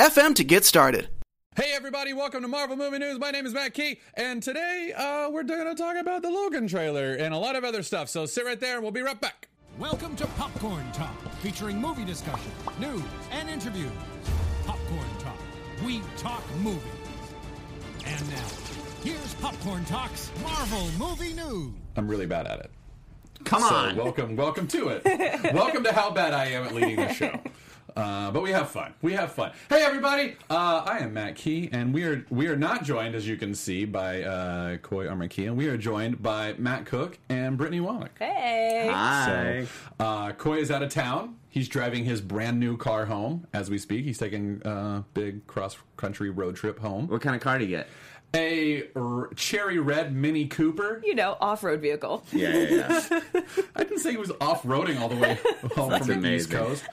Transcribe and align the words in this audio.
anchor.fm 0.00 0.34
to 0.36 0.44
get 0.44 0.64
started. 0.64 1.08
Hey 1.56 1.72
everybody, 1.74 2.12
welcome 2.14 2.40
to 2.42 2.48
Marvel 2.48 2.76
Movie 2.76 2.98
News. 2.98 3.18
My 3.18 3.30
name 3.30 3.44
is 3.44 3.52
Matt 3.52 3.74
Key, 3.74 3.98
and 4.14 4.42
today 4.42 4.92
uh, 4.96 5.28
we're 5.30 5.42
going 5.42 5.66
to 5.66 5.74
talk 5.74 5.96
about 5.96 6.22
the 6.22 6.30
Logan 6.30 6.66
trailer 6.68 7.14
and 7.14 7.34
a 7.34 7.36
lot 7.36 7.54
of 7.56 7.64
other 7.64 7.82
stuff. 7.82 8.08
So 8.08 8.24
sit 8.24 8.44
right 8.46 8.58
there, 8.58 8.74
and 8.74 8.82
we'll 8.82 8.92
be 8.92 9.02
right 9.02 9.20
back. 9.20 9.48
Welcome 9.78 10.16
to 10.16 10.26
Popcorn 10.28 10.90
Talk, 10.92 11.14
featuring 11.42 11.78
movie 11.80 12.04
discussion, 12.04 12.50
news, 12.78 13.02
and 13.30 13.50
interviews. 13.50 13.90
Popcorn 14.64 15.08
Talk, 15.18 15.36
we 15.84 16.00
talk 16.16 16.42
movies. 16.60 16.82
And 18.06 18.30
now, 18.30 18.46
here's 19.04 19.34
Popcorn 19.34 19.84
Talk's 19.84 20.30
Marvel 20.42 20.86
Movie 20.98 21.34
News. 21.34 21.74
I'm 21.96 22.08
really 22.08 22.26
bad 22.26 22.46
at 22.46 22.60
it. 22.60 22.70
Come 23.44 23.62
So 23.62 23.74
on. 23.74 23.96
welcome, 23.96 24.36
welcome 24.36 24.66
to 24.68 24.88
it. 24.88 25.02
welcome 25.54 25.82
to 25.84 25.92
how 25.92 26.10
bad 26.10 26.32
I 26.32 26.46
am 26.46 26.64
at 26.64 26.74
leading 26.74 26.96
the 26.96 27.12
show. 27.12 27.38
Uh, 27.96 28.30
but 28.30 28.42
we 28.42 28.50
have 28.50 28.70
fun. 28.70 28.94
We 29.02 29.12
have 29.14 29.32
fun. 29.32 29.52
Hey 29.68 29.82
everybody! 29.82 30.36
Uh, 30.48 30.82
I 30.86 30.98
am 30.98 31.14
Matt 31.14 31.34
Key, 31.36 31.68
and 31.72 31.92
we 31.92 32.04
are 32.04 32.24
we 32.30 32.46
are 32.46 32.56
not 32.56 32.84
joined, 32.84 33.14
as 33.14 33.26
you 33.26 33.36
can 33.36 33.54
see, 33.54 33.84
by 33.84 34.22
uh, 34.22 34.76
Coy 34.78 35.06
Armakia. 35.06 35.54
We 35.54 35.68
are 35.68 35.76
joined 35.76 36.22
by 36.22 36.54
Matt 36.58 36.86
Cook 36.86 37.18
and 37.28 37.56
Brittany 37.56 37.80
Wallach. 37.80 38.12
Hey. 38.18 38.88
Hi. 38.92 39.64
So, 39.64 39.68
uh, 40.04 40.32
Coy 40.32 40.58
is 40.58 40.70
out 40.70 40.82
of 40.82 40.90
town. 40.90 41.36
He's 41.48 41.68
driving 41.68 42.04
his 42.04 42.20
brand 42.20 42.60
new 42.60 42.76
car 42.76 43.06
home 43.06 43.46
as 43.52 43.70
we 43.70 43.78
speak. 43.78 44.04
He's 44.04 44.18
taking 44.18 44.62
a 44.64 45.04
big 45.14 45.46
cross 45.48 45.76
country 45.96 46.30
road 46.30 46.54
trip 46.54 46.78
home. 46.78 47.08
What 47.08 47.22
kind 47.22 47.34
of 47.34 47.42
car 47.42 47.58
do 47.58 47.64
you 47.64 47.70
get? 47.70 47.88
A 48.32 48.84
r- 48.94 49.28
cherry 49.34 49.78
red 49.80 50.14
Mini 50.14 50.46
Cooper. 50.46 51.02
You 51.04 51.16
know, 51.16 51.36
off-road 51.40 51.80
vehicle. 51.80 52.22
Yeah, 52.32 52.56
yeah, 52.56 53.02
yeah. 53.10 53.20
I 53.76 53.82
didn't 53.82 53.98
say 53.98 54.12
he 54.12 54.16
was 54.16 54.30
off 54.40 54.62
roading 54.62 55.00
all 55.00 55.08
the 55.08 55.16
way 55.16 55.36
home 55.74 56.00
from 56.02 56.20
the 56.22 56.34
East. 56.34 56.50
Coast. 56.50 56.84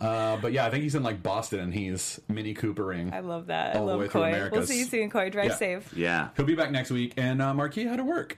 Uh, 0.00 0.36
but 0.36 0.52
yeah, 0.52 0.66
I 0.66 0.70
think 0.70 0.82
he's 0.82 0.94
in 0.94 1.02
like 1.02 1.22
Boston 1.22 1.60
and 1.60 1.72
he's 1.72 2.20
Mini 2.28 2.54
Coopering. 2.54 3.12
I 3.14 3.20
love 3.20 3.46
that. 3.46 3.74
I 3.76 3.78
All 3.78 3.86
the 3.86 3.92
way 3.96 4.02
love 4.04 4.12
through 4.12 4.20
Coy. 4.22 4.28
Americas. 4.28 4.58
We'll 4.58 4.66
see 4.66 4.78
you 4.80 4.84
soon, 4.84 5.08
Coy. 5.10 5.30
Drive 5.30 5.46
Yeah. 5.50 5.56
safe. 5.56 5.92
yeah. 5.96 6.28
He'll 6.36 6.44
be 6.44 6.54
back 6.54 6.70
next 6.70 6.90
week. 6.90 7.14
And 7.16 7.40
uh, 7.40 7.54
Marquis 7.54 7.84
had 7.84 7.96
to 7.96 8.04
work. 8.04 8.36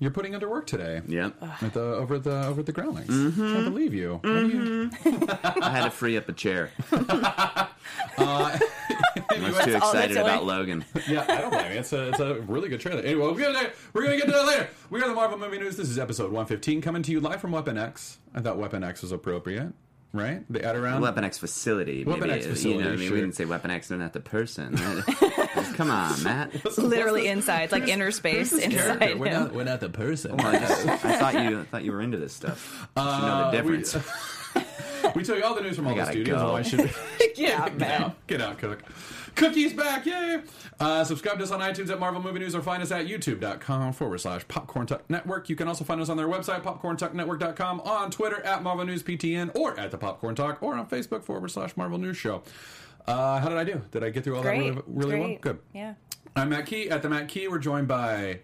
You're 0.00 0.12
putting 0.12 0.34
under 0.34 0.48
work 0.48 0.66
today. 0.66 1.02
Yep. 1.08 1.42
At 1.60 1.74
the 1.74 1.80
over 1.80 2.16
at 2.16 2.24
the 2.24 2.46
over 2.46 2.60
at 2.60 2.66
the 2.66 2.72
Groundlings. 2.72 3.10
Mm-hmm. 3.10 3.52
Can't 3.52 3.64
believe 3.64 3.94
you. 3.94 4.20
What 4.22 4.22
do 4.22 4.48
you 4.48 4.90
I 5.04 5.70
had 5.70 5.84
to 5.84 5.90
free 5.90 6.16
up 6.16 6.28
a 6.28 6.32
chair. 6.32 6.70
uh, 6.92 7.68
I 8.18 8.58
was 9.40 9.64
too 9.64 9.76
excited 9.76 10.16
about. 10.16 10.44
Logan. 10.44 10.84
yeah, 11.08 11.24
I 11.28 11.40
don't 11.40 11.50
blame 11.50 11.72
you. 11.72 11.78
It's 11.80 11.92
a, 11.92 12.10
it's 12.10 12.20
a 12.20 12.34
really 12.42 12.68
good 12.68 12.80
trailer. 12.80 13.02
Anyway, 13.02 13.26
we're 13.26 13.52
gonna, 13.52 13.70
we're 13.92 14.04
gonna 14.04 14.16
get 14.16 14.26
to 14.26 14.32
that 14.32 14.46
later. 14.46 14.68
We 14.88 15.02
are 15.02 15.08
the 15.08 15.14
Marvel 15.14 15.36
Movie 15.36 15.58
News. 15.58 15.76
This 15.76 15.88
is 15.88 15.98
episode 15.98 16.26
115 16.26 16.80
coming 16.80 17.02
to 17.02 17.10
you 17.10 17.20
live 17.20 17.40
from 17.40 17.50
Weapon 17.50 17.76
X. 17.76 18.18
I 18.34 18.40
thought 18.40 18.56
Weapon 18.56 18.84
X 18.84 19.02
was 19.02 19.10
appropriate, 19.10 19.72
right? 20.12 20.44
The 20.48 20.64
add 20.64 20.76
around. 20.76 21.02
Weapon 21.02 21.24
X 21.24 21.38
facility. 21.38 22.04
Maybe, 22.04 22.10
Weapon 22.10 22.30
X 22.30 22.44
You 22.44 22.50
know, 22.50 22.54
facility, 22.54 22.88
I 22.88 22.90
mean, 22.90 23.08
sure. 23.08 23.14
we 23.14 23.20
didn't 23.20 23.34
say 23.34 23.46
Weapon 23.46 23.72
X, 23.72 23.90
not 23.90 24.12
the 24.12 24.20
person. 24.20 24.76
Come 25.78 25.92
on, 25.92 26.20
Matt. 26.24 26.76
Literally 26.76 27.28
inside. 27.28 27.62
It's 27.62 27.72
like 27.72 27.86
inner 27.86 28.10
space 28.10 28.52
inside 28.52 29.18
We're 29.18 29.26
him. 29.28 29.42
not, 29.44 29.54
we're 29.54 29.62
not 29.64 29.78
the 29.78 29.88
person. 29.88 30.36
Well, 30.36 30.48
I, 30.48 30.58
just, 30.58 30.86
I 30.88 30.96
thought 30.96 31.34
you 31.34 31.60
I 31.60 31.64
thought 31.64 31.84
you 31.84 31.92
were 31.92 32.00
into 32.02 32.18
this 32.18 32.32
stuff. 32.34 32.88
You 32.96 33.02
should 33.02 33.04
know 33.04 33.04
Uh, 33.04 33.50
the 33.52 33.62
we- 33.62 33.76
difference. 33.76 33.96
We 35.14 35.22
tell 35.24 35.36
you 35.38 35.44
all 35.44 35.54
the 35.54 35.62
news 35.62 35.76
from 35.76 35.86
all 35.86 35.94
the 35.94 36.04
studios. 36.04 36.36
go. 36.38 36.52
Why 36.52 36.62
should 36.62 36.90
Yeah, 37.36 37.68
get 37.68 37.78
man. 37.78 38.02
out? 38.02 38.26
Get 38.26 38.40
out, 38.42 38.58
Cook. 38.58 38.82
Cookie's 39.36 39.72
back, 39.72 40.04
yay! 40.04 40.42
Uh, 40.80 41.02
subscribe 41.04 41.38
to 41.38 41.44
us 41.44 41.50
on 41.52 41.60
iTunes 41.60 41.88
at 41.90 41.98
Marvel 42.00 42.20
Movie 42.20 42.40
News 42.40 42.54
or 42.54 42.60
find 42.62 42.82
us 42.82 42.90
at 42.90 43.06
youtube.com 43.06 43.92
forward 43.92 44.18
slash 44.20 44.46
Popcorn 44.48 44.86
Talk 44.86 45.08
Network. 45.08 45.48
You 45.48 45.54
can 45.56 45.66
also 45.68 45.84
find 45.84 46.00
us 46.00 46.08
on 46.08 46.16
their 46.16 46.26
website, 46.28 46.62
popcorntalknetwork.com, 46.62 47.80
on 47.82 48.10
Twitter 48.10 48.42
at 48.44 48.62
Marvel 48.64 48.84
News 48.84 49.02
PTN, 49.04 49.54
or 49.56 49.78
at 49.78 49.92
the 49.92 49.98
Popcorn 49.98 50.34
Talk, 50.34 50.62
or 50.62 50.74
on 50.74 50.86
Facebook 50.88 51.22
forward 51.22 51.50
slash 51.52 51.76
Marvel 51.76 51.98
News 51.98 52.16
Show. 52.16 52.42
Uh, 53.08 53.40
how 53.40 53.48
did 53.48 53.56
I 53.56 53.64
do? 53.64 53.80
Did 53.90 54.04
I 54.04 54.10
get 54.10 54.22
through 54.22 54.36
all 54.36 54.42
Great. 54.42 54.58
that 54.74 54.82
really, 54.86 55.14
really 55.16 55.20
well? 55.20 55.38
Good. 55.40 55.58
Yeah. 55.72 55.94
I'm 56.36 56.50
Matt 56.50 56.66
Key. 56.66 56.90
At 56.90 57.00
the 57.00 57.08
Matt 57.08 57.26
Key, 57.28 57.48
we're 57.48 57.58
joined 57.58 57.88
by 57.88 58.40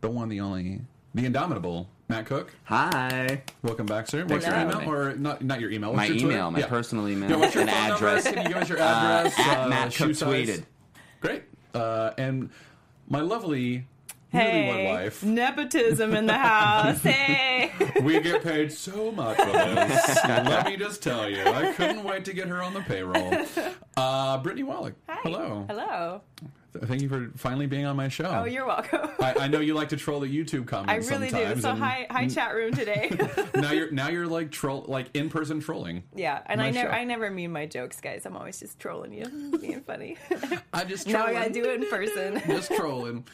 the 0.00 0.08
one, 0.08 0.30
the 0.30 0.40
only, 0.40 0.80
the 1.14 1.26
indomitable 1.26 1.90
Matt 2.08 2.24
Cook. 2.24 2.54
Hi. 2.64 3.42
Welcome 3.62 3.84
back, 3.84 4.06
sir. 4.08 4.24
What's 4.24 4.46
your 4.46 4.56
email? 4.58 4.80
me. 4.80 4.86
Or 4.86 5.14
not, 5.16 5.44
not 5.44 5.60
your 5.60 5.70
email. 5.70 5.92
My 5.92 6.06
your 6.06 6.16
email, 6.30 6.50
my 6.50 6.60
Yeah. 6.60 6.68
personal 6.68 7.06
email, 7.06 7.28
Yeah, 7.32 7.36
what's 7.36 7.54
your 7.54 7.64
and 7.64 7.70
phone 7.70 7.88
number? 7.90 8.06
address. 8.08 8.24
Can 8.32 8.42
you 8.42 8.48
give 8.48 8.56
us 8.56 8.68
your 8.70 8.78
Uh, 8.80 8.82
address? 8.82 9.38
at 9.38 9.58
uh, 9.58 9.68
Matt 9.68 9.92
shoe 9.92 10.06
Cook 10.14 10.16
tweeted. 10.28 10.64
Great. 11.20 11.42
Uh, 11.74 12.12
and 12.16 12.48
my 13.10 13.20
lovely 13.20 13.86
Hey. 14.32 14.68
newlywed 14.70 14.88
wife. 14.90 15.22
Nepotism 15.22 16.14
in 16.14 16.26
the 16.26 16.32
house. 16.38 17.02
Hey. 17.02 17.72
We 18.02 18.20
get 18.20 18.42
paid 18.42 18.72
so 18.72 19.12
much 19.12 19.36
for 19.36 19.52
this. 19.52 20.24
Let 20.24 20.66
me 20.66 20.76
just 20.76 21.02
tell 21.02 21.28
you, 21.28 21.44
I 21.44 21.72
couldn't 21.74 22.02
wait 22.02 22.24
to 22.24 22.32
get 22.32 22.48
her 22.48 22.60
on 22.62 22.74
the 22.74 22.80
payroll. 22.80 23.32
Uh, 23.96 24.38
Brittany 24.38 24.64
Wallach. 24.64 24.94
Hi. 25.08 25.20
Hello. 25.22 25.64
Hello. 25.68 26.22
Thank 26.74 27.02
you 27.02 27.08
for 27.08 27.30
finally 27.36 27.66
being 27.66 27.84
on 27.84 27.96
my 27.96 28.08
show. 28.08 28.24
Oh, 28.24 28.44
you're 28.44 28.66
welcome. 28.66 29.10
I, 29.20 29.34
I 29.40 29.48
know 29.48 29.60
you 29.60 29.74
like 29.74 29.90
to 29.90 29.96
troll 29.96 30.20
the 30.20 30.26
YouTube 30.26 30.66
comments. 30.66 31.06
I 31.08 31.10
comments 31.10 31.32
really 31.34 31.54
do. 31.54 31.60
So 31.60 31.70
and 31.70 31.78
hi, 31.78 32.06
hi, 32.10 32.28
chat 32.28 32.54
room 32.54 32.72
today. 32.72 33.10
now 33.54 33.72
you're 33.72 33.90
now 33.90 34.08
you're 34.08 34.26
like 34.26 34.50
troll 34.50 34.84
like 34.88 35.08
in 35.14 35.28
person 35.28 35.60
trolling. 35.60 36.02
yeah, 36.14 36.40
and 36.46 36.60
I 36.62 36.70
never. 36.70 36.90
I 36.90 37.04
never 37.04 37.30
mean 37.30 37.52
my 37.52 37.66
jokes, 37.66 38.00
guys. 38.00 38.24
I'm 38.24 38.36
always 38.36 38.58
just 38.60 38.78
trolling 38.78 39.12
you, 39.12 39.58
being 39.60 39.82
funny. 39.82 40.16
I 40.72 40.84
just 40.84 41.06
now 41.06 41.26
I 41.26 41.32
gotta 41.32 41.50
do 41.50 41.64
it 41.64 41.82
in 41.82 41.88
person. 41.88 42.42
just 42.46 42.72
trolling. 42.74 43.26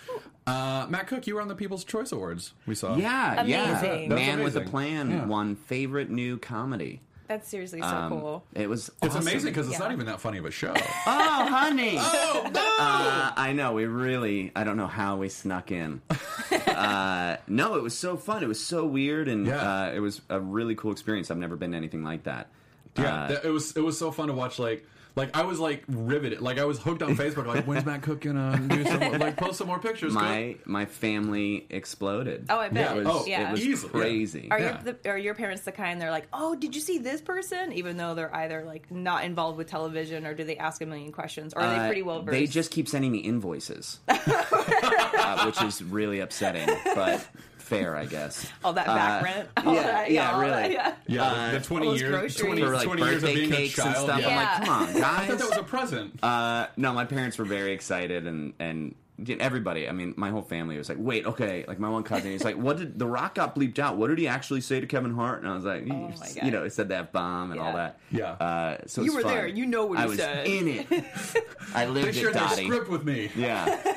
Uh, 0.47 0.87
Matt 0.88 1.06
Cook, 1.09 1.26
you 1.26 1.34
were 1.34 1.43
on 1.43 1.49
the 1.49 1.55
People's 1.55 1.84
Choice 1.84 2.10
Awards. 2.10 2.55
We 2.66 2.75
saw. 2.75 2.97
Yeah, 2.97 3.44
yeah. 3.44 3.78
Amazing. 3.81 4.09
That's 4.09 4.19
Man 4.20 4.43
with 4.43 4.56
a. 4.56 4.62
Plan 4.69 5.10
Yeah. 5.10 5.25
won 5.26 5.56
favorite 5.56 6.10
new 6.10 6.37
comedy. 6.38 7.00
That's 7.28 7.46
seriously 7.46 7.80
so 7.82 7.86
Um, 7.86 8.08
cool. 8.10 8.44
It 8.54 8.68
was. 8.68 8.88
It's 9.02 9.14
awesome. 9.14 9.20
amazing 9.28 9.50
because 9.52 9.66
it's 9.68 9.74
Yeah. 9.78 9.84
not 9.84 9.92
even 9.92 10.06
that 10.06 10.18
funny 10.20 10.38
of 10.38 10.46
a 10.46 10.50
show. 10.50 10.72
Oh, 11.06 11.46
honey. 11.50 11.96
oh 12.00 12.50
no! 12.52 12.60
Uh, 12.78 13.32
I 13.36 13.52
know. 13.52 13.72
We 13.74 13.84
really. 13.84 14.50
I 14.56 14.64
don't 14.64 14.76
know 14.78 14.86
how 14.86 15.16
we 15.18 15.28
snuck 15.28 15.70
in. 15.70 16.00
uh, 16.66 17.36
no, 17.46 17.74
it 17.76 17.82
was 17.82 17.96
so 17.96 18.16
fun. 18.16 18.42
It 18.42 18.48
was 18.48 18.64
so 18.64 18.84
weird, 18.86 19.28
and 19.28 19.46
Yeah. 19.46 19.56
uh, 19.88 19.92
it 19.94 20.00
was 20.00 20.20
a 20.28 20.40
really 20.40 20.74
cool 20.74 20.92
experience. 20.92 21.30
I've 21.30 21.36
never 21.38 21.56
been 21.56 21.72
to 21.72 21.76
anything 21.76 22.02
like 22.02 22.24
that. 22.24 22.48
yeah, 22.96 23.24
Uh, 23.24 23.28
that- 23.28 23.44
it 23.44 23.50
was 23.50 23.76
it 23.76 23.80
was 23.82 23.98
so 23.98 24.10
fun 24.10 24.28
to 24.28 24.34
watch. 24.34 24.58
Like 24.58 24.86
like 25.18 25.36
I 25.36 25.42
was 25.42 25.58
like 25.60 25.84
riveted. 25.88 26.40
Like 26.40 26.58
I 26.58 26.64
was 26.64 26.78
hooked 26.78 27.02
on 27.02 27.16
Facebook. 27.16 27.46
Like 27.46 27.66
when's 27.66 27.84
Matt 27.84 28.02
Cook 28.02 28.22
gonna 28.22 28.58
do 28.68 28.84
some 28.84 29.00
more, 29.00 29.18
like 29.18 29.36
post 29.36 29.58
some 29.58 29.66
more 29.66 29.78
pictures? 29.78 30.12
my 30.14 30.56
my 30.64 30.86
family 30.86 31.66
exploded. 31.68 32.46
Oh, 32.48 32.58
I 32.58 32.68
bet. 32.70 32.96
It 32.96 33.04
was, 33.04 33.06
Oh, 33.10 33.24
yeah. 33.26 33.48
it 33.48 33.52
was 33.52 33.60
Easily, 33.66 33.92
yeah. 33.94 34.00
crazy. 34.00 34.48
Are 34.50 34.58
Yeah. 34.58 34.82
your 34.84 34.94
the, 34.94 35.10
are 35.10 35.18
your 35.18 35.34
parents 35.34 35.62
the 35.64 35.72
kind 35.72 36.00
they're 36.00 36.10
like, 36.10 36.28
oh, 36.32 36.54
did 36.54 36.74
you 36.74 36.80
see 36.80 36.98
this 36.98 37.20
person? 37.20 37.72
Even 37.72 37.96
though 37.96 38.14
they're 38.14 38.34
either 38.34 38.64
like 38.64 38.90
not 38.90 39.24
involved 39.24 39.58
with 39.58 39.66
television, 39.68 40.24
or 40.26 40.32
do 40.34 40.44
they 40.44 40.56
ask 40.56 40.80
a 40.80 40.86
million 40.86 41.12
questions, 41.12 41.52
or 41.54 41.60
are 41.62 41.68
they 41.68 41.76
Uh, 41.80 41.86
pretty 41.86 42.02
well 42.02 42.22
versed? 42.22 42.32
They 42.38 42.46
just 42.46 42.70
keep 42.70 42.88
sending 42.88 43.12
me 43.12 43.18
invoices, 43.18 43.98
uh, 44.08 45.44
which 45.44 45.60
is 45.62 45.82
really 45.82 46.20
upsetting, 46.20 46.68
but 46.94 47.26
fair, 47.68 47.96
I 47.96 48.06
guess. 48.06 48.46
all 48.64 48.72
that 48.72 48.86
back 48.86 49.22
uh, 49.22 49.24
rent. 49.24 49.48
All 49.58 49.74
yeah, 49.74 49.82
that, 49.82 50.10
yeah, 50.10 50.32
all 50.32 50.40
really. 50.40 50.52
that, 50.52 50.70
yeah. 50.72 50.94
yeah, 51.06 51.22
uh, 51.22 51.52
the 51.52 51.60
twenty 51.60 51.86
all 51.86 51.92
those 51.92 52.00
years, 52.00 52.36
20, 52.36 52.62
For 52.62 52.72
like 52.74 52.84
20 52.84 53.02
years 53.02 53.14
of 53.16 53.20
birthday 53.22 53.34
being 53.34 53.52
a 53.52 53.56
cakes 53.56 53.78
and 53.78 53.96
stuff. 53.96 54.20
Yeah. 54.20 54.28
I'm 54.28 54.36
like, 54.36 54.66
come 54.66 54.68
on, 54.68 54.92
guys. 55.00 55.02
I 55.04 55.26
thought 55.26 55.38
that 55.38 55.48
was 55.48 55.58
a 55.58 55.62
present. 55.62 56.24
Uh, 56.24 56.66
no, 56.76 56.92
my 56.92 57.04
parents 57.04 57.38
were 57.38 57.44
very 57.44 57.72
excited, 57.72 58.26
and 58.26 58.52
and 58.58 58.94
everybody. 59.40 59.88
I 59.88 59.93
mean, 59.93 60.14
my 60.16 60.31
whole 60.31 60.43
family 60.43 60.78
was 60.78 60.88
like, 60.88 60.98
"Wait, 61.00 61.26
okay." 61.26 61.64
Like 61.66 61.78
my 61.81 61.88
one 61.88 62.04
cousin, 62.04 62.31
he's 62.31 62.44
like, 62.44 62.56
"What 62.56 62.76
did 62.78 62.98
the 62.98 63.06
Rock 63.06 63.34
got 63.34 63.54
bleeped 63.56 63.78
out? 63.78 63.96
What 63.96 64.08
did 64.08 64.19
he 64.19 64.28
actually 64.28 64.60
say 64.60 64.81
to 64.81 64.87
Kevin 64.87 65.12
Hart?" 65.12 65.43
And 65.43 65.50
I 65.50 65.54
was 65.54 65.64
like, 65.64 65.82
Oh 65.90 65.94
my 65.94 66.10
God. 66.10 66.37
"You 66.44 66.50
know, 66.50 66.64
it 66.64 66.72
said 66.72 66.90
that 66.90 67.12
bomb 67.12 67.50
and 67.50 67.60
all 67.60 67.72
that." 67.75 67.98
Yeah. 68.10 68.31
Uh, 68.32 68.78
so 68.87 69.02
You 69.02 69.14
were 69.14 69.22
fun. 69.22 69.34
there. 69.34 69.46
You 69.48 69.66
know 69.66 69.87
what 69.87 69.98
he 69.98 70.04
I 70.04 70.06
was 70.06 70.19
said. 70.19 70.46
in 70.46 70.69
it. 70.69 70.87
I 71.75 71.87
lived 71.87 72.14
shared 72.14 72.31
it, 72.31 72.34
their 72.34 72.43
Dottie. 72.48 72.66
script 72.66 72.88
with 72.88 73.04
me. 73.04 73.31
Yeah. 73.34 73.94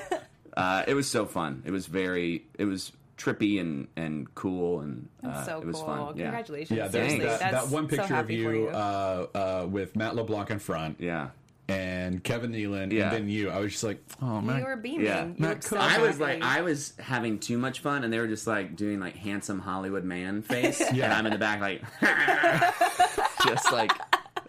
Uh, 0.58 0.84
it 0.88 0.96
was 0.96 1.08
so 1.08 1.26
fun. 1.26 1.62
It 1.66 1.72
was 1.72 1.86
very. 1.86 2.46
It 2.58 2.66
was 2.66 2.92
trippy 3.22 3.60
and 3.62 3.88
and 3.96 4.34
cool 4.36 4.80
and 4.82 5.08
uh, 5.24 5.44
so 5.46 5.60
it 5.60 5.66
was 5.68 5.76
cool. 5.78 5.86
fun. 5.86 6.18
Yeah. 6.18 6.24
Congratulations. 6.26 6.78
Yeah, 6.78 6.88
there's 6.88 7.18
that, 7.20 7.40
that 7.52 7.68
one 7.70 7.84
so 7.84 7.90
picture 7.90 8.02
of 8.04 8.10
happy 8.10 8.44
for 8.44 8.54
you, 8.54 8.68
Uh, 8.70 9.28
uh, 9.36 9.68
with 9.70 9.96
Matt 9.96 10.16
LeBlanc 10.16 10.50
in 10.50 10.60
front 10.60 10.98
Yeah. 11.00 11.30
and 11.70 12.24
Kevin 12.24 12.52
Nealon 12.52 12.92
Yeah. 12.92 13.04
and 13.04 13.12
then 13.14 13.30
you. 13.30 13.50
I 13.50 13.60
was 13.60 13.72
just 13.74 13.84
like, 13.84 14.04
oh 14.22 14.42
man, 14.42 14.60
you 14.60 14.66
were 14.66 14.76
beaming. 14.76 15.06
Yeah. 15.06 15.26
You 15.26 15.36
Matt 15.38 15.64
so 15.64 15.78
I 15.78 16.00
was 16.00 16.20
like, 16.20 16.42
I 16.44 16.62
was 16.62 16.94
having 17.00 17.40
too 17.40 17.58
much 17.58 17.80
fun, 17.80 18.04
and 18.04 18.12
they 18.12 18.20
were 18.20 18.28
just 18.28 18.48
like 18.48 18.76
doing 18.76 19.00
like 19.00 19.16
handsome 19.16 19.60
Hollywood 19.60 20.04
man 20.04 20.42
face, 20.42 20.82
Yeah. 20.94 21.06
and 21.06 21.14
I'm 21.14 21.26
in 21.28 21.34
the 21.34 21.40
back 21.40 21.62
like, 21.62 21.82
just 23.48 23.72
like 23.72 23.92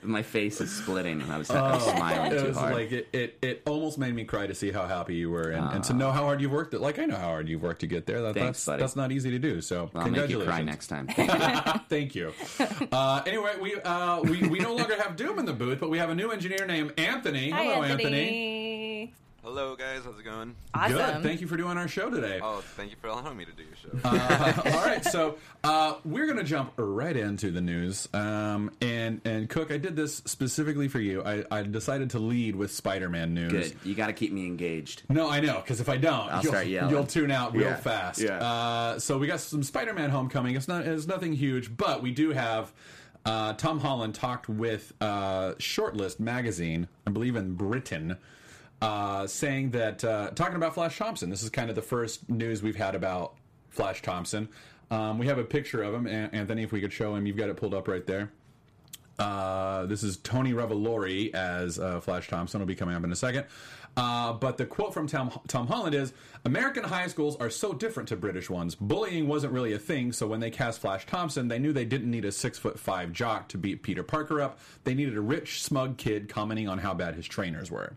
My 0.05 0.23
face 0.23 0.61
is 0.61 0.71
splitting. 0.75 1.23
I 1.31 1.39
was 1.39 1.49
I'm 1.51 1.81
smiling 1.81 2.33
It 2.33 2.41
too 2.41 2.47
was 2.49 2.57
hard. 2.57 2.75
like 2.75 2.91
it, 2.93 3.09
it, 3.13 3.39
it 3.41 3.63
almost 3.67 3.99
made 3.99 4.15
me 4.15 4.25
cry 4.25 4.47
to 4.47 4.55
see 4.55 4.71
how 4.73 4.87
happy 4.87 5.15
you 5.15 5.31
were 5.31 5.51
and, 5.51 5.75
and 5.75 5.85
to 5.85 5.93
know 5.93 6.11
how 6.11 6.25
hard 6.25 6.41
you've 6.41 6.51
worked. 6.53 6.75
It 6.75 6.81
like 6.81 6.99
I 6.99 7.05
know 7.05 7.17
how 7.17 7.29
hard 7.29 7.49
you've 7.49 7.63
worked 7.63 7.81
to 7.83 7.87
get 7.87 8.07
there. 8.07 8.21
That, 8.23 8.35
Thanks, 8.35 8.59
that's 8.59 8.67
buddy. 8.67 8.81
that's 8.83 8.97
not 8.97 9.13
easy 9.13 9.31
to 9.31 9.39
do. 9.39 9.61
So 9.61 9.91
I'll 9.95 10.09
make 10.11 10.29
you 10.31 10.39
congratulations. 10.41 10.49
cry 10.49 10.63
next 10.63 10.87
time. 10.89 11.07
Thank 11.89 12.15
you. 12.15 12.33
Uh, 12.91 13.23
anyway, 13.27 13.53
we, 13.61 13.75
uh, 13.77 14.21
we 14.23 14.43
we 14.49 14.59
no 14.59 14.75
longer 14.75 15.01
have 15.01 15.17
Doom 15.17 15.39
in 15.39 15.45
the 15.45 15.53
booth, 15.53 15.79
but 15.81 15.91
we 15.91 15.99
have 15.99 16.11
a 16.11 16.15
new 16.15 16.31
engineer 16.31 16.67
named 16.67 16.93
Anthony. 16.99 17.51
Hi, 17.51 17.65
Hello, 17.65 17.83
Anthony. 17.85 19.15
Hello, 19.45 19.75
guys. 19.75 20.03
How's 20.05 20.17
it 20.21 20.25
going? 20.25 20.55
Awesome. 20.73 20.97
Good. 20.97 21.23
Thank 21.25 21.41
you 21.41 21.49
for 21.49 21.57
doing 21.57 21.77
our 21.77 21.89
show 21.89 22.09
today. 22.11 22.39
Oh, 22.41 22.61
thank 22.77 22.91
you 22.93 22.97
for 23.01 23.09
allowing 23.09 23.37
me 23.37 23.45
to 23.45 23.51
do 23.51 23.65
your 23.65 23.75
show. 23.75 24.09
All 24.71 24.87
right, 24.87 25.05
so 25.05 25.37
uh, 25.65 25.95
we're 26.05 26.27
going 26.27 26.39
to 26.39 26.45
jump 26.45 26.73
right 26.77 27.17
into 27.17 27.51
the 27.51 27.61
news. 27.61 28.09
Um, 28.15 28.71
and 28.81 29.21
and 29.25 29.51
Cook, 29.51 29.73
I 29.73 29.79
did 29.79 29.97
this 29.97 30.19
specifically 30.27 30.87
for 30.87 31.01
you. 31.01 31.25
I, 31.25 31.45
I 31.51 31.63
decided 31.65 32.11
to 32.11 32.21
lead 32.21 32.55
with 32.55 32.71
Spider-Man 32.71 33.35
news. 33.35 33.51
Good. 33.73 33.77
You 33.85 33.97
got 33.97 34.07
to 34.07 34.13
keep 34.13 34.33
me 34.33 34.47
engaged. 34.47 35.03
No, 35.09 35.29
I 35.29 35.41
know, 35.41 35.57
because 35.57 35.81
if 35.81 35.89
I 35.89 35.97
don't, 35.97 36.31
I'll 36.31 36.43
you'll, 36.45 36.53
start 36.53 36.67
yelling. 36.69 36.91
you'll 36.95 37.07
tune 37.07 37.33
out 37.33 37.53
real 37.53 37.63
Yeah, 37.67 37.77
fast. 37.77 38.21
yeah. 38.21 38.37
Uh, 38.39 38.99
so 39.01 39.19
we 39.19 39.27
got 39.27 39.41
some 39.41 39.65
Spider-Man 39.65 40.11
Homecoming. 40.11 40.55
It's 40.55 40.69
not 40.69 40.87
it's 40.87 41.09
nothing 41.09 41.33
huge, 41.33 41.77
but 41.77 42.01
we 42.01 42.13
do 42.13 42.31
have 42.31 42.73
uh, 43.27 43.55
Tom 43.55 43.81
Holland 43.81 44.15
talked 44.15 44.49
with 44.49 44.93
uh, 45.01 45.55
Shortlist 45.55 46.21
magazine, 46.21 46.87
I 47.09 47.11
believe 47.11 47.35
in 47.35 47.55
Britain, 47.55 48.17
uh, 48.83 49.27
saying 49.27 49.71
that 49.71 50.05
uh, 50.05 50.31
talking 50.35 50.57
about 50.57 50.75
Flash 50.75 50.99
Thompson. 50.99 51.31
This 51.31 51.43
is 51.43 51.51
kind 51.51 51.71
of 51.71 51.77
the 51.77 51.83
first 51.83 52.29
news 52.29 52.63
we've 52.63 52.77
had 52.77 52.95
about 52.95 53.35
Flash 53.71 54.03
Thompson. 54.03 54.49
Um, 54.91 55.19
we 55.19 55.27
have 55.27 55.39
a 55.39 55.45
picture 55.45 55.83
of 55.83 55.95
him, 55.95 56.07
An- 56.07 56.31
Anthony. 56.33 56.63
If 56.65 56.73
we 56.73 56.81
could 56.81 56.93
show 56.93 57.15
him, 57.15 57.25
you've 57.27 57.37
got 57.37 57.49
it 57.49 57.57
pulled 57.57 57.73
up 57.75 57.89
right 57.89 58.07
there. 58.07 58.31
Uh, 59.19 59.87
this 59.87 60.03
is 60.03 60.17
Tony 60.19 60.53
Revolori 60.53 61.33
as 61.33 61.79
uh, 61.79 62.01
Flash 62.01 62.29
Thompson. 62.29 62.61
will 62.61 62.67
be 62.67 62.75
coming 62.75 62.95
up 62.97 63.05
in 63.05 63.13
a 63.13 63.17
second. 63.17 63.47
Uh, 63.97 64.33
but 64.33 64.57
the 64.57 64.65
quote 64.65 64.95
from 64.95 65.07
Tom, 65.07 65.31
Tom 65.49 65.67
Holland 65.67 65.95
is 65.95 66.15
American 66.47 66.83
high 66.83 67.07
schools 67.09 67.37
are 67.37 67.51
so 67.51 67.75
different 67.75 68.09
to 68.09 68.17
British 68.17 68.49
ones. 68.49 68.75
Bullying 68.75 69.29
wasn't 69.29 69.53
really 69.53 69.75
a 69.75 69.79
thing, 69.79 70.13
so 70.13 70.27
when 70.27 70.41
they 70.41 70.51
cast 70.51 70.81
Flash 70.81 71.05
Thompson, 71.07 71.47
they 71.49 71.59
knew 71.59 71.73
they 71.75 71.85
didn't 71.85 72.11
need 72.11 72.25
a 72.25 72.33
six 72.33 72.59
foot 72.59 72.79
five 72.79 73.13
jock 73.13 73.49
to 73.51 73.59
beat 73.59 73.83
Peter 73.83 74.03
Parker 74.03 74.41
up. 74.41 74.59
They 74.85 74.95
needed 74.95 75.17
a 75.17 75.21
rich, 75.21 75.63
smug 75.63 75.99
kid 75.99 76.29
commenting 76.31 76.69
on 76.69 76.79
how 76.79 76.95
bad 76.95 77.15
his 77.15 77.27
trainers 77.27 77.71
were. 77.71 77.97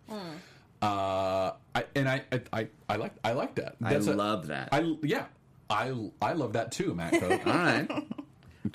Uh, 0.85 1.53
I, 1.73 1.85
and 1.95 2.07
I, 2.09 2.23
I, 2.53 2.67
I, 2.89 2.95
like, 2.97 3.13
I 3.23 3.31
like 3.33 3.55
that. 3.55 3.75
I 3.83 3.93
a- 3.95 3.99
love 3.99 4.47
that. 4.47 4.69
I, 4.71 4.95
yeah, 5.03 5.25
I, 5.69 5.93
I 6.21 6.33
love 6.33 6.53
that 6.53 6.71
too, 6.71 6.93
Matt. 6.93 7.13
All 7.23 7.29
right. 7.29 7.89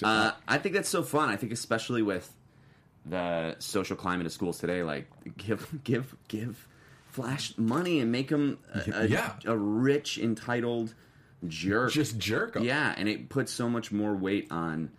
Uh, 0.04 0.30
I 0.46 0.58
think 0.58 0.76
that's 0.76 0.88
so 0.88 1.02
fun. 1.02 1.30
I 1.30 1.36
think 1.36 1.50
especially 1.50 2.00
with 2.00 2.32
the 3.04 3.56
social 3.58 3.96
climate 3.96 4.24
of 4.24 4.30
schools 4.32 4.58
today, 4.60 4.84
like 4.84 5.08
give 5.36 5.68
give 5.84 6.14
give 6.28 6.68
Flash 7.08 7.58
money 7.58 7.98
and 7.98 8.12
make 8.12 8.30
him 8.30 8.58
a, 8.72 9.02
a, 9.02 9.06
Yeah. 9.08 9.32
a 9.44 9.56
rich 9.56 10.16
entitled 10.16 10.94
jerk. 11.48 11.90
Just 11.90 12.18
jerk 12.18 12.54
'em. 12.54 12.62
Yeah, 12.62 12.94
and 12.96 13.08
it 13.08 13.28
puts 13.28 13.50
so 13.52 13.68
much 13.68 13.90
more 13.90 14.14
weight 14.14 14.46
on 14.52 14.90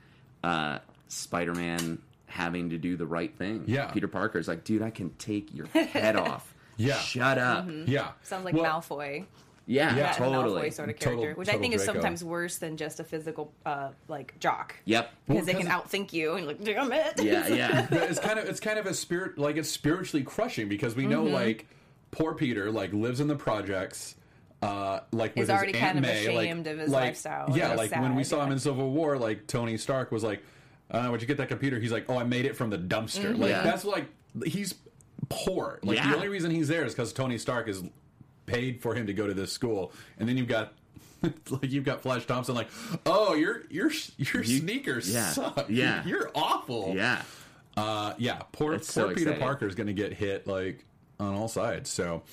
uh, 0.43 0.79
Spider-Man 1.07 2.01
having 2.25 2.71
to 2.71 2.77
do 2.77 2.97
the 2.97 3.05
right 3.05 3.33
thing. 3.37 3.63
Yeah. 3.67 3.85
Peter 3.91 4.09
Parker's 4.09 4.49
like, 4.49 4.65
dude, 4.65 4.81
I 4.81 4.89
can 4.89 5.11
take 5.11 5.53
your 5.53 5.67
head 5.67 6.17
off. 6.17 6.53
Yeah. 6.81 6.97
shut 6.97 7.37
up. 7.37 7.67
yeah, 7.85 8.11
Sounds 8.23 8.45
like 8.45 8.53
Well, 8.55 8.63
Malfoy. 8.81 9.25
Yeah, 9.67 9.95
Yeah. 9.95 10.03
That 10.03 10.15
totally. 10.17 10.69
Malfoy 10.69 10.73
sort 10.73 10.89
of 10.89 10.99
Total- 10.99 11.19
character, 11.21 11.39
which 11.39 11.47
I 11.47 11.51
total 11.53 11.61
think 11.61 11.75
is 11.75 11.83
sometimes 11.85 12.23
worse 12.23 12.57
than 12.57 12.75
just 12.77 12.99
a 12.99 13.03
physical, 13.03 13.53
uh, 13.65 13.89
like 14.07 14.37
jock. 14.39 14.75
Yep. 14.85 15.11
Because 15.27 15.45
they 15.45 15.53
can 15.53 15.67
outthink 15.67 16.11
you 16.13 16.31
and 16.33 16.39
you're 16.45 16.47
like, 16.53 16.63
damn 16.63 16.91
it. 16.91 17.21
Yeah, 17.23 17.47
yeah. 17.53 17.87
But 17.89 18.09
it's 18.09 18.19
kind 18.19 18.39
of 18.39 18.45
it's 18.49 18.59
kind 18.59 18.79
of 18.79 18.85
a 18.87 18.93
spirit 18.93 19.37
like 19.37 19.57
it's 19.57 19.69
spiritually 19.69 20.23
crushing 20.23 20.67
because 20.67 20.95
we 20.95 21.05
know 21.05 21.23
like 21.23 21.67
poor 22.11 22.33
Peter 22.33 22.71
like 22.71 22.91
lives 22.91 23.19
in 23.21 23.27
the 23.27 23.35
projects 23.35 24.15
uh 24.61 24.99
like 25.11 25.35
with 25.35 25.43
Is 25.43 25.49
his 25.49 25.57
already 25.57 25.73
Aunt 25.73 25.81
kind 25.85 25.97
of 25.99 26.01
May, 26.03 26.27
like- 26.35 26.45
ashamed 26.47 26.67
of 26.67 26.77
his 26.79 26.89
like- 26.89 27.03
lifestyle, 27.05 27.55
yeah 27.55 27.69
it's 27.69 27.77
like 27.77 27.91
when 28.01 28.15
we 28.15 28.23
sad, 28.23 28.29
saw 28.37 28.45
him 28.45 28.51
in 28.51 28.59
Civil 28.59 28.91
War 28.91 29.17
like 29.17 29.47
Tony 29.47 29.77
Stark 29.77 30.11
was 30.11 30.23
like 30.23 30.41
uh 30.91 31.07
where'd 31.07 31.21
you 31.21 31.27
get 31.27 31.37
that 31.37 31.47
computer 31.47 31.79
he's 31.79 31.91
like 31.91 32.05
oh 32.09 32.17
I 32.17 32.23
made 32.25 32.45
it 32.45 32.55
from 32.57 32.69
the 32.71 32.77
dumpster 32.77 33.37
like 33.37 33.49
Yeah. 33.51 33.63
that's 33.63 33.85
like 33.85 34.05
he's 34.45 34.75
poor 35.29 35.79
like 35.83 35.97
Yeah. 35.97 36.09
the 36.09 36.15
only 36.15 36.27
reason 36.29 36.51
he's 36.51 36.67
there 36.67 36.83
is 36.85 36.93
because 36.93 37.13
Tony 37.13 37.37
Stark 37.37 37.67
is 37.67 37.83
paid 38.45 38.81
for 38.81 38.95
him 38.95 39.07
to 39.07 39.13
go 39.13 39.27
to 39.27 39.33
this 39.33 39.51
school 39.51 39.93
and 40.19 40.27
then 40.27 40.37
you've 40.37 40.47
got 40.47 40.73
like 41.49 41.71
you've 41.71 41.83
got 41.85 42.01
Flash 42.01 42.25
Thompson 42.25 42.55
like 42.55 42.67
oh 43.05 43.33
your 43.35 43.61
your 43.69 43.91
your 44.17 44.43
You- 44.43 44.59
sneakers 44.59 45.13
yeah, 45.13 45.29
suck 45.31 45.65
yeah. 45.69 46.03
you're 46.07 46.31
awful 46.35 46.93
yeah. 46.95 47.21
uh, 47.77 48.13
yeah, 48.17 48.41
poor, 48.51 48.71
poor 48.73 48.81
so 48.83 49.13
Peter. 49.13 49.33
Parker 49.33 49.67
is 49.67 49.75
going 49.75 49.87
to 49.87 49.93
get 49.93 50.11
hit 50.13 50.47
like 50.47 50.83
on 51.19 51.33
all 51.35 51.47
sides. 51.47 51.89
So, 51.89 52.23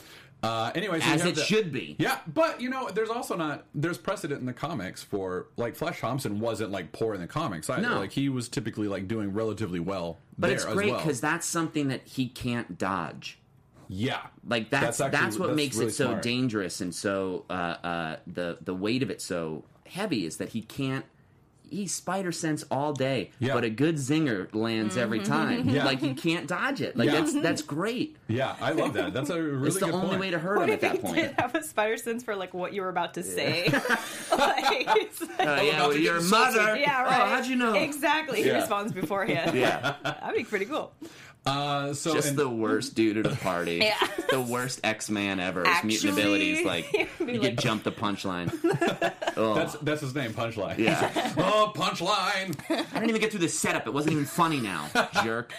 uh, 0.43 0.70
anyway, 0.75 1.00
so 1.00 1.06
As 1.06 1.25
it 1.25 1.35
the- 1.35 1.43
should 1.44 1.73
be. 1.73 1.96
Yeah, 1.99 2.19
but 2.32 2.61
you 2.61 2.70
know, 2.70 2.88
there's 2.90 3.11
also 3.11 3.37
not 3.37 3.64
there's 3.75 3.99
precedent 3.99 4.40
in 4.40 4.46
the 4.46 4.52
comics 4.52 5.02
for 5.02 5.46
like 5.56 5.75
Flash 5.75 6.00
Thompson 6.00 6.38
wasn't 6.40 6.70
like 6.70 6.93
poor 6.93 7.14
in 7.14 7.20
the 7.20 7.26
comics 7.26 7.69
either. 7.69 7.82
No. 7.82 7.99
Like 7.99 8.12
he 8.12 8.29
was 8.29 8.49
typically 8.49 8.87
like 8.88 9.08
doing 9.08 9.32
relatively 9.32 9.81
well. 9.81 10.19
But 10.38 10.50
it's 10.50 10.64
great 10.64 10.90
well. 10.93 11.00
because 11.00 11.20
that's 11.20 11.46
something 11.46 11.88
that 11.88 12.02
he 12.06 12.29
can't 12.29 12.79
dodge. 12.79 13.38
yeah, 13.88 14.26
Like 14.46 14.70
that's 14.70 14.99
that's, 14.99 15.14
actually- 15.14 15.40
what 15.40 15.46
that's 15.49 15.56
makes 15.56 15.76
really 15.76 15.88
it 15.88 15.94
so 15.94 16.05
smart. 16.06 16.23
dangerous 16.23 16.81
and 16.81 16.94
so 16.94 17.44
uh, 17.50 17.52
uh, 17.52 18.17
the 18.26 18.58
the 18.61 18.75
weight 18.75 19.02
of 19.02 19.11
it 19.11 19.20
so 19.20 19.64
heavy 19.87 20.25
is 20.26 20.37
that 20.37 20.50
he 20.50 20.62
can't. 20.62 21.05
He 21.70 21.87
spider 21.87 22.32
sense 22.32 22.65
all 22.70 22.93
day, 22.93 23.31
Yeah. 23.38 23.55
but 23.55 23.65
a 23.65 23.70
good 23.70 23.97
zinger 23.97 24.53
lands 24.55 24.97
every 24.97 25.20
time. 25.20 25.69
Yeah. 25.69 25.85
Like 25.85 26.03
you 26.03 26.15
can't 26.15 26.47
dodge 26.47 26.81
it. 26.81 26.97
Like 26.97 27.06
Yeah. 27.06 27.20
that's 27.20 27.32
that's 27.35 27.62
great. 27.62 28.17
Yeah, 28.29 28.55
I 28.61 28.73
love 28.73 28.93
that. 28.94 29.12
That's 29.12 29.31
a 29.31 29.41
really 29.43 29.69
it's 29.69 29.79
the 29.79 29.87
good 29.87 29.94
only 29.94 30.09
point. 30.09 30.20
way 30.20 30.31
to 30.31 30.38
hurt 30.38 30.59
What 30.59 30.69
him 30.69 30.75
if 30.76 30.85
at 30.85 30.93
he 30.93 30.97
that 30.99 31.03
point. 31.05 31.17
did 31.17 31.31
have 31.38 31.55
a 31.55 31.62
spider 31.62 31.97
sense 31.97 32.23
for 32.23 32.35
like 32.37 32.53
what 32.55 32.73
you 32.73 32.82
were 32.82 32.88
about 32.91 33.15
to 33.15 33.23
say? 33.23 33.69
like, 34.37 34.87
like- 34.87 35.12
Uh, 35.38 35.61
yeah, 35.62 35.79
well, 35.87 35.97
your 35.97 36.17
insulted. 36.17 36.56
mother. 36.59 36.76
yeah, 36.76 37.03
Oh, 37.06 37.11
right. 37.11 37.29
how'd 37.37 37.47
you 37.47 37.56
know? 37.56 37.75
Exactly. 37.75 38.43
He 38.43 38.50
responds 38.50 38.93
beforehand. 38.93 39.56
Yeah, 39.56 39.94
That'd 40.03 40.37
be 40.37 40.44
pretty 40.44 40.65
cool. 40.67 40.93
Uh, 41.47 41.94
so 41.94 42.12
just 42.12 42.31
and- 42.31 42.38
the 42.38 42.49
worst 42.49 42.94
dude 42.94 43.17
at 43.25 43.32
a 43.32 43.37
party. 43.37 43.76
Yeah. 43.76 43.97
The 44.31 44.41
worst 44.41 44.81
X 44.85 45.09
Man 45.09 45.41
ever. 45.41 45.65
His 45.67 45.85
mutant 45.85 46.12
abilities, 46.19 46.65
like 46.67 46.93
you'd 46.93 47.09
you 47.20 47.26
like- 47.26 47.41
could 47.43 47.59
jump 47.61 47.85
the 47.85 47.93
punchline. 47.93 48.50
oh. 49.37 49.55
that's 49.55 49.75
that's 49.76 50.00
his 50.03 50.15
name, 50.15 50.32
Punchline. 50.32 50.76
Yeah. 50.79 51.32
oh, 51.38 51.57
Punchline. 51.66 52.58
I 52.70 52.82
didn't 52.94 53.10
even 53.10 53.20
get 53.20 53.31
through 53.31 53.40
the 53.40 53.49
setup. 53.49 53.87
It 53.87 53.93
wasn't 53.93 54.12
even 54.12 54.25
funny 54.25 54.60
now, 54.60 54.88
jerk. 55.22 55.52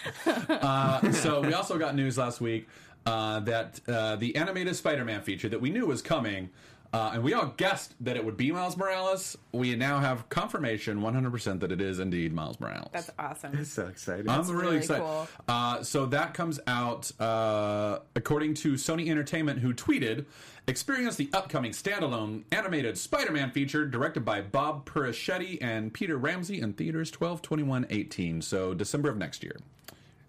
so 1.13 1.42
we 1.46 1.54
also 1.54 1.78
got 1.78 1.96
news 1.96 2.18
last 2.18 2.42
week 2.42 2.68
uh, 3.06 3.40
that 3.42 3.80
uh, 3.88 4.16
the 4.16 4.36
animated 4.36 4.75
Spider-Man 4.75 5.22
feature 5.22 5.50
that 5.50 5.62
we 5.62 5.70
knew 5.70 5.86
was 5.86 6.01
coming, 6.01 6.50
uh, 6.91 7.12
and 7.13 7.24
we 7.24 7.34
all 7.34 7.53
guessed 7.58 7.93
that 8.00 8.15
it 8.15 8.25
would 8.25 8.36
be 8.36 8.51
Miles 8.51 8.75
Morales. 8.75 9.38
We 9.51 9.75
now 9.75 10.00
have 10.00 10.27
confirmation, 10.29 11.01
100%, 11.01 11.60
that 11.60 11.72
it 11.72 11.81
is 11.81 12.00
indeed 12.00 12.34
Miles 12.34 12.60
Morales. 12.60 12.89
That's 12.91 13.12
awesome. 13.19 13.55
It's 13.58 13.72
so 13.72 13.88
exciting. 13.88 14.27
I'm 14.27 14.41
really, 14.41 14.53
really 14.55 14.77
excited. 14.77 15.03
cool. 15.03 15.27
Uh, 15.48 15.84
so 15.84 16.08
that 16.08 16.34
comes 16.34 16.60
out 16.65 17.12
uh, 17.22 18.00
according 18.15 18.55
to 18.55 18.74
Sony 18.74 19.10
Entertainment, 19.10 19.60
who 19.60 19.72
tweeted, 19.72 20.25
"Experience 20.67 21.15
the 21.15 21.29
upcoming 21.31 21.74
standalone 21.74 22.43
animated 22.51 22.98
Spider-Man 22.98 23.51
feature 23.51 23.86
directed 23.86 24.25
by 24.25 24.41
Bob 24.41 24.89
Persichetti 24.89 25.60
and 25.62 25.93
Peter 25.93 26.17
Ramsey 26.17 26.60
in 26.60 26.74
theaters 26.74 27.12
12, 27.12 27.43
21, 27.43 27.86
18. 27.91 28.41
So 28.41 28.74
December 28.74 29.10
of 29.10 29.17
next 29.17 29.43
year 29.43 29.58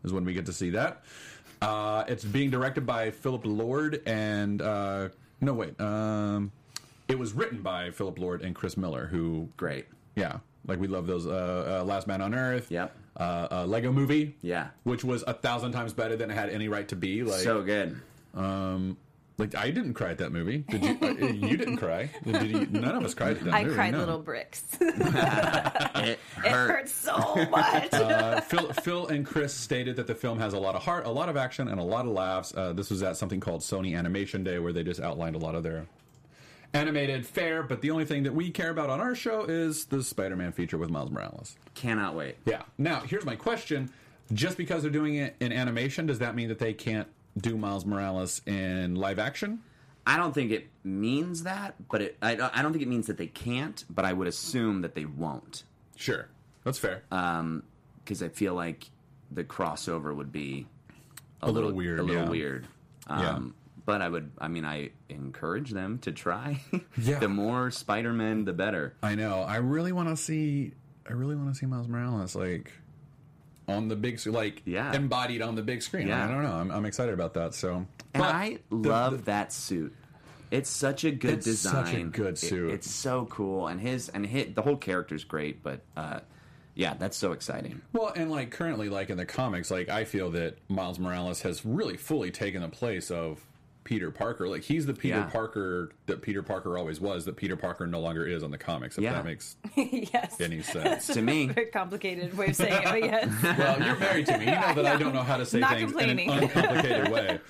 is 0.05 0.12
when 0.12 0.26
we 0.26 0.35
get 0.35 0.45
to 0.47 0.52
see 0.52 0.71
that. 0.71 1.05
Uh, 1.62 2.05
it's 2.09 2.25
being 2.25 2.50
directed 2.50 2.87
by 2.87 3.11
Philip 3.11 3.43
Lord 3.45 4.02
and 4.07 4.62
uh, 4.62 5.09
no 5.41 5.53
wait, 5.55 5.81
um, 5.81 6.53
it 7.09 7.19
was 7.19 7.33
written 7.33 7.63
by 7.63 7.91
Philip 7.91 8.19
Lord 8.19 8.43
and 8.43 8.55
Chris 8.55 8.77
Miller, 8.77 9.07
who 9.07 9.49
Great. 9.57 9.87
yeah, 10.17 10.39
like 10.67 10.79
we 10.81 10.87
love 10.89 11.07
those 11.07 11.27
uh, 11.27 11.81
uh, 11.81 11.85
Last 11.85 12.07
Man 12.07 12.21
on 12.21 12.35
Earth. 12.35 12.71
Yep. 12.71 12.97
Uh, 13.17 13.49
uh, 13.51 13.67
Lego 13.67 13.91
Movie. 13.93 14.37
Yeah. 14.41 14.69
which 14.85 15.05
was 15.05 15.25
a 15.27 15.35
thousand 15.35 15.73
times 15.73 15.93
better 15.93 16.17
than 16.17 16.31
it 16.31 16.35
had 16.35 16.49
any 16.51 16.69
right 16.69 16.87
to 16.89 16.97
be. 16.97 17.23
Like, 17.23 17.41
so 17.41 17.63
good. 17.63 18.01
um, 18.35 18.97
like 19.41 19.55
I 19.57 19.71
didn't 19.71 19.95
cry 19.95 20.11
at 20.11 20.19
that 20.19 20.31
movie. 20.33 20.59
Did 20.69 20.85
you? 20.85 20.99
uh, 21.03 21.07
you 21.49 21.57
didn't 21.57 21.79
cry. 21.79 22.11
Did 22.25 22.43
you? 22.51 22.67
None 22.67 22.95
of 22.95 23.05
us 23.05 23.15
cried 23.15 23.39
at 23.39 23.45
that 23.45 23.55
I 23.55 23.65
movie. 23.65 23.75
cried 23.75 23.93
no. 23.93 23.99
little 23.99 24.19
bricks. 24.19 24.63
It 24.81 26.19
it 26.39 26.51
hurt. 26.51 26.71
hurts 26.71 26.93
so 26.93 27.17
much. 27.51 27.93
Uh, 27.93 28.41
Phil, 28.41 28.73
Phil 28.73 29.07
and 29.09 29.27
Chris 29.27 29.53
stated 29.53 29.97
that 29.97 30.07
the 30.07 30.15
film 30.15 30.39
has 30.39 30.55
a 30.55 30.59
lot 30.59 30.75
of 30.75 30.83
heart, 30.83 31.05
a 31.05 31.11
lot 31.11 31.29
of 31.29 31.37
action, 31.37 31.69
and 31.69 31.79
a 31.79 31.83
lot 31.83 32.07
of 32.07 32.13
laughs. 32.13 32.55
Uh, 32.57 32.73
this 32.73 32.89
was 32.91 33.03
at 33.03 33.17
something 33.19 33.39
called 33.41 33.61
Sony 33.61 33.97
Animation 33.99 34.43
Day, 34.43 34.59
where 34.59 34.73
they 34.73 34.83
just 34.83 35.01
outlined 35.01 35.35
a 35.37 35.39
lot 35.39 35.55
of 35.55 35.63
their 35.63 35.87
animated 36.73 37.27
fare. 37.27 37.63
But 37.63 37.83
the 37.83 37.91
only 37.91 38.05
thing 38.07 38.23
that 38.23 38.35
we 38.35 38.51
care 38.51 38.71
about 38.71 38.89
on 38.89 39.01
our 39.01 39.15
show 39.15 39.45
is 39.45 39.85
the 39.87 40.03
Spider-Man 40.03 40.53
feature 40.53 40.79
with 40.79 40.89
Miles 40.91 41.11
Morales. 41.11 41.57
Cannot 41.75 42.15
wait. 42.15 42.37
Yeah. 42.47 42.63
Now, 42.79 43.01
here's 43.01 43.25
my 43.27 43.37
question: 43.37 43.91
Just 44.33 44.57
because 44.57 44.83
they're 44.83 44.91
doing 44.91 45.17
it 45.17 45.37
in 45.41 45.53
animation, 45.53 46.07
does 46.07 46.21
that 46.21 46.35
mean 46.35 46.49
that 46.49 46.59
they 46.59 46.73
can't 46.73 47.09
do 47.37 47.57
Miles 47.57 47.85
Morales 47.85 48.43
in 48.47 48.95
live 48.95 49.19
action? 49.19 49.61
I 50.07 50.17
don't 50.17 50.33
think 50.35 50.51
it 50.51 50.69
means 50.83 51.43
that, 51.45 51.75
but 51.89 52.01
it, 52.03 52.17
I, 52.23 52.35
don't- 52.35 52.57
I 52.57 52.63
don't 52.63 52.73
think 52.73 52.83
it 52.83 52.89
means 52.89 53.07
that 53.09 53.19
they 53.19 53.27
can't. 53.27 53.85
But 53.91 54.05
I 54.05 54.13
would 54.13 54.27
assume 54.29 54.83
that 54.83 54.95
they 54.95 55.05
won't, 55.05 55.65
Sure, 55.97 56.29
that's 56.65 56.79
fair. 56.79 57.03
because 57.11 58.23
I 58.23 58.29
feel 58.31 58.55
like 58.55 58.91
the 59.31 59.45
crossover 59.45 60.15
would 60.15 60.33
be 60.33 60.67
A 61.43 61.51
little 61.51 61.73
weird, 61.73 62.01
A 62.01 62.03
little 62.03 62.25
yeah. 62.25 62.29
weird. 62.31 62.67
Yeah. 63.09 63.31
Um, 63.35 63.55
But 63.87 64.03
I 64.03 64.09
would, 64.09 64.31
I 64.39 64.49
mean, 64.49 64.65
I 64.65 64.91
encourage 65.09 65.71
them 65.71 65.99
to 66.01 66.13
try. 66.13 66.61
Yeah. 66.99 67.19
the 67.19 67.29
more 67.29 67.71
Spider 67.71 68.13
Man, 68.13 68.45
the 68.45 68.53
better. 68.53 68.95
I 69.03 69.15
know. 69.15 69.41
I 69.43 69.57
really 69.57 69.93
want 69.93 70.09
to 70.09 70.17
see. 70.17 70.73
I 71.09 71.13
really 71.13 71.35
want 71.37 71.49
to 71.49 71.55
see 71.55 71.67
Miles 71.67 71.89
Morales 71.89 72.35
like 72.35 72.73
on 73.71 73.89
the 73.89 73.97
big, 73.97 74.25
like 74.27 74.62
Yeah. 74.65 74.93
embodied 74.93 75.43
on 75.43 75.55
the 75.55 75.62
big 75.62 75.83
screen. 75.83 76.09
Yeah. 76.09 76.25
I 76.25 76.29
don't 76.29 76.43
know. 76.43 76.53
I'm, 76.53 76.71
I'm 76.71 76.85
excited 76.85 77.15
about 77.15 77.35
that. 77.35 77.55
So, 77.55 77.77
And 77.77 77.87
But 78.23 78.35
I 78.35 78.59
love 78.71 79.12
the- 79.19 79.23
that 79.25 79.53
suit. 79.53 79.95
It's 80.50 80.69
such 80.69 81.05
a 81.05 81.12
good 81.12 81.35
It's 81.35 81.45
design. 81.47 81.87
such 81.87 81.95
a 81.95 82.03
good 82.03 82.33
It- 82.35 82.39
suit. 82.39 82.71
it's 82.73 82.91
so 82.91 83.27
cool, 83.27 83.69
and 83.69 83.81
his 83.81 84.09
and 84.09 84.27
hit 84.27 84.57
the 84.57 84.62
whole 84.62 84.77
character's 84.77 85.23
great. 85.23 85.62
But 85.62 85.81
uh, 85.97 86.21
yeah, 86.75 86.95
that's 86.99 87.17
so 87.17 87.31
exciting. 87.33 87.81
Well, 87.93 88.12
and 88.17 88.31
like 88.33 88.50
currently, 88.50 88.89
like 88.89 89.11
in 89.11 89.17
the 89.17 89.27
comics, 89.27 89.71
like 89.71 89.89
I 89.89 90.05
feel 90.05 90.31
that 90.33 90.59
Miles 90.69 90.99
Morales 90.99 91.43
has 91.43 91.65
really 91.65 91.97
fully 91.97 92.33
taken 92.33 92.62
the 92.62 92.69
place 92.69 93.12
of 93.12 93.47
Peter 93.85 94.11
Parker. 94.11 94.47
Like 94.49 94.63
he's 94.63 94.87
the 94.87 94.95
Peter 94.95 95.17
Yeah. 95.19 95.25
Parker 95.31 95.91
that 96.07 96.23
Peter 96.23 96.43
Parker 96.43 96.77
always 96.79 97.01
was. 97.01 97.25
That 97.25 97.37
Peter 97.37 97.57
Parker 97.57 97.87
no 97.87 98.01
longer 98.01 98.27
is 98.27 98.43
on 98.43 98.51
the 98.51 98.59
comics. 98.59 98.99
If 98.99 99.05
Yeah. 99.05 99.15
that 99.15 99.25
makes 99.25 99.57
yes. 99.77 100.41
any 100.41 100.63
sense. 100.63 101.07
To 101.09 101.23
me, 101.23 101.47
Very 101.47 101.67
complicated 101.67 102.37
way 102.37 102.49
of 102.49 102.57
saying 102.57 102.73
it, 102.75 102.85
but 102.85 103.03
yes. 103.03 103.43
well, 103.59 103.83
you're 103.83 103.97
married 103.99 104.27
to 104.27 104.39
me. 104.39 104.45
You 104.47 104.51
know 104.53 104.75
that 104.75 104.87
I 104.87 104.97
don't 104.97 105.15
know 105.15 105.23
how 105.23 105.37
to 105.39 105.47
say 105.47 105.61
Not 105.61 105.73
things 105.77 105.93
in 105.97 106.11
an 106.11 106.19
uncomplicated 106.19 107.09
way. 107.11 107.41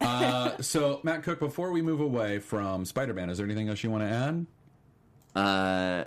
Uh, 0.00 0.60
so, 0.60 1.00
Matt 1.02 1.22
Cook, 1.22 1.38
before 1.38 1.70
we 1.70 1.82
move 1.82 2.00
away 2.00 2.38
from 2.38 2.84
Spider-Man, 2.84 3.30
is 3.30 3.38
there 3.38 3.46
anything 3.46 3.68
else 3.68 3.82
you 3.84 3.90
want 3.90 4.02
to 4.04 4.08
add? 4.10 4.46
uh, 5.36 6.04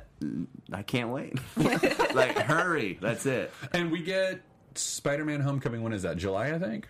I 0.73 0.81
can't 0.83 1.09
wait. 1.09 1.35
like, 1.57 2.37
hurry! 2.37 2.97
That's 3.01 3.25
it. 3.25 3.51
And 3.73 3.91
we 3.91 4.01
get 4.01 4.41
Spider-Man: 4.75 5.41
Homecoming. 5.41 5.81
When 5.83 5.93
is 5.93 6.01
that? 6.03 6.17
July, 6.17 6.51
I 6.53 6.59
think. 6.59 6.87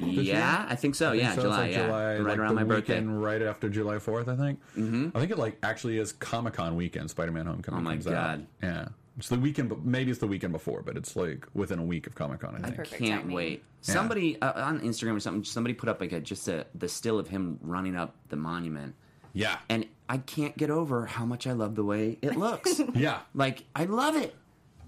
Yeah, 0.00 0.66
I 0.68 0.74
think 0.76 0.94
so. 0.94 1.08
I 1.08 1.12
think 1.12 1.22
yeah, 1.22 1.34
so. 1.34 1.42
July. 1.42 1.58
like 1.62 1.70
yeah, 1.72 1.86
July, 1.86 2.04
right 2.16 2.20
like 2.20 2.38
around 2.38 2.48
the 2.54 2.60
my 2.60 2.64
birthday. 2.64 2.94
weekend, 2.94 3.22
right 3.22 3.42
after 3.42 3.68
July 3.68 3.98
Fourth, 3.98 4.28
I 4.28 4.36
think. 4.36 4.60
Mm-hmm. 4.76 5.08
I 5.14 5.20
think 5.20 5.30
it 5.32 5.38
like 5.38 5.58
actually 5.62 5.98
is 5.98 6.12
Comic 6.12 6.54
Con 6.54 6.76
weekend. 6.76 7.10
Spider-Man: 7.10 7.46
Homecoming. 7.46 7.80
Oh 7.80 7.82
my 7.82 7.92
comes 7.92 8.06
God. 8.06 8.14
Out. 8.14 8.40
Yeah, 8.62 8.88
it's 9.18 9.28
the 9.28 9.38
weekend, 9.38 9.68
but 9.68 9.84
maybe 9.84 10.10
it's 10.10 10.20
the 10.20 10.26
weekend 10.26 10.52
before, 10.52 10.82
but 10.82 10.96
it's 10.96 11.16
like 11.16 11.46
within 11.54 11.78
a 11.78 11.84
week 11.84 12.06
of 12.06 12.14
Comic 12.14 12.40
Con. 12.40 12.54
I 12.56 12.60
think. 12.62 12.76
Perfect 12.76 13.02
Can't 13.02 13.22
timing. 13.22 13.36
wait. 13.36 13.62
Yeah. 13.84 13.94
Somebody 13.94 14.40
uh, 14.40 14.64
on 14.64 14.80
Instagram 14.80 15.16
or 15.16 15.20
something. 15.20 15.44
Somebody 15.44 15.74
put 15.74 15.88
up 15.88 16.00
like 16.00 16.12
a 16.12 16.20
just 16.20 16.46
a 16.48 16.66
the 16.74 16.88
still 16.88 17.18
of 17.18 17.28
him 17.28 17.58
running 17.62 17.96
up 17.96 18.14
the 18.28 18.36
monument, 18.36 18.94
Yeah, 19.32 19.56
and 19.68 19.86
I 20.08 20.18
can't 20.18 20.56
get 20.56 20.70
over 20.70 21.06
how 21.06 21.24
much 21.24 21.46
I 21.46 21.52
love 21.52 21.74
the 21.74 21.84
way 21.84 22.18
it 22.22 22.36
looks. 22.36 22.80
yeah, 22.94 23.20
Like 23.34 23.64
I 23.74 23.84
love 23.86 24.14
it. 24.16 24.34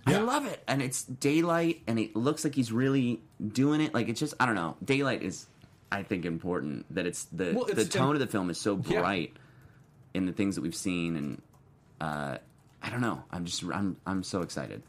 Yeah. 0.07 0.19
I 0.19 0.21
love 0.23 0.47
it. 0.47 0.63
And 0.69 0.83
it's 0.83 1.05
daylight 1.05 1.83
and 1.87 1.99
it 1.99 2.15
looks 2.15 2.45
like 2.45 2.55
he's 2.55 2.71
really 2.73 3.21
doing 3.47 3.81
it. 3.81 3.95
Like 3.95 4.09
it's 4.09 4.21
just 4.21 4.35
I 4.39 4.47
don't 4.47 4.55
know. 4.55 4.77
Daylight 4.85 5.23
is 5.23 5.47
I 5.91 6.03
think 6.03 6.25
important 6.25 6.87
that 6.95 7.07
it's 7.07 7.25
the 7.27 7.53
Well, 7.55 7.65
the 7.67 7.73
it's- 7.73 7.89
tone 7.89 8.15
of 8.15 8.21
the 8.21 8.27
film 8.27 8.51
is 8.51 8.61
so 8.61 8.81
Yeah. 8.87 9.01
bright 9.01 9.37
in 10.13 10.27
the 10.27 10.33
things 10.33 10.55
that 10.57 10.61
we've 10.63 10.75
seen 10.75 11.17
and 11.17 11.43
uh 12.01 12.39
I 12.83 12.91
don't 12.91 13.01
know. 13.01 13.23
I'm 13.31 13.45
just 13.47 13.65
I'm 13.65 13.97
I'm 14.07 14.23
so 14.23 14.43
excited. 14.43 14.83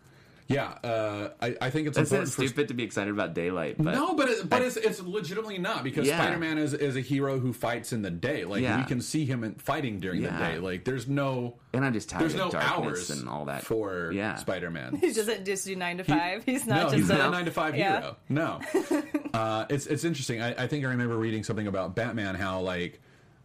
Yeah. 0.48 0.68
Uh, 0.84 1.30
I, 1.42 1.56
I 1.60 1.70
think 1.70 1.88
it's 1.88 1.98
That's 1.98 2.12
important 2.12 2.34
for 2.34 2.46
stupid 2.48 2.68
to 2.68 2.74
be 2.74 2.84
excited 2.84 3.12
about 3.12 3.34
daylight, 3.34 3.76
but 3.78 3.96
no, 3.96 4.14
but 4.14 4.30
it, 4.30 4.48
but 4.50 4.62
I- 4.62 4.66
it's, 4.66 4.78
it's 4.78 5.02
legitimately 5.02 5.58
not 5.58 5.84
because 5.84 6.08
Yeah. 6.08 6.18
Spider-Man 6.22 6.58
is, 6.58 6.74
is 6.74 6.96
a 6.96 7.02
hero 7.02 7.40
who 7.40 7.52
fights 7.54 7.94
in 7.94 8.02
the 8.02 8.12
day. 8.12 8.46
Like 8.46 8.62
Yeah. 8.62 8.78
we 8.78 8.84
can 8.86 9.02
see 9.02 9.26
him 9.26 9.44
in, 9.44 9.56
fighting 9.56 10.00
during 10.00 10.22
the 10.22 10.30
day. 10.30 10.60
Like 10.60 10.86
there's 10.86 11.08
no 11.08 11.58
and 11.74 11.84
I'm 11.84 11.94
just 11.94 12.10
tired 12.10 12.22
there's 12.22 12.34
of 12.36 12.40
no 12.40 12.50
darkness 12.52 13.10
hours 13.10 13.10
and 13.10 13.28
all 13.28 13.46
that 13.46 13.64
for 13.64 14.12
Yeah. 14.14 14.36
Spider-Man. 14.36 14.96
He 15.02 15.12
doesn't 15.12 15.46
just 15.46 15.66
do 15.66 15.76
nine 15.76 15.98
to 15.98 16.04
five. 16.04 16.44
he's 16.46 16.66
not 16.68 16.76
no, 16.76 16.84
just 16.84 16.96
he's 16.96 17.10
a 17.10 17.18
not 17.18 17.28
a 17.28 17.32
nine 17.32 17.46
to 17.46 17.52
five 17.52 17.76
yeah. 17.76 18.00
hero. 18.02 18.18
No, 18.30 18.62
uh, 19.34 19.66
it's 19.70 19.88
it's 19.88 20.04
interesting. 20.04 20.42
I, 20.42 20.64
I 20.64 20.68
think 20.68 20.86
I 20.86 20.90
remember 20.90 21.18
reading 21.18 21.44
something 21.44 21.68
about 21.68 21.96
Batman 21.96 22.36
how 22.36 22.60
like 22.62 23.02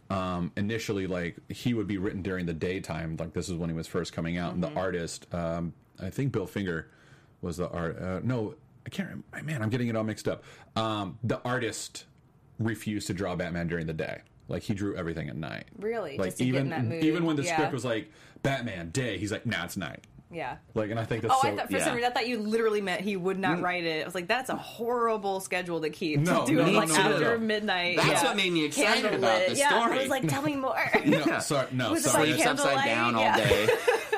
um, 0.09 0.51
initially 0.57 1.07
like 1.07 1.37
he 1.49 1.73
would 1.73 1.87
be 1.87 1.97
written 1.97 2.21
during 2.21 2.45
the 2.45 2.53
daytime. 2.53 3.15
Like 3.17 3.33
this 3.33 3.49
is 3.49 3.55
when 3.55 3.69
he 3.69 3.75
was 3.75 3.87
first 3.87 4.13
coming 4.13 4.37
out, 4.37 4.53
Mm-hmm. 4.55 4.63
and 4.65 4.75
the 4.75 4.79
artist, 4.79 5.33
um, 5.33 5.73
I 6.01 6.09
think 6.09 6.31
Bill 6.31 6.47
Finger 6.47 6.87
was 7.41 7.57
the 7.57 7.69
art. 7.69 8.01
Uh, 8.01 8.19
no, 8.23 8.55
I 8.85 8.89
can't. 8.89 9.09
Remember. 9.09 9.43
Man, 9.51 9.61
I'm 9.61 9.69
getting 9.69 9.87
it 9.87 9.95
all 9.95 10.03
mixed 10.03 10.27
up. 10.27 10.43
Um, 10.75 11.17
the 11.23 11.39
artist 11.45 12.05
refused 12.59 13.07
to 13.07 13.13
draw 13.13 13.35
Batman 13.35 13.67
during 13.67 13.87
the 13.87 13.93
day. 13.93 14.21
Like 14.47 14.63
he 14.63 14.73
drew 14.73 14.95
everything 14.95 15.29
at 15.29 15.35
night. 15.37 15.65
Really? 15.79 16.17
Like 16.17 16.27
Just 16.29 16.37
to 16.39 16.43
get 16.45 16.49
even 16.49 16.61
in 16.63 16.69
that 16.69 16.83
mood. 16.85 17.03
even 17.03 17.25
when 17.25 17.35
the 17.37 17.43
Yeah. 17.43 17.55
script 17.55 17.73
was 17.73 17.85
like 17.85 18.11
Batman 18.43 18.89
day, 18.89 19.17
he's 19.17 19.31
like, 19.31 19.45
nah, 19.45 19.63
it's 19.63 19.77
night. 19.77 20.05
Yeah. 20.33 20.57
Like, 20.75 20.91
and 20.91 20.99
I 20.99 21.03
think 21.03 21.23
that's 21.23 21.33
Oh, 21.33 21.39
so. 21.41 21.49
I 21.49 21.55
thought 21.55 21.67
for 21.67 21.73
yeah. 21.77 21.83
some 21.85 21.95
reason 21.95 22.09
I 22.09 22.13
thought 22.13 22.27
you 22.27 22.39
literally 22.39 22.79
meant 22.81 23.01
he 23.01 23.17
would 23.17 23.37
not 23.37 23.61
write 23.61 23.83
it. 23.83 24.01
I 24.01 24.05
was 24.05 24.15
like, 24.15 24.27
that's 24.27 24.49
a 24.49 24.55
horrible 24.55 25.41
schedule 25.41 25.81
to 25.81 25.89
keep. 25.89 26.21
No, 26.21 26.41
to 26.41 26.45
do 26.45 26.55
no, 26.57 26.61
it 26.67 26.71
no, 26.71 26.79
like 26.79 26.89
no, 26.89 26.95
no, 26.95 27.01
after 27.01 27.37
no. 27.37 27.43
midnight. 27.45 27.97
That's 27.97 28.21
yeah. 28.21 28.23
what 28.23 28.37
made 28.37 28.51
me 28.53 28.65
excited 28.65 29.03
Candlelit. 29.11 29.15
about 29.17 29.47
the 29.47 29.55
yeah, 29.55 29.69
story. 29.69 29.97
I 29.97 30.01
was 30.01 30.09
like, 30.09 30.27
tell 30.29 30.41
me 30.41 30.55
more. 30.55 30.75
no, 31.05 31.39
sorry, 31.39 31.67
no, 31.73 31.95
sorry. 31.95 32.29
like 32.31 32.39
It's 32.39 32.45
upside 32.47 32.77
candlelight? 32.77 32.85
down 32.85 33.15
all 33.15 33.37
day. 33.37 33.67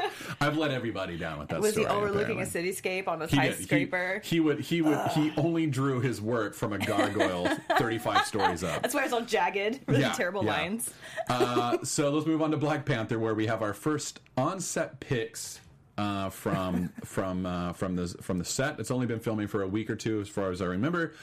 I've 0.43 0.57
let 0.57 0.71
everybody 0.71 1.17
down 1.17 1.39
with 1.39 1.49
that 1.49 1.61
was 1.61 1.71
story. 1.71 1.85
he 1.87 1.91
overlooking 1.91 2.41
apparently. 2.41 2.69
a 2.69 2.73
cityscape 2.73 3.07
on 3.07 3.21
a 3.21 3.27
He 3.27 3.37
did. 3.37 3.45
He- 3.55 3.63
skyscraper? 3.63 4.21
He, 4.23 4.39
would. 4.39 4.59
He 4.59 4.81
would. 4.81 4.99
He 5.11 5.31
only 5.37 5.65
drew 5.67 5.99
his 6.01 6.21
work 6.21 6.53
from 6.53 6.73
a 6.73 6.77
gargoyle, 6.77 7.47
thirty-five 7.77 8.25
stories 8.25 8.63
up. 8.63 8.81
That's 8.81 8.93
why 8.93 9.03
it's 9.05 9.13
all 9.13 9.21
jagged, 9.21 9.79
really 9.87 10.01
Yeah, 10.01 10.11
terrible 10.13 10.43
yeah. 10.43 10.51
lines. 10.57 10.93
Uh, 11.29 11.77
so 11.83 12.09
let's 12.11 12.27
move 12.27 12.41
on 12.41 12.51
to 12.51 12.57
Black 12.57 12.85
Panther, 12.85 13.19
where 13.19 13.33
we 13.35 13.45
have 13.47 13.61
our 13.61 13.73
first 13.73 14.19
on-set 14.37 14.99
pics 14.99 15.61
uh, 15.97 16.29
from 16.29 16.89
from 17.05 17.45
uh, 17.45 17.73
from 17.73 17.95
the 17.95 18.07
from 18.21 18.37
the 18.37 18.45
set. 18.45 18.79
It's 18.79 18.91
only 18.91 19.05
been 19.05 19.19
filming 19.19 19.47
for 19.47 19.61
a 19.61 19.67
week 19.67 19.89
or 19.89 19.95
two, 19.95 20.19
as 20.21 20.27
far 20.29 20.51
as 20.51 20.61
I 20.61 20.65
remember. 20.65 21.13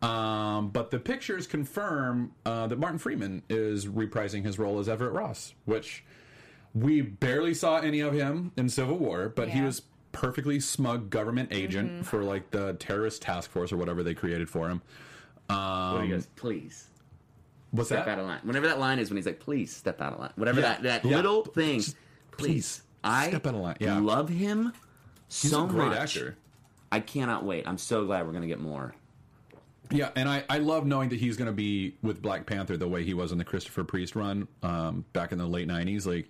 Um, 0.00 0.68
but 0.70 0.92
the 0.92 1.00
pictures 1.00 1.48
confirm 1.48 2.32
uh, 2.46 2.68
that 2.68 2.78
Martin 2.78 2.98
Freeman 3.00 3.42
is 3.48 3.86
reprising 3.86 4.44
his 4.44 4.56
role 4.56 4.78
as 4.78 4.88
Everett 4.88 5.12
Ross, 5.12 5.54
which 5.64 6.04
we 6.82 7.00
barely 7.02 7.54
saw 7.54 7.78
any 7.78 8.00
of 8.00 8.12
him 8.12 8.52
in 8.56 8.68
Civil 8.68 8.98
War, 8.98 9.28
but 9.34 9.48
he 9.48 9.54
Yeah. 9.54 9.58
Mm-hmm. 9.58 9.66
was 9.66 9.82
perfectly 10.12 10.58
smug 10.60 11.10
government 11.10 11.50
agent 11.52 12.04
for 12.06 12.22
like 12.24 12.50
the 12.50 12.74
terrorist 12.74 13.22
task 13.22 13.50
force 13.50 13.72
or 13.72 13.76
whatever 13.76 14.02
they 14.02 14.14
created 14.14 14.48
for 14.48 14.68
him. 14.68 14.82
What 15.48 16.02
he 16.02 16.08
goes, 16.10 16.26
please. 16.36 16.86
What's 17.70 17.88
step 17.90 18.06
that? 18.06 18.12
out 18.12 18.18
of 18.20 18.26
line. 18.26 18.40
Whenever 18.44 18.66
that 18.66 18.78
line 18.78 18.98
is 18.98 19.10
when 19.10 19.16
he's 19.16 19.26
like, 19.26 19.40
please 19.40 19.74
step 19.74 20.00
out 20.00 20.14
of 20.14 20.20
line. 20.20 20.32
Whatever 20.36 20.60
Yeah, 20.60 20.68
that, 20.68 20.82
that 20.82 21.04
yeah. 21.04 21.16
little 21.16 21.44
thing. 21.44 21.80
Just 21.80 21.96
please. 22.30 22.46
please 22.46 22.82
I 23.04 23.28
step 23.28 23.46
out 23.46 23.54
of 23.54 23.60
line. 23.60 23.76
Yeah. 23.80 23.98
love 24.00 24.28
him 24.28 24.72
He's 25.28 25.50
so 25.50 25.64
a 25.64 25.68
great 25.68 25.88
much. 25.88 25.98
actor. 26.16 26.36
I 26.90 27.00
cannot 27.00 27.44
wait. 27.44 27.68
I'm 27.68 27.76
so 27.78 28.06
glad 28.06 28.24
we're 28.24 28.32
going 28.32 28.42
to 28.42 28.48
get 28.48 28.60
more. 28.60 28.94
Yeah, 29.90 30.10
and 30.16 30.28
I, 30.28 30.44
I 30.50 30.58
love 30.58 30.86
knowing 30.86 31.10
that 31.10 31.18
he's 31.18 31.36
going 31.36 31.46
to 31.46 31.52
be 31.52 31.96
with 32.02 32.20
Black 32.22 32.46
Panther 32.46 32.76
the 32.76 32.88
way 32.88 33.04
he 33.04 33.14
was 33.14 33.32
in 33.32 33.38
the 33.38 33.44
Christopher 33.44 33.84
Priest 33.84 34.16
run 34.16 34.48
um, 34.62 35.04
back 35.12 35.32
in 35.32 35.38
the 35.38 35.46
late 35.46 35.66
'90s. 35.68 36.06
Like, 36.06 36.28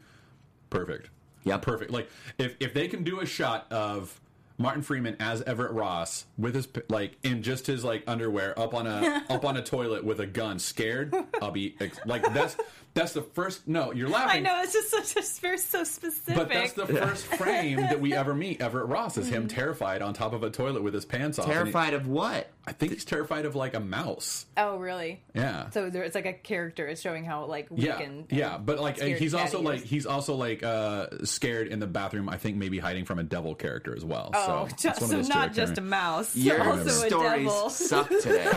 perfect. 0.71 1.11
Yeah. 1.45 1.59
perfect. 1.59 1.91
Like, 1.91 2.11
if 2.39 2.57
if 2.61 2.75
they 2.75 2.89
can 2.89 3.05
do 3.05 3.21
a 3.21 3.27
shot 3.27 3.67
of 3.73 4.21
Martin 4.59 4.83
Freeman 4.83 5.17
as 5.21 5.41
Everett 5.43 5.73
Ross 5.73 6.27
with 6.37 6.55
his 6.55 6.69
like 6.89 7.17
in 7.23 7.43
just 7.43 7.67
his 7.67 7.85
like 7.85 8.03
underwear 8.07 8.59
up 8.59 8.75
on 8.75 8.87
a 8.87 9.23
up 9.31 9.45
on 9.45 9.57
a 9.57 9.63
toilet 9.63 10.05
with 10.05 10.21
a 10.21 10.27
gun, 10.27 10.59
scared, 10.59 11.15
I'll 11.41 11.53
be 11.53 11.77
like 12.05 12.35
that's 12.35 12.57
that's 12.99 13.13
the 13.13 13.23
first. 13.23 13.67
No, 13.67 13.93
you're 13.93 14.09
laughing. 14.09 14.39
I 14.39 14.41
know 14.41 14.61
it's 14.63 14.73
just 14.73 14.91
such 14.91 15.17
a 15.17 15.41
very 15.41 15.59
so 15.59 15.85
specific. 15.85 16.35
But 16.35 16.49
that's 16.49 16.73
the 16.73 16.87
first 17.07 17.25
frame 17.27 17.77
that 17.81 18.01
we 18.01 18.15
ever 18.15 18.35
meet 18.35 18.61
Everett 18.61 18.87
Ross 18.89 19.17
is 19.17 19.29
him 19.29 19.49
terrified 19.49 20.03
on 20.03 20.15
top 20.15 20.33
of 20.33 20.43
a 20.43 20.51
toilet 20.51 20.83
with 20.83 20.95
his 20.95 21.05
pants 21.05 21.39
off. 21.39 21.45
and 21.47 21.53
he- 21.53 21.59
Terrified 21.59 21.95
of 21.95 22.07
what? 22.07 22.51
I 22.67 22.73
think 22.73 22.93
he's 22.93 23.05
terrified 23.07 23.47
of 23.47 23.57
like 23.57 23.73
a 23.75 23.81
mouse. 23.81 24.45
oh, 24.59 24.77
really? 24.77 25.23
Yeah. 25.35 25.71
So 25.71 25.89
there, 25.89 26.03
it's 26.03 26.15
like 26.15 26.27
a 26.27 26.35
character. 26.35 26.87
is 26.87 27.01
showing 27.01 27.25
how 27.25 27.47
like 27.47 27.71
weak 27.71 27.87
yeah, 27.87 27.99
and, 27.99 28.27
yeah, 28.31 28.59
but 28.59 28.79
like 28.79 29.01
he's 29.01 29.33
also 29.33 29.61
he 29.61 29.65
like 29.65 29.83
he's 29.85 30.05
also 30.05 30.35
like 30.35 30.63
uh 30.63 31.07
scared 31.25 31.69
in 31.69 31.79
the 31.81 31.87
bathroom. 31.87 32.29
I 32.29 32.37
think 32.37 32.57
maybe 32.59 32.79
hiding 32.79 33.07
from 33.07 33.19
a 33.19 33.23
devil 33.23 33.55
character 33.55 33.97
as 33.97 34.05
well. 34.05 34.31
Oh, 34.35 34.67
so, 34.69 34.77
just, 34.77 34.85
it's 35.03 35.11
one 35.11 35.21
of 35.21 35.27
so 35.27 35.33
not 35.35 35.55
just 35.55 35.79
a 35.79 35.81
mouse, 35.81 36.37
Your 36.37 36.63
also 36.63 36.85
a 36.89 36.91
stories 37.09 37.47
devil. 37.47 37.71
suck 37.71 38.09
today. 38.11 38.51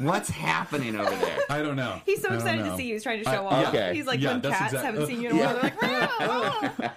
What's 0.00 0.30
happening 0.30 0.96
over 0.96 1.10
there? 1.10 1.38
I 1.50 1.62
don't 1.62 1.76
know. 1.76 2.00
He's 2.06 2.22
so 2.22 2.30
I 2.30 2.34
excited 2.36 2.64
to 2.64 2.76
see 2.76 2.86
you. 2.86 2.94
He's 2.94 3.02
trying 3.02 3.22
to 3.22 3.28
I- 3.30 3.34
show 3.34 3.46
off. 3.46 3.68
okay. 3.68 3.94
He's 3.94 4.06
like 4.06 4.20
Yeah, 4.20 4.32
when 4.32 4.40
cats 4.42 4.72
exact- 4.72 4.84
haven't 4.84 5.06
seen 5.06 5.20
you 5.20 5.30
in 5.30 5.36
a 5.36 5.40
while. 5.44 5.52
They're 5.54 5.62
like, 5.62 5.82
"Meow." 5.82 6.90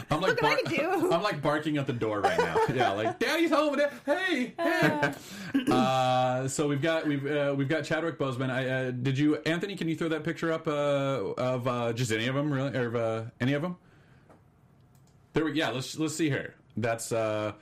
I'm 0.10 0.20
like 0.22 0.40
Look 0.40 0.42
what 0.42 0.72
I 0.78 1.14
I'm 1.16 1.22
like 1.22 1.42
barking 1.42 1.76
at 1.76 1.86
the 1.86 1.92
door 1.92 2.20
right 2.20 2.38
now. 2.38 2.56
yeah, 2.74 2.92
like 2.92 3.18
Daddy's 3.18 3.50
home. 3.50 3.76
Dad- 3.76 3.92
Hey, 4.06 4.54
hey. 4.58 5.14
uh, 5.70 6.48
so 6.48 6.66
we've 6.68 6.80
got 6.82 7.06
we've 7.06 7.26
uh, 7.26 7.54
we've 7.56 7.68
got 7.68 7.84
Chadwick 7.84 8.18
Boseman. 8.18 8.50
I 8.50 8.68
uh, 8.68 8.90
did 8.90 9.18
you 9.18 9.36
Anthony? 9.44 9.76
Can 9.76 9.88
you 9.88 9.96
throw 9.96 10.08
that 10.08 10.24
picture 10.24 10.52
up 10.52 10.66
uh, 10.66 10.70
of 11.36 11.66
uh, 11.68 11.92
just 11.92 12.10
any 12.12 12.26
of 12.26 12.34
them 12.34 12.50
really, 12.52 12.74
or 12.76 12.86
of 12.86 12.96
uh, 12.96 13.22
any 13.40 13.52
of 13.54 13.62
them? 13.62 13.76
There 15.34 15.44
we 15.44 15.52
yeah. 15.52 15.70
Let's 15.70 15.98
let's 15.98 16.14
see 16.14 16.30
here. 16.30 16.54
That's 16.76 17.12
uh, 17.12 17.52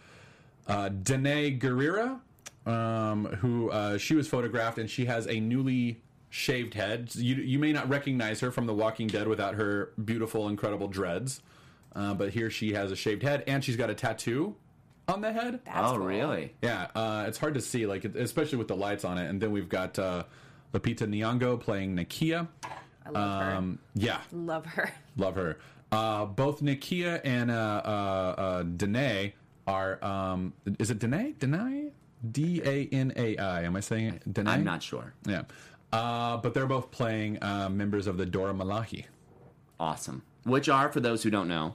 uh, 0.68 0.88
Danai 0.90 1.58
Gurira, 1.60 2.20
um, 2.66 3.26
who 3.40 3.70
uh, 3.70 3.98
she 3.98 4.14
was 4.14 4.28
photographed, 4.28 4.78
and 4.78 4.90
she 4.90 5.06
has 5.06 5.26
a 5.26 5.40
newly 5.40 6.02
shaved 6.28 6.74
head. 6.74 7.14
You 7.14 7.36
you 7.36 7.58
may 7.58 7.72
not 7.72 7.88
recognize 7.88 8.40
her 8.40 8.50
from 8.50 8.66
The 8.66 8.74
Walking 8.74 9.06
Dead 9.06 9.28
without 9.28 9.54
her 9.54 9.92
beautiful, 10.04 10.48
incredible 10.48 10.88
dreads, 10.88 11.40
uh, 11.94 12.14
but 12.14 12.30
here 12.30 12.50
she 12.50 12.72
has 12.74 12.90
a 12.92 12.96
shaved 12.96 13.22
head, 13.22 13.44
and 13.46 13.64
she's 13.64 13.76
got 13.76 13.90
a 13.90 13.94
tattoo 13.94 14.56
on 15.08 15.20
the 15.20 15.32
head. 15.32 15.60
That's 15.64 15.78
oh, 15.78 15.96
cool. 15.96 16.06
really? 16.06 16.54
Yeah, 16.62 16.88
uh, 16.94 17.24
it's 17.26 17.38
hard 17.38 17.54
to 17.54 17.60
see, 17.60 17.86
like 17.86 18.04
especially 18.04 18.58
with 18.58 18.68
the 18.68 18.76
lights 18.76 19.04
on 19.04 19.18
it. 19.18 19.28
And 19.28 19.40
then 19.40 19.52
we've 19.52 19.68
got 19.68 19.98
uh, 19.98 20.24
Lupita 20.72 21.06
Nyong'o 21.06 21.58
playing 21.60 21.96
Nakia. 21.96 22.48
I 23.04 23.10
love 23.10 23.56
Um, 23.56 23.78
yeah. 23.94 24.20
Love 24.32 24.66
her. 24.66 24.92
love 25.16 25.36
her. 25.36 25.58
Uh, 25.92 26.24
both 26.26 26.60
Nakia 26.60 27.20
and 27.24 27.50
uh, 27.50 27.54
uh, 27.84 27.88
uh, 27.88 28.62
Danae 28.64 29.34
are. 29.66 30.04
Um, 30.04 30.52
is 30.78 30.90
it 30.90 30.98
Danae? 30.98 31.32
Danae? 31.38 31.92
D 32.32 32.62
A 32.64 32.88
N 32.92 33.12
A 33.16 33.36
I. 33.36 33.62
Am 33.62 33.76
I 33.76 33.80
saying 33.80 34.06
it? 34.14 34.32
Danae? 34.32 34.50
I'm 34.52 34.64
not 34.64 34.82
sure. 34.82 35.14
Yeah. 35.26 35.42
Uh, 35.92 36.36
but 36.38 36.54
they're 36.54 36.66
both 36.66 36.90
playing 36.90 37.42
uh, 37.42 37.68
members 37.68 38.06
of 38.06 38.16
the 38.16 38.26
Dora 38.26 38.52
Milaje. 38.52 39.04
Awesome. 39.78 40.22
Which 40.44 40.68
are, 40.68 40.90
for 40.90 41.00
those 41.00 41.22
who 41.22 41.30
don't 41.30 41.48
know, 41.48 41.74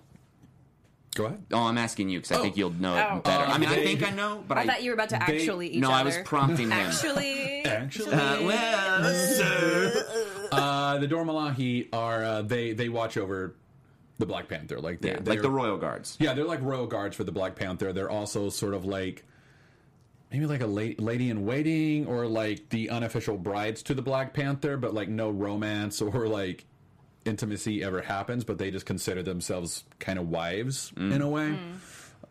Go 1.15 1.25
ahead. 1.25 1.43
oh, 1.51 1.63
I'm 1.63 1.77
asking 1.77 2.09
you 2.09 2.19
because 2.19 2.31
I 2.37 2.39
Oh. 2.39 2.43
think 2.43 2.55
you'll 2.57 2.71
know 2.71 2.93
Oh. 2.95 3.17
it 3.17 3.23
better. 3.23 3.43
Uh, 3.43 3.47
I 3.53 3.57
mean, 3.57 3.69
I 3.69 3.83
think 3.83 4.05
I 4.07 4.11
know, 4.11 4.43
but 4.47 4.57
I 4.57 4.61
I. 4.61 4.65
thought 4.67 4.83
you 4.83 4.91
were 4.91 4.93
about 4.95 5.09
to 5.09 5.19
They- 5.27 5.39
actually 5.39 5.67
each 5.67 5.81
no, 5.81 5.89
other. 5.89 5.97
I 5.97 6.03
was 6.03 6.17
prompting 6.25 6.67
him. 6.67 6.73
Actually, 6.73 7.61
Actually. 7.65 8.13
Uh, 8.13 8.41
well, 8.43 9.13
sir. 9.13 10.47
Uh, 10.51 10.97
the 10.99 11.07
Dora 11.07 11.25
Milaje 11.25 11.87
are 11.93 12.23
uh, 12.23 12.41
they 12.41 12.73
they 12.73 12.89
watch 12.89 13.17
over 13.17 13.55
the 14.19 14.25
Black 14.25 14.47
Panther, 14.47 14.79
like 14.79 15.01
they 15.01 15.09
Yeah, 15.11 15.17
they're, 15.21 15.33
like 15.35 15.41
the 15.41 15.49
Royal 15.49 15.77
Guards. 15.77 16.15
yeah 16.19 16.33
they're 16.33 16.45
like 16.45 16.61
royal 16.61 16.85
guards 16.87 17.15
for 17.15 17.23
the 17.23 17.31
Black 17.31 17.55
Panther. 17.55 17.91
They're 17.93 18.09
also 18.09 18.49
sort 18.49 18.73
of 18.73 18.85
like 18.85 19.25
maybe 20.31 20.45
like 20.45 20.61
a 20.61 20.67
la- 20.67 20.93
lady 20.97 21.29
in 21.29 21.45
waiting 21.45 22.07
or 22.07 22.25
like 22.27 22.69
the 22.69 22.89
unofficial 22.89 23.37
brides 23.37 23.83
to 23.83 23.93
the 23.93 24.01
Black 24.01 24.33
Panther, 24.33 24.77
but 24.77 24.93
like 24.93 25.09
no 25.09 25.29
romance 25.29 26.01
or 26.01 26.27
like 26.27 26.65
intimacy 27.25 27.83
ever 27.83 28.01
happens. 28.01 28.43
But 28.43 28.57
they 28.57 28.71
just 28.71 28.85
consider 28.85 29.23
themselves 29.23 29.83
kind 29.99 30.17
of 30.19 30.29
wives 30.29 30.91
in 30.97 31.21
a 31.21 31.29
way. 31.29 31.57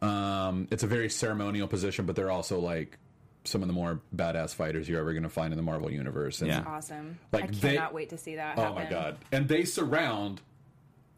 Um, 0.03 0.69
it's 0.71 0.83
a 0.83 0.87
very 0.87 1.11
ceremonial 1.11 1.69
position, 1.69 2.07
but 2.07 2.17
they're 2.17 2.31
also 2.31 2.59
like 2.59 2.97
some 3.45 3.63
of 3.63 3.69
the 3.69 3.75
more 3.75 4.01
badass 4.15 4.55
fighters 4.55 4.89
you're 4.89 5.01
ever 5.01 5.13
going 5.13 5.23
to 5.23 5.29
find 5.29 5.53
in 5.53 5.57
the 5.57 5.63
Marvel 5.63 5.91
universe. 5.91 6.41
And 6.41 6.49
Yeah. 6.51 6.65
awesome. 6.67 7.19
Like, 7.33 7.45
I 7.45 7.47
they- 7.49 7.75
cannot 7.75 7.95
wait 7.95 8.11
to 8.11 8.19
see 8.19 8.37
that. 8.37 8.59
Oh 8.59 8.63
happen. 8.63 8.75
my 8.85 8.91
god! 8.91 9.19
And 9.33 9.49
they 9.49 9.65
surround 9.65 10.41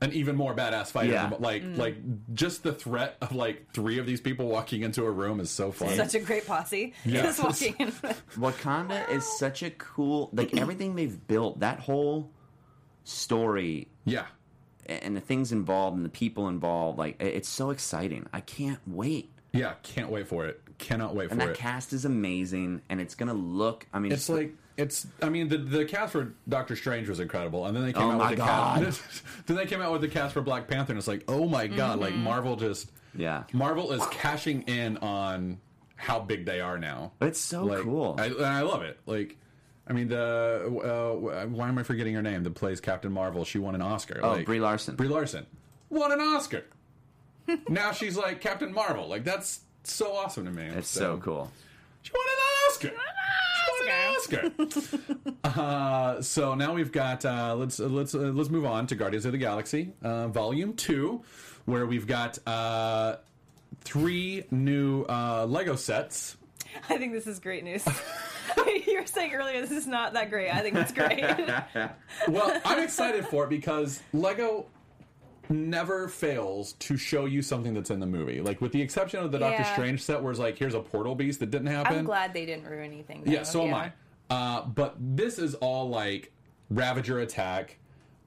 an 0.02 0.12
even 0.12 0.36
more 0.36 0.54
badass 0.54 0.88
fighter. 0.88 1.12
Yeah. 1.12 1.30
Like 1.38 1.62
Mm. 1.62 1.78
like 1.78 1.96
just 2.34 2.62
the 2.62 2.72
threat 2.72 3.16
of 3.22 3.32
like 3.34 3.72
three 3.72 3.98
of 3.98 4.04
these 4.06 4.20
people 4.20 4.48
walking 4.48 4.82
into 4.82 5.04
a 5.04 5.10
room 5.10 5.40
is 5.40 5.48
so 5.50 5.72
fun. 5.72 5.96
Such 5.96 6.14
a 6.14 6.20
great 6.20 6.46
posse. 6.46 6.92
Yeah. 7.04 7.22
Just 7.22 7.42
walking 7.42 7.74
in. 7.78 7.92
Wakanda 8.36 9.08
is 9.10 9.24
such 9.38 9.62
a 9.62 9.70
cool, 9.70 10.28
like 10.32 10.54
everything 10.58 10.94
they've 10.96 11.26
built. 11.26 11.60
That 11.60 11.78
whole 11.80 12.30
story 13.04 13.88
yeah. 14.04 14.26
and 14.86 15.16
the 15.16 15.20
things 15.20 15.52
involved 15.52 15.96
and 15.96 16.04
the 16.04 16.10
people 16.10 16.48
involved, 16.48 16.98
like 16.98 17.16
it's 17.20 17.48
so 17.48 17.70
exciting. 17.70 18.26
I 18.32 18.40
can't 18.40 18.80
wait. 18.86 19.31
Yeah, 19.52 19.74
can't 19.82 20.10
wait 20.10 20.28
for 20.28 20.46
it. 20.46 20.60
Cannot 20.78 21.14
wait 21.14 21.30
And 21.30 21.40
for 21.40 21.46
it. 21.46 21.48
And 21.48 21.54
that 21.56 21.58
cast 21.58 21.92
is 21.92 22.04
amazing, 22.04 22.82
and 22.88 23.00
it's 23.00 23.14
gonna 23.14 23.34
look. 23.34 23.86
I 23.92 23.98
mean, 23.98 24.12
it's 24.12 24.28
like 24.28 24.52
it's. 24.76 25.06
I 25.22 25.28
mean, 25.28 25.48
the 25.48 25.58
the 25.58 25.84
cast 25.84 26.12
for 26.12 26.32
Doctor 26.48 26.74
Strange 26.76 27.08
was 27.08 27.20
incredible, 27.20 27.66
and 27.66 27.76
then 27.76 27.84
they 27.84 27.92
came 27.92 28.02
Oh 28.02 28.10
out 28.12 28.18
my 28.18 28.30
with 28.30 28.38
the 28.38 28.44
God. 28.44 28.84
cast. 28.84 29.02
then 29.46 29.56
they 29.56 29.66
came 29.66 29.80
out 29.82 29.92
with 29.92 30.00
the 30.00 30.08
cast 30.08 30.32
for 30.34 30.40
Black 30.40 30.66
Panther, 30.68 30.92
and 30.92 30.98
it's 30.98 31.06
like, 31.08 31.24
oh 31.28 31.46
my 31.46 31.66
god! 31.66 32.00
Like 32.00 32.14
Mm-hmm. 32.14 32.24
Marvel 32.24 32.56
just. 32.56 32.90
Yeah. 33.14 33.44
Marvel 33.52 33.92
is 33.92 34.02
cashing 34.06 34.62
in 34.62 34.96
on 34.96 35.60
how 35.96 36.18
big 36.18 36.46
they 36.46 36.60
are 36.60 36.78
now. 36.78 37.12
It's 37.20 37.38
so 37.38 37.64
like, 37.64 37.82
cool. 37.82 38.16
I, 38.18 38.26
and 38.28 38.44
I 38.46 38.62
love 38.62 38.80
it. 38.82 38.98
Like, 39.04 39.36
I 39.86 39.92
mean, 39.92 40.08
the 40.08 40.64
uh, 40.66 41.44
why 41.46 41.68
am 41.68 41.76
I 41.78 41.82
forgetting 41.82 42.14
her 42.14 42.22
name? 42.22 42.42
That 42.42 42.54
plays 42.54 42.80
Captain 42.80 43.12
Marvel. 43.12 43.44
She 43.44 43.58
won 43.58 43.74
an 43.74 43.82
Oscar. 43.82 44.18
Oh, 44.22 44.32
like, 44.32 44.46
Brie 44.46 44.60
Larson. 44.60 44.96
Brie 44.96 45.08
Larson 45.08 45.44
won 45.90 46.10
an 46.10 46.20
Oscar. 46.20 46.64
now 47.68 47.92
she's 47.92 48.16
like 48.16 48.40
Captain 48.40 48.72
Marvel. 48.72 49.08
Like 49.08 49.24
that's 49.24 49.60
so 49.84 50.14
awesome 50.14 50.44
to 50.44 50.50
me. 50.50 50.64
it's 50.64 50.88
so 50.88 51.18
cool. 51.18 51.50
She 52.02 52.12
won 52.12 52.26
an 52.26 52.68
Oscar. 52.68 52.88
She 52.88 53.70
won 53.70 53.88
an 53.88 54.14
Oscar. 54.16 55.32
uh, 55.60 56.22
so 56.22 56.54
now 56.54 56.74
we've 56.74 56.92
got 56.92 57.24
uh, 57.24 57.54
let's 57.56 57.80
uh, 57.80 57.86
let's 57.86 58.14
uh, 58.14 58.18
let's 58.18 58.50
move 58.50 58.64
on 58.64 58.86
to 58.88 58.94
Guardians 58.94 59.24
of 59.24 59.32
the 59.32 59.38
Galaxy 59.38 59.92
uh, 60.02 60.28
Volume 60.28 60.74
Two, 60.74 61.22
where 61.64 61.86
we've 61.86 62.06
got 62.06 62.38
uh, 62.46 63.16
three 63.82 64.44
new 64.50 65.04
uh, 65.04 65.46
Lego 65.46 65.76
sets. 65.76 66.36
I 66.88 66.96
think 66.96 67.12
this 67.12 67.26
is 67.26 67.38
great 67.38 67.64
news. 67.64 67.84
you 68.86 68.98
were 68.98 69.06
saying 69.06 69.34
earlier 69.34 69.60
this 69.60 69.70
is 69.70 69.86
not 69.86 70.14
that 70.14 70.30
great. 70.30 70.50
I 70.50 70.60
think 70.60 70.76
it's 70.76 70.92
great. 70.92 71.22
Well, 72.28 72.60
I'm 72.64 72.82
excited 72.82 73.26
for 73.26 73.44
it 73.44 73.50
because 73.50 74.00
Lego 74.12 74.66
never 75.52 76.08
fails 76.08 76.72
to 76.74 76.96
show 76.96 77.26
you 77.26 77.42
something 77.42 77.74
that's 77.74 77.90
in 77.90 78.00
the 78.00 78.06
movie. 78.06 78.40
Like 78.40 78.60
with 78.60 78.72
the 78.72 78.80
exception 78.82 79.20
of 79.22 79.30
the 79.30 79.38
Doctor 79.38 79.64
Strange 79.64 80.02
set, 80.02 80.20
where 80.22 80.30
it's 80.32 80.40
like, 80.40 80.58
here's 80.58 80.74
a 80.74 80.80
portal 80.80 81.14
beast 81.14 81.40
that 81.40 81.50
didn't 81.50 81.68
happen. 81.68 81.98
I'm 81.98 82.04
glad 82.04 82.32
they 82.34 82.46
didn't 82.46 82.66
ruin 82.66 82.84
anything. 82.92 83.22
Though. 83.24 83.32
Yeah, 83.32 83.42
so 83.44 83.66
am 83.66 83.74
I. 83.74 83.92
Uh, 84.30 84.62
but 84.66 84.96
this 84.98 85.38
is 85.38 85.54
all 85.56 85.88
like 85.90 86.32
Ravager 86.70 87.18
attack, 87.20 87.78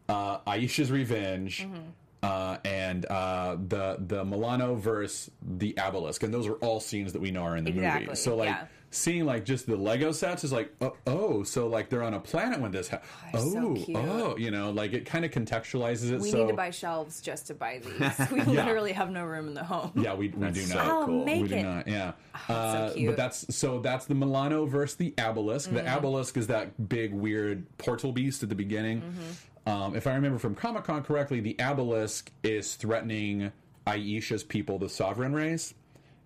uh, 0.07 0.37
Ayesha's 0.45 0.91
revenge, 0.91 1.63
Mm-hmm. 1.63 1.79
uh, 2.23 2.57
and 2.63 3.05
uh, 3.07 3.57
the 3.67 3.97
the 4.05 4.23
Milano 4.23 4.75
versus 4.75 5.31
the 5.41 5.73
Abilisk, 5.73 6.21
and 6.23 6.33
those 6.33 6.47
are 6.47 6.53
all 6.55 6.79
scenes 6.79 7.11
that 7.13 7.21
we 7.21 7.31
know 7.31 7.41
are 7.43 7.57
in 7.57 7.63
the 7.63 7.71
movie. 7.71 8.13
So 8.15 8.35
like 8.35 8.49
yeah. 8.49 8.67
Seeing 8.91 9.25
like 9.25 9.43
just 9.43 9.65
the 9.65 9.75
Lego 9.75 10.13
sets 10.13 10.43
is 10.45 10.53
like, 10.53 10.73
oh, 10.79 10.95
oh 11.05 11.43
so 11.43 11.67
like 11.67 11.89
they're 11.89 12.03
on 12.03 12.13
a 12.13 12.19
planet 12.19 12.61
when 12.61 12.71
this 12.71 12.87
happens. 12.87 13.11
Oh, 13.33 13.75
so 13.75 13.93
oh, 13.95 14.37
you 14.37 14.51
know, 14.51 14.69
like 14.71 14.93
it 14.93 15.05
kind 15.05 15.25
of 15.25 15.31
contextualizes 15.31 16.11
it. 16.11 16.21
We 16.21 16.31
so 16.31 16.37
need 16.37 16.47
to 16.49 16.55
buy 16.55 16.69
shelves 16.69 17.19
just 17.21 17.47
to 17.47 17.53
buy 17.53 17.81
these. 17.83 18.29
We 18.31 18.41
literally 18.41 18.93
have 18.93 19.09
no 19.11 19.25
room 19.25 19.47
in 19.49 19.53
the 19.53 19.63
home. 19.63 19.91
yeah, 19.95 20.13
we, 20.13 20.29
we 20.29 20.49
do 20.51 20.61
so 20.61 20.75
not. 20.75 20.87
Oh, 20.87 21.05
cool. 21.07 21.25
make 21.25 21.41
we 21.43 21.47
do 21.49 21.55
it. 21.55 21.63
not. 21.63 21.87
Yeah. 21.87 22.13
so 22.47 22.53
Uh, 22.53 22.93
cute. 22.93 23.07
but 23.09 23.17
that's 23.17 23.55
so 23.55 23.79
that's 23.79 24.05
the 24.05 24.15
Milano 24.15 24.65
versus 24.65 24.95
the 24.95 25.11
Abilisk. 25.17 25.73
The 25.73 25.81
Mm-hmm. 25.81 26.05
Abilisk 26.05 26.37
is 26.37 26.47
that 26.47 26.87
big 26.89 27.13
weird 27.13 27.65
portal 27.77 28.11
beast 28.13 28.43
at 28.43 28.49
the 28.49 28.55
beginning. 28.55 29.01
Mm-hmm. 29.01 29.69
Um, 29.69 29.95
if 29.95 30.07
I 30.07 30.13
remember 30.15 30.37
from 30.39 30.55
Comic 30.55 30.83
Con 30.85 31.03
correctly, 31.03 31.39
the 31.41 31.55
Abilisk 31.55 32.27
is 32.43 32.75
threatening 32.75 33.51
Ayesha's 33.87 34.43
people, 34.43 34.77
the 34.79 34.89
Sovereign 34.89 35.33
race, 35.33 35.73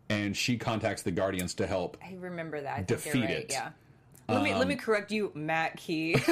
and 0.10 0.36
she 0.36 0.58
contacts 0.58 1.02
the 1.04 1.12
Guardians 1.12 1.54
to 1.56 1.68
help. 1.68 1.98
I 2.04 2.16
remember 2.20 2.60
that. 2.62 2.80
I 2.80 2.84
Defeat 2.84 3.22
right. 3.22 3.30
it. 3.30 3.46
Yeah. 3.50 3.70
Let 4.28 4.44
me 4.44 4.54
let 4.54 4.68
me 4.68 4.76
correct 4.76 5.12
you, 5.12 5.32
Matt 5.34 5.76
Key. 5.78 6.16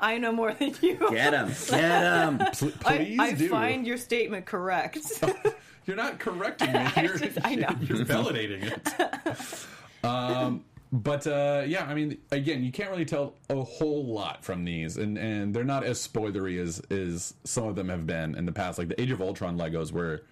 I 0.00 0.18
know 0.20 0.30
more 0.30 0.52
than 0.52 0.74
you. 0.82 0.96
Get 1.10 1.32
him, 1.32 1.48
get 1.70 2.02
him. 2.02 2.38
Pl- 2.52 2.72
I, 2.84 2.96
Please 2.98 3.18
I 3.20 3.32
do. 3.32 3.48
find 3.48 3.86
your 3.86 3.96
statement 3.96 4.44
correct. 4.44 4.98
You're 5.86 5.96
not 5.96 6.18
correcting 6.18 6.70
me. 6.72 6.86
You're, 6.96 7.16
just- 7.18 7.38
I 7.42 7.54
know. 7.56 7.74
you're 7.80 8.04
validating 8.04 8.62
it. 8.70 10.04
Um, 10.04 10.64
but 10.92 11.26
uh, 11.26 11.64
yeah, 11.66 11.86
I 11.86 11.94
mean, 11.94 12.18
again, 12.30 12.62
you 12.62 12.70
can't 12.70 12.90
really 12.90 13.04
tell 13.06 13.34
a 13.48 13.62
whole 13.62 14.04
lot 14.12 14.44
from 14.44 14.64
these, 14.64 14.96
and 14.98 15.16
and 15.18 15.52
they're 15.54 15.64
not 15.64 15.82
as 15.84 16.06
spoilery 16.06 16.60
as 16.60 16.80
as 16.90 17.34
some 17.44 17.64
of 17.64 17.74
them 17.74 17.88
have 17.88 18.06
been 18.06 18.34
in 18.36 18.44
the 18.46 18.52
past. 18.52 18.78
Like 18.78 18.88
the 18.88 19.00
Age 19.00 19.10
of 19.10 19.20
Ultron 19.22 19.56
Legos 19.58 19.90
were 19.92 20.22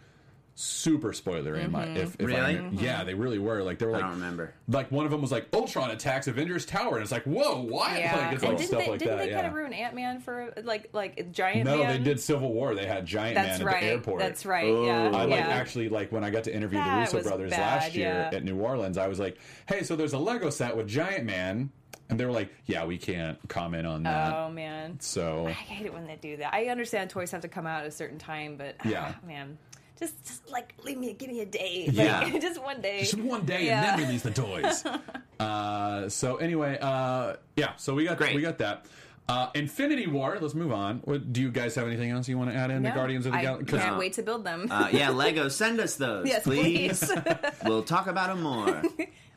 super 0.60 1.12
spoilery 1.12 1.64
in 1.64 1.72
my 1.72 1.84
if, 1.86 2.14
if 2.14 2.20
I 2.20 2.24
Really? 2.24 2.56
remember- 2.56 2.82
yeah 2.82 3.02
they 3.04 3.14
really 3.14 3.38
were 3.38 3.62
like 3.62 3.78
they 3.78 3.86
were 3.86 3.92
like 3.92 4.02
I 4.02 4.06
like 4.08 4.12
don't 4.12 4.20
remember. 4.20 4.54
like 4.68 4.92
one 4.92 5.06
of 5.06 5.10
them 5.10 5.22
was 5.22 5.32
like 5.32 5.46
Ultron 5.54 5.90
attacks 5.90 6.28
Avengers 6.28 6.66
Tower 6.66 6.94
and 6.96 7.02
it's 7.02 7.10
like 7.12 7.24
whoa 7.24 7.62
what 7.62 7.98
yeah. 7.98 8.14
like 8.16 8.32
it's 8.34 8.42
and 8.42 8.52
like 8.52 8.58
didn't 8.58 8.68
stuff 8.68 8.84
they, 8.84 8.90
like 8.90 8.98
didn't 8.98 9.16
that 9.16 9.24
they 9.24 9.30
yeah 9.30 9.36
kind 9.36 9.46
of 9.46 9.54
ruin 9.54 9.72
Ant 9.72 9.94
Man 9.94 10.20
for 10.20 10.52
like 10.62 10.90
like 10.92 11.32
Giant 11.32 11.64
Man. 11.64 11.78
no 11.78 11.82
Man? 11.84 11.96
they 12.02 12.04
did 12.10 12.20
Civil 12.20 12.52
War 12.52 12.74
they 12.74 12.86
had 12.86 13.06
Giant 13.06 13.36
That's 13.36 13.58
Man 13.58 13.66
right. 13.66 13.76
at 13.76 13.80
the 13.80 13.86
airport 13.86 14.18
That's 14.20 14.44
right. 14.44 14.68
Oh. 14.70 14.84
Yeah. 14.84 15.04
I 15.06 15.24
like 15.24 15.30
yeah. 15.40 15.48
actually 15.48 15.88
like 15.88 16.12
when 16.12 16.24
I 16.24 16.30
got 16.30 16.44
to 16.44 16.54
interview 16.54 16.82
the 16.82 16.90
Russo 16.90 17.16
was 17.16 17.26
brothers 17.26 17.50
bad, 17.50 17.82
last 17.82 17.94
year 17.94 18.28
yeah. 18.30 18.36
at 18.36 18.44
New 18.44 18.58
Orleans. 18.60 18.98
I 18.98 19.08
was 19.08 19.18
like, 19.18 19.38
"Hey, 19.66 19.82
so 19.82 19.96
there's 19.96 20.12
a 20.12 20.18
Lego 20.18 20.50
set 20.50 20.76
with 20.76 20.86
Giant 20.88 21.24
Man," 21.24 21.70
and 22.10 22.18
they 22.20 22.24
were 22.26 22.32
like, 22.32 22.50
"Yeah, 22.66 22.84
we 22.84 22.98
can't 22.98 23.38
comment 23.48 23.86
on 23.86 24.02
that." 24.02 24.34
Oh 24.34 24.50
man. 24.50 25.00
So 25.00 25.46
I 25.46 25.52
hate 25.52 25.86
it 25.86 25.92
when 25.94 26.06
they 26.06 26.16
do 26.16 26.36
that. 26.38 26.52
I 26.52 26.66
understand 26.66 27.08
toys 27.10 27.30
have 27.30 27.40
to 27.42 27.48
come 27.48 27.66
out 27.66 27.80
at 27.82 27.86
a 27.86 27.90
certain 27.90 28.18
time, 28.18 28.56
but 28.56 28.76
Yeah. 28.84 29.14
ah, 29.16 29.26
man, 29.26 29.56
just 30.00 30.24
just 30.26 30.50
like 30.50 30.74
leave 30.84 30.98
me, 30.98 31.12
give 31.12 31.28
me 31.28 31.40
a 31.40 31.46
day, 31.46 31.88
Yeah. 31.92 32.28
just 32.40 32.60
one 32.62 32.80
day, 32.80 33.00
just 33.00 33.14
one 33.18 33.44
day 33.44 33.66
Yeah. 33.66 33.92
and 33.92 34.00
then 34.00 34.06
release 34.08 34.22
the 34.22 34.30
toys. 34.32 34.84
uh, 35.40 36.08
so 36.08 36.36
anyway, 36.36 36.78
uh, 36.80 37.36
yeah, 37.56 37.76
so 37.76 37.94
we 37.94 38.04
got 38.04 38.18
Great. 38.18 38.34
we 38.34 38.42
got 38.42 38.58
that. 38.58 38.86
Uh, 39.28 39.48
Infinity 39.54 40.08
War. 40.08 40.38
Let's 40.40 40.54
move 40.56 40.72
on. 40.72 40.98
What, 41.04 41.32
do 41.32 41.40
you 41.40 41.52
guys 41.52 41.76
have 41.76 41.86
anything 41.86 42.10
else 42.10 42.28
you 42.28 42.36
want 42.36 42.50
to 42.50 42.56
add 42.56 42.72
in 42.72 42.82
No, 42.82 42.88
the 42.88 42.94
Guardians 42.96 43.26
of 43.26 43.32
the 43.32 43.38
I 43.38 43.42
Galaxy? 43.42 43.78
can't 43.78 43.96
wait 43.96 44.14
to 44.14 44.24
build 44.24 44.42
them. 44.42 44.66
Uh, 44.68 44.88
yeah, 44.90 45.10
Lego, 45.10 45.46
send 45.46 45.78
us 45.78 45.94
those, 45.94 46.26
yes, 46.32 46.42
please. 46.42 46.98
please. 46.98 47.34
We'll 47.64 47.84
talk 47.84 48.08
about 48.08 48.26
them 48.30 48.42
more. 48.42 48.82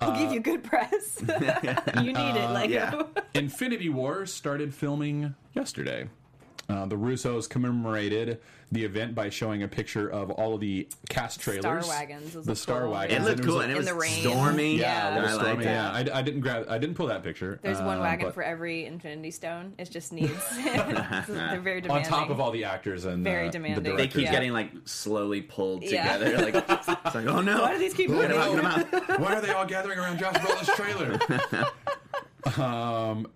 we'll 0.02 0.16
give 0.18 0.32
you 0.32 0.40
good 0.40 0.64
press. 0.64 1.22
you 1.22 1.28
need 2.12 2.36
it, 2.36 2.50
Lego. 2.50 2.74
yeah. 2.74 3.04
Infinity 3.36 3.90
War 3.90 4.26
started 4.26 4.74
filming 4.74 5.36
yesterday. 5.54 6.10
Uh, 6.70 6.86
the 6.86 6.96
Russos 6.96 7.50
commemorated 7.50 8.40
the 8.72 8.86
event 8.86 9.14
by 9.14 9.30
showing 9.30 9.64
a 9.64 9.68
picture 9.68 10.08
of 10.10 10.32
all 10.32 10.56
of 10.56 10.62
the 10.62 10.88
cast 11.10 11.42
trailers. 11.42 11.88
wagons 11.88 12.34
was 12.36 12.46
The 12.46 12.56
Star 12.56 12.84
cool- 12.84 12.92
wagons. 12.92 13.12
It 13.12 13.16
and 13.18 13.26
looked 13.26 13.38
was 13.40 13.46
cool, 13.48 13.60
a- 13.60 13.64
and 13.64 13.72
it 13.72 13.76
In 13.76 13.78
was 13.80 13.86
the 13.88 13.94
rain. 13.94 14.22
stormy. 14.22 14.78
Yeah. 14.78 15.14
a 15.14 15.22
little 15.22 15.40
I 15.40 15.44
stormy, 15.44 15.64
that. 15.66 16.06
yeah. 16.08 16.14
I, 16.16 16.20
I 16.20 16.22
didn't 16.22 16.40
grab. 16.40 16.66
I 16.70 16.78
didn't 16.78 16.96
pull 16.96 17.08
that 17.08 17.22
picture. 17.22 17.60
There's 17.62 17.80
one 17.82 17.98
uh, 18.00 18.02
wagon 18.02 18.28
but 18.28 18.34
for 18.34 18.44
every 18.44 18.86
Infinity 18.86 19.32
Stone. 19.32 19.74
It 19.78 19.92
just 19.92 20.14
needs. 20.14 20.32
They're 20.64 21.60
very 21.60 21.82
demanding. 21.82 21.92
on 21.92 22.04
top 22.20 22.30
of 22.30 22.40
all 22.40 22.52
the 22.52 22.64
actors 22.64 23.04
and 23.04 23.26
Very 23.26 23.50
uh, 23.50 23.52
demanding. 23.52 23.84
The 23.84 23.98
They 23.98 24.08
keep 24.08 24.24
Yeah. 24.24 24.32
getting 24.32 24.54
like 24.54 24.72
slowly 24.86 25.42
pulled 25.42 25.84
Yeah. 25.84 26.18
together. 26.18 26.38
Like 26.52 26.56
it's 26.70 26.88
like, 27.16 27.28
oh 27.28 27.42
no, 27.42 27.62
Why 27.62 27.74
do 27.74 27.80
these 27.80 27.94
keep 27.94 28.10
We're 28.10 28.28
moving? 28.30 28.56
them 28.56 28.66
out. 28.66 29.20
Why 29.20 29.36
are 29.36 29.42
they 29.42 29.52
all 29.52 29.66
gathering 29.66 30.00
around 30.00 30.18
Josh 30.18 30.36
Brolin's 30.38 30.70
trailer? 30.78 32.64
um, 32.64 33.28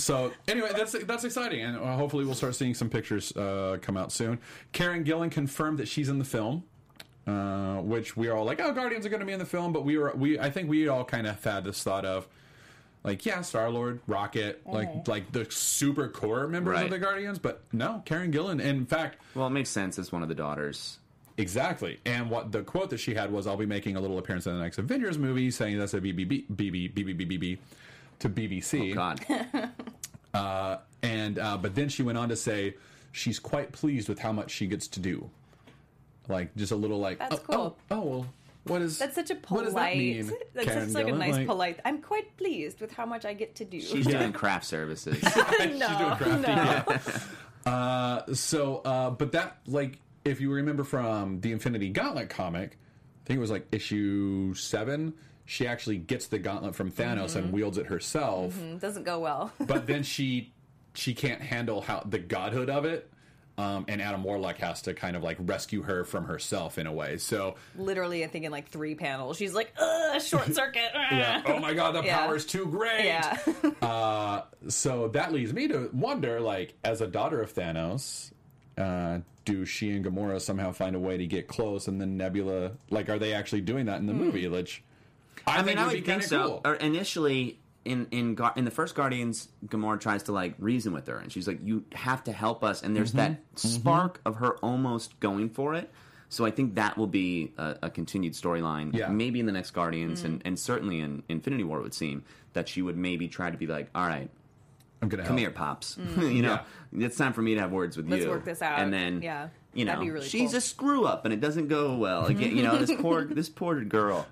so 0.00 0.32
anyway, 0.48 0.70
that's 0.76 0.92
that's 1.04 1.24
exciting, 1.24 1.62
and 1.62 1.76
uh, 1.76 1.96
hopefully 1.96 2.24
we'll 2.24 2.34
start 2.34 2.54
seeing 2.54 2.74
some 2.74 2.88
pictures 2.90 3.36
uh, 3.36 3.78
come 3.80 3.96
out 3.96 4.12
soon. 4.12 4.38
Karen 4.72 5.04
Gillan 5.04 5.30
confirmed 5.30 5.78
that 5.78 5.88
she's 5.88 6.08
in 6.08 6.18
the 6.18 6.24
film, 6.24 6.64
uh, 7.26 7.76
which 7.76 8.16
we 8.16 8.28
are 8.28 8.36
all 8.36 8.44
like, 8.44 8.60
"Oh, 8.60 8.72
Guardians 8.72 9.06
are 9.06 9.08
going 9.08 9.20
to 9.20 9.26
be 9.26 9.32
in 9.32 9.38
the 9.38 9.44
film," 9.46 9.72
but 9.72 9.84
we 9.84 9.98
were 9.98 10.12
we 10.16 10.38
I 10.38 10.50
think 10.50 10.68
we 10.68 10.88
all 10.88 11.04
kind 11.04 11.26
of 11.26 11.42
had 11.42 11.64
this 11.64 11.82
thought 11.82 12.04
of. 12.04 12.26
Like 13.02 13.24
yeah, 13.24 13.40
Star 13.40 13.70
Lord, 13.70 14.00
Rocket, 14.06 14.60
like 14.66 15.08
like 15.08 15.32
the 15.32 15.46
super 15.50 16.08
core 16.08 16.46
members 16.46 16.82
of 16.82 16.90
the 16.90 16.98
Guardians, 16.98 17.38
but 17.38 17.62
no, 17.72 18.02
Karen 18.04 18.30
Gillan. 18.30 18.60
In 18.60 18.84
fact, 18.84 19.16
Well, 19.34 19.46
it 19.46 19.50
makes 19.50 19.70
sense 19.70 19.98
as 19.98 20.12
one 20.12 20.22
of 20.22 20.28
the 20.28 20.34
daughters. 20.34 20.98
Exactly. 21.38 21.98
And 22.04 22.28
what 22.28 22.52
the 22.52 22.62
quote 22.62 22.90
that 22.90 22.98
she 23.00 23.14
had 23.14 23.32
was, 23.32 23.46
"I'll 23.46 23.56
be 23.56 23.64
making 23.64 23.96
a 23.96 24.00
little 24.00 24.18
appearance 24.18 24.46
in 24.46 24.52
the 24.54 24.62
next 24.62 24.76
Avengers 24.76 25.16
movie," 25.16 25.50
saying 25.50 25.78
that's 25.78 25.94
a 25.94 26.00
BBB, 26.00 26.44
BB, 26.54 26.92
BB, 26.92 27.16
BBB 27.16 27.58
to 28.18 28.28
BBC. 28.28 28.90
Oh, 28.90 28.94
God, 28.94 29.24
Uh, 30.34 30.76
and 31.02 31.38
uh, 31.38 31.56
but 31.56 31.74
then 31.74 31.88
she 31.88 32.02
went 32.02 32.18
on 32.18 32.28
to 32.28 32.36
say 32.36 32.74
she's 33.12 33.38
quite 33.38 33.72
pleased 33.72 34.08
with 34.08 34.18
how 34.18 34.32
much 34.32 34.50
she 34.50 34.66
gets 34.66 34.86
to 34.88 35.00
do. 35.00 35.28
Like 36.28 36.54
just 36.56 36.70
a 36.72 36.76
little 36.76 36.98
like, 37.00 37.18
That's 37.18 37.36
oh, 37.36 37.38
cool. 37.38 37.76
Oh, 37.90 37.96
oh, 37.96 38.04
well, 38.06 38.26
what 38.64 38.82
is 38.82 38.98
That's 38.98 39.14
such 39.14 39.30
a 39.30 39.34
what 39.48 39.64
does 39.64 39.74
that 39.74 39.92
polite. 39.92 39.96
mean, 39.98 40.32
That's 40.54 40.66
Karen 40.66 40.82
just 40.84 40.94
like 40.94 41.08
a 41.08 41.12
nice 41.12 41.34
Like, 41.34 41.46
polite. 41.46 41.80
I'm 41.84 42.00
quite 42.02 42.36
pleased 42.36 42.80
with 42.80 42.92
how 42.92 43.06
much 43.06 43.24
I 43.24 43.32
get 43.32 43.54
to 43.56 43.64
do. 43.64 43.80
she's 43.80 44.06
Yeah. 44.06 44.18
doing 44.18 44.32
craft 44.32 44.66
services. 44.66 45.18
she's 45.20 45.34
doing 45.58 45.80
crafty. 46.16 47.10
Uh, 47.66 48.32
so, 48.34 48.76
uh, 48.84 49.10
but 49.10 49.32
that 49.32 49.58
like, 49.66 49.98
if 50.24 50.40
you 50.40 50.52
remember 50.52 50.84
from 50.84 51.40
the 51.40 51.52
Infinity 51.52 51.88
Gauntlet 51.90 52.28
comic, 52.28 52.78
I 53.24 53.26
think 53.26 53.38
it 53.38 53.40
was 53.40 53.50
like 53.50 53.66
issue 53.72 54.54
seven. 54.54 55.14
She 55.50 55.66
actually 55.66 55.96
gets 55.98 56.28
the 56.28 56.38
gauntlet 56.38 56.76
from 56.76 56.92
Thanos 56.92 57.30
Mm-hmm. 57.30 57.38
and 57.38 57.52
wields 57.52 57.76
it 57.76 57.86
herself, 57.86 58.56
It 58.62 58.78
doesn't 58.78 59.02
go 59.02 59.18
well. 59.18 59.52
but 59.60 59.84
then 59.88 60.04
she 60.04 60.52
she 60.94 61.12
can't 61.12 61.40
handle 61.42 61.80
how 61.80 62.04
the 62.08 62.20
godhood 62.20 62.70
of 62.70 62.84
it. 62.84 63.10
Um, 63.58 63.84
and 63.88 64.00
Adam 64.00 64.22
Warlock 64.22 64.58
has 64.58 64.80
to 64.82 64.94
kind 64.94 65.16
of 65.16 65.24
like 65.24 65.36
rescue 65.40 65.82
her 65.82 66.04
from 66.04 66.24
herself 66.26 66.78
in 66.78 66.86
a 66.86 66.92
way. 66.92 67.18
So, 67.18 67.56
Literally, 67.76 68.24
I 68.24 68.28
think 68.28 68.44
in 68.44 68.52
like 68.52 68.68
three 68.68 68.94
panels, 68.94 69.36
she's 69.38 69.52
like, 69.52 69.72
"Ugh, 69.76 70.22
short 70.22 70.54
circuit." 70.54 70.90
yeah. 70.94 71.42
oh 71.44 71.58
my 71.58 71.74
god, 71.74 71.96
the 71.96 72.02
Yeah. 72.04 72.18
power's 72.26 72.46
too 72.46 72.66
great. 72.66 73.04
yeah. 73.06 73.36
Uh, 73.82 74.42
so 74.68 75.08
that 75.08 75.32
leads 75.32 75.52
me 75.52 75.66
to 75.68 75.90
wonder, 75.92 76.40
like, 76.40 76.74
as 76.84 77.00
a 77.00 77.06
daughter 77.08 77.42
of 77.42 77.52
Thanos, 77.52 78.30
uh, 78.78 79.18
do 79.44 79.64
she 79.64 79.90
and 79.90 80.04
Gamora 80.04 80.40
somehow 80.40 80.70
find 80.72 80.94
a 80.94 81.00
way 81.00 81.16
to 81.18 81.26
get 81.26 81.48
close, 81.48 81.88
and 81.88 82.00
then 82.00 82.16
Nebula, 82.16 82.70
like, 82.88 83.08
are 83.10 83.18
they 83.18 83.32
actually 83.34 83.62
doing 83.62 83.86
that 83.86 83.98
in 83.98 84.06
the 84.06 84.14
movie? 84.14 84.46
Which 84.48 84.82
I, 85.46 85.52
I 85.52 85.54
think 85.56 85.66
mean, 85.66 85.78
I 85.78 85.84
would 85.86 85.94
would 85.94 86.04
be 86.04 86.10
think 86.10 86.22
so. 86.24 86.42
cool. 86.46 86.60
Or 86.64 86.74
initially, 86.74 87.58
in 87.84 88.06
in 88.10 88.36
in 88.56 88.64
the 88.64 88.70
first 88.70 88.94
Guardians, 88.94 89.48
Gamora 89.66 89.98
tries 90.00 90.22
to 90.24 90.32
like 90.32 90.54
reason 90.58 90.92
with 90.92 91.06
her, 91.06 91.16
and 91.18 91.32
she's 91.32 91.46
like, 91.48 91.60
"You 91.64 91.84
have 91.92 92.24
to 92.24 92.32
help 92.32 92.62
us." 92.64 92.82
And 92.82 92.94
there's 92.94 93.12
that 93.12 93.30
Mm-hmm. 93.32 93.68
spark 93.68 94.20
of 94.24 94.36
her 94.36 94.56
almost 94.58 95.18
going 95.20 95.50
for 95.50 95.74
it. 95.74 95.90
So 96.28 96.44
I 96.46 96.52
think 96.52 96.76
that 96.76 96.96
will 96.96 97.08
be 97.08 97.52
a, 97.58 97.76
a 97.84 97.90
continued 97.90 98.34
storyline, 98.34 98.94
Yeah. 98.94 99.08
maybe 99.08 99.40
in 99.40 99.46
the 99.46 99.52
next 99.52 99.72
Guardians, 99.72 100.22
and, 100.22 100.40
and 100.44 100.56
certainly 100.56 101.00
in 101.00 101.24
Infinity 101.28 101.64
War. 101.64 101.80
It 101.80 101.82
would 101.82 101.94
seem 101.94 102.22
that 102.52 102.68
she 102.68 102.82
would 102.82 102.96
maybe 102.96 103.26
try 103.26 103.50
to 103.50 103.56
be 103.56 103.66
like, 103.66 103.88
"All 103.96 104.06
right, 104.06 104.30
I'm 105.02 105.08
gonna 105.08 105.22
come 105.24 105.38
help. 105.38 105.40
here, 105.40 105.50
pops. 105.50 105.96
you 106.18 106.42
know, 106.42 106.60
it's 106.96 107.16
time 107.16 107.32
for 107.32 107.42
me 107.42 107.54
to 107.54 107.60
have 107.60 107.72
words 107.72 107.96
with 107.96 108.06
Mm. 108.06 108.10
Let's 108.10 108.24
you. 108.24 108.30
work 108.30 108.44
this 108.44 108.62
out. 108.62 108.78
And 108.78 108.92
then, 108.92 109.22
Yeah. 109.22 109.48
you 109.74 109.84
know, 109.84 109.92
That'd 109.92 110.04
be 110.06 110.10
really 110.12 110.28
she's 110.28 110.50
cool. 110.50 110.58
a 110.58 110.60
screw 110.60 111.04
up, 111.04 111.24
and 111.24 111.34
it 111.34 111.40
doesn't 111.40 111.66
go 111.68 111.96
well. 111.96 112.26
Again, 112.26 112.56
you 112.56 112.62
know, 112.62 112.76
this 112.78 112.92
poor 113.00 113.24
this 113.40 113.48
poor 113.48 113.80
girl, 113.82 114.26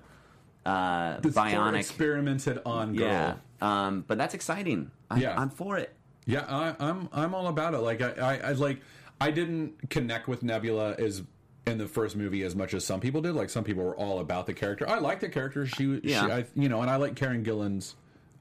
uh, 0.65 1.19
This 1.19 1.33
poor 1.35 1.43
bionic. 1.45 1.79
experimented 1.79 2.61
on 2.65 2.95
girl. 2.95 3.07
Yeah, 3.07 3.35
um, 3.61 4.03
but 4.07 4.17
that's 4.17 4.33
exciting. 4.33 4.91
I, 5.09 5.19
Yeah. 5.19 5.39
I'm 5.39 5.49
for 5.49 5.77
it. 5.77 5.93
Yeah, 6.25 6.45
I, 6.47 6.75
I'm 6.79 7.09
I'm 7.11 7.33
all 7.33 7.47
about 7.47 7.73
it. 7.73 7.79
Like 7.79 8.01
I, 8.01 8.11
I, 8.11 8.49
I 8.49 8.51
like 8.53 8.79
I 9.19 9.31
didn't 9.31 9.89
connect 9.89 10.27
with 10.27 10.43
Nebula 10.43 10.93
as 10.99 11.23
in 11.65 11.77
the 11.77 11.87
first 11.87 12.15
movie 12.15 12.43
as 12.43 12.55
much 12.55 12.73
as 12.73 12.85
some 12.85 12.99
people 12.99 13.21
did. 13.21 13.33
Like 13.33 13.49
some 13.49 13.63
people 13.63 13.83
were 13.83 13.95
all 13.95 14.19
about 14.19 14.45
the 14.45 14.53
character. 14.53 14.87
I 14.89 14.99
like 14.99 15.19
the 15.19 15.29
character. 15.29 15.65
She, 15.65 15.99
Yeah. 16.03 16.25
she 16.25 16.31
I, 16.31 16.45
you 16.55 16.69
know, 16.69 16.81
and 16.81 16.89
I 16.89 16.95
like 16.97 17.15
Karen 17.15 17.43
Gillan's. 17.43 17.95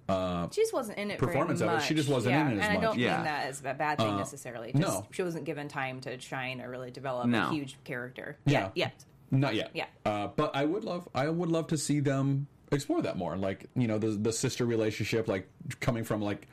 Uh, 0.09 0.48
She 0.50 0.62
just 0.62 0.72
wasn't 0.72 0.96
in 0.96 1.11
it 1.11 1.18
Performance 1.18 1.61
very 1.61 1.70
of 1.74 1.81
it, 1.83 1.85
she 1.85 1.94
just 1.94 2.09
wasn't 2.09 2.35
yeah. 2.35 2.48
in 2.48 2.57
it 2.57 2.61
as 2.61 2.66
and 2.66 2.74
much. 2.76 2.83
I 2.83 2.87
don't 2.87 2.98
Yeah. 2.98 3.16
mean 3.16 3.24
that 3.24 3.46
as 3.46 3.61
a 3.62 3.74
bad 3.74 3.98
thing 3.98 4.16
necessarily. 4.16 4.72
Just 4.72 4.81
no. 4.83 5.07
she 5.11 5.22
wasn't 5.22 5.44
given 5.44 5.68
time 5.68 6.00
to 6.02 6.18
shine 6.18 6.62
or 6.62 6.70
really 6.70 6.90
develop 6.90 7.26
No. 7.26 7.48
a 7.48 7.50
huge 7.50 7.76
character. 7.85 8.38
Yeah. 8.46 8.70
Yeah, 8.74 8.90
Not 9.30 9.54
yet. 9.54 9.70
Yeah. 9.74 9.86
Uh, 10.04 10.28
but 10.28 10.54
I 10.54 10.64
would 10.64 10.84
love 10.84 11.08
I 11.14 11.28
would 11.28 11.50
love 11.50 11.68
to 11.68 11.78
see 11.78 12.00
them 12.00 12.46
explore 12.72 13.02
that 13.02 13.16
more. 13.16 13.36
Like, 13.36 13.66
you 13.74 13.86
know, 13.86 13.98
the 13.98 14.08
the 14.08 14.32
sister 14.32 14.64
relationship 14.66 15.28
like 15.28 15.48
coming 15.80 16.04
from 16.04 16.22
like 16.22 16.48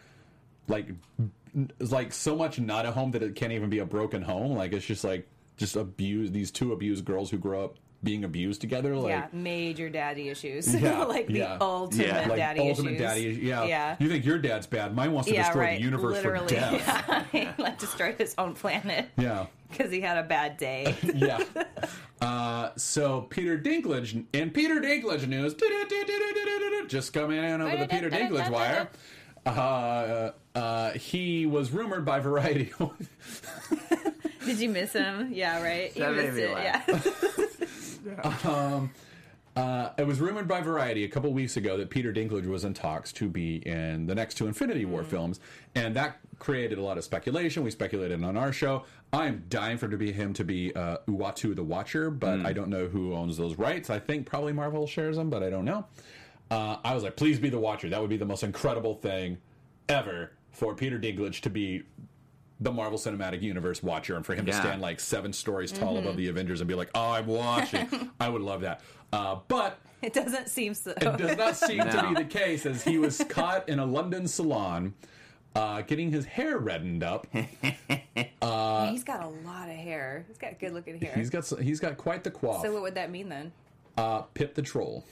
like 0.68 0.88
like 1.80 2.12
so 2.14 2.36
much 2.36 2.60
not 2.60 2.86
a 2.86 2.92
home 2.92 3.12
that 3.12 3.24
it 3.24 3.36
can't 3.36 3.54
even 3.54 3.70
be 3.70 3.80
a 3.80 3.86
broken 3.86 4.22
home. 4.22 4.56
Like 4.56 4.74
it's 4.74 4.86
just 4.86 5.04
like 5.04 5.28
just 5.58 5.76
abuse 5.76 6.32
these 6.32 6.52
two 6.52 6.74
abused 6.74 7.06
girls 7.06 7.30
who 7.32 7.38
grow 7.38 7.64
up 7.64 7.76
being 8.04 8.24
abused 8.24 8.62
together 8.62 8.96
like 8.96 9.10
yeah, 9.10 9.28
major 9.34 9.90
daddy 9.90 10.30
issues. 10.30 10.74
Yeah, 10.74 11.04
like 11.06 11.28
the 11.28 11.34
yeah. 11.40 11.58
ultimate 11.60 12.08
Yeah. 12.08 12.28
like 12.28 12.38
daddy 12.38 12.60
ultimate 12.60 12.94
issues. 12.94 13.02
daddy 13.02 13.22
yeah. 13.42 13.66
yeah. 13.66 13.96
You 14.00 14.10
think 14.10 14.26
your 14.26 14.38
dad's 14.38 14.68
bad. 14.68 14.96
Mine 14.96 15.12
wants 15.12 15.28
to 15.28 15.34
yeah, 15.36 15.44
destroy 15.44 15.62
right. 15.64 15.78
the 15.78 15.84
universe 15.84 16.14
Literally, 16.14 16.48
for 16.48 16.54
death. 16.54 17.28
yeah. 17.34 17.54
like 17.58 17.80
destroy 17.80 18.14
his 18.14 18.36
own 18.38 18.54
planet 18.54 19.10
Yeah. 19.18 19.48
Because 19.70 19.92
he 19.92 20.02
had 20.02 20.18
a 20.18 20.24
bad 20.24 20.58
day. 20.58 20.96
yeah. 21.16 21.44
Uh, 22.22 22.70
so 22.76 23.22
Peter 23.22 23.58
Dinklage 23.58 24.26
and 24.34 24.54
Peter 24.54 24.76
Dinklage 24.80 25.28
news 25.28 25.54
just 26.88 27.14
coming 27.14 27.44
in 27.44 27.62
over 27.62 27.78
the 27.78 27.88
Peter 27.88 28.10
Dinklage 28.10 28.50
wire. 28.50 28.90
Uh, 29.46 30.32
uh, 30.56 30.92
he 30.94 31.46
was 31.46 31.72
rumored 31.72 32.04
by 32.06 32.20
Variety. 32.20 32.72
Did 34.46 34.60
you 34.60 34.70
miss 34.70 34.94
him? 34.94 35.32
Yeah, 35.34 35.62
right. 35.62 35.96
You 35.96 36.02
That 36.04 36.16
made 36.16 36.34
missed 36.34 36.38
me 36.38 36.44
it. 36.44 36.54
laugh. 36.54 37.70
Yeah. 38.06 38.88
uh, 39.56 39.90
it 39.98 40.06
was 40.08 40.20
rumored 40.20 40.48
by 40.48 40.62
Variety 40.62 41.04
a 41.04 41.08
couple 41.08 41.32
weeks 41.34 41.58
ago 41.58 41.78
that 41.78 41.90
Peter 41.90 42.12
Dinklage 42.12 42.48
was 42.48 42.64
in 42.64 42.74
talks 42.74 43.12
to 43.14 43.28
be 43.28 43.58
in 43.68 44.06
the 44.08 44.16
next 44.16 44.36
two 44.36 44.48
Infinity 44.48 44.86
War 44.86 45.04
films, 45.04 45.40
and 45.76 45.96
that 45.96 46.20
created 46.40 46.78
a 46.78 46.82
lot 46.82 46.98
of 46.98 47.04
speculation. 47.04 47.64
We 47.64 47.72
speculated 47.72 48.24
on 48.24 48.38
our 48.38 48.52
show. 48.52 48.84
I'm 49.16 49.46
dying 49.50 49.78
for 49.78 49.86
it 49.86 49.90
to 49.92 49.98
be 49.98 50.12
him 50.12 50.34
to 50.34 50.44
be 50.44 50.76
uh, 50.76 50.98
Uatu 51.08 51.56
the 51.56 51.64
Watcher, 51.64 52.12
but 52.12 52.46
I 52.46 52.52
don't 52.54 52.70
know 52.70 52.88
who 52.88 53.14
owns 53.14 53.38
those 53.38 53.58
rights. 53.58 53.90
I 53.90 53.98
think 54.00 54.26
probably 54.26 54.52
Marvel 54.52 54.86
shares 54.88 55.16
them, 55.16 55.30
but 55.30 55.42
I 55.42 55.50
don't 55.50 55.66
know. 55.66 55.86
Uh, 56.52 56.78
I 56.84 56.94
was 56.94 57.04
like, 57.04 57.16
please 57.16 57.40
be 57.40 57.50
the 57.50 57.58
Watcher. 57.60 57.90
That 57.90 58.02
would 58.02 58.10
be 58.10 58.18
the 58.18 58.26
most 58.26 58.44
incredible 58.44 58.96
thing 58.96 59.38
ever 59.88 60.32
for 60.52 60.76
Peter 60.76 61.00
Dinklage 61.00 61.40
to 61.42 61.50
be 61.50 61.84
the 62.60 62.72
Marvel 62.72 62.98
Cinematic 62.98 63.42
Universe 63.42 63.82
Watcher, 63.82 64.16
and 64.16 64.26
for 64.26 64.34
him 64.36 64.46
to 64.46 64.54
stand 64.54 64.82
like 64.82 65.00
seven 65.00 65.34
stories 65.34 65.72
tall 65.72 65.98
above 65.98 66.16
the 66.18 66.28
Avengers 66.28 66.62
and 66.62 66.68
be 66.68 66.76
like, 66.76 66.90
"Oh, 66.96 67.12
I'm 67.12 67.28
watching." 67.28 68.10
I 68.20 68.30
would 68.30 68.42
love 68.42 68.62
that. 68.62 68.82
Uh, 69.12 69.38
but 69.48 69.80
It 70.02 70.14
doesn't 70.14 70.50
seem 70.50 70.74
so. 70.74 70.92
it 70.92 71.18
does 71.18 71.38
not 71.38 71.56
seem 71.58 71.80
to 71.80 72.06
be 72.10 72.14
the 72.24 72.26
case, 72.30 72.66
as 72.66 72.84
he 72.84 72.98
was 72.98 73.24
caught 73.30 73.68
in 73.70 73.80
a 73.80 73.86
London 73.86 74.28
salon. 74.28 74.94
Uh, 75.56 75.82
getting 75.84 76.12
his 76.12 76.26
hair 76.26 76.58
reddened 76.58 77.02
up. 77.04 77.28
he's 77.34 79.04
got 79.04 79.24
a 79.24 79.28
lot 79.46 79.70
of 79.70 79.76
hair. 79.76 80.26
He's 80.28 80.38
got 80.38 80.60
good 80.60 80.74
looking 80.74 81.00
hair. 81.00 81.14
He's 81.16 81.30
got 81.30 81.46
he's 81.62 81.80
got 81.80 81.98
quite 81.98 82.24
the 82.24 82.32
coif. 82.32 82.62
so 82.62 82.74
what 82.74 82.82
would 82.82 82.96
that 82.96 83.10
mean 83.10 83.30
then? 83.30 83.52
uh, 83.98 84.22
Pip 84.34 84.54
the 84.56 84.62
troll. 84.62 85.06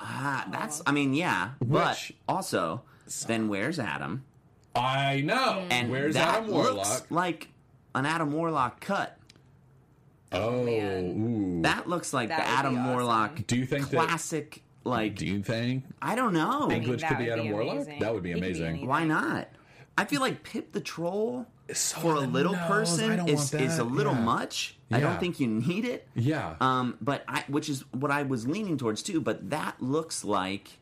Ah, 0.00 0.46
that's. 0.50 0.80
I 0.86 0.92
mean, 0.92 1.12
yeah, 1.14 1.50
but 1.60 1.88
Which- 1.96 2.12
also, 2.28 2.82
then 3.26 3.48
where's 3.48 3.78
Adam? 3.78 4.24
I 4.74 5.20
know. 5.22 5.66
And 5.70 5.90
Where's 5.90 6.14
that 6.14 6.38
Adam 6.38 6.50
Warlock? 6.50 6.74
looks 6.76 7.02
like 7.10 7.48
an 7.94 8.04
Adam 8.06 8.30
Warlock 8.32 8.78
cut. 8.80 9.18
oh, 10.32 10.62
man. 10.64 11.04
ooh. 11.04 11.62
That 11.62 11.88
looks 11.88 12.12
like 12.12 12.28
That 12.28 12.36
the 12.38 12.42
would 12.42 12.48
be 12.50 12.58
Adam 12.58 12.78
awesome. 12.78 12.92
Warlock. 12.92 13.46
Do 13.46 13.56
you 13.56 13.64
think 13.66 13.88
that- 13.90 14.06
classic? 14.08 14.62
like, 14.84 15.16
Do 15.16 15.26
you 15.26 15.42
think 15.42 15.84
I 16.00 16.14
don't 16.14 16.32
know. 16.34 16.66
I 16.70 16.78
mean, 16.78 16.84
Dinklage 16.84 17.00
that 17.00 17.08
could 17.08 17.18
be 17.18 17.24
would 17.24 17.32
Adam 17.32 17.46
be 17.46 17.52
Warlock? 17.54 17.74
amazing. 17.76 17.98
That 18.00 18.14
would 18.14 18.22
be 18.22 18.28
He 18.28 18.34
could 18.34 18.40
be 18.42 18.46
amazing. 18.48 18.66
anything. 18.66 18.86
Why 18.86 19.04
not? 19.04 19.48
I 19.98 20.04
feel 20.04 20.20
like 20.20 20.42
Pip 20.42 20.72
the 20.72 20.80
Troll 20.80 21.46
So 21.72 21.98
for 22.00 22.14
a 22.14 22.20
little 22.20 22.54
I 22.54 22.66
person 22.68 23.28
is, 23.28 23.52
is 23.54 23.78
a 23.78 23.84
little 23.84 24.12
Yeah. 24.14 24.20
much. 24.20 24.76
I 24.90 25.00
don't 25.00 25.18
think 25.18 25.40
you 25.40 25.46
need 25.48 25.84
it. 25.84 26.06
Yeah. 26.14 26.54
Um, 26.60 26.96
but 27.00 27.24
I, 27.26 27.44
which 27.48 27.68
is 27.68 27.80
what 27.92 28.10
I 28.10 28.22
was 28.22 28.46
leaning 28.46 28.76
towards 28.78 29.02
too. 29.02 29.20
But 29.20 29.50
that 29.50 29.82
looks 29.82 30.24
like 30.24 30.78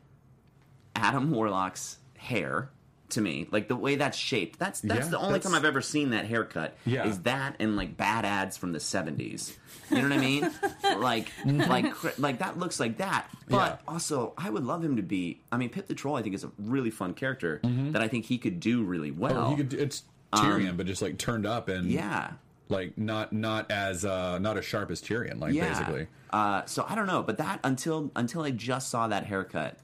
Adam 0.95 1.31
Warlock's 1.31 1.97
hair 2.17 2.69
to 3.09 3.21
me. 3.21 3.47
Like 3.51 3.67
the 3.67 3.75
way 3.75 3.95
that's 3.95 4.17
shaped. 4.17 4.57
That's 4.59 4.81
that's 4.81 5.05
Yeah, 5.05 5.11
the 5.11 5.17
only 5.19 5.33
that's- 5.33 5.43
time 5.51 5.55
I've 5.57 5.65
ever 5.65 5.81
seen 5.81 6.09
that 6.11 6.25
haircut. 6.25 6.75
Yeah. 6.85 7.07
Is 7.07 7.19
that 7.21 7.55
and 7.59 7.75
like 7.77 7.95
bad 7.97 8.25
ads 8.25 8.57
from 8.57 8.71
the 8.71 8.79
seventies. 8.79 9.57
You 9.91 9.97
know 9.97 10.03
what 10.03 10.13
I 10.13 10.17
mean? 10.17 10.51
like 10.99 11.31
like 11.45 12.19
like 12.19 12.39
that 12.39 12.57
looks 12.57 12.79
like 12.79 12.97
that. 12.97 13.29
But 13.47 13.55
Yeah. 13.85 13.93
also 13.93 14.33
I 14.37 14.49
would 14.49 14.63
love 14.63 14.83
him 14.83 14.95
to 14.95 15.03
be 15.03 15.41
I 15.51 15.57
mean 15.57 15.69
Pip 15.69 15.87
the 15.87 15.93
Troll 15.93 16.15
I 16.15 16.21
think 16.23 16.33
is 16.35 16.43
a 16.43 16.51
really 16.57 16.89
fun 16.91 17.13
character 17.13 17.59
that 17.63 18.01
I 18.01 18.07
think 18.07 18.25
he 18.25 18.37
could 18.37 18.59
do 18.59 18.83
really 18.83 19.11
well. 19.11 19.47
Oh, 19.47 19.49
he 19.51 19.57
could, 19.57 19.73
it's 19.73 20.03
Tyrion, 20.33 20.75
but 20.75 20.85
just 20.87 21.01
like 21.01 21.17
turned 21.17 21.45
up 21.45 21.69
and 21.69 21.81
Um, 21.85 21.89
yeah. 21.89 22.31
like 22.69 22.97
not 22.97 23.31
not 23.31 23.69
as 23.71 24.03
uh 24.03 24.39
not 24.39 24.57
as 24.57 24.65
sharp 24.65 24.89
as 24.91 25.01
Tyrion, 25.01 25.39
like 25.39 25.53
yeah. 25.53 25.69
basically. 25.69 26.07
Uh, 26.31 26.65
so 26.65 26.85
I 26.89 26.95
don't 26.95 27.07
know, 27.07 27.21
but 27.23 27.37
that 27.37 27.59
until 27.63 28.11
until 28.15 28.41
I 28.41 28.51
just 28.51 28.89
saw 28.89 29.07
that 29.07 29.25
haircut, 29.27 29.77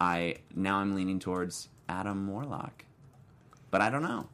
I 0.00 0.36
now 0.54 0.78
I'm 0.78 0.94
leaning 0.94 1.18
towards 1.18 1.68
Adam 1.88 2.28
Warlock. 2.28 2.84
But 3.70 3.80
I 3.80 3.90
don't 3.90 4.02
know. 4.02 4.28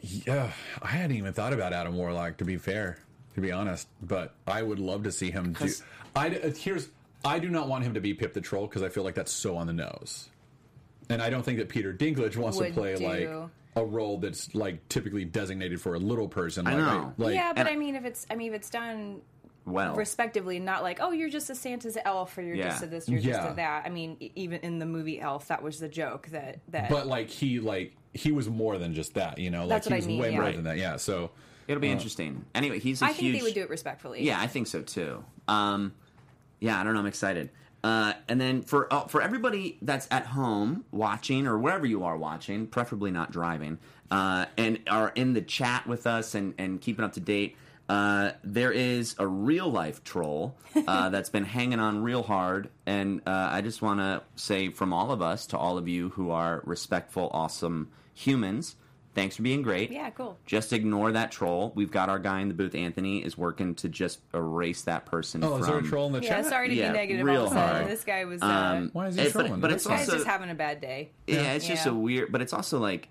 Yeah, 0.00 0.50
I 0.82 0.88
hadn't 0.88 1.16
even 1.16 1.32
thought 1.32 1.52
about 1.52 1.72
Adam 1.72 1.96
Warlock 1.96 2.36
to 2.38 2.44
be 2.44 2.56
fair, 2.56 2.98
to 3.34 3.40
be 3.40 3.50
honest. 3.52 3.88
But 4.02 4.34
I 4.46 4.62
would 4.62 4.78
love 4.78 5.04
to 5.04 5.12
see 5.12 5.30
him 5.30 5.52
do. 5.52 5.68
I 6.14 6.28
uh, 6.28 6.50
here's 6.50 6.88
I 7.24 7.38
do 7.38 7.48
not 7.48 7.68
want 7.68 7.84
him 7.84 7.94
to 7.94 8.00
be 8.00 8.14
Pip 8.14 8.32
the 8.32 8.40
Troll 8.40 8.66
because 8.66 8.82
I 8.82 8.88
feel 8.88 9.02
like 9.02 9.14
that's 9.14 9.32
so 9.32 9.56
on 9.56 9.66
the 9.66 9.72
nose, 9.72 10.28
and 11.08 11.20
I 11.20 11.30
don't 11.30 11.42
think 11.42 11.58
that 11.58 11.68
Peter 11.68 11.92
Dinklage 11.92 12.36
wants 12.36 12.58
to 12.58 12.70
play 12.70 12.96
do. 12.96 13.06
like 13.06 13.50
a 13.76 13.84
role 13.84 14.18
that's 14.18 14.54
like 14.54 14.88
typically 14.88 15.24
designated 15.24 15.80
for 15.80 15.94
a 15.94 15.98
little 15.98 16.28
person. 16.28 16.66
I 16.66 16.74
like, 16.74 16.80
know. 16.80 17.14
like, 17.18 17.34
yeah, 17.34 17.52
but 17.52 17.66
I 17.66 17.76
mean, 17.76 17.96
if 17.96 18.04
it's 18.04 18.26
I 18.30 18.36
mean, 18.36 18.52
if 18.52 18.56
it's 18.56 18.70
done 18.70 19.20
Well, 19.66 19.96
respectively, 19.96 20.60
not 20.60 20.82
like 20.84 20.98
oh, 21.00 21.10
you're 21.10 21.28
just 21.28 21.50
a 21.50 21.54
Santa's 21.54 21.98
elf, 22.04 22.38
or 22.38 22.42
you're 22.42 22.56
just 22.56 22.80
Yeah. 22.80 22.86
a 22.86 22.90
this, 22.90 23.08
you're 23.08 23.20
just 23.20 23.40
Yeah. 23.42 23.50
a 23.52 23.54
that. 23.56 23.84
I 23.84 23.90
mean, 23.90 24.16
e- 24.20 24.30
even 24.36 24.60
in 24.60 24.78
the 24.78 24.86
movie 24.86 25.20
Elf, 25.20 25.48
that 25.48 25.60
was 25.62 25.80
the 25.80 25.88
joke 25.88 26.28
that 26.28 26.60
that. 26.68 26.88
But 26.88 27.06
like 27.08 27.28
he 27.28 27.58
like 27.58 27.96
he 28.14 28.30
was 28.32 28.48
more 28.48 28.78
than 28.78 28.94
just 28.94 29.14
that, 29.14 29.38
you 29.38 29.50
know. 29.50 29.60
Like 29.62 29.68
That's 29.68 29.88
he 29.88 29.92
what 29.92 29.96
I 29.96 29.98
was 29.98 30.06
mean, 30.06 30.20
way 30.20 30.30
yeah. 30.32 30.40
more 30.40 30.52
than 30.52 30.64
that. 30.64 30.78
Yeah. 30.78 30.96
So 30.96 31.32
it'll 31.66 31.80
be 31.80 31.90
interesting. 31.90 32.44
Anyway, 32.54 32.78
he's 32.78 33.02
a 33.02 33.06
I 33.06 33.08
think 33.08 33.18
huge. 33.20 33.36
they 33.38 33.42
would 33.42 33.54
do 33.54 33.62
it 33.62 33.68
respectfully. 33.70 34.22
Yeah, 34.24 34.40
I 34.40 34.46
think 34.46 34.68
so 34.68 34.82
too. 34.82 35.24
Um, 35.48 35.94
yeah, 36.60 36.80
I 36.80 36.84
don't 36.84 36.94
know. 36.94 37.00
I'm 37.00 37.06
excited. 37.06 37.50
Uh, 37.82 38.12
and 38.28 38.40
then 38.40 38.62
for 38.62 38.92
uh, 38.92 39.06
for 39.06 39.20
everybody 39.20 39.78
that's 39.82 40.06
at 40.12 40.26
home 40.26 40.84
watching 40.92 41.46
or 41.46 41.58
wherever 41.58 41.86
you 41.86 42.04
are 42.04 42.16
watching, 42.16 42.66
preferably 42.68 43.10
not 43.10 43.30
driving, 43.32 43.78
uh, 44.12 44.46
and 44.56 44.78
are 44.88 45.10
in 45.16 45.34
the 45.34 45.42
chat 45.42 45.86
with 45.88 46.06
us 46.06 46.34
and, 46.36 46.54
and 46.56 46.80
keeping 46.80 47.04
up 47.04 47.12
to 47.12 47.20
date, 47.20 47.56
uh, 47.88 48.32
there 48.42 48.72
is 48.72 49.14
a 49.18 49.26
real 49.26 49.70
life 49.70 50.02
troll 50.04 50.56
uh, 50.88 51.08
that's 51.10 51.30
been 51.30 51.44
hanging 51.44 51.78
on 51.80 52.02
real 52.02 52.22
hard. 52.22 52.68
And 52.84 53.20
uh, 53.26 53.48
I 53.52 53.60
just 53.60 53.82
want 53.82 54.00
to 54.00 54.22
say 54.34 54.70
from 54.70 54.92
all 54.92 55.12
of 55.12 55.22
us 55.22 55.46
to 55.48 55.58
all 55.58 55.78
of 55.78 55.86
you 55.88 56.10
who 56.10 56.30
are 56.30 56.62
respectful, 56.64 57.30
awesome 57.32 57.90
humans, 58.12 58.74
thanks 59.14 59.36
for 59.36 59.42
being 59.42 59.62
great. 59.62 59.92
Yeah, 59.92 60.10
cool. 60.10 60.36
Just 60.46 60.72
ignore 60.72 61.12
that 61.12 61.30
troll. 61.30 61.72
We've 61.76 61.90
got 61.90 62.08
our 62.08 62.18
guy 62.18 62.40
in 62.40 62.48
the 62.48 62.54
booth, 62.54 62.74
Anthony, 62.74 63.24
is 63.24 63.38
working 63.38 63.74
to 63.76 63.88
just 63.88 64.18
erase 64.34 64.82
that 64.82 65.06
person. 65.06 65.44
oh, 65.44 65.52
from, 65.52 65.60
is 65.60 65.66
there 65.68 65.78
a 65.78 65.82
troll 65.82 66.06
in 66.08 66.12
the 66.14 66.22
Yeah, 66.22 66.28
chat? 66.42 66.46
sorry 66.46 66.68
to 66.70 66.74
Yeah, 66.74 66.90
be 66.92 66.98
negative 66.98 67.24
real 67.24 67.42
all 67.42 67.46
of 67.46 67.52
sudden. 67.52 67.76
hard. 67.76 67.88
This 67.88 68.04
guy 68.04 68.24
was. 68.24 68.42
Uh, 68.42 68.46
Um, 68.46 68.90
Why 68.92 69.06
is 69.08 69.14
he 69.14 69.22
it- 69.22 69.32
but- 69.32 69.42
trolling? 69.44 69.60
But, 69.60 69.70
That's 69.70 69.84
it's 69.84 69.84
this 69.84 69.90
guy's 69.92 70.08
also 70.08 70.12
just 70.18 70.26
having 70.26 70.50
a 70.50 70.54
bad 70.54 70.80
day. 70.80 71.10
yeah, 71.26 71.52
it's 71.52 71.66
just 71.66 71.86
a 71.86 71.94
weird. 71.94 72.32
But 72.32 72.42
it's 72.42 72.52
also 72.52 72.78
like 72.78 73.08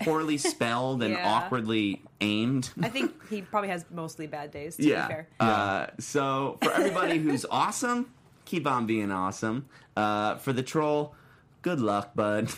poorly 0.00 0.38
spelled 0.38 1.02
and 1.02 1.12
Yeah. 1.14 1.28
awkwardly 1.34 2.02
aimed. 2.20 2.70
I 2.82 2.88
think 2.88 3.12
he 3.30 3.42
probably 3.42 3.68
has 3.68 3.84
mostly 3.90 4.26
bad 4.26 4.50
days. 4.50 4.76
To 4.76 4.82
yeah. 4.82 5.06
be 5.06 5.12
fair. 5.14 5.28
Uh, 5.40 5.86
so 5.98 6.58
for 6.62 6.72
everybody 6.72 7.18
who's 7.18 7.44
awesome, 7.50 8.12
keep 8.44 8.66
on 8.66 8.86
being 8.86 9.10
awesome. 9.12 9.66
Uh, 9.96 10.36
for 10.36 10.52
the 10.52 10.62
troll, 10.62 11.14
good 11.62 11.80
luck, 11.80 12.14
bud. 12.14 12.50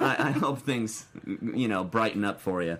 I, 0.00 0.16
I 0.18 0.30
hope 0.30 0.60
things 0.60 1.06
you 1.54 1.68
know 1.68 1.82
brighten 1.84 2.24
up 2.24 2.40
for 2.40 2.62
you. 2.62 2.78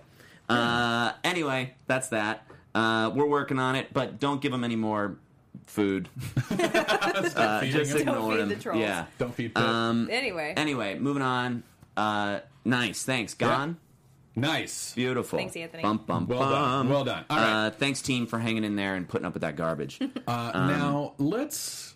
Uh, 0.49 1.11
anyway, 1.23 1.73
that's 1.87 2.09
that. 2.09 2.47
Uh, 2.73 3.11
we're 3.13 3.25
working 3.27 3.59
on 3.59 3.75
it, 3.75 3.91
but 3.91 4.19
don't 4.19 4.41
give 4.41 4.51
them 4.51 4.63
any 4.63 4.75
more 4.77 5.17
food. 5.65 6.07
uh, 6.51 7.59
feeding 7.59 7.71
just 7.75 7.91
him. 7.91 8.05
Don't 8.05 8.15
ignore 8.15 8.31
feed 8.31 8.39
them. 8.39 8.49
the 8.49 8.55
trolls. 8.55 8.79
Yeah. 8.79 9.05
Don't 9.17 9.33
feed 9.33 9.53
Pip. 9.55 9.63
Um, 9.63 10.07
Anyway, 10.11 10.53
Anyway, 10.55 10.97
moving 10.99 11.23
on. 11.23 11.63
Uh, 11.97 12.39
nice, 12.63 13.03
thanks. 13.03 13.33
Gone. 13.33 13.77
Nice. 14.37 14.93
Beautiful. 14.93 15.37
Thanks, 15.39 15.55
Anthony. 15.55 15.83
Bum, 15.83 15.97
bum, 16.05 16.27
Well 16.27 16.39
done. 16.39 16.51
bum. 16.51 16.89
Well 16.89 17.03
done. 17.03 17.25
All 17.29 17.37
right. 17.37 17.65
Uh, 17.67 17.71
thanks, 17.71 18.01
team, 18.01 18.25
for 18.27 18.39
hanging 18.39 18.63
in 18.63 18.75
there 18.75 18.95
and 18.95 19.07
putting 19.07 19.25
up 19.25 19.33
with 19.33 19.41
that 19.41 19.55
garbage. 19.55 19.99
Uh, 20.27 20.51
Um, 20.53 20.67
now 20.67 21.13
let's 21.17 21.95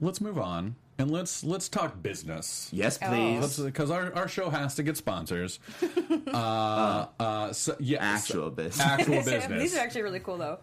let's 0.00 0.20
move 0.20 0.38
on 0.38 0.74
and 0.98 1.10
let's 1.10 1.42
let's 1.44 1.68
talk 1.68 2.02
business. 2.02 2.68
yes, 2.72 2.98
Oh. 3.02 3.08
please. 3.08 3.58
because 3.58 3.90
our, 3.90 4.12
our 4.14 4.28
show 4.28 4.50
has 4.50 4.74
to 4.76 4.82
get 4.82 4.96
sponsors. 4.96 5.58
uh, 6.32 7.06
uh, 7.18 7.52
so, 7.52 7.76
yes, 7.80 8.00
Actual 8.02 8.50
business. 8.50 8.80
actual 8.86 9.14
business. 9.16 9.46
These 9.46 9.48
business. 9.58 9.74
are 9.76 9.84
actually 9.84 10.02
really 10.02 10.20
cool, 10.20 10.38
though. 10.38 10.58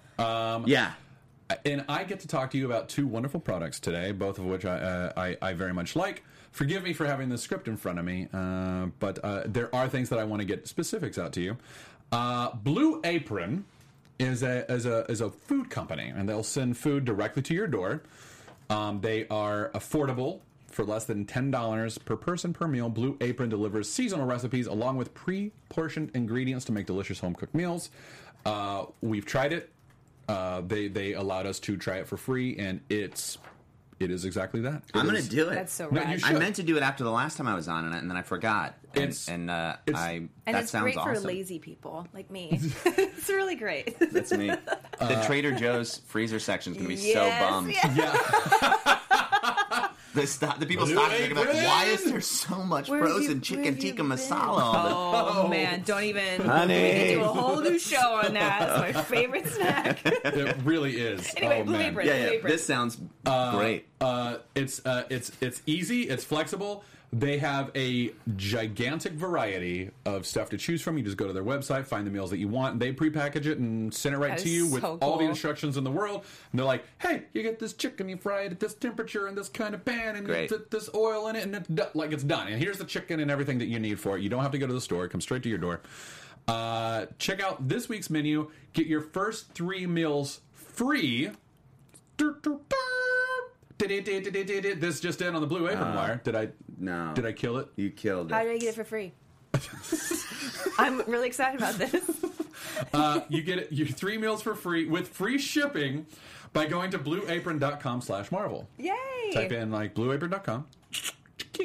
yeah. 0.66 0.94
and 1.66 1.84
I 1.90 2.04
get 2.04 2.20
to 2.22 2.28
talk 2.28 2.52
to 2.52 2.58
you 2.58 2.66
about 2.66 2.90
two 2.90 3.08
wonderful 3.08 3.40
products 3.40 3.80
today, 3.80 4.12
both 4.12 4.38
of 4.40 4.46
which 4.46 4.66
I 4.66 4.78
uh, 4.80 5.14
I, 5.18 5.38
I 5.42 5.54
very 5.54 5.74
much 5.74 5.96
like. 5.96 6.24
Forgive 6.52 6.84
me 6.84 6.94
for 6.94 7.06
having 7.06 7.30
the 7.30 7.38
script 7.38 7.68
in 7.68 7.78
front 7.78 8.00
of 8.00 8.06
me, 8.06 8.28
uh, 8.34 8.88
but 9.00 9.24
uh, 9.24 9.44
there 9.46 9.74
are 9.74 9.88
things 9.88 10.10
that 10.10 10.20
I 10.20 10.24
want 10.24 10.42
to 10.42 10.46
get 10.46 10.68
specifics 10.68 11.18
out 11.18 11.32
to 11.34 11.42
you. 11.42 11.58
Uh, 12.12 12.52
Blue 12.56 13.02
Apron 13.04 13.66
is 14.18 14.44
a 14.44 14.70
is 14.72 14.86
a 14.86 15.06
is 15.10 15.22
a 15.22 15.30
food 15.30 15.70
company, 15.70 16.12
and 16.14 16.28
they'll 16.28 16.44
send 16.44 16.78
food 16.78 17.06
directly 17.06 17.42
to 17.44 17.54
your 17.54 17.68
door. 17.68 18.02
Um, 18.70 19.00
they 19.02 19.28
are 19.30 19.70
affordable 19.74 20.42
for 20.68 20.84
less 20.84 21.06
than 21.06 21.26
ten 21.26 21.52
dollars 21.52 21.98
per 21.98 22.16
person 22.16 22.52
per 22.54 22.68
meal. 22.68 22.90
Blue 22.90 23.16
Apron 23.22 23.50
delivers 23.50 23.90
seasonal 23.90 24.26
recipes 24.26 24.68
along 24.68 24.98
with 24.98 25.14
pre-portioned 25.14 26.12
ingredients 26.14 26.66
to 26.66 26.72
make 26.72 26.86
delicious 26.86 27.20
home 27.20 27.36
cooked 27.36 27.56
meals. 27.56 27.90
Uh, 28.46 28.86
we've 29.02 29.26
tried 29.26 29.54
it. 29.54 29.72
Uh, 30.28 30.62
they 30.68 30.88
they 30.88 31.14
allowed 31.14 31.46
us 31.46 31.60
to 31.60 31.78
try 31.78 31.98
it 31.98 32.08
for 32.08 32.18
free, 32.18 32.58
and 32.58 32.82
it's 32.90 33.38
it 34.00 34.12
is 34.12 34.26
exactly 34.26 34.62
that. 34.62 34.76
It 34.76 34.96
I'm 34.96 35.08
going 35.08 35.22
to 35.22 35.30
do 35.30 35.50
it. 35.50 35.56
That's 35.56 35.74
so 35.74 35.90
No, 35.90 36.02
rad. 36.02 36.22
I 36.24 36.34
meant 36.34 36.56
to 36.58 36.64
do 36.64 36.78
it 36.78 36.84
after 36.84 37.04
the 37.04 37.12
last 37.12 37.38
time 37.38 37.48
I 37.48 37.54
was 37.56 37.68
on 37.68 37.92
it, 37.92 37.98
and 37.98 38.10
then 38.10 38.18
I 38.18 38.22
forgot. 38.22 38.76
And, 38.96 39.04
It's- 39.04 39.28
and 39.28 39.50
uh, 39.52 39.76
it's- 39.86 40.02
I 40.04 40.12
and 40.14 40.30
that 40.48 40.64
it's 40.64 40.72
sounds 40.72 40.84
great 40.84 40.98
awesome. 40.98 41.16
for 41.16 41.20
lazy 41.28 41.60
people 41.60 42.08
like 42.14 42.32
me. 42.32 42.60
it's 42.86 43.30
really 43.30 43.56
great. 43.56 43.98
That's 44.12 44.32
me. 44.32 44.48
the 45.00 45.24
Trader 45.26 45.52
Joe's 45.52 45.98
freezer 46.08 46.40
section 46.40 46.74
is 46.74 46.78
going 46.78 46.90
to 46.90 46.96
be 47.02 47.14
so 47.14 47.30
bummed. 47.40 47.72
yeah. 47.72 47.94
Yeah, 47.96 48.99
The, 50.14 50.26
sto- 50.26 50.54
the 50.58 50.66
people 50.66 50.86
Blue 50.86 50.96
stocking 50.96 51.32
are 51.32 51.36
like, 51.46 51.54
why 51.54 51.86
is 51.86 52.04
there 52.04 52.20
so 52.22 52.64
much 52.64 52.90
Where 52.90 53.00
have 53.02 53.10
frozen 53.10 53.22
you- 53.30 53.34
where 53.36 53.42
chicken 53.42 53.64
have 53.66 53.76
you 53.84 53.92
tikka 53.92 54.02
masala? 54.04 54.60
on 54.62 55.46
Oh, 55.46 55.48
man, 55.48 55.84
don't 55.86 56.04
even. 56.04 56.42
Honey. 56.42 56.74
We 56.84 57.00
could 57.00 57.08
do 57.20 57.24
a 57.24 57.28
whole 57.28 57.62
new 57.62 57.78
show 57.78 58.22
on 58.26 58.34
that. 58.34 58.62
It's 58.90 58.96
my 58.96 59.02
favorite 59.04 59.48
snack. 59.48 60.00
it 60.06 60.58
really 60.64 60.94
is. 60.98 61.32
Anyway, 61.38 61.60
oh, 61.62 61.64
Blue 61.64 61.74
man. 61.78 61.92
Apron. 61.92 62.08
the- 62.08 62.14
yeah, 62.14 62.24
yeah. 62.24 62.30
Apron. 62.32 62.52
This 62.52 62.66
sounds 62.66 62.98
great. 63.24 63.86
Uh, 64.02 64.38
it's 64.56 64.84
uh, 64.86 65.04
it's 65.10 65.32
it's 65.42 65.62
easy. 65.66 66.04
It's 66.04 66.24
flexible. 66.24 66.84
They 67.12 67.40
have 67.40 67.72
a 67.76 68.12
gigantic 68.36 69.14
variety 69.14 69.90
of 70.06 70.28
stuff 70.28 70.52
to 70.52 70.58
choose 70.58 70.82
from. 70.84 70.96
You 70.96 71.04
just 71.04 71.18
go 71.18 71.26
to 71.26 71.34
their 71.34 71.44
website, 71.44 71.88
find 71.88 72.06
the 72.06 72.12
meals 72.12 72.30
that 72.30 72.38
you 72.38 72.48
want, 72.48 72.74
and 72.74 72.82
they 72.82 72.94
prepackage 72.94 73.48
it 73.48 73.58
and 73.58 73.92
send 73.92 74.14
it 74.14 74.20
right 74.20 74.38
That 74.38 74.44
to 74.44 74.48
is 74.48 74.54
you 74.54 74.68
with 74.68 74.82
so 74.84 75.00
all 75.02 75.18
the 75.18 75.26
instructions 75.26 75.76
in 75.76 75.84
the 75.84 75.90
world. 75.90 76.24
And 76.52 76.60
they're 76.60 76.68
like, 76.68 76.86
"Hey, 77.00 77.24
you 77.34 77.42
get 77.42 77.58
this 77.58 77.74
chicken, 77.74 78.10
you 78.10 78.18
fry 78.18 78.42
it 78.44 78.52
at 78.52 78.60
this 78.60 78.76
temperature 78.76 79.26
and 79.26 79.36
this 79.36 79.50
kind 79.50 79.74
of 79.74 79.84
pan, 79.84 80.18
and 80.18 80.26
Great. 80.28 80.50
th- 80.50 80.62
this 80.70 80.88
oil 80.94 81.28
in 81.30 81.36
it, 81.36 81.46
and 81.46 81.56
it's 81.56 81.68
do- 81.68 81.84
like 81.96 82.12
it's 82.12 82.24
done. 82.24 82.48
And 82.48 82.62
here's 82.62 82.78
the 82.78 82.86
chicken 82.86 83.20
and 83.20 83.32
everything 83.32 83.58
that 83.58 83.66
you 83.68 83.80
need 83.80 84.00
for 84.00 84.16
it. 84.16 84.22
You 84.22 84.30
don't 84.30 84.44
have 84.44 84.52
to 84.52 84.60
go 84.60 84.68
to 84.68 84.74
the 84.74 84.82
store; 84.82 85.06
it 85.06 85.10
comes 85.10 85.24
straight 85.24 85.42
to 85.44 85.50
your 85.50 85.58
door. 85.58 85.82
Uh, 86.48 87.08
check 87.18 87.42
out 87.42 87.68
this 87.68 87.90
week's 87.90 88.12
menu. 88.12 88.52
Get 88.74 88.86
your 88.86 89.02
first 89.02 89.54
three 89.54 89.88
meals 89.88 90.42
free. 90.54 91.32
This 93.80 95.00
just 95.00 95.22
in 95.22 95.36
on 95.36 95.42
the 95.42 95.48
Blue 95.48 95.70
Apron 95.70 95.96
wire. 95.96 96.22
Did 96.24 96.36
I? 96.36 96.46
Uh, 96.46 96.48
no. 96.78 97.14
Did 97.14 97.26
I 97.26 97.32
kill 97.32 97.58
it? 97.58 97.70
You 97.78 97.90
killed 97.90 98.32
it. 98.32 98.34
How 98.34 98.42
it. 98.42 98.46
do 98.46 98.52
I 98.52 98.58
get 98.58 98.70
it 98.70 98.76
for 98.76 98.84
free? 98.84 99.14
I'm 100.78 101.02
really 101.10 101.28
excited 101.28 101.60
about 101.60 101.76
this. 101.76 101.96
Uh, 102.94 103.22
you 103.28 103.42
get 103.42 103.60
it, 103.60 103.72
your 103.74 103.88
three 103.88 104.18
meals 104.18 104.42
for 104.42 104.56
free 104.56 104.86
with 104.86 105.08
free 105.10 105.38
shipping 105.38 106.06
by 106.54 106.66
going 106.66 106.90
to 106.92 106.98
blueapron.com 106.98 108.02
slash 108.02 108.32
marvel. 108.32 108.70
Yay! 108.78 108.94
Type 109.34 109.52
in 109.52 109.70
like 109.70 109.94
blueapron.com. 109.94 110.66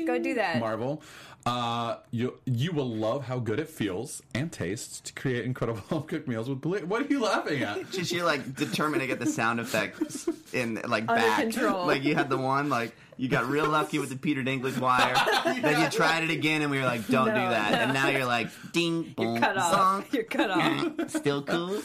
Go 0.06 0.18
do 0.18 0.34
that. 0.34 0.58
Marvel. 0.58 1.02
Uh, 1.46 1.98
you 2.10 2.38
you 2.46 2.72
will 2.72 2.88
love 2.88 3.24
how 3.26 3.38
good 3.38 3.60
it 3.60 3.68
feels 3.68 4.22
and 4.34 4.50
tastes 4.50 4.98
to 5.00 5.12
create 5.12 5.44
incredible 5.44 5.80
home 5.90 6.02
cooked 6.04 6.26
meals 6.26 6.48
with 6.48 6.62
blue. 6.62 6.78
What 6.86 7.02
are 7.02 7.06
you 7.06 7.20
laughing 7.22 7.62
at? 7.62 7.90
Just 7.92 8.12
you're 8.12 8.24
like 8.24 8.54
determined 8.56 9.02
to 9.02 9.06
get 9.06 9.18
the 9.18 9.26
sound 9.26 9.60
effects 9.60 10.26
in 10.54 10.76
like 10.86 11.04
Under 11.06 11.14
back. 11.20 11.40
control. 11.42 11.86
Like 11.86 12.02
you 12.02 12.14
had 12.14 12.30
the 12.30 12.38
one 12.38 12.70
like 12.70 12.94
you 13.18 13.28
got 13.28 13.46
real 13.46 13.68
lucky 13.68 13.98
with 13.98 14.08
the 14.08 14.16
Peter 14.16 14.42
Dinklage 14.42 14.78
wire. 14.78 15.14
Then 15.60 15.82
you 15.82 15.88
tried 15.90 16.24
it 16.24 16.30
again 16.30 16.62
and 16.62 16.70
we 16.70 16.78
were 16.78 16.84
like, 16.86 17.06
don't 17.08 17.26
do 17.28 17.34
that. 17.34 17.70
no. 17.72 17.78
And 17.78 17.92
now 17.94 18.08
you're 18.08 18.24
like, 18.24 18.48
ding, 18.72 19.12
boom, 19.16 19.32
you're 19.34 19.40
Cut 19.40 19.56
off. 19.58 20.12
You're 20.14 20.24
cut 20.24 20.50
off. 20.50 21.10
Still 21.10 21.42
cool. 21.42 21.80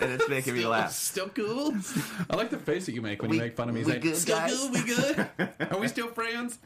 And 0.00 0.12
it's 0.12 0.28
making 0.28 0.54
me 0.54 0.64
laugh. 0.66 0.92
Still 0.92 1.28
cool. 1.28 1.74
I 2.30 2.36
like 2.36 2.50
the 2.50 2.58
face 2.58 2.86
that 2.86 2.92
you 2.92 3.02
make 3.02 3.20
when 3.22 3.30
We- 3.32 3.36
you 3.38 3.42
make 3.42 3.56
fun 3.56 3.68
of 3.68 3.74
me. 3.74 3.82
we 3.82 3.90
Saying, 3.90 4.02
good, 4.02 4.16
still 4.16 4.38
guys?" 4.38 4.56
cool, 4.56 4.70
we 4.70 4.82
good. 4.84 5.28
Are 5.70 5.78
we 5.78 5.88
still 5.88 6.08
friends? 6.08 6.58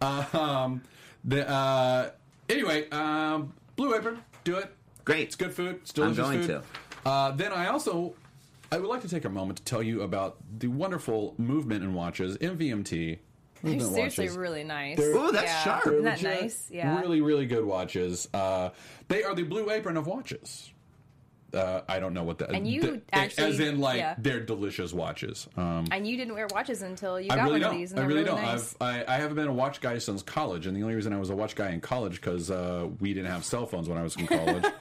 Um, 0.00 0.82
the 1.26 1.48
uh, 1.48 2.10
anyway, 2.48 2.88
um, 2.90 3.52
Blue 3.76 3.94
Apron, 3.94 4.22
do 4.44 4.56
it. 4.56 4.72
Great. 5.04 5.24
It's 5.24 5.36
good 5.36 5.52
food. 5.52 5.80
It's 5.82 5.98
I'm 5.98 6.14
going 6.14 6.42
food. 6.42 6.62
Uh, 7.04 7.32
then 7.32 7.52
I 7.52 7.68
also 7.68 8.14
I 8.72 8.78
would 8.78 8.88
like 8.88 9.02
to 9.02 9.08
take 9.08 9.24
a 9.24 9.30
moment 9.30 9.58
to 9.58 9.64
tell 9.64 9.82
you 9.82 10.02
about 10.02 10.36
the 10.58 10.68
wonderful 10.68 11.34
movement 11.38 11.84
in 11.84 11.94
watches, 11.94 12.36
MVMT. 12.38 13.18
They're 13.62 13.72
movement 13.72 13.94
seriously 13.94 14.24
watches. 14.24 14.36
really 14.36 14.64
nice. 14.64 14.98
Ooh, 14.98 15.30
that's 15.32 15.46
yeah. 15.46 15.64
sharp. 15.64 15.86
Isn't 15.86 16.04
that 16.04 16.22
Legit, 16.22 16.42
nice? 16.42 16.68
Yeah. 16.70 17.00
Really, 17.00 17.20
really 17.20 17.46
good 17.46 17.64
watches. 17.64 18.28
Uh, 18.34 18.70
they 19.08 19.22
are 19.22 19.34
the 19.34 19.44
Blue 19.44 19.70
Apron 19.70 19.96
of 19.96 20.06
watches. 20.06 20.70
Uh, 21.56 21.82
I 21.88 21.98
don't 21.98 22.12
know 22.14 22.22
what 22.22 22.38
that. 22.38 22.50
And 22.50 22.68
you 22.68 22.80
th- 22.82 23.02
actually- 23.12 23.44
as 23.44 23.60
in 23.60 23.80
like 23.80 23.98
yeah. 23.98 24.14
they're 24.18 24.40
delicious 24.40 24.92
watches. 24.92 25.48
Um, 25.56 25.86
And 25.90 26.06
you 26.06 26.16
didn't 26.16 26.34
wear 26.34 26.46
watches 26.52 26.82
until 26.82 27.18
you 27.20 27.28
I 27.30 27.36
got 27.36 27.42
really 27.44 27.52
one 27.52 27.60
don't. 27.62 27.72
of 27.72 27.78
these. 27.78 27.92
And 27.92 28.00
I 28.00 28.04
really, 28.04 28.20
really 28.24 28.30
don't. 28.36 28.42
Nice. 28.42 28.76
I've, 28.80 29.06
I, 29.08 29.14
I 29.14 29.16
haven't 29.18 29.36
been 29.36 29.48
a 29.48 29.52
watch 29.52 29.80
guy 29.80 29.98
since 29.98 30.22
college, 30.22 30.66
and 30.66 30.76
the 30.76 30.82
only 30.82 30.94
reason 30.94 31.12
I 31.12 31.18
was 31.18 31.30
a 31.30 31.34
watch 31.36 31.54
guy 31.56 31.70
in 31.70 31.80
college 31.80 32.20
because 32.20 32.50
uh, 32.50 32.88
we 33.00 33.14
didn't 33.14 33.30
have 33.30 33.44
cell 33.44 33.66
phones 33.66 33.88
when 33.88 33.98
I 33.98 34.02
was 34.02 34.14
in 34.16 34.26
college. 34.26 34.64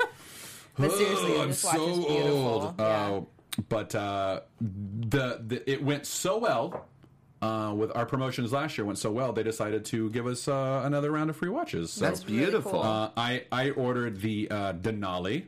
But 0.78 0.92
seriously, 0.92 1.40
I'm 1.40 1.48
this 1.48 1.64
watch 1.64 1.76
so 1.78 1.88
is 1.90 1.98
beautiful. 2.06 2.38
old. 2.48 2.76
Yeah. 2.80 2.86
Uh, 2.86 3.22
but 3.70 3.96
uh, 3.96 4.42
the, 4.60 5.40
the 5.48 5.72
it 5.72 5.82
went 5.84 6.06
so 6.06 6.38
well. 6.38 6.86
Uh, 7.42 7.74
with 7.76 7.96
our 7.96 8.06
promotions 8.06 8.52
last 8.52 8.78
year 8.78 8.86
went 8.86 8.98
so 8.98 9.12
well, 9.12 9.32
they 9.32 9.44
decided 9.44 9.86
to 9.86 10.10
give 10.10 10.26
us 10.26 10.48
uh, 10.48 10.82
another 10.84 11.12
round 11.12 11.30
of 11.30 11.36
free 11.36 11.50
watches. 11.50 11.94
So, 11.94 12.04
That's 12.04 12.24
beautiful. 12.24 12.82
uh, 12.82 13.12
I 13.16 13.44
I 13.52 13.70
ordered 13.72 14.20
the 14.20 14.50
uh, 14.50 14.74
Denali. 14.74 15.46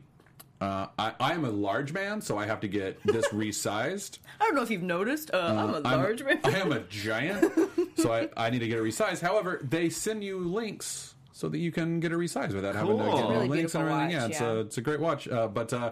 Uh, 0.60 0.88
I, 0.98 1.14
I 1.20 1.34
am 1.34 1.46
a 1.46 1.50
large 1.52 1.94
man, 1.94 2.20
so 2.20 2.38
I 2.38 2.48
have 2.48 2.60
to 2.62 2.68
get 2.68 3.00
this 3.04 3.28
resized. 3.34 4.18
I 4.42 4.46
don't 4.46 4.56
know 4.56 4.64
if 4.64 4.72
you've 4.72 4.82
noticed. 4.82 5.32
Uh, 5.34 5.38
I'm 5.38 5.70
a 5.70 5.88
I'm- 5.88 6.02
large 6.02 6.24
man. 6.24 6.40
I 6.44 6.60
am 6.60 6.72
a 6.72 6.80
giant, 6.82 7.54
so 7.98 8.12
I, 8.12 8.30
I 8.36 8.50
need 8.50 8.60
to 8.60 8.68
get 8.68 8.80
it 8.80 8.84
resized. 8.84 9.22
However, 9.22 9.62
they 9.70 9.90
send 9.90 10.24
you 10.24 10.40
links 10.40 11.14
so 11.32 11.48
that 11.50 11.60
you 11.60 11.72
can 11.72 12.00
get 12.00 12.12
it 12.12 12.16
resized 12.18 12.54
without 12.54 12.74
having 12.74 12.98
to 12.98 13.04
Cool. 13.04 13.18
get 13.18 13.30
Really 13.30 13.48
links 13.48 13.76
and 13.76 13.84
beautiful 13.86 13.92
everything. 13.92 14.00
watch, 14.00 14.12
yeah, 14.12 14.26
it's 14.26 14.42
yeah. 14.42 14.48
a 14.52 14.56
it's 14.62 14.78
a 14.80 14.82
great 14.82 15.00
watch. 15.00 15.28
Uh, 15.28 15.48
but 15.48 15.72
uh, 15.74 15.92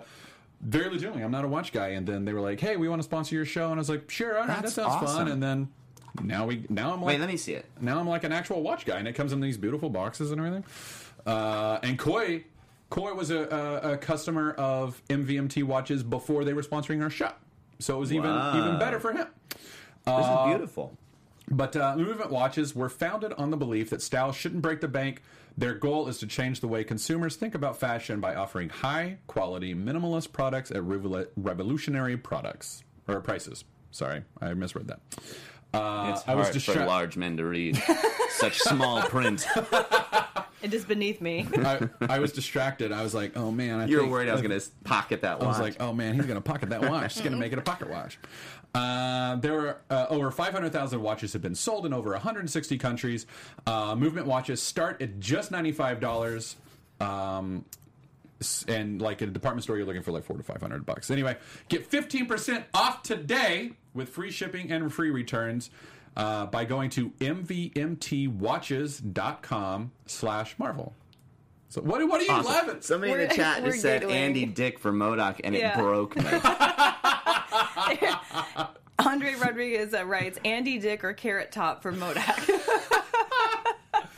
very 0.62 0.90
legitimately, 0.90 1.22
I'm 1.24 1.30
not 1.32 1.46
a 1.46 1.48
watch 1.48 1.72
guy. 1.72 1.90
And 1.90 2.08
then 2.08 2.26
they 2.26 2.34
were 2.34 2.42
like, 2.42 2.60
"Hey, 2.60 2.76
we 2.78 2.90
want 2.90 3.00
to 3.00 3.04
sponsor 3.04 3.36
your 3.36 3.46
show," 3.46 3.66
and 3.70 3.76
I 3.76 3.82
was 3.82 3.90
like, 3.90 4.10
"Sure, 4.10 4.34
all 4.34 4.40
right, 4.40 4.48
that 4.48 4.62
That's 4.64 4.74
sounds 4.74 5.12
fun." 5.12 5.28
And 5.28 5.44
then 5.44 5.70
now 6.24 6.48
we 6.48 6.66
now 6.70 6.92
I'm 6.92 7.02
like 7.02 7.10
Wait, 7.10 7.20
let 7.20 7.30
me 7.30 7.38
see 7.38 7.54
it. 7.54 7.66
now 7.82 8.00
I'm 8.00 8.08
like 8.08 8.24
an 8.24 8.32
actual 8.32 8.64
watch 8.64 8.86
guy, 8.86 8.98
and 8.98 9.08
it 9.08 9.14
comes 9.14 9.32
in 9.32 9.42
these 9.42 9.58
beautiful 9.58 9.92
boxes 9.92 10.32
and 10.32 10.40
everything. 10.42 10.64
Uh, 11.28 11.78
and 11.84 12.00
Coy, 12.00 12.46
Coy 12.96 13.14
was 13.14 13.30
a, 13.30 13.82
a, 13.84 13.92
a 13.94 13.98
customer 13.98 14.52
of 14.52 15.02
MVMT 15.10 15.64
watches 15.66 16.02
before 16.02 16.46
they 16.46 16.54
were 16.54 16.62
sponsoring 16.64 17.04
our 17.04 17.10
show, 17.10 17.30
so 17.78 17.98
it 17.98 18.00
was 18.00 18.14
even 18.14 18.30
Wow. 18.30 18.58
even 18.58 18.80
better 18.80 19.02
for 19.02 19.12
him. 19.12 19.28
This 20.06 20.26
is 20.26 20.46
beautiful. 20.48 20.98
But 21.52 21.76
uh, 21.76 21.98
Movement 21.98 22.32
watches 22.32 22.74
were 22.74 22.88
founded 22.88 23.34
on 23.34 23.52
the 23.52 23.58
belief 23.58 23.90
that 23.90 24.02
style 24.02 24.32
shouldn't 24.32 24.62
break 24.62 24.80
the 24.80 24.88
bank. 24.88 25.22
Their 25.58 25.74
goal 25.74 26.08
is 26.08 26.20
to 26.20 26.28
change 26.28 26.62
the 26.62 26.70
way 26.70 26.86
consumers 26.86 27.36
think 27.36 27.54
about 27.54 27.78
fashion 27.78 28.22
by 28.22 28.34
offering 28.34 28.70
high 28.70 29.18
quality, 29.28 29.76
minimalist 29.76 30.32
products 30.32 30.72
at 30.72 30.82
revolutionary 30.84 32.16
products 32.16 32.82
or 33.10 33.20
prices. 33.20 33.66
Sorry, 33.92 34.24
I 34.40 34.54
misread 34.54 34.88
that. 34.88 35.02
Uh, 35.76 36.12
It's 36.14 36.24
I 36.28 36.36
was 36.36 36.48
hard 36.50 36.62
for 36.62 36.86
large 36.86 37.18
men 37.18 37.38
to 37.38 37.46
read 37.46 37.82
such 38.30 38.60
small 38.60 39.02
print. 39.04 39.46
It 40.62 40.74
is 40.74 40.84
beneath 40.86 41.22
me. 41.22 41.48
I, 41.58 41.88
I 42.02 42.20
was 42.20 42.32
distracted. 42.32 42.92
I 42.92 43.04
was 43.04 43.14
like, 43.14 43.38
"Oh 43.38 43.52
man!" 43.52 43.82
I 43.82 43.86
You 43.86 43.98
were 44.02 44.08
worried 44.08 44.30
I 44.30 44.34
was 44.34 44.42
going 44.42 44.60
to 44.60 44.66
pocket 44.84 45.22
that 45.22 45.38
watch. 45.40 45.46
I 45.46 45.50
was 45.50 45.60
like, 45.60 45.76
"Oh 45.80 45.94
man, 45.94 46.16
he's 46.16 46.26
gonna 46.26 46.42
pocket 46.42 46.70
that 46.70 46.82
watch. 46.90 47.14
He's 47.14 47.22
gonna 47.22 47.38
make 47.38 47.54
it 47.54 47.60
a 47.60 47.62
pocket 47.62 47.90
watch." 47.90 48.18
Uh, 48.74 49.36
there 49.38 49.54
were 49.54 49.78
uh, 49.90 50.08
over 50.10 50.32
500,000 50.32 51.02
watches 51.02 51.32
have 51.34 51.42
been 51.42 51.56
sold 51.56 51.86
in 51.86 51.94
over 51.94 52.12
160 52.12 52.78
countries. 52.78 53.26
Uh, 53.68 53.96
movement 53.96 54.28
watches 54.28 54.62
start 54.62 55.02
at 55.02 55.20
just 55.22 55.50
$95. 55.52 56.56
Um, 57.00 57.64
and 58.68 59.02
like 59.02 59.22
in 59.22 59.30
a 59.30 59.32
department 59.32 59.64
store, 59.64 59.78
you're 59.78 59.86
looking 59.86 60.02
for 60.02 60.12
like 60.12 60.24
four 60.26 60.36
to 60.36 60.44
five 60.44 60.62
hundred 60.62 60.86
bucks. 60.86 61.10
Anyway, 61.10 61.38
get 61.70 61.90
15% 61.90 62.64
off 62.74 63.02
today 63.04 63.72
with 63.96 64.10
free 64.10 64.30
shipping 64.30 64.72
and 64.72 64.94
free 64.94 65.10
returns 65.10 65.72
uh, 66.18 66.46
by 66.46 66.66
going 66.66 66.92
to 66.92 67.10
mvmtwatches.com 67.20 69.92
slash 70.06 70.60
marvel. 70.60 70.94
So 71.70 71.82
what, 71.82 72.08
what 72.08 72.22
are 72.22 72.24
you 72.24 72.32
Awesome. 72.32 72.52
laughing? 72.52 72.78
Somebody 72.82 73.12
in 73.14 73.18
the 73.20 73.24
We're- 73.26 73.36
chat 73.36 73.64
we're 73.64 73.72
just 73.72 73.82
said 73.82 74.02
giggling. 74.02 74.18
Andy 74.20 74.46
Dick 74.46 74.78
for 74.80 74.94
MODOK, 74.94 75.42
and 75.44 75.56
Yeah. 75.56 75.78
it 75.78 75.82
broke 75.82 76.16
me. 76.16 76.24
Andre 79.00 79.36
Rodriguez 79.36 79.94
uh, 79.94 80.06
writes 80.06 80.40
Andy 80.46 80.78
Dick 80.80 81.04
or 81.04 81.12
Carrot 81.14 81.52
Top 81.52 81.82
for 81.82 81.92
MODOK. 81.92 83.04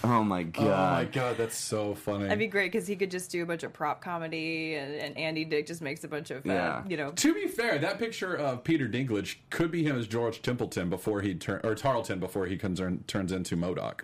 oh 0.07 0.23
my 0.23 0.43
god! 0.43 0.63
Oh 0.65 0.67
my 0.95 1.03
god! 1.03 1.11
god, 1.11 1.37
that's 1.37 1.57
so 1.57 1.93
funny. 1.93 2.23
That'd 2.23 2.39
be 2.39 2.47
great 2.47 2.71
because 2.71 2.87
he 2.87 2.95
could 2.95 3.11
just 3.11 3.29
do 3.31 3.43
a 3.43 3.45
bunch 3.45 3.63
of 3.63 3.73
prop 3.73 4.01
comedy, 4.01 4.75
and, 4.75 4.93
and 4.95 5.17
Andy 5.17 5.45
Dick 5.45 5.67
just 5.67 5.81
makes 5.81 6.03
a 6.03 6.07
bunch 6.07 6.31
of, 6.31 6.45
uh, 6.45 6.49
Yeah. 6.49 6.83
you 6.87 6.97
know, 6.97 7.11
to 7.11 7.33
be 7.33 7.47
fair, 7.47 7.77
that 7.79 7.99
picture 7.99 8.33
of 8.33 8.63
Peter 8.63 8.87
Dinklage 8.87 9.35
could 9.49 9.71
be 9.71 9.83
him 9.83 9.97
as 9.97 10.07
George 10.07 10.41
Templeton 10.41 10.89
before 10.89 11.21
he 11.21 11.35
turn 11.35 11.61
or 11.63 11.75
Tarleton 11.75 12.19
before 12.19 12.45
he 12.45 12.57
concern, 12.57 13.03
turns 13.07 13.31
into 13.31 13.55
MODOK. 13.57 14.01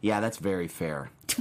Yeah, 0.00 0.20
that's 0.20 0.38
very 0.38 0.68
fair. 0.68 1.10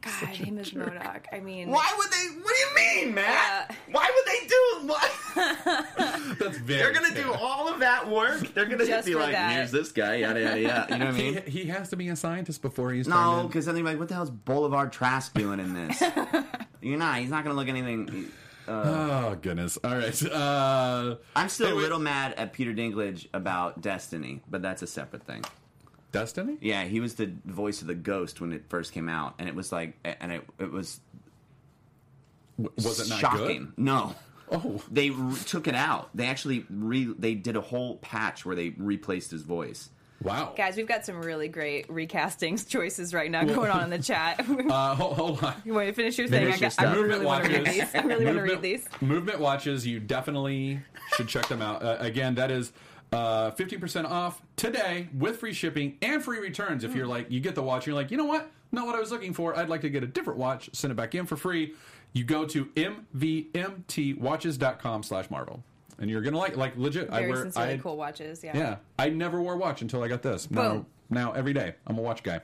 God, 0.00 0.28
him 0.36 0.58
as 0.58 0.70
MODOK. 0.70 1.24
I 1.32 1.40
mean, 1.40 1.68
Why 1.70 1.92
would 1.98 2.08
they? 2.10 2.40
What 2.40 2.54
do 2.54 2.60
you 2.60 3.04
mean, 3.06 3.14
Matt? 3.14 3.70
Uh, 3.70 3.74
Why 3.90 4.10
would 4.14 4.26
they 4.32 4.46
do 4.46 4.86
what? 4.88 6.38
That's 6.38 6.58
very. 6.58 6.78
They're 6.80 6.92
gonna 6.92 7.14
do 7.14 7.32
all 7.34 7.68
of 7.68 7.80
that 7.80 8.08
work. 8.08 8.54
They're 8.54 8.66
gonna 8.66 8.86
Just 8.86 9.06
be 9.06 9.14
like, 9.14 9.32
that. 9.32 9.52
"Here's 9.52 9.70
this 9.72 9.90
guy, 9.92 10.16
yada 10.16 10.40
yada 10.40 10.60
yada." 10.60 10.86
You 10.92 10.98
know 10.98 11.06
what 11.06 11.14
I 11.14 11.18
mean? 11.18 11.42
he 11.46 11.64
has 11.66 11.88
to 11.90 11.96
be 11.96 12.08
a 12.08 12.16
scientist 12.16 12.62
before 12.62 12.92
he's 12.92 13.08
No, 13.08 13.16
turned 13.38 13.48
because 13.48 13.66
then 13.66 13.74
they're 13.74 13.84
like, 13.84 13.98
"What 13.98 14.08
the 14.08 14.14
hell's 14.14 14.30
Bolivar 14.30 14.86
Trask 14.88 15.34
doing 15.34 15.58
in 15.60 15.74
this?" 15.74 16.02
You're 16.80 16.98
not. 16.98 17.18
He's 17.18 17.30
not 17.30 17.42
gonna 17.44 17.56
look 17.56 17.68
anything. 17.68 18.26
Oh 18.68 19.36
goodness! 19.42 19.78
All 19.82 19.96
right. 19.96 20.22
Uh, 20.24 21.16
I'm 21.34 21.48
still 21.48 21.66
Anyway. 21.66 21.80
a 21.80 21.82
little 21.82 21.98
mad 21.98 22.34
at 22.34 22.52
Peter 22.52 22.72
Dinklage 22.72 23.26
about 23.34 23.80
Destiny, 23.80 24.40
but 24.48 24.62
that's 24.62 24.82
a 24.82 24.86
separate 24.86 25.24
thing. 25.26 25.44
Destiny. 26.12 26.58
Yeah, 26.60 26.84
he 26.84 27.00
was 27.00 27.14
the 27.14 27.32
voice 27.44 27.80
of 27.80 27.86
the 27.88 27.94
Ghost 27.94 28.40
when 28.40 28.52
it 28.52 28.64
first 28.68 28.92
came 28.92 29.08
out, 29.08 29.34
and 29.38 29.48
it 29.48 29.54
was 29.54 29.72
like, 29.72 29.94
and 30.04 30.30
it 30.30 30.46
it 30.58 30.70
was 30.70 31.00
W- 32.58 32.72
Was 32.76 33.00
it 33.00 33.08
not 33.08 33.18
shocking. 33.20 33.64
good? 33.64 33.78
No, 33.78 34.14
Oh, 34.50 34.82
they 34.90 35.08
re- 35.10 35.34
took 35.46 35.66
it 35.66 35.74
out. 35.74 36.10
They 36.14 36.26
actually 36.26 36.66
re 36.68 37.12
they 37.18 37.34
did 37.34 37.56
a 37.56 37.60
whole 37.62 37.96
patch 37.96 38.44
where 38.44 38.54
they 38.54 38.70
replaced 38.76 39.30
his 39.30 39.42
voice. 39.42 39.88
wow. 40.22 40.52
guys, 40.56 40.76
we've 40.76 40.86
got 40.86 41.06
some 41.06 41.16
really 41.22 41.48
great 41.48 41.88
recastings 41.88 42.68
choices 42.68 43.14
right 43.14 43.30
now 43.30 43.42
going 43.44 43.70
on 43.70 43.82
in 43.84 43.90
the 43.90 43.98
chat. 43.98 44.38
Uh, 44.70 44.94
hold, 44.94 45.16
hold 45.16 45.42
on. 45.44 45.54
you 45.64 45.72
want 45.72 45.88
to 45.88 45.94
finish 45.94 46.18
your 46.18 46.28
thing? 46.28 46.44
Finish 46.52 46.78
I, 46.78 46.84
your 46.84 46.94
got, 46.94 46.98
I 46.98 47.00
really 47.00 47.24
want 47.24 47.44
to 47.44 47.50
read 47.50 47.66
these. 47.66 47.94
I 47.94 48.00
really 48.02 48.24
want 48.26 48.36
to 48.36 48.42
read 48.42 48.50
Movement- 48.52 48.62
these. 48.62 48.88
Movement 49.00 49.40
watches. 49.40 49.86
You 49.86 49.98
definitely 49.98 50.80
should 51.16 51.28
check 51.28 51.48
them 51.48 51.62
out. 51.62 51.82
Uh, 51.82 51.96
again, 52.00 52.34
that 52.36 52.50
is 52.50 52.72
uh, 53.12 53.50
15% 53.52 54.08
off 54.08 54.42
today 54.56 55.08
with 55.16 55.38
free 55.38 55.52
shipping 55.52 55.98
and 56.02 56.22
free 56.24 56.38
returns. 56.38 56.84
If 56.84 56.94
you're 56.94 57.06
like, 57.06 57.30
you 57.30 57.40
get 57.40 57.54
the 57.54 57.62
watch 57.62 57.86
and 57.86 57.88
you're 57.88 57.96
like, 58.02 58.10
you 58.10 58.16
know 58.16 58.24
what? 58.24 58.50
Not 58.72 58.86
what 58.86 58.96
I 58.96 59.00
was 59.00 59.10
looking 59.10 59.34
for. 59.34 59.54
I'd 59.56 59.68
like 59.68 59.82
to 59.82 59.90
get 59.90 60.02
a 60.02 60.06
different 60.06 60.38
watch. 60.38 60.70
Send 60.72 60.90
it 60.90 60.94
back 60.94 61.14
in 61.14 61.26
for 61.26 61.36
free. 61.36 61.74
You 62.14 62.24
go 62.24 62.46
to 62.46 62.64
mvmtwatches.com 62.66 65.02
slash 65.02 65.30
marvel. 65.30 65.62
And 65.98 66.10
you're 66.10 66.22
going 66.22 66.32
to 66.32 66.38
like, 66.38 66.56
like 66.56 66.76
legit. 66.76 67.10
I 67.10 67.20
Very 67.20 67.32
wear, 67.32 67.42
sincerely 67.42 67.74
I, 67.74 67.78
cool 67.78 67.96
watches. 67.96 68.42
Yeah. 68.42 68.56
Yeah. 68.56 68.76
I 68.98 69.10
never 69.10 69.42
wore 69.42 69.54
a 69.54 69.58
watch 69.58 69.82
until 69.82 70.02
I 70.02 70.08
got 70.08 70.22
this. 70.22 70.50
Now, 70.50 70.86
now 71.10 71.32
every 71.32 71.52
day, 71.52 71.74
I'm 71.86 71.98
a 71.98 72.02
watch 72.02 72.22
guy. 72.22 72.40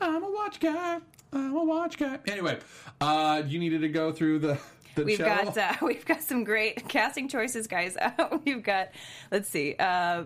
I'm 0.00 0.22
a 0.22 0.30
watch 0.30 0.60
guy. 0.60 0.98
I'm 1.32 1.56
a 1.56 1.64
watch 1.64 1.96
guy. 1.98 2.18
Anyway, 2.28 2.58
uh, 3.00 3.42
you 3.46 3.58
needed 3.58 3.80
to 3.80 3.88
go 3.88 4.12
through 4.12 4.40
the. 4.40 4.58
The 4.94 5.04
We've 5.04 5.18
channel? 5.18 5.52
got 5.52 5.82
uh, 5.82 5.86
we've 5.86 6.04
got 6.04 6.22
some 6.22 6.44
great 6.44 6.88
casting 6.88 7.28
choices, 7.28 7.66
guys. 7.66 7.96
we've 8.44 8.62
got 8.62 8.90
let's 9.30 9.48
see. 9.48 9.74
Uh, 9.78 10.24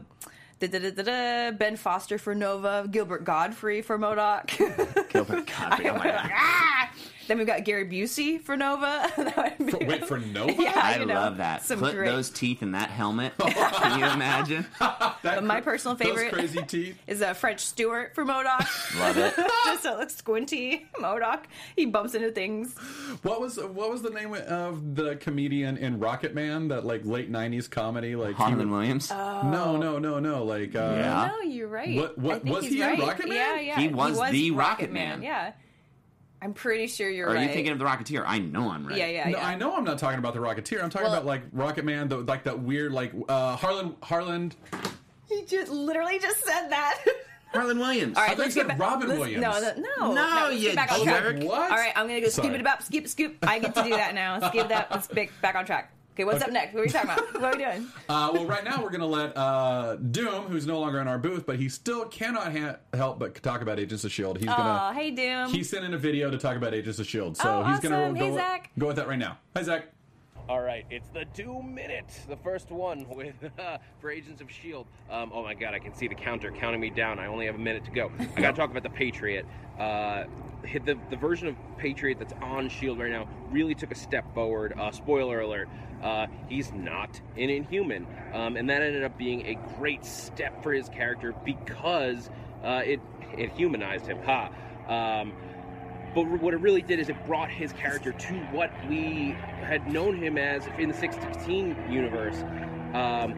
da-da-da-da-da, 0.61 1.53
Ben 1.53 1.77
Foster 1.77 2.19
for 2.19 2.35
Nova, 2.35 2.87
Gilbert 2.91 3.25
Gottfried 3.25 3.85
for 3.85 3.99
MODOK. 3.99 5.09
Gilbert 5.11 5.47
Gottfried. 5.47 5.87
Oh 5.89 5.95
my 5.99 6.05
God. 6.29 6.89
Then 7.29 7.39
we've 7.39 7.47
got 7.47 7.65
Gary 7.65 7.85
Busey 7.87 8.41
for 8.41 8.57
Nova. 8.57 9.09
That 9.17 9.59
would 9.59 9.67
be- 9.67 9.73
For- 9.73 9.87
wait, 9.87 10.05
for 10.07 10.19
Nova? 10.35 10.53
Yeah, 10.61 10.73
I 10.75 10.99
you 10.99 11.07
know, 11.07 11.15
love 11.15 11.37
that. 11.37 11.63
Some 11.63 11.79
Put 11.81 11.95
great. 11.95 12.09
those 12.09 12.31
teeth 12.31 12.63
in 12.63 12.73
that 12.73 12.89
helmet. 12.91 13.35
Can 13.39 13.99
you 14.01 14.07
imagine? 14.07 14.67
That 14.81 15.45
my 15.45 15.61
cra- 15.61 15.73
personal 15.73 15.97
those 15.97 16.09
favorite- 16.09 16.33
crazy 16.33 16.63
teeth. 16.63 16.99
is 17.07 17.21
a 17.21 17.35
French 17.35 17.61
Stewart 17.61 18.15
for 18.15 18.25
MODOK. 18.25 18.99
Love 18.99 19.19
it. 19.19 19.35
Just 19.67 19.85
a 19.85 19.97
look 19.97 20.11
squinty 20.11 20.87
MODOK. 20.99 21.45
He 21.77 21.87
bumps 21.87 22.15
into 22.15 22.31
things. 22.33 22.75
What 23.23 23.41
was 23.41 23.57
what 23.59 23.91
was 23.91 24.03
the 24.03 24.11
name 24.11 24.35
of 24.35 24.95
the 24.97 25.17
comedian 25.17 25.77
in 25.77 25.99
Rocket 26.01 26.35
Man? 26.35 26.69
That 26.69 26.87
like 26.87 27.05
late 27.05 27.31
'90s 27.31 27.69
comedy, 27.71 28.17
like 28.17 28.29
he 28.31 28.35
Harland 28.43 28.71
would- 28.71 28.79
Williams. 28.79 29.11
No, 29.11 29.77
no, 29.77 29.99
no, 29.99 30.19
no. 30.19 30.45
Like 30.45 30.75
uh, 30.75 30.95
Yeah. 30.97 31.31
No, 31.33 31.41
you're 31.49 31.69
right. 31.69 31.95
What- 31.95 32.17
what- 32.19 32.45
was 32.45 32.65
he's 32.65 32.73
he 32.75 32.83
in. 32.83 32.99
Rocket 33.01 33.29
Man? 33.29 33.37
Yeah, 33.37 33.61
yeah. 33.61 33.79
He 33.81 33.89
was 33.89 34.19
the 34.31 34.51
Rocket 34.53 34.91
Man. 34.93 35.23
Yeah. 35.23 35.53
I'm 36.41 36.53
pretty 36.55 36.87
sure 36.87 37.11
you're 37.11 37.27
Or 37.27 37.31
are 37.31 37.35
right. 37.35 37.49
you 37.49 37.53
thinking 37.55 37.73
of 37.73 37.79
the 37.79 37.85
Rocketeer? 37.85 38.23
I 38.27 38.39
know 38.39 38.71
I'm 38.71 38.87
right. 38.87 38.97
Yeah, 38.97 39.07
yeah, 39.07 39.25
No, 39.31 39.39
yeah. 39.39 39.47
I 39.47 39.57
know 39.57 39.75
I'm 39.77 39.85
not 39.85 39.99
talking 39.99 40.19
about 40.21 40.35
the 40.35 40.41
Rocketeer. 40.41 40.83
I'm 40.83 40.89
talking 40.91 41.05
Well- 41.09 41.15
about 41.15 41.27
like 41.27 41.43
Rocket 41.53 41.85
Man, 41.85 42.09
the, 42.09 42.19
like 42.19 42.45
that 42.45 42.61
weird 42.61 42.93
like 42.93 43.13
uh, 43.29 43.57
Harland 43.57 43.97
Harland. 44.03 44.55
He 45.29 45.45
just 45.45 45.71
literally 45.71 46.19
just 46.19 46.45
said 46.45 46.69
that. 46.71 47.05
Harland 47.53 47.81
Williams. 47.81 48.17
All 48.17 48.23
I 48.23 48.29
thought 48.29 48.39
let's 48.39 48.57
you 48.57 48.63
get 48.63 48.71
said 48.71 48.79
back. 48.79 48.89
Robin 48.89 49.09
let's- 49.09 49.21
Williams. 49.21 49.43
No, 49.43 49.53
no, 49.61 49.75
no. 49.99 50.15
No, 50.15 50.49
let's 50.51 50.63
you 50.63 50.75
back 50.75 50.93
on 50.93 51.05
jerk. 51.05 51.37
track. 51.39 51.49
What? 51.49 51.71
All 51.71 51.77
right, 51.77 51.93
I'm 51.97 52.07
gonna 52.07 52.21
go 52.21 52.29
scoop 52.29 52.53
it 52.53 52.67
up, 52.67 52.83
scoop, 52.83 53.09
scoop. 53.09 53.37
I 53.43 53.59
get 53.59 53.75
to 53.75 53.83
do 53.83 53.91
that 53.91 54.15
now. 54.15 54.39
Scoop 54.49 54.69
that. 54.69 54.91
Let's 54.91 55.07
pick 55.07 55.33
back 55.41 55.55
on 55.55 55.65
track. 55.67 55.91
Okay, 56.19 56.25
what's 56.25 56.43
up 56.43 56.51
next? 56.51 56.75
What 56.75 56.81
are 56.81 56.83
we 56.83 56.91
talking 56.91 57.11
about? 57.11 57.33
What 57.41 57.55
are 57.55 57.57
we 57.57 57.65
doing? 57.65 57.87
Uh, 58.09 58.31
well, 58.33 58.45
right 58.47 58.65
now 58.65 58.83
we're 58.83 58.89
going 58.91 59.01
to 59.03 59.07
let 59.07 59.37
uh, 59.37 59.95
Doom, 59.97 60.47
who's 60.47 60.67
no 60.67 60.81
longer 60.81 61.01
in 61.01 61.07
our 61.07 61.19
booth, 61.19 61.47
but 61.47 61.57
he 61.61 61.69
still 61.69 62.07
cannot 62.07 62.57
ha- 62.57 62.77
help 62.93 63.21
but 63.21 63.41
talk 63.43 63.61
about 63.63 63.79
Agents 63.79 64.03
of 64.03 64.11
Shield. 64.11 64.39
He's 64.39 64.49
Oh, 64.49 64.57
gonna 64.57 64.89
Oh, 64.91 64.95
hey 64.99 65.13
Doom. 65.13 65.51
he 65.53 65.63
sent 65.63 65.85
in 65.85 65.95
a 65.95 65.99
video 65.99 66.29
to 66.31 66.37
talk 66.39 66.57
about 66.57 66.75
Agents 66.75 66.99
of 66.99 67.07
Shield, 67.07 67.37
so 67.37 67.61
Oh, 67.61 67.65
he's 67.71 67.79
gonna 67.79 68.01
awesome. 68.03 68.15
go, 68.15 68.31
Hey, 68.31 68.35
Zach. 68.35 68.71
go 68.79 68.89
with 68.89 68.97
that 68.97 69.07
right 69.07 69.19
now. 69.19 69.39
Hi, 69.55 69.63
Zach. 69.63 69.85
All 70.49 70.63
right, 70.63 70.87
it's 70.89 71.09
the 71.11 71.27
two 71.35 71.63
Minute, 71.63 72.07
the 72.27 72.37
first 72.37 72.71
one 72.71 73.07
with 73.11 73.35
for 74.01 74.11
Agents 74.11 74.41
of 74.41 74.51
Shield. 74.51 74.87
Um, 75.11 75.31
oh 75.35 75.43
my 75.43 75.53
God, 75.53 75.75
I 75.75 75.79
can 75.79 75.93
see 75.93 76.09
the 76.09 76.15
counter 76.15 76.51
counting 76.51 76.81
me 76.81 76.89
down. 76.89 77.19
I 77.19 77.27
only 77.27 77.45
have 77.45 77.57
a 77.57 77.59
minute 77.59 77.85
to 77.85 77.91
go. 77.91 78.11
I 78.35 78.41
got 78.41 78.53
to 78.53 78.57
talk 78.57 78.71
about 78.71 78.83
the 78.83 78.89
Patriot. 78.89 79.45
Uh, 79.79 80.25
the 80.63 80.97
the 81.11 81.17
version 81.17 81.49
of 81.49 81.57
Patriot 81.77 82.19
that's 82.19 82.33
on 82.41 82.71
Shield 82.71 82.99
right 82.99 83.11
now 83.11 83.29
really 83.51 83.75
took 83.75 83.93
a 83.93 83.95
step 83.95 84.33
forward. 84.33 84.73
Uh, 84.79 84.91
spoiler 84.91 85.41
alert: 85.41 85.69
uh, 86.03 86.29
he's 86.49 86.73
not 86.73 87.21
an 87.37 87.51
Inhuman, 87.51 88.07
um, 88.33 88.57
and 88.57 88.71
that 88.71 88.81
ended 88.81 89.05
up 89.05 89.19
being 89.19 89.45
a 89.47 89.59
great 89.77 90.03
step 90.03 90.63
for 90.63 90.73
his 90.73 90.89
character 90.89 91.35
because 91.45 92.31
uh, 92.65 92.81
it 92.87 93.01
it 93.37 93.53
humanized 93.53 94.07
him. 94.07 94.19
Ha. 94.23 94.49
Um, 94.89 95.35
but 96.25 96.41
what 96.41 96.55
it 96.55 96.61
really 96.61 96.83
did 96.83 96.99
is 96.99 97.09
it 97.09 97.27
brought 97.27 97.51
his 97.51 97.73
character 97.73 98.13
to 98.13 98.35
what 98.51 98.71
we 98.89 99.37
had 99.63 99.87
known 99.93 100.17
him 100.17 100.37
as 100.37 100.67
in 100.79 100.89
the 100.89 100.95
616 100.95 101.91
universe. 101.91 102.43
Um, 102.95 103.35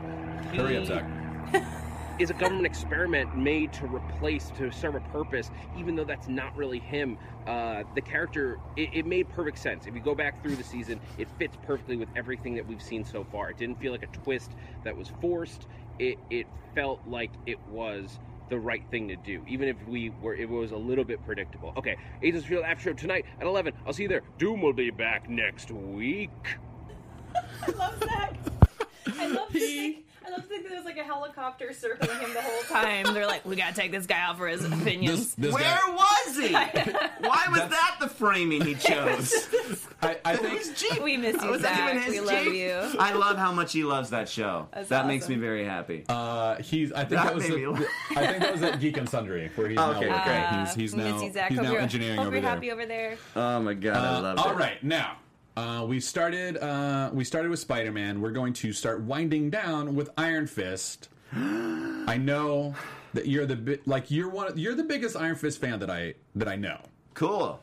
he 0.52 0.58
Hurry 0.58 0.78
up, 0.78 0.86
Zach. 0.86 1.04
is 2.18 2.30
a 2.30 2.34
government 2.34 2.66
experiment 2.66 3.36
made 3.36 3.72
to 3.72 3.86
replace, 3.86 4.50
to 4.50 4.70
serve 4.70 4.94
a 4.94 5.00
purpose, 5.00 5.50
even 5.76 5.94
though 5.94 6.04
that's 6.04 6.28
not 6.28 6.54
really 6.56 6.78
him. 6.78 7.18
Uh, 7.46 7.82
the 7.94 8.00
character, 8.00 8.58
it, 8.76 8.90
it 8.92 9.06
made 9.06 9.28
perfect 9.28 9.58
sense. 9.58 9.86
If 9.86 9.94
you 9.94 10.00
go 10.00 10.14
back 10.14 10.42
through 10.42 10.56
the 10.56 10.64
season, 10.64 11.00
it 11.18 11.28
fits 11.38 11.56
perfectly 11.62 11.96
with 11.96 12.08
everything 12.16 12.54
that 12.54 12.66
we've 12.66 12.82
seen 12.82 13.04
so 13.04 13.24
far. 13.24 13.50
It 13.50 13.58
didn't 13.58 13.78
feel 13.78 13.92
like 13.92 14.02
a 14.02 14.18
twist 14.24 14.50
that 14.84 14.96
was 14.96 15.08
forced. 15.20 15.66
It, 15.98 16.18
it 16.30 16.46
felt 16.74 17.00
like 17.06 17.32
it 17.46 17.58
was 17.68 18.18
the 18.50 18.58
right 18.58 18.82
thing 18.90 19.08
to 19.08 19.16
do, 19.16 19.42
even 19.48 19.68
if 19.68 19.76
we 19.88 20.10
were 20.20 20.34
it 20.34 20.48
was 20.48 20.72
a 20.72 20.76
little 20.76 21.04
bit 21.04 21.24
predictable. 21.24 21.72
Okay, 21.76 21.96
Agents 22.22 22.44
of 22.44 22.48
Shield 22.48 22.64
after 22.64 22.90
show 22.90 22.92
tonight 22.92 23.24
at 23.40 23.46
eleven. 23.46 23.72
I'll 23.86 23.92
see 23.92 24.02
you 24.02 24.08
there. 24.08 24.22
Doom 24.38 24.60
will 24.60 24.72
be 24.72 24.90
back 24.90 25.30
next 25.30 25.70
week. 25.70 26.30
I 27.62 27.70
love 27.70 28.02
Zach. 28.04 28.34
I 29.18 29.26
love 29.28 29.48
to 29.52 29.58
think. 29.58 30.04
I 30.30 30.34
love 30.34 30.42
to 30.42 30.48
think 30.48 30.62
that 30.64 30.70
there's 30.70 30.84
like 30.84 30.96
a 30.98 31.02
helicopter 31.02 31.72
circling 31.72 32.18
him 32.20 32.32
the 32.32 32.40
whole 32.42 32.62
time. 32.62 33.12
They're 33.14 33.26
like, 33.26 33.44
we 33.44 33.56
gotta 33.56 33.74
take 33.74 33.90
this 33.90 34.06
guy 34.06 34.20
out 34.20 34.36
for 34.38 34.46
his 34.48 34.64
opinions. 34.64 35.34
This, 35.34 35.52
this 35.52 35.54
Where 35.54 35.62
guy, 35.62 35.94
was 35.94 36.36
he? 36.38 36.52
Why 37.26 37.46
was 37.50 37.68
that 37.68 37.96
the 38.00 38.08
framing 38.08 38.64
he 38.64 38.74
chose? 38.74 39.48
I, 40.02 40.16
I 40.24 40.36
think 40.36 40.76
Jeep. 40.76 41.02
We 41.02 41.16
miss 41.16 41.42
you, 41.42 41.50
Was 41.50 41.62
that 41.62 41.90
even 41.90 42.02
Zach. 42.02 42.06
his 42.12 42.20
We 42.20 42.26
love 42.26 42.44
Jeep? 42.44 42.54
you. 42.54 43.00
I 43.00 43.12
love 43.12 43.36
how 43.38 43.52
much 43.52 43.72
he 43.72 43.82
loves 43.84 44.10
that 44.10 44.28
show. 44.28 44.68
That's 44.72 44.88
that 44.90 45.06
makes 45.06 45.28
me 45.28 45.34
awesome. 45.34 45.40
very 45.42 45.64
happy. 45.64 46.04
uh, 46.08 46.56
he's. 46.62 46.92
I 46.92 47.00
think 47.00 47.10
That 47.10 47.24
that, 47.24 47.34
was. 47.34 47.48
made 47.48 47.56
me 47.58 47.64
the- 47.64 47.70
laugh. 47.72 47.84
I 48.16 48.26
think 48.26 48.38
that 48.42 48.52
was 48.52 48.62
at 48.62 48.80
Geek 48.80 48.96
and 48.96 49.08
Sundry 49.08 49.50
where 49.56 49.68
he's 49.68 49.78
Okay, 49.78 50.08
now 50.08 50.16
working. 50.16 50.24
great. 50.24 50.60
He's 50.66 50.74
he's 50.74 50.92
we 50.94 51.02
now 51.02 51.12
miss 51.14 51.22
you, 51.24 51.32
Zach. 51.32 51.48
he's 51.48 51.58
hope 51.58 51.64
now 51.66 51.72
you're, 51.72 51.80
engineering 51.80 52.16
hope 52.18 52.26
over 52.26 52.36
you're 52.36 52.42
there. 52.42 52.50
happy 52.50 52.70
over 52.70 52.86
there. 52.86 53.16
oh 53.36 53.60
my 53.60 53.74
god, 53.74 53.96
I 53.96 54.16
Uh, 54.30 54.34
love 54.34 54.46
it. 54.52 54.56
right, 54.58 54.82
now 54.84 55.16
uh, 55.56 55.84
we 55.86 56.00
started. 56.00 56.56
Uh, 56.56 57.10
we 57.12 57.24
started 57.24 57.50
with 57.50 57.58
Spider 57.58 57.92
Man. 57.92 58.20
We're 58.20 58.30
going 58.30 58.52
to 58.54 58.72
start 58.72 59.02
winding 59.02 59.50
down 59.50 59.94
with 59.94 60.10
Iron 60.16 60.46
Fist. 60.46 61.08
I 61.32 62.18
know 62.20 62.74
that 63.14 63.26
you're 63.26 63.46
the 63.46 63.56
bi- 63.56 63.78
like 63.86 64.10
you're 64.10 64.28
one. 64.28 64.56
You're 64.58 64.74
the 64.74 64.84
biggest 64.84 65.16
Iron 65.16 65.36
Fist 65.36 65.60
fan 65.60 65.78
that 65.80 65.90
I 65.90 66.14
that 66.34 66.48
I 66.48 66.56
know. 66.56 66.80
Cool. 67.14 67.60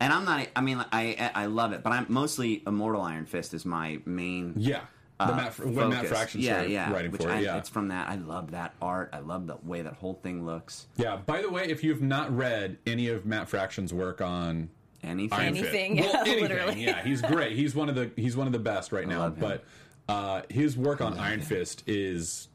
And 0.00 0.12
I'm 0.12 0.24
not. 0.24 0.48
I 0.56 0.60
mean, 0.60 0.84
I 0.92 1.30
I 1.34 1.46
love 1.46 1.72
it, 1.72 1.82
but 1.82 1.92
I'm 1.92 2.06
mostly 2.08 2.62
Immortal 2.66 3.02
Iron 3.02 3.26
Fist 3.26 3.52
is 3.52 3.66
my 3.66 4.00
main. 4.06 4.54
Yeah, 4.56 4.80
the 5.18 5.32
uh, 5.32 5.36
Matt, 5.36 5.58
when 5.58 5.90
Matt. 5.90 6.06
Fraction 6.06 6.40
yeah, 6.40 6.52
started 6.54 6.70
yeah, 6.70 6.92
writing 6.92 7.10
which 7.10 7.22
for 7.22 7.30
I, 7.30 7.38
it. 7.38 7.42
Yeah, 7.44 7.58
it's 7.58 7.68
from 7.68 7.88
that. 7.88 8.08
I 8.08 8.14
love 8.14 8.52
that 8.52 8.74
art. 8.80 9.10
I 9.12 9.18
love 9.18 9.46
the 9.46 9.56
way 9.62 9.82
that 9.82 9.94
whole 9.94 10.14
thing 10.22 10.46
looks. 10.46 10.86
yeah. 10.96 11.16
By 11.16 11.42
the 11.42 11.50
way, 11.50 11.64
if 11.64 11.84
you've 11.84 12.00
not 12.02 12.34
read 12.34 12.78
any 12.86 13.08
of 13.08 13.26
Matt 13.26 13.48
Fraction's 13.48 13.92
work 13.92 14.22
on 14.22 14.70
Anything. 15.02 15.38
Iron 15.38 15.56
Anything, 15.56 15.96
Fist, 15.96 16.12
well, 16.14 16.26
yeah, 16.26 16.32
anything, 16.32 16.42
literally. 16.42 16.84
yeah, 16.84 17.02
he's 17.02 17.22
great. 17.22 17.56
He's 17.56 17.74
one 17.74 17.88
of 17.88 17.94
the 17.94 18.10
he's 18.16 18.36
one 18.36 18.46
of 18.46 18.52
the 18.52 18.58
best 18.58 18.92
right 18.92 19.08
now. 19.08 19.28
But 19.30 19.64
uh, 20.08 20.42
his 20.50 20.76
work 20.76 21.00
on 21.00 21.18
Iron 21.18 21.40
Fist 21.40 21.82
is 21.86 22.48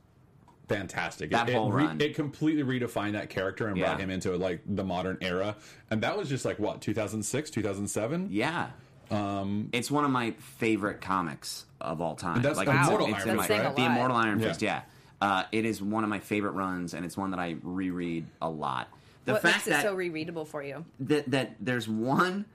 fantastic. 0.67 1.31
That 1.31 1.49
it, 1.49 1.55
whole 1.55 1.71
it, 1.71 1.75
re- 1.75 1.85
run. 1.85 2.01
it 2.01 2.15
completely 2.15 2.63
redefined 2.63 3.13
that 3.13 3.29
character 3.29 3.67
and 3.67 3.77
brought 3.79 3.99
him 3.99 4.09
into 4.09 4.35
like 4.37 4.61
the 4.65 4.83
modern 4.83 5.17
era. 5.21 5.55
And 5.89 6.01
that 6.01 6.17
was 6.17 6.29
just 6.29 6.45
like 6.45 6.59
what 6.59 6.81
2006, 6.81 7.49
2007. 7.49 8.29
Yeah. 8.31 8.67
Um, 9.11 9.69
it's 9.71 9.91
one 9.91 10.03
of 10.03 10.09
my 10.11 10.31
favorite 10.31 10.99
comics 11.01 11.65
of 11.79 12.01
all 12.01 12.15
time. 12.15 12.41
That's 12.41 12.57
like 12.57 12.67
Immortal 12.67 13.07
it's, 13.07 13.17
it's 13.17 13.25
Iron 13.27 13.29
in 13.29 13.37
Fist, 13.37 13.49
my, 13.49 13.55
right? 13.55 13.63
the 13.63 13.75
Saying 13.75 13.87
a 13.87 13.89
lot. 13.89 13.91
Immortal 13.95 14.17
Iron 14.17 14.39
Yeah. 14.39 14.47
Fist. 14.47 14.61
Yeah, 14.63 14.81
uh, 15.21 15.43
it 15.51 15.65
is 15.65 15.81
one 15.81 16.03
of 16.03 16.09
my 16.09 16.19
favorite 16.19 16.51
runs, 16.53 16.93
and 16.95 17.05
it's 17.05 17.15
one 17.15 17.29
that 17.31 17.39
I 17.39 17.55
reread 17.61 18.25
a 18.41 18.49
lot. 18.49 18.87
The 19.25 19.33
what 19.33 19.41
fact 19.41 19.67
makes 19.67 19.79
it 19.79 19.81
so 19.81 19.95
rereadable 19.95 20.47
for 20.47 20.63
you? 20.63 20.85
that 21.01 21.29
that 21.31 21.55
there's 21.59 21.87
one 21.87 22.45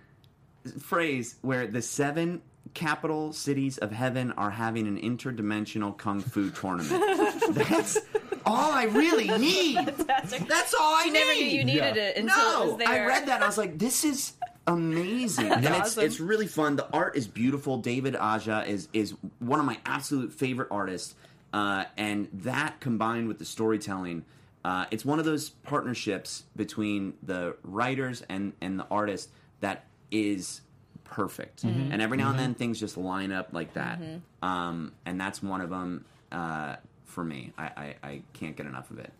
phrase 0.79 1.37
where 1.43 1.67
the 1.67 1.83
seven 1.83 2.43
capital 2.75 3.33
cities 3.33 3.79
of 3.79 3.91
heaven 3.91 4.31
are 4.33 4.51
having 4.51 4.87
an 4.87 4.99
interdimensional 5.01 5.97
kung 5.97 6.21
fu 6.21 6.51
tournament. 6.51 7.03
That's 7.55 7.99
all 8.47 8.71
I 8.73 8.85
really 8.85 9.27
need. 9.39 9.77
That's 9.87 10.75
all 10.75 10.95
I 10.95 11.05
You 11.07 11.13
need. 11.13 11.19
never 11.19 11.35
knew 11.35 11.45
you 11.45 11.65
needed 11.65 11.97
Yeah. 11.97 12.03
it 12.09 12.17
until 12.19 12.37
it 12.37 12.39
No, 12.65 12.67
was 12.71 12.79
there. 12.79 12.89
I 12.89 13.07
read 13.07 13.27
that. 13.27 13.37
and 13.37 13.45
I 13.45 13.47
was 13.47 13.59
like, 13.59 13.79
this 13.79 14.05
is 14.05 14.35
amazing, 14.67 15.51
and 15.51 15.65
it's 15.65 15.79
awesome. 15.79 16.05
it's 16.05 16.21
really 16.21 16.47
fun. 16.47 16.77
The 16.77 16.87
art 16.93 17.17
is 17.17 17.27
beautiful. 17.27 17.79
David 17.79 18.15
Aja 18.15 18.65
is 18.69 18.89
is 18.93 19.15
one 19.41 19.59
of 19.59 19.67
my 19.67 19.79
absolute 19.85 20.33
favorite 20.33 20.69
artists, 20.71 21.15
uh, 21.53 21.85
and 21.97 22.29
that 22.45 22.79
combined 22.81 23.27
with 23.27 23.39
the 23.41 23.45
storytelling, 23.45 24.25
uh, 24.65 24.87
it's 24.91 25.05
one 25.05 25.19
of 25.19 25.25
those 25.25 25.51
partnerships 25.51 26.45
between 26.57 27.15
the 27.23 27.57
writers 27.63 28.23
and 28.29 28.53
and 28.61 28.79
the 28.79 28.87
artist 28.91 29.31
that 29.61 29.87
is 30.11 30.61
perfect. 31.05 31.65
Mm-hmm. 31.65 31.93
And 31.93 32.03
every 32.03 32.17
now 32.17 32.31
and 32.31 32.39
then 32.39 32.55
things 32.55 32.79
just 32.79 32.97
line 32.97 33.33
up 33.33 33.49
like 33.53 33.75
that, 33.75 34.01
um, 34.43 34.93
and 35.07 35.21
that's 35.21 35.43
one 35.43 35.61
of 35.61 35.71
them 35.71 36.05
uh, 36.31 36.77
for 37.05 37.25
me. 37.25 37.53
I, 37.59 37.65
I 37.65 37.95
I 38.03 38.23
can't 38.33 38.57
get 38.57 38.67
enough 38.67 38.91
of 38.91 38.99
it. 38.99 39.13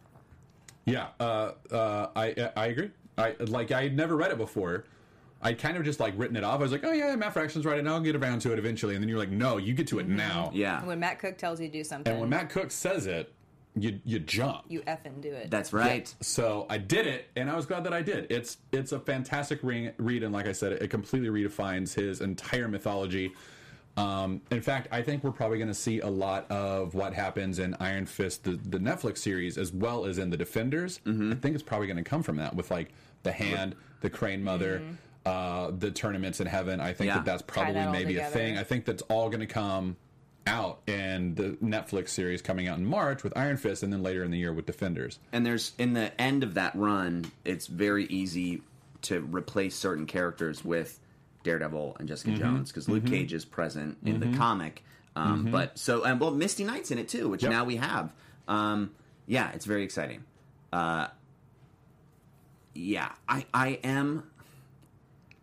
Yeah, 0.85 1.09
uh, 1.19 1.53
uh, 1.71 2.09
I 2.15 2.51
I 2.57 2.67
agree. 2.67 2.91
I 3.17 3.35
like 3.39 3.71
I 3.73 3.83
had 3.85 3.97
never 3.97 4.17
read 4.17 4.31
it 4.31 4.39
before. 4.39 4.85
I 5.43 5.55
kind 5.55 5.79
of 5.79 5.85
just 5.85 6.01
like 6.01 6.13
written 6.19 6.37
it 6.37 6.45
off. 6.45 6.61
I 6.61 6.63
was 6.63 6.73
like, 6.73 6.85
oh 6.85 6.93
yeah, 6.93 7.17
Matt 7.17 7.33
Fraction's 7.33 7.65
right, 7.65 7.73
writing. 7.73 7.89
I'll 7.89 8.01
get 8.01 8.15
around 8.15 8.41
to 8.41 8.53
it 8.53 8.59
eventually. 8.59 8.95
And 8.95 9.03
then 9.03 9.09
you're 9.09 9.19
like, 9.19 9.31
no, 9.31 9.57
you 9.57 9.73
get 9.73 9.87
to 9.87 9.99
it 9.99 10.07
now. 10.07 10.51
Yeah, 10.53 10.85
when 10.85 11.01
Matt 11.01 11.19
Cook 11.19 11.39
tells 11.39 11.61
you 11.61 11.69
to 11.69 11.73
do 11.73 11.83
something, 11.83 12.11
And 12.11 12.21
when 12.21 12.29
Matt 12.29 12.51
Cook 12.51 12.71
says 12.71 13.07
it, 13.07 13.33
you 13.77 14.01
you 14.05 14.19
jump. 14.19 14.65
you 14.69 14.81
effing 14.83 15.21
do 15.21 15.33
it. 15.33 15.51
that's 15.51 15.73
right. 15.73 16.13
So 16.21 16.67
I 16.69 16.79
did 16.79 17.07
it, 17.07 17.27
and 17.37 17.49
I 17.51 17.55
was 17.57 17.67
glad 17.67 17.85
that 17.85 17.93
I 17.93 18.03
did. 18.03 18.27
It's 18.31 18.59
it's 18.73 18.93
a 18.93 18.99
fantastic 19.01 19.61
re- 19.63 19.93
read, 19.99 20.23
and 20.23 20.33
like 20.33 20.47
I 20.47 20.53
said, 20.53 20.73
it 20.73 20.89
completely 20.91 21.29
redefines 21.29 21.95
his 21.95 22.21
entire 22.21 22.69
mythology. 22.69 23.33
Um, 23.97 24.41
in 24.51 24.63
fact, 24.63 24.89
I 24.93 25.03
think 25.03 25.25
we're 25.25 25.33
probably 25.33 25.59
going 25.59 25.69
to 25.69 25.75
see 25.75 26.01
a 26.01 26.07
lot 26.09 26.51
of 26.51 26.95
what 26.95 27.13
happens 27.13 27.59
in 27.59 27.75
Iron 27.81 28.07
Fist, 28.07 28.45
the, 28.45 28.53
the 28.53 28.79
Netflix 28.79 29.19
series, 29.19 29.59
as 29.59 29.73
well 29.73 30.07
as 30.07 30.19
in 30.19 30.31
the 30.31 30.37
Defenders. 30.37 31.01
I 31.07 31.11
think 31.35 31.55
it's 31.55 31.63
probably 31.63 31.87
going 31.89 31.97
to 31.97 32.09
come 32.09 32.23
from 32.23 32.37
that 32.37 32.55
with 32.55 32.71
like 32.71 32.93
the 33.25 33.33
Hand, 33.33 33.75
the 34.01 34.09
Crane 34.09 34.43
Mother, 34.43 34.83
uh, 35.27 35.73
the 35.77 35.91
tournaments 35.91 36.41
in 36.41 36.47
heaven. 36.47 36.81
I 36.81 36.93
think 36.93 37.09
Yeah. 37.09 37.17
that 37.17 37.25
that's 37.25 37.43
probably 37.43 37.75
that 37.75 37.89
all 37.89 37.93
maybe 37.93 38.17
a 38.19 38.25
thing. 38.27 38.57
I 38.59 38.63
think 38.63 38.85
that's 38.85 39.03
all 39.03 39.29
going 39.29 39.41
to 39.41 39.47
come 39.47 39.97
out 40.47 40.81
in 40.87 41.35
the 41.35 41.51
Netflix 41.63 42.09
series 42.11 42.41
coming 42.43 42.67
out 42.69 42.79
in 42.79 42.85
March 42.87 43.23
with 43.23 43.37
Iron 43.37 43.57
Fist, 43.57 43.83
and 43.83 43.93
then 43.93 44.03
later 44.03 44.25
in 44.25 44.31
the 44.31 44.39
year 44.39 44.53
with 44.53 44.67
Defenders. 44.67 45.19
and 45.33 45.45
there's 45.47 45.73
in 45.79 45.93
the 45.95 46.19
end 46.21 46.43
of 46.43 46.55
that 46.55 46.75
run, 46.75 47.31
it's 47.45 47.67
very 47.67 48.07
easy 48.07 48.63
to 49.03 49.21
replace 49.21 49.75
certain 49.77 50.07
characters 50.07 50.65
with 50.65 50.99
Daredevil 51.43 51.97
and 51.99 52.09
Jessica 52.09 52.31
Mm-hmm. 52.31 52.41
Jones 52.41 52.71
because 52.71 52.89
Luke 52.89 53.07
Cage 53.07 53.33
is 53.33 53.45
present 53.45 53.97
in 54.05 54.21
the 54.21 54.37
comic. 54.37 54.83
Um, 55.17 55.51
But 55.51 55.79
so 55.79 56.05
and 56.05 56.21
well, 56.21 56.31
Misty 56.31 56.65
Knight's 56.65 56.91
in 56.91 56.99
it 56.99 57.09
too, 57.09 57.29
which 57.29 57.43
Yep. 57.43 57.51
now 57.53 57.65
we 57.65 57.77
have. 57.77 58.13
Um, 58.49 58.91
yeah, 59.27 59.51
it's 59.53 59.65
very 59.67 59.83
exciting. 59.85 60.23
Uh, 60.73 61.09
yeah, 62.75 63.11
I 63.29 63.47
I 63.53 63.69
am. 63.85 64.25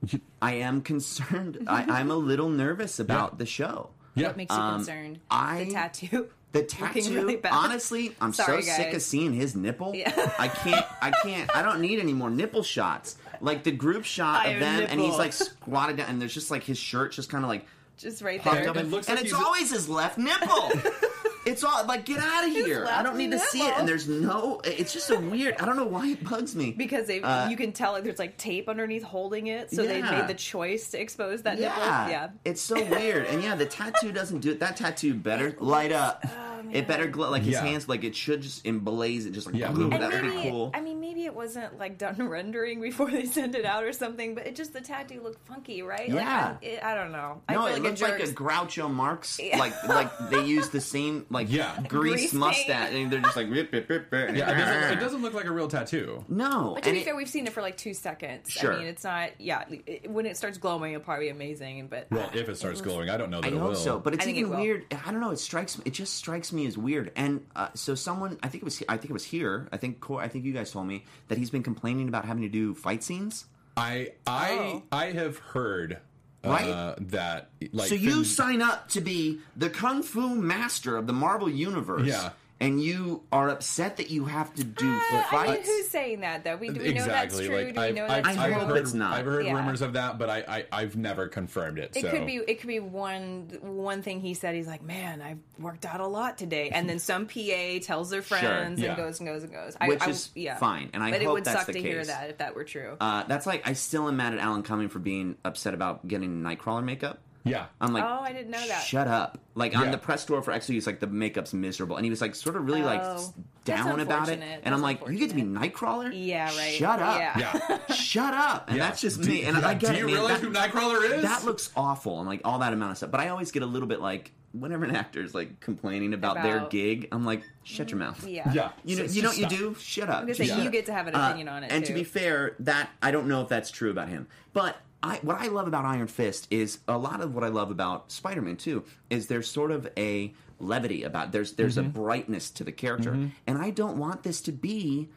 I 0.41 0.53
am 0.55 0.81
concerned. 0.81 1.65
I, 1.67 1.83
I'm 1.99 2.11
a 2.11 2.15
little 2.15 2.49
nervous 2.49 2.99
about 2.99 3.31
Yeah. 3.33 3.37
the 3.39 3.45
show. 3.45 3.89
Yeah, 4.22 4.28
what 4.28 4.38
makes 4.38 4.53
you 4.55 4.61
um, 4.61 4.76
concerned? 4.80 5.20
I- 5.30 5.63
the 5.65 5.72
tattoo. 5.74 6.28
The 6.53 6.59
Looking 6.59 7.03
tattoo, 7.03 7.13
really 7.13 7.36
bad. 7.36 7.51
honestly, 7.51 8.15
I'm 8.22 8.32
Sorry, 8.32 8.61
so 8.63 8.72
sick 8.78 8.93
of 8.93 9.01
seeing 9.01 9.34
his 9.34 9.53
nipple. 9.53 9.93
Yeah. 9.93 10.11
I 10.39 10.47
can't, 10.47 10.86
I 11.01 11.11
can't, 11.22 11.53
I 11.55 11.61
don't 11.61 11.82
need 11.82 11.99
any 11.99 12.13
more 12.13 12.30
nipple 12.30 12.63
shots. 12.63 13.18
Like 13.41 13.63
the 13.63 13.72
group 13.72 14.05
shot 14.05 14.45
I 14.45 14.51
of 14.51 14.61
have 14.61 14.80
them, 14.80 14.88
and 14.89 15.01
he's 15.01 15.18
like 15.18 15.34
squatted 15.34 15.97
down, 15.97 16.09
and 16.09 16.22
there's 16.22 16.34
just 16.34 16.49
like 16.49 16.63
his 16.63 16.80
shirt 16.80 17.11
just 17.11 17.30
kind 17.30 17.43
of 17.43 17.49
like 17.49 17.65
Just 17.97 18.22
right 18.22 18.41
there. 18.45 18.70
up, 18.70 18.78
It 18.78 18.80
and, 18.84 18.91
looks 18.91 19.07
and 19.09 19.18
like 19.18 19.26
it's 19.26 19.34
he's- 19.36 19.45
always 19.45 19.70
his 19.72 19.89
left 19.89 20.18
nipple. 20.18 20.72
It's 21.47 21.63
all 21.63 21.85
like 21.85 22.05
get 22.05 22.19
out 22.19 22.45
of 22.45 22.51
here. 22.51 22.85
I 22.87 23.01
don't 23.03 23.17
need 23.17 23.31
to 23.31 23.39
see 23.39 23.61
it. 23.61 23.73
And 23.77 23.87
there's 23.87 24.07
no. 24.07 24.61
It's 24.63 24.93
just 24.93 25.09
a 25.09 25.17
weird. 25.33 25.55
I 25.59 25.65
don't 25.65 25.77
know 25.77 25.85
why 25.85 26.07
it 26.09 26.23
bugs 26.23 26.55
me. 26.55 26.71
because 26.71 27.07
they, 27.07 27.21
Uh, 27.21 27.49
you 27.49 27.55
can 27.57 27.71
tell 27.71 27.93
like, 27.93 28.03
there's 28.03 28.19
like 28.19 28.37
tape 28.37 28.67
underneath 28.69 29.03
holding 29.03 29.47
it, 29.47 29.71
so 29.71 29.85
they 29.85 30.01
made 30.01 30.27
the 30.27 30.33
choice 30.33 30.89
to 30.91 30.99
expose 31.01 31.43
that 31.43 31.59
nipple. 31.59 31.81
yeah, 31.83 32.09
Yeah, 32.09 32.29
it's 32.45 32.61
so 32.61 32.75
weird. 32.83 33.25
And 33.27 33.41
yeah, 33.41 33.55
the 33.55 33.65
tattoo 33.65 34.11
doesn't 34.11 34.39
do 34.41 34.51
it. 34.51 34.59
That 34.59 34.77
tattoo 34.77 35.13
better 35.13 35.55
light 35.59 35.91
up. 35.91 36.23
Oh, 36.65 36.69
it 36.71 36.87
better 36.87 37.07
glow. 37.07 37.29
Like 37.31 37.43
his 37.43 37.53
Yeah. 37.53 37.61
hands, 37.65 37.87
like 37.89 38.03
it 38.03 38.15
should 38.15 38.41
just 38.41 38.63
emblaze 38.65 39.25
it. 39.25 39.31
Just 39.31 39.47
like 39.47 39.55
Yeah. 39.55 39.71
boom, 39.71 39.91
And 39.93 40.01
that 40.03 40.11
would 40.11 40.23
maybe, 40.23 40.43
be 40.43 40.49
cool. 40.49 40.71
I 40.73 40.81
mean, 40.81 40.99
maybe 40.99 41.25
it 41.25 41.33
wasn't 41.35 41.77
like 41.79 41.97
done 41.97 42.15
rendering 42.29 42.81
before 42.81 43.09
they 43.11 43.25
sent 43.25 43.55
it 43.55 43.65
out 43.65 43.83
or 43.83 43.93
something, 43.93 44.35
but 44.35 44.47
it 44.47 44.55
just 44.55 44.73
the 44.73 44.81
tattoo 44.81 45.21
looked 45.21 45.45
funky, 45.47 45.81
right? 45.81 46.09
Like, 46.09 46.19
Yeah. 46.23 46.57
I, 46.61 46.65
it, 46.65 46.83
I 46.83 46.95
don't 46.95 47.11
know. 47.11 47.41
I 47.47 47.53
no, 47.53 47.59
feel 47.61 47.67
it 47.67 47.73
like 47.73 47.83
looks 47.83 48.01
like 48.01 48.13
a 48.15 48.17
jerk's- 48.19 48.31
Groucho 48.33 48.91
Marx. 48.93 49.39
Yeah. 49.47 49.59
Like 49.59 49.73
like 49.87 50.29
they 50.29 50.43
use 50.45 50.69
the 50.69 50.81
same 50.81 51.25
like 51.29 51.47
Yeah. 51.49 51.79
grease, 51.87 52.13
Grease 52.13 52.33
mustache, 52.33 52.91
and 52.93 53.11
they're 53.11 53.19
just 53.21 53.35
like 53.37 53.49
rip, 53.49 53.71
rip, 53.71 53.89
rip, 53.89 54.11
rip, 54.11 54.35
Yeah, 54.35 54.51
it 54.51 54.55
doesn't, 54.57 54.97
it 54.97 55.01
doesn't 55.01 55.21
look 55.21 55.33
like 55.33 55.45
a 55.45 55.51
real 55.51 55.67
tattoo. 55.67 56.23
No, 56.27 56.71
But 56.75 56.83
to 56.83 56.89
and 56.89 56.95
be 56.95 57.01
it- 57.01 57.05
fair, 57.05 57.15
we've 57.15 57.29
seen 57.29 57.47
it 57.47 57.53
for 57.53 57.61
like 57.61 57.77
two 57.77 57.93
seconds. 57.93 58.49
Sure. 58.51 58.73
I 58.73 58.77
mean, 58.79 58.87
it's 58.87 59.03
not. 59.03 59.29
Yeah, 59.39 59.63
it, 59.69 60.09
when 60.09 60.25
it 60.25 60.37
starts 60.37 60.57
glowing, 60.57 60.93
it'll 60.93 61.03
probably 61.03 61.25
be 61.25 61.29
amazing. 61.29 61.87
But 61.87 62.07
Well, 62.11 62.29
if 62.33 62.49
it 62.49 62.57
starts 62.57 62.81
glowing, 62.81 63.09
I 63.09 63.17
don't 63.17 63.29
know 63.29 63.41
that 63.41 63.47
I 63.51 63.55
it 63.55 63.59
hope 63.59 63.69
will. 63.69 63.75
so, 63.75 63.99
but 63.99 64.13
it's 64.13 64.23
I 64.23 64.25
think 64.25 64.37
even 64.37 64.51
it 64.51 64.55
will. 64.55 64.61
weird. 64.63 64.85
I 65.05 65.11
don't 65.11 65.21
know. 65.21 65.31
It 65.31 65.39
strikes 65.39 65.77
me. 65.77 65.83
It 65.85 65.93
just 65.93 66.15
strikes 66.15 66.46
me 66.53 66.65
as 66.67 66.77
weird. 66.77 67.11
And 67.15 67.45
uh, 67.55 67.69
so 67.73 67.95
someone, 67.95 68.37
I 68.43 68.47
think 68.49 68.63
it 68.63 68.65
was, 68.65 68.81
I 68.89 68.97
think 68.97 69.09
it 69.09 69.13
was 69.13 69.25
here. 69.25 69.67
I 69.71 69.77
think, 69.77 70.03
I 70.09 70.27
think 70.27 70.45
you 70.45 70.53
guys 70.53 70.71
told 70.71 70.87
me 70.87 71.05
that 71.27 71.37
he's 71.37 71.49
been 71.49 71.63
complaining 71.63 72.07
about 72.07 72.25
having 72.25 72.43
to 72.43 72.49
do 72.49 72.73
fight 72.75 73.03
scenes. 73.03 73.45
I 73.75 74.09
I 74.25 74.49
Oh. 74.51 74.83
I 74.91 75.11
have 75.11 75.37
heard 75.37 75.99
uh, 76.43 76.49
Right? 76.49 76.95
that 77.11 77.49
like 77.71 77.89
so 77.89 77.95
you 77.95 78.11
Finn- 78.11 78.25
sign 78.25 78.61
up 78.61 78.89
to 78.89 79.01
be 79.01 79.39
the 79.55 79.69
kung 79.69 80.01
fu 80.01 80.35
master 80.35 80.97
of 80.97 81.05
the 81.07 81.13
Marvel 81.13 81.49
universe, 81.49 82.07
Yeah. 82.07 82.31
And 82.59 82.81
you 82.81 83.23
are 83.31 83.49
upset 83.49 83.97
that 83.97 84.09
you 84.09 84.25
have 84.25 84.53
to 84.55 84.63
do 84.63 84.85
Uh, 84.87 84.99
I 84.99 85.13
mean, 85.13 85.23
fights. 85.55 85.67
who's 85.69 85.87
saying 85.89 86.21
that 86.21 86.43
though? 86.43 86.55
We, 86.55 86.69
do 86.69 86.81
we 86.81 86.93
know 86.93 87.05
that's 87.05 87.37
true? 87.37 87.47
like 87.55 87.73
do 87.75 87.79
we 87.81 87.87
I've, 87.87 87.95
know 87.95 88.03
I've, 88.05 88.23
that's 88.23 88.27
I 88.37 88.43
I've 88.45 88.51
true? 88.51 88.59
hope 88.59 88.67
heard 88.69 88.77
it's 88.77 88.93
not. 88.93 89.13
I've 89.13 89.25
heard 89.25 89.45
Yeah. 89.45 89.53
rumors 89.53 89.81
of 89.81 89.93
that, 89.93 90.17
but 90.17 90.29
I, 90.29 90.43
I 90.47 90.65
I've 90.81 90.95
never 90.95 91.27
confirmed 91.27 91.77
it. 91.79 91.91
It 91.95 92.01
so. 92.01 92.09
could 92.11 92.25
be. 92.25 92.35
It 92.37 92.59
could 92.59 92.67
be 92.67 92.79
one 92.79 93.49
one 93.61 94.01
thing 94.01 94.19
he 94.21 94.33
said. 94.33 94.55
He's 94.55 94.67
like, 94.67 94.81
"Man, 94.81 95.21
I've 95.21 95.39
worked 95.59 95.85
out 95.85 95.99
a 96.01 96.07
lot 96.07 96.37
today," 96.37 96.69
and 96.69 96.89
then 96.89 96.99
some 96.99 97.27
PA 97.27 97.79
tells 97.81 98.09
their 98.09 98.21
friends 98.23 98.79
yeah. 98.81 98.89
and 98.89 98.97
goes 98.97 99.19
and 99.19 99.27
goes 99.27 99.43
and 99.43 99.51
goes. 99.51 99.75
Which 99.85 100.01
I, 100.01 100.05
I, 100.05 100.09
is 100.09 100.29
yeah. 100.35 100.57
fine, 100.57 100.89
and 100.93 101.03
I 101.03 101.11
but 101.11 101.21
it 101.21 101.29
would 101.29 101.43
that's 101.45 101.57
suck 101.59 101.67
the 101.67 101.73
to 101.73 101.79
hear 101.81 102.03
that 102.03 102.29
if 102.31 102.37
that 102.39 102.55
were 102.55 102.63
true. 102.63 102.97
Uh, 102.99 103.23
that's 103.23 103.45
like 103.45 103.67
I 103.67 103.73
still 103.73 104.07
am 104.07 104.17
mad 104.17 104.33
at 104.33 104.39
Alan 104.39 104.63
Cumming 104.63 104.89
for 104.89 104.99
being 104.99 105.37
upset 105.45 105.73
about 105.73 106.07
getting 106.07 106.41
Nightcrawler 106.41 106.83
makeup. 106.83 107.19
Yeah. 107.47 107.65
I'm 107.81 107.93
like, 107.93 108.03
Oh, 108.03 108.19
I 108.21 108.31
didn't 108.33 108.51
know 108.51 108.67
that. 108.67 108.83
Shut 108.83 109.07
up! 109.07 109.39
Like 109.55 109.73
Yeah. 109.73 109.81
on 109.81 109.91
the 109.91 109.97
press 109.97 110.25
tour 110.25 110.41
for 110.41 110.51
X, 110.51 110.67
he's 110.67 110.85
like 110.87 110.99
the 110.99 111.07
makeup's 111.07 111.53
miserable, 111.53 111.95
and 111.95 112.05
he 112.05 112.09
was 112.09 112.21
like 112.21 112.35
sort 112.35 112.55
of 112.55 112.65
really 112.65 112.81
like 112.83 113.01
Oh. 113.03 113.15
s- 113.15 113.33
down 113.65 113.99
about 113.99 114.29
it. 114.29 114.33
unfortunate. 114.33 114.61
And 114.63 114.73
I'm 114.73 114.81
like, 114.81 115.01
you 115.09 115.17
get 115.17 115.29
to 115.29 115.35
be 115.35 115.41
Nightcrawler? 115.43 116.11
Yeah, 116.13 116.45
right. 116.55 116.73
Shut 116.73 117.01
up! 117.01 117.17
Yeah. 117.19 117.59
Yeah. 117.69 117.79
Shut 117.93 118.33
up! 118.33 118.69
And 118.69 118.77
Yeah. 118.77 118.87
that's 118.87 119.01
just 119.01 119.21
Do- 119.21 119.27
me. 119.29 119.43
And 119.43 119.57
yeah, 119.57 119.67
I 119.67 119.73
get 119.75 119.89
do 119.89 119.93
it, 119.95 119.99
you 119.99 120.05
man. 120.05 120.13
realize 120.15 120.41
that, 120.41 120.47
who 120.47 120.53
Nightcrawler 120.53 121.11
is? 121.17 121.21
That 121.23 121.43
looks 121.45 121.69
awful, 121.75 122.19
and 122.19 122.27
like 122.29 122.41
all 122.45 122.59
that 122.59 122.73
amount 122.73 122.91
of 122.91 122.97
stuff. 122.97 123.11
But 123.11 123.19
I 123.21 123.29
always 123.29 123.51
get 123.51 123.63
a 123.63 123.67
little 123.67 123.87
bit 123.87 123.99
like 123.99 124.31
whenever 124.53 124.85
an 124.85 124.95
actor 124.95 125.21
is 125.21 125.35
like 125.35 125.59
complaining 125.59 126.13
about, 126.13 126.41
their 126.41 126.61
gig, 126.69 127.07
I'm 127.11 127.25
like, 127.25 127.43
shut 127.63 127.91
your 127.91 127.99
mouth. 127.99 128.25
yeah. 128.27 128.51
Yeah. 128.53 128.69
You 128.85 128.95
know, 128.95 129.03
Just- 129.03 129.15
you 129.15 129.21
know 129.21 129.29
what 129.29 129.37
you 129.37 129.47
do? 129.47 129.75
Shut 129.79 130.09
up. 130.09 130.33
Say 130.33 130.45
Yeah. 130.45 130.63
you 130.63 130.71
get 130.71 130.85
to 130.87 130.93
have 130.93 131.05
an 131.07 131.13
Uh, 131.15 131.27
opinion 131.27 131.47
on 131.49 131.63
it. 131.63 131.71
And 131.71 131.83
too. 131.83 131.89
to 131.89 131.93
be 131.93 132.03
fair, 132.03 132.55
that 132.59 132.89
I 133.01 133.11
don't 133.11 133.27
know 133.27 133.41
if 133.41 133.49
that's 133.49 133.69
true 133.69 133.91
about 133.91 134.07
him. 134.07 134.27
But 134.53 134.77
I, 135.03 135.17
what 135.21 135.37
I 135.39 135.47
love 135.47 135.67
about 135.67 135.85
Iron 135.85 136.07
Fist 136.07 136.47
is 136.49 136.79
a 136.87 136.97
lot 136.97 137.21
of 137.21 137.35
what 137.35 137.43
I 137.43 137.49
love 137.49 137.69
about 137.71 138.11
Spider-Man 138.11 138.57
too 138.57 138.83
is 139.09 139.27
there's 139.27 139.47
sort 139.49 139.71
of 139.71 139.87
a 139.97 140.33
levity 140.59 141.03
about 141.03 141.31
there's 141.31 141.53
there's 141.53 141.77
Mm-hmm. 141.77 141.87
a 141.87 141.89
brightness 141.91 142.49
to 142.51 142.63
the 142.63 142.71
character, 142.71 143.29
and 143.45 143.57
I 143.59 143.69
don't 143.69 143.97
want 143.97 144.23
this 144.23 144.41
to 144.41 144.51
be 144.51 145.09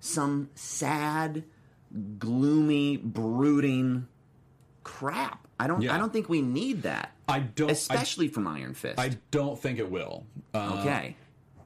some 0.00 0.50
sad, 0.54 1.44
gloomy, 2.18 2.96
brooding 2.96 4.06
crap. 4.84 5.46
I 5.60 5.66
don't. 5.66 5.82
Yeah. 5.82 5.94
I 5.94 5.98
don't 5.98 6.12
think 6.12 6.28
we 6.28 6.40
need 6.42 6.82
that, 6.82 7.12
I 7.28 7.40
don't. 7.40 7.68
I- 7.68 7.72
especially 7.72 8.28
from 8.28 8.46
Iron 8.46 8.74
Fist. 8.74 8.98
I 8.98 9.10
don't 9.30 9.58
think 9.60 9.78
it 9.78 9.90
will. 9.90 10.26
Uh, 10.54 10.78
okay. 10.80 11.16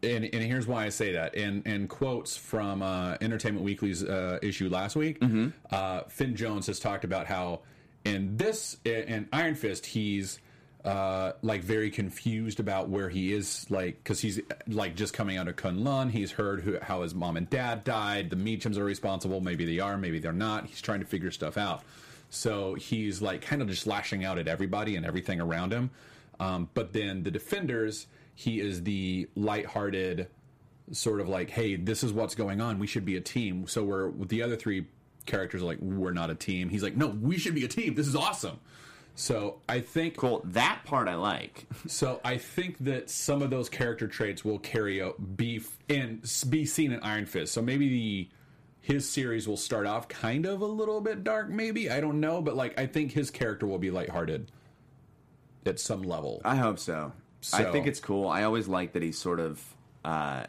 And, 0.02 0.24
and 0.24 0.42
here's 0.42 0.66
why 0.66 0.84
I 0.84 0.88
say 0.88 1.12
that. 1.12 1.34
In 1.34 1.62
in 1.64 1.88
quotes 1.88 2.36
from 2.36 2.82
uh, 2.82 3.16
Entertainment 3.20 3.64
Weekly's 3.64 4.02
uh, 4.02 4.38
issue 4.42 4.68
last 4.68 4.96
week, 4.96 5.20
Mm-hmm. 5.20 5.48
uh, 5.70 6.02
Finn 6.08 6.34
Jones 6.36 6.66
has 6.66 6.80
talked 6.80 7.04
about 7.04 7.26
how 7.26 7.60
in 8.04 8.36
this 8.36 8.76
in 8.84 9.28
Iron 9.32 9.54
Fist 9.54 9.86
he's 9.86 10.38
uh, 10.84 11.32
like 11.42 11.62
very 11.62 11.90
confused 11.90 12.58
about 12.58 12.88
where 12.88 13.08
he 13.08 13.32
is, 13.32 13.64
like 13.70 14.02
because 14.02 14.20
he's 14.20 14.40
like 14.66 14.96
just 14.96 15.12
coming 15.14 15.36
out 15.36 15.46
of 15.46 15.54
Kunlun. 15.54 16.10
He's 16.10 16.32
heard 16.32 16.60
who, 16.62 16.76
how 16.82 17.02
his 17.02 17.14
mom 17.14 17.36
and 17.36 17.48
dad 17.48 17.84
died. 17.84 18.30
The 18.30 18.36
Meachums 18.36 18.76
are 18.76 18.84
responsible. 18.84 19.40
Maybe 19.40 19.64
they 19.64 19.78
are. 19.78 19.96
Maybe 19.96 20.18
they're 20.18 20.32
not. 20.32 20.66
He's 20.66 20.80
trying 20.80 20.98
to 21.00 21.06
figure 21.06 21.30
stuff 21.30 21.56
out. 21.56 21.82
So 22.30 22.74
he's 22.74 23.22
like 23.22 23.42
kind 23.42 23.62
of 23.62 23.68
just 23.68 23.86
lashing 23.86 24.24
out 24.24 24.38
at 24.38 24.48
everybody 24.48 24.96
and 24.96 25.06
everything 25.06 25.40
around 25.40 25.72
him. 25.72 25.90
Um, 26.40 26.68
but 26.74 26.92
then 26.92 27.22
the 27.22 27.30
defenders, 27.30 28.08
he 28.34 28.60
is 28.60 28.82
the 28.82 29.28
lighthearted, 29.34 30.28
sort 30.90 31.20
of 31.20 31.28
like, 31.28 31.50
hey, 31.50 31.76
this 31.76 32.02
is 32.02 32.12
what's 32.12 32.34
going 32.34 32.60
on. 32.60 32.78
We 32.78 32.86
should 32.86 33.04
be 33.04 33.16
a 33.16 33.20
team. 33.20 33.66
So 33.66 33.84
we're 33.84 34.08
with 34.08 34.28
the 34.28 34.42
other 34.42 34.56
three 34.56 34.86
characters 35.26 35.62
are 35.62 35.66
like, 35.66 35.78
we're 35.80 36.12
not 36.12 36.30
a 36.30 36.34
team. 36.34 36.68
He's 36.68 36.82
like, 36.82 36.96
no, 36.96 37.08
we 37.08 37.38
should 37.38 37.54
be 37.54 37.64
a 37.64 37.68
team. 37.68 37.94
This 37.94 38.06
is 38.06 38.16
awesome. 38.16 38.58
So 39.14 39.60
I 39.68 39.80
think 39.80 40.16
Cool. 40.16 40.40
That 40.44 40.82
part 40.84 41.08
I 41.08 41.14
like. 41.16 41.66
so 41.86 42.20
I 42.24 42.38
think 42.38 42.78
that 42.78 43.10
some 43.10 43.42
of 43.42 43.50
those 43.50 43.68
character 43.68 44.08
traits 44.08 44.44
will 44.44 44.58
carry 44.58 45.02
out 45.02 45.36
be 45.36 45.62
and 45.88 46.22
be 46.48 46.64
seen 46.64 46.92
in 46.92 47.00
Iron 47.00 47.26
Fist. 47.26 47.52
So 47.52 47.62
maybe 47.62 47.88
the 47.88 48.28
his 48.80 49.08
series 49.08 49.46
will 49.46 49.56
start 49.56 49.86
off 49.86 50.08
kind 50.08 50.44
of 50.44 50.60
a 50.60 50.66
little 50.66 51.00
bit 51.00 51.22
dark. 51.22 51.48
Maybe 51.48 51.88
I 51.88 52.00
don't 52.00 52.20
know, 52.20 52.42
but 52.42 52.56
like 52.56 52.78
I 52.78 52.86
think 52.86 53.12
his 53.12 53.30
character 53.30 53.66
will 53.66 53.78
be 53.78 53.90
lighthearted 53.90 54.50
at 55.64 55.78
some 55.78 56.02
level. 56.02 56.40
I 56.44 56.56
hope 56.56 56.78
so. 56.78 57.12
I 57.52 57.64
think 57.64 57.86
it's 57.86 58.00
cool. 58.00 58.28
I 58.28 58.44
always 58.44 58.68
like 58.68 58.92
that 58.92 59.02
he's 59.02 59.18
sort 59.18 59.40
of 59.40 59.62
uh, 60.04 60.44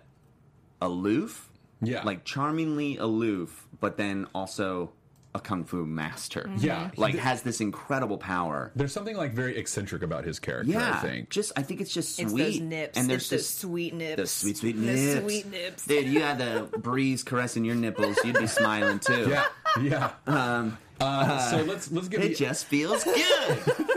aloof. 0.81 1.49
Yeah. 1.81 2.03
Like 2.03 2.23
charmingly 2.23 2.97
aloof, 2.97 3.67
but 3.79 3.97
then 3.97 4.27
also 4.33 4.91
a 5.35 5.39
kung 5.39 5.63
fu 5.65 5.85
master. 5.85 6.49
Yeah. 6.57 6.91
Like 6.95 7.15
has 7.15 7.41
this 7.41 7.59
incredible 7.59 8.17
power. 8.17 8.71
There's 8.75 8.93
something 8.93 9.17
like 9.17 9.33
very 9.33 9.57
eccentric 9.57 10.01
about 10.03 10.23
his 10.25 10.39
character. 10.39 10.71
Yeah. 10.71 10.93
I 10.93 10.97
think. 11.01 11.29
Just 11.29 11.51
I 11.57 11.63
think 11.63 11.81
it's 11.81 11.91
just 11.93 12.19
It's 12.19 12.31
sweet. 12.31 12.43
those 12.43 12.59
nips. 12.59 12.97
And 12.97 13.09
there's 13.09 13.31
it's 13.31 13.41
the 13.53 13.59
sweet 13.59 13.93
nips. 13.95 14.15
the 14.21 14.27
sweet 14.27 14.57
sweet 14.57 14.75
The 14.77 14.81
nips. 14.85 15.21
sweet 15.23 15.45
nips. 15.51 15.85
Dude, 15.87 16.07
you 16.07 16.21
had 16.21 16.37
the 16.37 16.77
breeze 16.77 17.23
caressing 17.23 17.65
your 17.65 17.75
nipples, 17.75 18.17
you'd 18.23 18.37
be 18.39 18.47
smiling 18.47 18.99
too. 18.99 19.27
yeah, 19.29 19.45
yeah. 19.81 20.11
Um, 20.27 20.77
Uh, 21.01 21.39
so 21.49 21.63
let's 21.63 21.91
let's 21.91 22.07
give 22.07 22.21
it 22.21 22.29
the, 22.29 22.35
just 22.35 22.65
feels 22.67 23.03
good. 23.03 23.17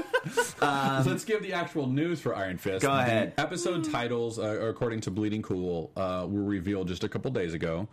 let's 0.60 1.24
give 1.24 1.42
the 1.42 1.52
actual 1.52 1.86
news 1.86 2.20
for 2.20 2.34
Iron 2.36 2.58
Fist. 2.58 2.82
Go 2.82 2.92
The 2.92 2.98
ahead. 3.00 3.34
episode 3.38 3.90
titles, 3.90 4.38
uh, 4.38 4.42
according 4.68 5.00
to 5.02 5.10
Bleeding 5.10 5.42
Cool, 5.42 5.90
uh, 5.96 6.26
were 6.28 6.42
revealed 6.44 6.88
just 6.88 7.04
a 7.04 7.08
couple 7.08 7.30
days 7.30 7.54
ago, 7.54 7.88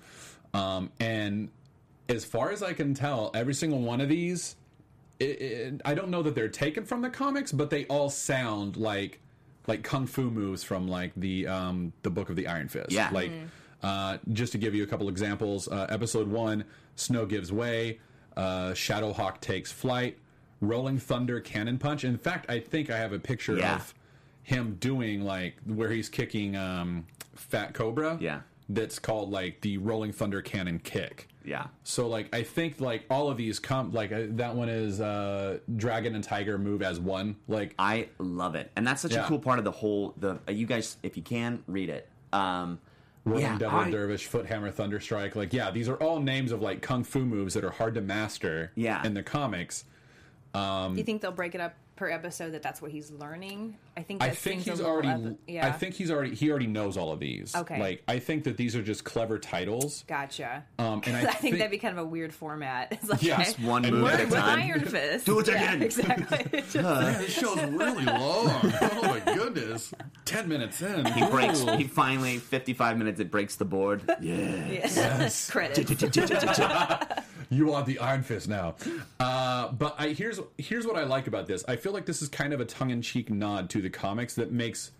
um, 0.54 0.92
and 1.00 1.50
as 2.10 2.26
far 2.26 2.52
as 2.52 2.62
I 2.62 2.74
can 2.74 2.94
tell, 2.94 3.32
every 3.34 3.54
single 3.54 3.80
one 3.80 4.02
of 4.02 4.10
these, 4.10 4.56
it, 5.20 5.42
it, 5.42 5.82
I 5.86 5.94
don't 5.94 6.10
know 6.10 6.22
that 6.24 6.36
they're 6.36 6.50
taken 6.50 6.86
from 6.86 7.02
the 7.02 7.10
comics, 7.10 7.52
but 7.52 7.70
they 7.70 7.86
all 7.86 8.10
sound 8.10 8.78
like 8.78 9.20
like 9.68 9.84
kung 9.84 10.06
fu 10.08 10.30
moves 10.30 10.64
from 10.64 10.88
like 10.88 11.14
the 11.16 11.48
um, 11.48 11.94
the 12.02 12.10
Book 12.10 12.30
of 12.30 12.36
the 12.36 12.48
Iron 12.48 12.68
Fist. 12.68 12.92
Yeah. 12.92 13.10
like. 13.12 13.32
Uh, 13.82 14.18
just 14.32 14.54
to 14.54 14.58
give 14.58 14.74
you 14.74 14.82
a 14.84 14.88
couple 14.88 15.10
examples, 15.10 15.68
uh, 15.68 15.86
episode 15.90 16.30
one, 16.30 16.64
Snow 16.96 17.26
gives 17.26 17.52
way, 17.52 18.00
uh, 18.38 18.70
Shadowhawk 18.72 19.42
takes 19.42 19.74
flight, 19.74 20.18
Rolling 20.64 20.98
Thunder 20.98 21.40
cannon 21.40 21.78
punch. 21.78 22.04
In 22.04 22.18
fact, 22.18 22.50
I 22.50 22.60
think 22.60 22.90
I 22.90 22.98
have 22.98 23.14
a 23.14 23.20
picture 23.20 23.58
Yeah. 23.58 23.76
of 23.76 23.94
him 24.44 24.76
doing 24.80 25.22
like 25.24 25.56
where 25.66 25.90
he's 25.90 26.10
kicking 26.10 26.56
um, 26.56 27.06
Fat 27.36 27.74
Cobra. 27.74 28.18
Yeah. 28.20 28.42
that's 28.70 28.98
called 28.98 29.30
like 29.30 29.60
the 29.62 29.78
Rolling 29.78 30.14
Thunder 30.14 30.42
cannon 30.42 30.80
kick. 30.80 31.28
yeah. 31.44 31.68
So 31.84 32.08
like 32.08 32.34
I 32.34 32.44
think 32.44 32.80
like 32.80 33.04
all 33.10 33.30
of 33.30 33.36
these 33.38 33.60
come 33.60 33.92
like 33.92 34.12
uh, 34.14 34.24
that 34.32 34.56
one 34.56 34.70
is 34.70 35.02
uh, 35.02 35.60
Dragon 35.76 36.16
and 36.16 36.24
Tiger 36.24 36.58
move 36.58 36.82
as 36.82 37.00
one. 37.00 37.36
Like 37.50 37.76
I 37.78 38.08
love 38.20 38.56
it, 38.56 38.72
and 38.78 38.88
that's 38.88 39.02
such 39.02 39.14
Yeah. 39.14 39.26
a 39.26 39.28
cool 39.28 39.40
part 39.40 39.60
of 39.60 39.66
the 39.66 39.72
whole. 39.72 40.14
The 40.18 40.40
uh, 40.48 40.52
you 40.52 40.66
guys, 40.66 40.96
if 41.04 41.18
you 41.18 41.24
can 41.24 41.62
read 41.68 41.90
it, 41.90 42.08
um, 42.32 42.80
Rolling 43.26 43.44
yeah, 43.44 43.58
Devil 43.58 43.80
I- 43.80 43.92
Dervish, 43.92 44.26
Foot 44.28 44.46
Hammer, 44.46 44.72
Thunder 44.72 45.00
Strike. 45.02 45.36
Like, 45.36 45.52
yeah, 45.54 45.70
these 45.72 45.88
are 45.90 45.96
all 45.98 46.20
names 46.22 46.52
of 46.54 46.62
like 46.62 46.82
kung 46.82 47.04
fu 47.04 47.26
moves 47.26 47.54
that 47.56 47.64
are 47.66 47.72
hard 47.72 47.94
to 47.96 48.02
master 48.02 48.72
Yeah. 48.76 49.06
in 49.06 49.14
the 49.14 49.24
comics. 49.24 49.84
Um, 50.54 50.94
Do 50.94 51.00
you 51.00 51.04
think 51.04 51.22
they'll 51.22 51.32
break 51.32 51.56
it 51.56 51.62
up 51.62 51.74
per 51.96 52.10
episode 52.10 52.52
that 52.52 52.62
that's 52.62 52.82
what 52.82 52.92
he's 52.92 53.12
learning? 53.12 53.78
I 53.96 54.02
think 54.02 54.24
I 54.24 54.32
think 54.32 54.62
he's 54.64 54.82
already. 54.82 55.08
epi- 55.10 55.38
yeah. 55.48 55.68
I 55.68 55.72
think 55.72 55.94
he's 55.96 56.10
already. 56.10 56.34
He 56.34 56.50
already 56.50 56.66
knows 56.68 56.98
all 56.98 57.12
of 57.12 57.20
these. 57.20 57.56
Okay. 57.56 57.80
Like 57.80 58.04
I 58.08 58.20
think 58.20 58.46
that 58.46 58.58
these 58.58 58.76
are 58.76 58.82
just 58.82 59.04
clever 59.04 59.38
titles. 59.38 60.04
Gotcha. 60.08 60.64
Um, 60.80 61.02
and 61.06 61.16
I 61.18 61.20
I, 61.20 61.24
think, 61.26 61.38
think- 61.40 61.58
that'd 61.58 61.72
be 61.72 61.78
kind 61.78 61.98
of 61.98 62.04
a 62.04 62.08
weird 62.08 62.34
format. 62.34 62.88
It's 62.92 63.10
like 63.10 63.22
Yeah, 63.22 63.40
okay, 63.48 63.54
one 63.66 63.86
And 63.86 63.98
move 64.00 64.10
at 64.10 64.20
a 64.22 64.24
with 64.26 64.34
time. 64.34 64.60
Iron 64.62 64.80
Fist. 64.86 65.26
Do 65.26 65.40
it 65.40 65.48
Yeah, 65.48 65.54
again. 65.74 65.84
exactly. 65.84 66.62
Just- 66.62 66.76
Man, 66.76 67.22
this 67.22 67.32
show's 67.32 67.62
really 67.66 68.06
long. 68.06 68.48
oh 68.82 69.00
my 69.04 69.20
goodness. 69.34 69.94
Ten 70.26 70.48
minutes 70.48 70.82
in. 70.82 71.06
He 71.06 71.26
breaks. 71.28 71.62
He 71.62 71.84
finally, 71.84 72.38
fifty-five 72.40 72.98
minutes. 72.98 73.20
It 73.20 73.30
breaks 73.30 73.56
the 73.58 73.66
board. 73.66 74.02
Yeah. 74.22 74.70
yes. 74.70 75.50
Credits. 75.52 75.92
You 77.50 77.74
are 77.74 77.84
the 77.84 78.00
Iron 78.00 78.24
Fist 78.24 78.48
now. 78.48 78.76
Uh, 79.20 79.72
but 79.74 79.96
I, 80.00 80.10
here's 80.10 80.40
here's 80.58 80.88
what 80.88 80.96
I 80.96 81.04
like 81.04 81.28
about 81.28 81.46
this. 81.46 81.64
I 81.68 81.76
feel 81.76 81.92
like 81.92 82.06
this 82.08 82.22
is 82.24 82.30
kind 82.30 82.52
of 82.54 82.60
a 82.60 82.66
tongue 82.66 82.90
in 82.90 83.02
cheek 83.02 83.30
nod 83.30 83.70
to 83.72 83.82
the 83.84 83.90
comics 83.90 84.36
that 84.36 84.52
makes 84.52 84.92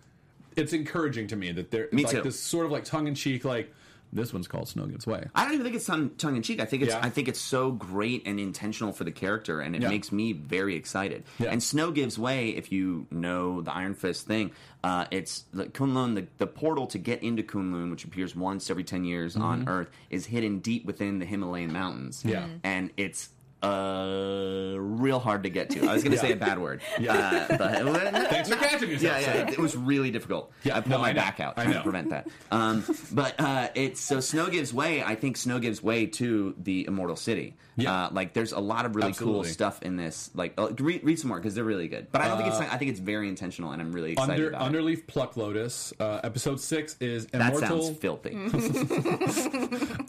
it's 0.56 0.72
encouraging 0.72 1.26
to 1.28 1.36
me 1.36 1.50
that 1.50 1.70
they're 1.72 1.88
Me 1.90 2.04
like 2.04 2.14
too. 2.14 2.22
this 2.22 2.38
sort 2.38 2.64
of 2.66 2.70
like 2.72 2.84
tongue 2.84 3.08
in 3.08 3.14
cheek 3.16 3.44
like 3.44 3.72
this 4.12 4.32
one's 4.32 4.46
called 4.46 4.68
Snow 4.68 4.86
Gives 4.86 5.08
Way. 5.08 5.26
I 5.34 5.42
don't 5.42 5.54
even 5.54 5.64
think 5.64 5.74
it's 5.74 5.86
tongue, 5.86 6.10
tongue 6.18 6.36
in 6.36 6.42
cheek. 6.42 6.60
I 6.60 6.66
think 6.66 6.84
it's 6.84 6.92
Yeah. 6.92 7.00
I 7.02 7.10
think 7.10 7.26
it's 7.26 7.40
so 7.40 7.72
great 7.72 8.22
and 8.26 8.38
intentional 8.38 8.92
for 8.92 9.02
the 9.02 9.10
character, 9.10 9.60
and 9.60 9.74
it 9.74 9.82
Yeah. 9.82 9.88
makes 9.88 10.12
me 10.12 10.32
very 10.32 10.76
excited. 10.76 11.24
Yeah. 11.40 11.50
And 11.50 11.60
Snow 11.60 11.90
gives 11.90 12.16
way. 12.16 12.50
If 12.50 12.70
you 12.70 13.08
know 13.10 13.60
the 13.62 13.72
Iron 13.74 13.94
Fist 13.94 14.24
thing, 14.28 14.52
uh, 14.84 15.06
it's 15.10 15.46
the 15.52 15.64
Kunlun. 15.64 16.14
The, 16.14 16.28
the 16.38 16.46
portal 16.46 16.86
to 16.88 16.98
get 16.98 17.24
into 17.24 17.42
Kunlun, 17.42 17.90
which 17.90 18.04
appears 18.04 18.36
once 18.36 18.70
every 18.70 18.84
ten 18.84 19.04
years 19.04 19.34
on 19.34 19.68
Earth, 19.68 19.90
is 20.10 20.26
hidden 20.26 20.60
deep 20.60 20.84
within 20.84 21.18
the 21.18 21.26
Himalayan 21.26 21.72
mountains. 21.72 22.18
Mm-hmm. 22.20 22.28
Yeah. 22.28 22.46
And 22.62 22.90
it's. 22.96 23.30
Uh, 23.64 24.78
real 24.78 25.18
hard 25.18 25.42
to 25.44 25.50
get 25.50 25.70
to. 25.70 25.86
I 25.88 25.94
was 25.94 26.02
going 26.02 26.12
to 26.12 26.18
say 26.18 26.32
a 26.32 26.36
bad 26.36 26.58
word. 26.58 26.80
Yeah. 27.00 27.46
Uh, 27.50 27.56
but, 27.58 28.12
Thanks 28.30 28.48
for 28.48 28.56
catching 28.56 28.90
yourself. 28.90 29.20
yeah, 29.20 29.34
yeah, 29.34 29.46
sir. 29.46 29.52
it 29.52 29.58
was 29.58 29.76
really 29.76 30.10
difficult. 30.10 30.52
Yeah, 30.62 30.76
I 30.76 30.80
pulled 30.80 30.90
no, 30.90 30.98
my 30.98 31.10
I 31.10 31.12
back 31.12 31.40
out 31.40 31.54
I 31.56 31.62
trying 31.64 31.70
know. 31.74 31.78
to 31.78 31.82
prevent 31.82 32.10
that. 32.10 32.28
Um, 32.50 32.84
but 33.12 33.34
uh, 33.38 33.68
it's 33.74 34.00
so 34.00 34.20
Snow 34.20 34.48
gives 34.48 34.72
way. 34.72 35.02
I 35.02 35.14
think 35.16 35.36
Snow 35.36 35.58
gives 35.58 35.82
way 35.82 36.06
to 36.06 36.54
the 36.58 36.86
Immortal 36.86 37.16
City. 37.16 37.56
Yeah. 37.76 38.04
uh, 38.04 38.10
like 38.12 38.32
there's 38.34 38.52
a 38.52 38.60
lot 38.60 38.86
of 38.86 38.94
really 38.94 39.08
Absolutely. 39.08 39.42
cool 39.42 39.44
stuff 39.52 39.82
in 39.82 39.96
this. 39.96 40.30
Like, 40.34 40.54
uh, 40.56 40.68
read, 40.78 41.02
read 41.02 41.18
some 41.18 41.28
more 41.28 41.38
because 41.38 41.56
they're 41.56 41.64
really 41.64 41.88
good. 41.88 42.06
But 42.12 42.20
I 42.20 42.28
don't 42.28 42.36
think 42.38 42.48
it's. 42.50 42.60
I 42.60 42.76
think 42.76 42.90
it's 42.92 43.00
very 43.00 43.28
intentional, 43.28 43.72
and 43.72 43.82
I'm 43.82 43.90
really 43.92 44.12
excited 44.12 44.32
Under, 44.34 44.48
about 44.50 44.72
it. 44.74 44.78
Underleaf 44.78 45.06
Pluck 45.08 45.36
Lotus. 45.36 45.92
Uh, 45.98 46.20
episode 46.22 46.60
six 46.60 46.96
is 47.00 47.26
That 47.26 47.52
Immortal. 47.54 47.82
sounds 47.82 47.98
filthy. 47.98 48.36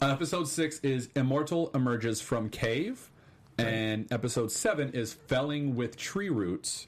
episode 0.02 0.48
six 0.48 0.78
is 0.80 1.08
Immortal 1.16 1.70
emerges 1.74 2.20
from 2.20 2.48
cave, 2.50 3.10
and 3.58 4.10
episode 4.12 4.52
seven 4.52 4.92
is 4.92 5.14
Felling 5.14 5.76
with 5.76 5.96
tree 5.96 6.28
roots. 6.28 6.86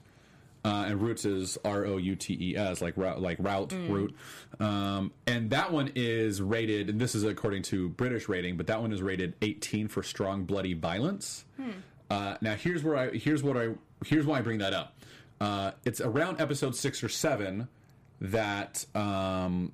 Uh, 0.65 0.87
and 0.89 1.01
roots 1.01 1.25
is 1.25 1.57
R 1.65 1.87
O 1.87 1.97
U 1.99 2.17
T 2.17 2.37
E 2.41 2.57
S, 2.57 2.83
like 2.83 2.97
route, 2.97 3.23
like 3.23 3.39
route 3.41 3.73
root. 3.89 4.15
Um, 4.59 5.13
and 5.27 5.51
that 5.51 5.73
one 5.73 5.93
is 5.95 6.43
rated, 6.43 6.91
and 6.91 7.01
this 7.01 7.15
is 7.15 7.23
according 7.23 7.63
to 7.65 7.89
British 7.91 8.29
rating, 8.29 8.57
but 8.57 8.67
that 8.67 8.81
one 8.83 8.93
is 8.93 9.01
rated 9.01 9.35
18 9.41 9.87
for 9.89 10.03
strong 10.03 10.45
bloody 10.45 10.75
violence. 10.75 11.45
Uh, 12.11 12.37
now 12.41 12.55
here's 12.55 12.83
where 12.83 12.97
I 12.97 13.11
here's 13.11 13.43
what 13.43 13.57
I 13.57 13.69
here's 14.05 14.27
why 14.27 14.39
I 14.39 14.43
bring 14.43 14.59
that 14.59 14.73
up. 14.75 14.95
Uh, 15.41 15.71
it's 15.85 16.01
around 16.01 16.41
episode 16.41 16.75
six 16.75 17.05
or 17.05 17.09
seven 17.09 17.69
that 18.21 18.85
um, 18.97 19.73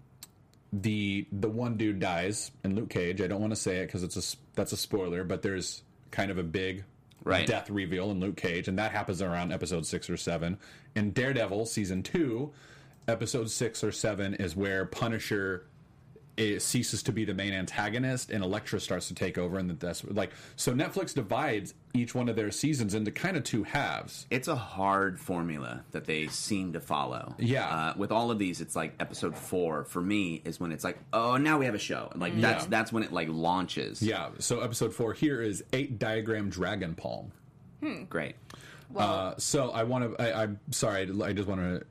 the 0.73 1.27
the 1.33 1.49
one 1.49 1.77
dude 1.77 1.99
dies 1.99 2.51
in 2.63 2.75
Luke 2.75 2.91
Cage. 2.91 3.21
I 3.23 3.27
don't 3.27 3.41
want 3.41 3.53
to 3.53 3.57
say 3.59 3.79
it 3.79 3.87
because 3.87 4.03
it's 4.03 4.17
a 4.17 4.37
that's 4.55 4.73
a 4.73 4.77
spoiler, 4.77 5.25
but 5.25 5.41
there's 5.43 5.83
kind 6.15 6.31
of 6.31 6.39
a 6.39 6.43
big 6.43 6.85
Right. 7.25 7.47
death 7.47 7.71
reveal 7.71 8.11
in 8.11 8.21
Luke 8.21 8.37
Cage, 8.37 8.69
and 8.69 8.79
that 8.79 8.93
happens 8.93 9.21
around 9.23 9.51
episode 9.53 9.87
six 9.87 10.09
or 10.11 10.17
seven. 10.17 10.59
In 10.95 11.11
Daredevil 11.13 11.65
season 11.67 12.03
two, 12.03 12.53
episode 13.09 13.51
six 13.51 13.83
or 13.83 13.93
seven 13.93 14.35
is 14.35 14.55
where 14.55 14.85
Punisher 14.85 15.67
it 16.37 16.61
ceases 16.63 17.03
to 17.05 17.13
be 17.13 17.25
the 17.25 17.35
main 17.35 17.53
antagonist 17.53 18.31
and 18.31 18.43
Elektra 18.43 18.81
starts 18.81 19.07
to 19.09 19.15
take 19.15 19.39
over 19.39 19.59
and 19.59 19.71
that's 19.79 20.03
like 20.05 20.31
so 20.57 20.73
Netflix 20.73 21.15
divides 21.15 21.75
each 21.95 22.13
one 22.15 22.29
of 22.29 22.35
their 22.35 22.51
seasons 22.51 22.95
into 22.95 23.11
kind 23.13 23.37
of 23.37 23.45
two 23.45 23.63
halves. 23.63 24.27
It's 24.31 24.49
a 24.49 24.57
hard 24.57 25.21
formula 25.21 25.85
that 25.93 26.07
they 26.07 26.27
seem 26.27 26.73
to 26.73 26.81
follow. 26.81 27.37
Yeah. 27.39 27.69
Uh, 27.69 27.95
with 27.97 28.11
all 28.11 28.33
of 28.33 28.39
these, 28.41 28.61
it's 28.61 28.75
like 28.75 28.95
episode 28.99 29.37
four 29.37 29.85
for 29.85 30.01
me 30.01 30.43
is 30.45 30.59
when 30.59 30.73
it's 30.73 30.83
like, 30.83 30.99
oh, 31.13 31.37
now 31.37 31.59
we 31.59 31.67
have 31.67 31.75
a 31.75 31.79
show. 31.79 32.09
And 32.11 32.21
like 32.21 32.41
that's 32.41 32.65
Yeah. 32.65 32.71
that's 32.71 32.93
when 32.93 33.05
it 33.05 33.13
like 33.13 33.29
launches. 33.31 34.03
Yeah, 34.03 34.31
so 34.41 34.61
episode 34.61 34.93
4 34.93 35.13
here 35.13 35.41
is 35.41 35.63
8 35.73 35.99
diagram 35.99 36.51
dragon 36.51 36.95
palm. 36.95 37.31
Great. 38.09 38.35
Uh, 38.97 39.35
so 39.39 39.71
I 39.71 39.83
want 39.85 40.17
to. 40.17 40.37
I'm 40.37 40.59
sorry. 40.71 41.03
I 41.23 41.33
just 41.33 41.49
want 41.49 41.61
to. 41.61 41.85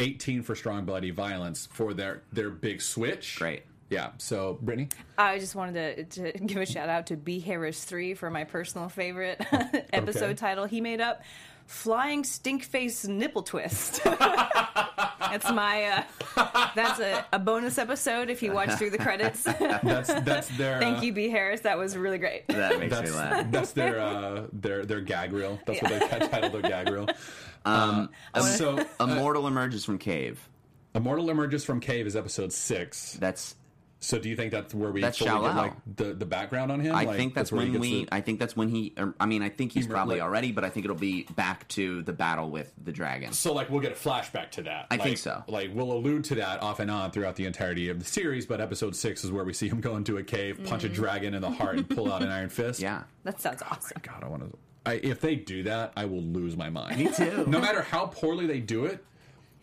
18 0.00 0.42
for 0.42 0.54
strong 0.54 0.84
bloody 0.84 1.10
violence 1.10 1.66
for 1.72 1.94
their 1.94 2.22
their 2.32 2.50
big 2.50 2.80
switch. 2.82 3.36
Great. 3.38 3.64
Yeah. 3.90 4.10
So 4.18 4.58
Brittany. 4.62 4.88
I 5.18 5.38
just 5.38 5.54
wanted 5.54 6.10
to, 6.10 6.32
to 6.32 6.38
give 6.46 6.58
a 6.58 6.66
shout 6.66 6.88
out 6.88 7.06
to 7.08 7.16
B 7.16 7.40
Harris 7.40 7.84
three 7.84 8.14
for 8.14 8.30
my 8.30 8.44
personal 8.44 8.88
favorite 8.88 9.40
episode 9.92 10.24
Okay. 10.24 10.34
title 10.34 10.64
he 10.64 10.80
made 10.80 11.00
up, 11.00 11.22
"Flying 11.66 12.24
Stink 12.24 12.62
Face 12.64 13.06
Nipple 13.06 13.42
Twist." 13.42 14.00
that's 15.32 15.50
my 15.50 16.04
uh, 16.36 16.70
that's 16.76 17.00
a, 17.00 17.24
a 17.32 17.38
bonus 17.38 17.78
episode 17.78 18.30
if 18.30 18.42
you 18.42 18.52
watch 18.52 18.70
through 18.72 18.90
the 18.90 18.98
credits. 18.98 19.42
That's 19.82 20.12
that's 20.20 20.48
their. 20.56 20.78
Thank 20.78 20.98
uh, 20.98 21.02
you, 21.02 21.12
B 21.12 21.28
Harris. 21.28 21.60
That 21.62 21.78
was 21.78 21.96
really 21.96 22.18
great. 22.18 22.46
That 22.48 22.78
makes 22.78 22.94
That's 22.94 23.10
me 23.10 23.16
laugh. 23.16 23.50
that's 23.50 23.72
their 23.72 24.00
uh, 24.00 24.44
their 24.52 24.84
their 24.84 25.00
gag 25.00 25.32
reel. 25.32 25.58
That's 25.66 25.82
what 25.82 25.90
they 25.90 25.98
titled 26.28 26.52
their 26.52 26.62
gag 26.62 26.88
reel. 26.90 27.08
Um, 27.64 28.08
Uh, 28.34 28.40
so 28.40 28.84
Immortal 28.98 29.46
emerges 29.46 29.84
from 29.84 29.98
cave. 29.98 30.48
Immortal 30.94 31.30
emerges 31.30 31.64
from 31.64 31.78
cave 31.80 32.06
is 32.06 32.16
episode 32.16 32.52
six. 32.52 33.14
That's 33.14 33.54
So 34.02 34.18
do 34.18 34.28
you 34.28 34.34
think 34.34 34.50
that's 34.50 34.74
where 34.74 34.90
we 34.90 35.00
That's 35.00 35.16
fully 35.16 35.30
Shao 35.30 35.42
get, 35.42 35.54
like 35.56 35.72
the 35.96 36.12
the 36.12 36.26
background 36.26 36.72
on 36.72 36.80
him? 36.80 36.92
I 36.94 37.04
Like, 37.04 37.16
think 37.16 37.34
that's, 37.34 37.52
where 37.52 37.64
he 37.64 37.70
when 37.70 37.80
we. 37.80 38.04
the- 38.04 38.08
I 38.14 38.20
think 38.20 38.40
that's 38.40 38.56
when 38.56 38.68
he. 38.68 38.92
or, 38.98 39.14
I 39.20 39.26
mean, 39.26 39.42
I 39.42 39.48
think 39.48 39.70
he's 39.72 39.84
He- 39.84 39.90
probably 39.90 40.16
like- 40.16 40.24
already, 40.24 40.50
but 40.50 40.64
I 40.64 40.70
think 40.70 40.84
it'll 40.84 40.96
be 40.96 41.22
back 41.36 41.68
to 41.68 42.02
the 42.02 42.12
battle 42.12 42.50
with 42.50 42.72
the 42.82 42.90
dragon. 42.90 43.32
So 43.32 43.52
like 43.52 43.70
we'll 43.70 43.80
get 43.80 43.92
a 43.92 43.94
flashback 43.94 44.50
to 44.52 44.62
that. 44.64 44.88
I 44.90 44.96
Like- 44.96 45.02
think 45.04 45.18
so. 45.18 45.44
Like 45.46 45.70
we'll 45.72 45.92
allude 45.92 46.24
to 46.24 46.34
that 46.34 46.60
off 46.62 46.80
and 46.80 46.90
on 46.90 47.12
throughout 47.12 47.36
the 47.36 47.46
entirety 47.46 47.88
of 47.90 48.00
the 48.00 48.04
series, 48.04 48.44
but 48.44 48.60
episode 48.60 48.96
six 48.96 49.22
is 49.22 49.30
where 49.30 49.44
we 49.44 49.52
see 49.52 49.68
him 49.68 49.80
go 49.80 49.96
into 49.96 50.16
a 50.18 50.22
cave, 50.24 50.60
punch 50.64 50.82
a 50.84 50.88
mm. 50.88 50.94
dragon 50.94 51.32
in 51.34 51.40
the 51.40 51.50
heart, 51.50 51.76
and 51.76 51.88
pull 51.88 52.12
out 52.12 52.22
an 52.22 52.28
iron 52.28 52.48
fist. 52.50 52.80
Yeah. 52.80 53.04
That 53.22 53.40
sounds 53.40 53.62
awesome. 53.62 53.98
God, 54.02 54.24
I 54.24 54.28
want 54.28 54.50
to. 54.50 54.58
I, 54.84 54.94
if 54.94 55.20
they 55.20 55.36
do 55.36 55.62
that, 55.62 55.92
I 55.96 56.06
will 56.06 56.22
lose 56.22 56.56
my 56.56 56.68
mind. 56.68 56.98
Me 56.98 57.08
too. 57.12 57.44
No 57.46 57.60
matter 57.60 57.82
how 57.82 58.06
poorly 58.06 58.46
they 58.48 58.58
do 58.58 58.86
it, 58.86 59.04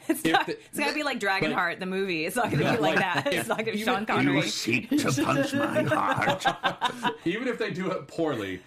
It's, 0.10 0.26
If 0.26 0.32
not, 0.34 0.46
the- 0.48 0.54
it's 0.60 0.80
gotta 0.80 0.94
be 0.94 1.04
like 1.04 1.20
Dragonheart, 1.20 1.80
the 1.80 1.86
movie. 1.86 2.26
It's 2.26 2.36
not 2.36 2.50
gonna 2.52 2.64
Yeah, 2.64 2.76
be 2.76 2.82
like, 2.82 2.96
like, 2.96 3.24
that. 3.24 3.28
if- 3.34 3.40
It's 3.42 3.48
not 3.50 3.60
gonna 3.60 3.72
be 3.74 3.80
even- 3.82 3.94
Sean 3.94 4.06
Connery. 4.06 4.36
You 4.38 4.42
seek 4.44 4.90
to 4.90 5.24
punch 5.24 5.54
my 5.54 5.84
heart. 5.84 7.16
even 7.26 7.48
if 7.48 7.58
they 7.60 7.72
do 7.72 7.92
it 7.92 8.08
poorly, 8.08 8.62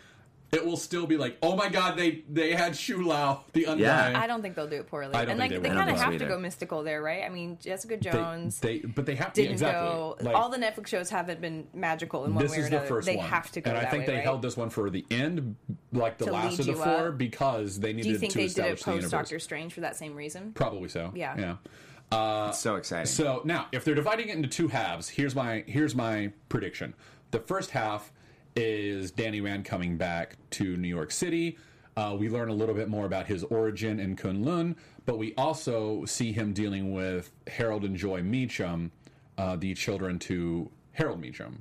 it 0.53 0.65
will 0.65 0.77
still 0.77 1.07
be 1.07 1.17
like, 1.17 1.39
oh 1.43 1.57
my 1.57 1.71
god, 1.71 1.97
they 1.97 2.25
they 2.29 2.53
had 2.53 2.77
Shu 2.77 3.03
Lao, 3.03 3.45
the 3.55 3.65
undying. 3.65 4.13
Yeah. 4.13 4.21
I 4.21 4.27
don't 4.27 4.43
think 4.43 4.55
they'll 4.55 4.69
do 4.69 4.77
it 4.77 4.87
poorly. 4.87 5.15
I 5.15 5.25
don't 5.25 5.31
and 5.33 5.41
think 5.41 5.53
like 5.53 5.63
they 5.63 5.69
they, 5.71 5.75
kind 5.75 5.89
of 5.89 5.97
have 5.97 6.11
think 6.11 6.21
to 6.21 6.29
go 6.29 6.39
mystical 6.39 6.83
there, 6.83 7.03
right? 7.03 7.25
I 7.25 7.31
mean, 7.31 7.57
Jessica 7.59 7.97
Jones 7.97 8.61
they, 8.61 8.81
but 8.81 9.07
they 9.07 9.15
have 9.15 9.33
yeah, 9.35 9.45
exactly. 9.45 9.89
go. 9.89 10.17
Like, 10.21 10.37
all 10.37 10.51
the 10.51 10.59
Netflix 10.59 10.89
shows 10.89 11.09
haven't 11.09 11.41
been 11.41 11.67
magical 11.73 12.27
in 12.27 12.35
one 12.35 12.43
this 12.45 12.53
way 12.53 12.59
or 12.59 12.61
is 12.61 12.71
the 12.71 12.77
another. 12.77 12.89
first 12.89 13.07
they 13.07 13.17
one, 13.17 13.27
have 13.27 13.51
to 13.53 13.61
go 13.63 13.71
and 13.71 13.79
I 13.79 13.87
think 13.87 14.03
way, 14.03 14.07
they 14.09 14.15
right? 14.17 14.25
held 14.25 14.43
this 14.43 14.57
one 14.57 14.69
for 14.69 14.91
the 14.91 15.07
end, 15.11 15.57
like 15.93 16.19
the 16.19 16.27
To 16.27 16.33
last 16.33 16.59
lead 16.59 16.61
of 16.61 16.67
the 16.67 16.75
four, 16.75 17.09
up? 17.09 17.19
because 17.19 17.81
they 17.81 17.95
needed 17.95 18.03
Do 18.05 18.11
you 18.11 18.19
think 18.19 18.33
to 18.33 18.39
they 18.39 18.49
did 18.49 18.67
it 18.67 18.83
post. 18.83 19.11
Doctor 19.11 19.39
Strange 19.39 19.73
for 19.73 19.81
that 19.81 19.97
same 19.97 20.15
reason? 20.15 20.53
Probably 20.53 20.91
so. 20.91 21.13
Yeah. 21.15 21.35
Yeah. 21.39 22.49
It's 22.49 22.59
so 22.59 22.75
uh, 22.75 22.77
exciting. 22.77 23.07
So 23.07 23.41
now, 23.47 23.69
if 23.73 23.85
they're 23.85 23.95
dividing 23.95 24.29
it 24.29 24.37
into 24.37 24.49
two 24.49 24.69
halves, 24.69 25.09
here's 25.09 25.35
my 25.35 25.65
here's 25.67 25.95
my 25.95 26.31
prediction. 26.51 26.93
The 27.31 27.39
first 27.41 27.71
half 27.71 28.13
is 28.57 29.11
Danny 29.11 29.41
Rand 29.41 29.65
coming 29.65 29.97
back 29.97 30.37
to 30.51 30.77
New 30.77 30.89
York 30.89 31.11
City. 31.11 31.59
Uh, 31.97 32.17
we 32.19 32.29
learn 32.29 32.49
a 32.49 32.55
little 32.55 32.75
bit 32.75 32.89
more 32.89 33.05
about 33.05 33.27
his 33.27 33.45
origin 33.45 34.01
in 34.01 34.17
Kunlun, 34.17 34.77
but 35.05 35.19
we 35.19 35.35
also 35.37 36.05
see 36.07 36.33
him 36.33 36.53
dealing 36.53 36.93
with 36.93 37.31
Harold 37.47 37.85
and 37.85 37.97
Joy 37.97 38.23
Meachum, 38.23 38.91
uh, 39.37 39.57
the 39.57 39.75
children 39.75 40.19
to 40.21 40.71
Harold 40.93 41.21
Meachum. 41.21 41.59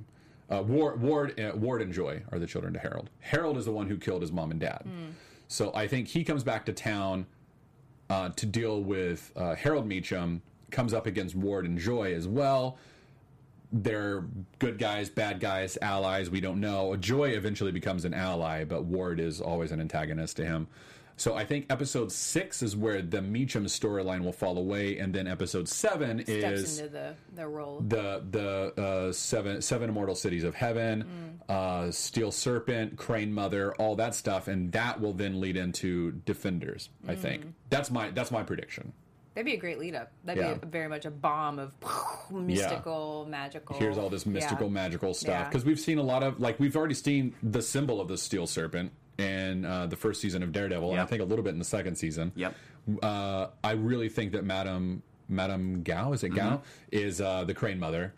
Uh, 0.50 0.62
Ward, 0.62 1.00
Ward, 1.00 1.40
uh, 1.40 1.56
Ward 1.56 1.82
and 1.82 1.92
Joy 1.92 2.22
are 2.30 2.38
the 2.38 2.46
children 2.46 2.72
to 2.74 2.78
Harold. 2.78 3.10
Harold 3.20 3.56
is 3.56 3.64
the 3.64 3.72
one 3.72 3.88
who 3.88 3.96
killed 3.96 4.22
his 4.22 4.32
mom 4.32 4.50
and 4.50 4.60
dad. 4.60 4.84
So 5.48 5.70
I 5.74 5.86
think 5.86 6.08
he 6.08 6.24
comes 6.24 6.44
back 6.44 6.64
to 6.66 6.72
town 6.72 7.26
uh, 8.08 8.30
to 8.30 8.46
deal 8.46 8.82
with 8.82 9.32
uh, 9.36 9.54
Harold 9.54 9.88
Meachum, 9.88 10.40
comes 10.70 10.94
up 10.94 11.06
against 11.06 11.34
Ward 11.34 11.66
and 11.66 11.78
Joy 11.78 12.14
as 12.14 12.26
well. 12.26 12.78
They're 13.72 14.24
good 14.58 14.78
guys, 14.78 15.08
bad 15.08 15.40
guys, 15.40 15.78
allies. 15.80 16.28
We 16.30 16.40
don't 16.40 16.60
know. 16.60 16.94
Joy 16.96 17.30
eventually 17.30 17.72
becomes 17.72 18.04
an 18.04 18.12
ally, 18.14 18.64
but 18.64 18.84
Ward 18.84 19.18
is 19.18 19.40
always 19.40 19.72
an 19.72 19.80
antagonist 19.80 20.36
to 20.36 20.44
him. 20.44 20.68
So 21.16 21.34
I 21.34 21.44
think 21.44 21.66
episode 21.70 22.10
six 22.10 22.62
is 22.62 22.74
where 22.74 23.00
the 23.00 23.18
Meachum 23.18 23.64
storyline 23.66 24.24
will 24.24 24.32
fall 24.32 24.58
away, 24.58 24.98
and 24.98 25.14
then 25.14 25.26
episode 25.26 25.68
seven 25.68 26.22
Steps 26.24 26.60
is 26.60 26.78
into 26.80 26.92
the 26.92 27.14
the 27.36 27.46
role. 27.46 27.80
the 27.86 28.24
the 28.30 28.82
uh, 28.82 29.12
seven 29.12 29.62
seven 29.62 29.90
immortal 29.90 30.14
cities 30.14 30.42
of 30.42 30.54
heaven, 30.54 31.38
uh, 31.48 31.90
Steel 31.90 32.32
Serpent, 32.32 32.96
Crane 32.96 33.32
Mother, 33.32 33.74
all 33.76 33.94
that 33.96 34.14
stuff, 34.14 34.48
and 34.48 34.72
that 34.72 35.00
will 35.00 35.12
then 35.12 35.38
lead 35.40 35.56
into 35.56 36.12
Defenders. 36.24 36.88
I 37.06 37.14
think 37.14 37.44
that's 37.70 37.90
my 37.90 38.10
that's 38.10 38.30
my 38.30 38.42
prediction. 38.42 38.92
That'd 39.34 39.46
be 39.46 39.54
a 39.54 39.58
great 39.60 39.78
lead 39.78 39.94
up. 39.94 40.12
That'd 40.24 40.42
Yeah. 40.42 40.54
be 40.54 40.60
a, 40.62 40.66
very 40.66 40.88
much 40.88 41.04
a 41.06 41.10
bomb 41.10 41.58
of 41.58 41.72
mystical, 42.30 43.26
magical. 43.28 43.76
Here's 43.76 43.98
all 43.98 44.08
this 44.10 44.26
mystical, 44.26 44.66
Yeah. 44.66 44.72
magical 44.72 45.14
stuff 45.14 45.28
Yeah. 45.30 45.48
because 45.48 45.64
we've 45.64 45.80
seen 45.80 45.98
a 45.98 46.02
lot 46.02 46.22
of 46.22 46.40
like 46.40 46.58
we've 46.60 46.76
already 46.76 46.94
seen 46.94 47.34
the 47.42 47.62
symbol 47.62 48.00
of 48.00 48.08
the 48.08 48.18
Steel 48.18 48.46
Serpent 48.46 48.92
in 49.18 49.64
uh, 49.64 49.86
the 49.86 49.96
first 49.96 50.20
season 50.20 50.42
of 50.42 50.52
Daredevil, 50.52 50.90
and 50.92 51.00
I 51.00 51.06
think 51.06 51.22
a 51.22 51.24
little 51.24 51.44
bit 51.44 51.52
in 51.52 51.58
the 51.58 51.64
second 51.64 51.96
season. 51.96 52.32
Yep. 52.34 52.54
Uh, 53.02 53.48
I 53.62 53.72
really 53.72 54.08
think 54.08 54.32
that 54.32 54.44
Madame 54.44 55.02
Madame 55.28 55.82
Gao 55.82 56.12
is 56.12 56.24
it 56.24 56.30
Gao 56.30 56.56
Mm-hmm. 56.56 56.62
is 56.90 57.20
uh, 57.20 57.44
the 57.44 57.54
Crane 57.54 57.78
Mother. 57.78 58.12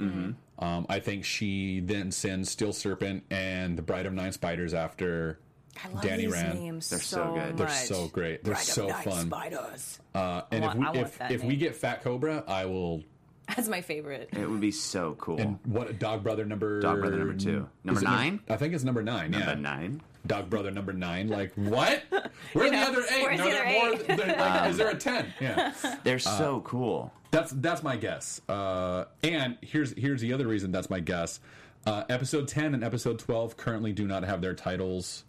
Um, 0.59 0.87
I 0.89 1.01
think 1.01 1.25
she 1.25 1.81
then 1.81 2.11
sends 2.13 2.49
Steel 2.51 2.73
Serpent 2.73 3.25
and 3.31 3.77
the 3.77 3.83
Bride 3.83 4.07
of 4.07 4.13
Nine 4.13 4.33
Spiders 4.33 4.73
after 4.73 5.39
I 5.85 5.89
love 5.89 6.03
Danny 6.03 6.25
these 6.25 6.33
Rand. 6.33 6.61
names 6.61 6.91
They're 6.91 6.99
so 7.01 7.17
so 7.17 7.35
good. 7.35 7.57
They're 7.57 7.67
much. 7.67 7.77
so 7.87 8.09
great. 8.09 8.45
They're 8.45 8.55
Bride 8.55 8.61
of 8.63 8.67
so 8.69 8.87
Night 8.89 9.05
fun. 9.05 9.27
Spiders. 9.27 9.99
Uh, 10.15 10.43
and 10.51 10.65
I 10.65 10.67
want- 10.69 10.79
if 10.79 10.85
I 10.87 10.91
we 10.93 10.99
want 10.99 11.09
if, 11.09 11.19
that 11.19 11.33
if 11.33 11.45
we 11.45 11.57
get 11.57 11.75
Fat 11.75 12.03
Cobra, 12.03 12.45
I 12.47 12.67
will. 12.67 13.03
That's 13.49 13.69
my 13.69 13.83
favorite. 13.83 14.31
It 14.33 14.49
would 14.49 14.61
be 14.63 14.71
so 14.71 15.17
cool. 15.19 15.39
And 15.39 15.59
what 15.65 15.99
Dog 15.99 16.23
Brother 16.23 16.45
number? 16.47 16.81
Dog 16.81 17.01
Brother 17.01 17.19
number 17.19 17.35
two. 17.35 17.69
Number 17.85 17.99
is 17.99 18.03
it 18.03 18.07
nine? 18.07 18.41
I 18.49 18.57
think 18.57 18.73
it's 18.73 18.85
number 18.85 19.03
nine. 19.03 19.33
Number 19.33 19.49
yeah, 19.49 19.55
nine. 19.55 20.01
Dog 20.27 20.49
Brother 20.49 20.71
number 20.71 20.95
nine. 20.95 21.29
Like 21.29 21.53
what? 21.55 22.03
Where 22.55 22.67
are 22.67 22.71
the 22.71 22.77
know, 22.77 22.83
other 22.85 23.03
eight? 23.13 23.23
where's 23.23 23.41
Are 23.41 23.45
the 23.45 23.51
there 23.51 23.67
other 23.67 23.73
more? 23.91 24.01
eight? 24.01 24.07
there- 24.17 24.37
like, 24.39 24.71
is 24.71 24.77
there 24.79 24.89
a 24.89 24.95
ten? 24.97 25.35
Yeah, 25.41 25.75
They're 26.05 26.19
so 26.19 26.63
cool. 26.65 27.13
that's 27.33 27.53
that's 27.53 27.83
my 27.83 27.97
guess. 27.97 28.41
Uh, 28.49 29.05
and 29.23 29.59
here's 29.61 29.93
here's 29.93 30.23
the 30.23 30.33
other 30.33 30.47
reason 30.47 30.73
that's 30.73 30.89
my 30.89 31.01
guess. 31.01 31.41
Uh, 31.87 32.05
episode 32.09 32.49
ten 32.49 32.73
and 32.73 32.83
episode 32.83 33.19
twelve 33.19 33.59
currently 33.59 33.93
do 33.93 34.07
not 34.07 34.23
have 34.25 34.41
their 34.41 34.55
titles 34.55 35.25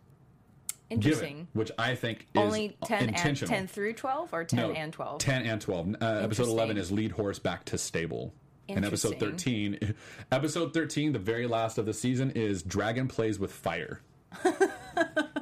Interesting. 0.90 1.30
given, 1.30 1.48
which 1.54 1.72
I 1.78 1.96
think 1.96 2.28
is 2.34 2.42
Only 2.42 2.78
10 2.86 3.10
and 3.16 3.38
10 3.38 3.68
through 3.68 3.94
12 3.94 4.34
or 4.34 4.44
10 4.44 4.60
No, 4.60 4.72
and 4.72 4.94
12? 4.94 5.20
10 5.20 5.46
and 5.46 5.62
12. 5.62 5.96
Uh, 6.02 6.06
episode 6.06 6.48
11 6.48 6.78
is 6.78 6.92
lead 6.92 7.12
horse 7.12 7.40
back 7.40 7.66
to 7.66 7.78
stable. 7.78 8.34
And 8.68 8.84
episode 8.84 9.20
13, 9.20 9.94
episode 10.32 10.74
13, 10.74 11.14
the 11.14 11.20
very 11.20 11.46
last 11.46 11.78
of 11.78 11.86
the 11.86 11.94
season, 11.94 12.32
is 12.32 12.64
Dragon 12.64 13.08
Plays 13.08 13.40
with 13.40 13.52
Fire. 13.52 14.02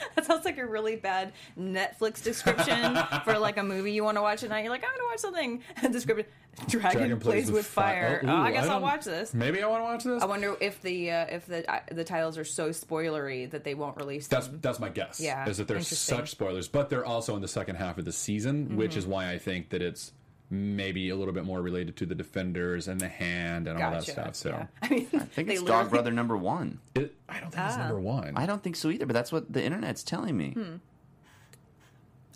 That 0.16 0.24
sounds 0.26 0.44
like 0.44 0.58
a 0.58 0.66
really 0.66 0.96
bad 0.96 1.32
Netflix 1.58 2.22
description 2.22 2.98
for 3.24 3.38
like 3.38 3.56
a 3.58 3.62
movie 3.62 3.92
you 3.92 4.04
want 4.04 4.16
to 4.16 4.22
watch 4.22 4.42
at 4.42 4.50
night. 4.50 4.62
You're 4.64 4.72
like, 4.72 4.84
I'm 4.84 4.90
going 4.90 5.00
to 5.00 5.06
watch 5.12 5.18
something. 5.20 5.62
description 5.92 6.26
Dragon, 6.68 7.18
plays, 7.20 7.50
with 7.50 7.64
fire. 7.66 8.20
Fi- 8.22 8.28
Oh, 8.28 8.36
Ooh, 8.36 8.42
I 8.42 8.50
guess 8.52 8.66
I'll 8.66 8.80
watch 8.80 9.04
this. 9.04 9.32
Maybe 9.32 9.62
I 9.62 9.66
want 9.68 9.80
to 9.80 9.84
watch 9.84 10.04
this. 10.04 10.22
I 10.22 10.26
wonder 10.26 10.56
if 10.60 10.82
the 10.82 11.10
uh, 11.10 11.26
if 11.30 11.46
the 11.46 11.70
uh, 11.72 11.80
the 11.92 12.02
titles 12.04 12.36
are 12.38 12.44
so 12.44 12.70
spoilery 12.70 13.48
that 13.50 13.62
they 13.64 13.74
won't 13.74 13.96
release 13.96 14.26
them. 14.26 14.40
that's 14.40 14.52
that's 14.60 14.80
my 14.80 14.88
guess. 14.88 15.20
Yeah, 15.20 15.48
is 15.48 15.58
that 15.58 15.68
there's 15.68 15.86
such 15.88 16.30
spoilers, 16.30 16.66
but 16.68 16.90
they're 16.90 17.04
also 17.06 17.36
in 17.36 17.40
the 17.42 17.48
second 17.48 17.76
half 17.76 17.98
of 17.98 18.04
the 18.04 18.12
season, 18.12 18.76
which 18.76 18.90
Mm-hmm. 18.90 18.98
is 18.98 19.06
why 19.06 19.30
I 19.30 19.38
think 19.38 19.70
that 19.70 19.80
it's 19.80 20.12
maybe 20.50 21.08
a 21.10 21.16
little 21.16 21.32
bit 21.32 21.44
more 21.44 21.62
related 21.62 21.96
to 21.96 22.06
the 22.06 22.14
defenders 22.14 22.88
and 22.88 23.00
the 23.00 23.08
hand 23.08 23.68
and 23.68 23.80
all 23.80 23.92
that 23.92 24.02
stuff. 24.04 24.34
So 24.34 24.50
Yeah. 24.50 24.66
I 24.82 24.88
mean, 24.88 25.06
I 25.14 25.18
think 25.20 25.48
it's 25.48 25.60
literally- 25.60 25.66
Dog 25.66 25.90
Brother 25.90 26.10
number 26.10 26.36
one. 26.36 26.80
it, 26.94 27.14
I 27.28 27.38
don't 27.40 27.52
think 27.52 27.66
it's 27.66 27.76
Ah. 27.76 27.86
number 27.86 28.00
one. 28.00 28.32
I 28.36 28.46
don't 28.46 28.62
think 28.62 28.74
so 28.76 28.90
either, 28.90 29.06
but 29.06 29.12
that's 29.14 29.30
what 29.30 29.52
the 29.52 29.62
internet's 29.64 30.02
telling 30.02 30.36
me. 30.36 30.50
Hmm. 30.52 30.76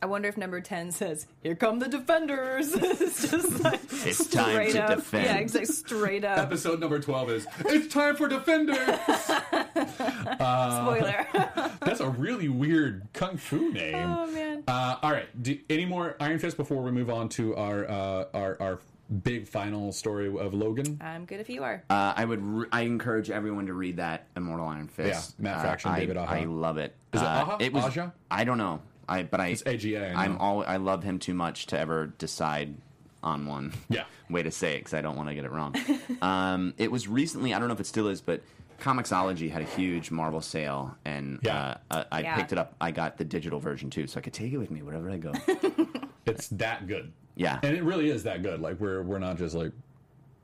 I 0.04 0.06
wonder 0.06 0.28
if 0.28 0.36
number 0.36 0.60
10 0.60 0.90
says, 0.90 1.26
Here 1.42 1.54
come 1.54 1.78
the 1.78 1.88
defenders. 1.88 2.74
it's 2.74 3.30
just 3.30 3.64
like 3.64 3.80
It's 3.90 4.26
time 4.28 4.70
to 4.72 4.84
up. 4.84 4.96
defend. 4.96 5.24
Yeah, 5.24 5.36
exactly. 5.36 5.72
Straight 5.74 6.24
up. 6.26 6.36
Episode 6.36 6.78
number 6.78 7.00
12 7.00 7.30
is 7.30 7.46
It's 7.60 7.90
time 7.90 8.14
for 8.14 8.28
defenders. 8.28 8.76
Spoiler. 10.36 11.26
That's 11.80 12.00
a 12.00 12.10
really 12.10 12.50
weird 12.50 13.06
kung 13.14 13.38
fu 13.38 13.72
name. 13.72 13.94
oh, 13.94 14.26
man. 14.30 14.64
Uh, 14.68 14.96
all 15.02 15.10
right. 15.10 15.42
Do, 15.42 15.58
any 15.70 15.86
more 15.86 16.16
Iron 16.20 16.38
Fist 16.38 16.58
before 16.58 16.82
we 16.82 16.90
move 16.90 17.08
on 17.08 17.30
to 17.30 17.56
our 17.56 17.88
uh, 17.90 18.24
our 18.34 18.60
our 18.60 18.78
big 19.22 19.48
final 19.48 19.90
story 19.90 20.26
of 20.28 20.52
Logan? 20.52 20.98
I'm 21.00 21.24
good 21.24 21.40
if 21.40 21.48
you 21.48 21.62
are. 21.62 21.82
Uh, 21.88 22.12
I 22.14 22.26
would. 22.26 22.42
Re- 22.42 22.66
I 22.72 22.82
encourage 22.82 23.30
everyone 23.30 23.64
to 23.68 23.72
read 23.72 23.96
that 23.96 24.26
Immortal 24.36 24.66
Iron 24.66 24.88
Fist. 24.88 25.34
Yeah, 25.38 25.44
Matt 25.44 25.56
Uh, 25.56 25.62
Fraction, 25.62 25.90
I, 25.92 26.00
David 26.00 26.18
Aja. 26.18 26.30
I 26.30 26.44
love 26.44 26.76
it. 26.76 26.94
Is 27.14 27.22
it 27.22 27.24
Uh, 27.26 27.44
Aja? 27.46 27.56
It 27.64 27.72
was. 27.72 27.84
Aja? 27.86 28.12
I 28.30 28.44
don't 28.44 28.58
know. 28.58 28.82
I 29.08 29.22
but 29.22 29.40
I. 29.40 29.48
It's 29.48 29.62
AGA, 29.66 30.12
I 30.16 30.24
I'm 30.24 30.38
all. 30.38 30.62
I 30.64 30.76
love 30.76 31.02
him 31.02 31.18
too 31.18 31.34
much 31.34 31.66
to 31.66 31.78
ever 31.78 32.06
decide 32.18 32.74
on 33.22 33.46
one. 33.46 33.72
Yeah. 33.88 34.04
Way 34.30 34.42
to 34.42 34.50
say 34.50 34.74
it 34.76 34.78
because 34.80 34.94
I 34.94 35.00
don't 35.02 35.16
want 35.16 35.28
to 35.28 35.34
get 35.34 35.44
it 35.44 35.52
wrong. 35.52 35.74
um, 36.22 36.74
it 36.78 36.90
was 36.90 37.08
recently. 37.08 37.52
I 37.54 37.58
don't 37.58 37.68
know 37.68 37.74
if 37.74 37.80
it 37.80 37.86
still 37.86 38.08
is, 38.08 38.20
but. 38.20 38.42
Comixology 38.80 39.50
had 39.50 39.62
a 39.62 39.66
huge 39.66 40.10
Marvel 40.10 40.40
sale, 40.40 40.96
and 41.04 41.38
Yeah. 41.42 41.76
uh, 41.90 41.94
uh, 41.94 42.04
I 42.10 42.20
Yeah. 42.22 42.34
picked 42.36 42.52
it 42.52 42.58
up. 42.58 42.74
I 42.80 42.90
got 42.90 43.16
the 43.16 43.24
digital 43.24 43.60
version 43.60 43.88
too, 43.88 44.08
so 44.08 44.18
I 44.18 44.20
could 44.20 44.32
take 44.34 44.52
it 44.52 44.58
with 44.58 44.70
me 44.70 44.82
wherever 44.82 45.08
I 45.10 45.16
go. 45.16 45.32
It's 46.26 46.48
that 46.48 46.86
good. 46.86 47.12
Yeah. 47.36 47.60
And 47.62 47.76
it 47.76 47.82
really 47.84 48.08
is 48.10 48.22
that 48.24 48.42
good. 48.42 48.60
Like 48.60 48.80
we're 48.80 49.02
we're 49.02 49.18
not 49.20 49.38
just 49.38 49.54
like 49.54 49.72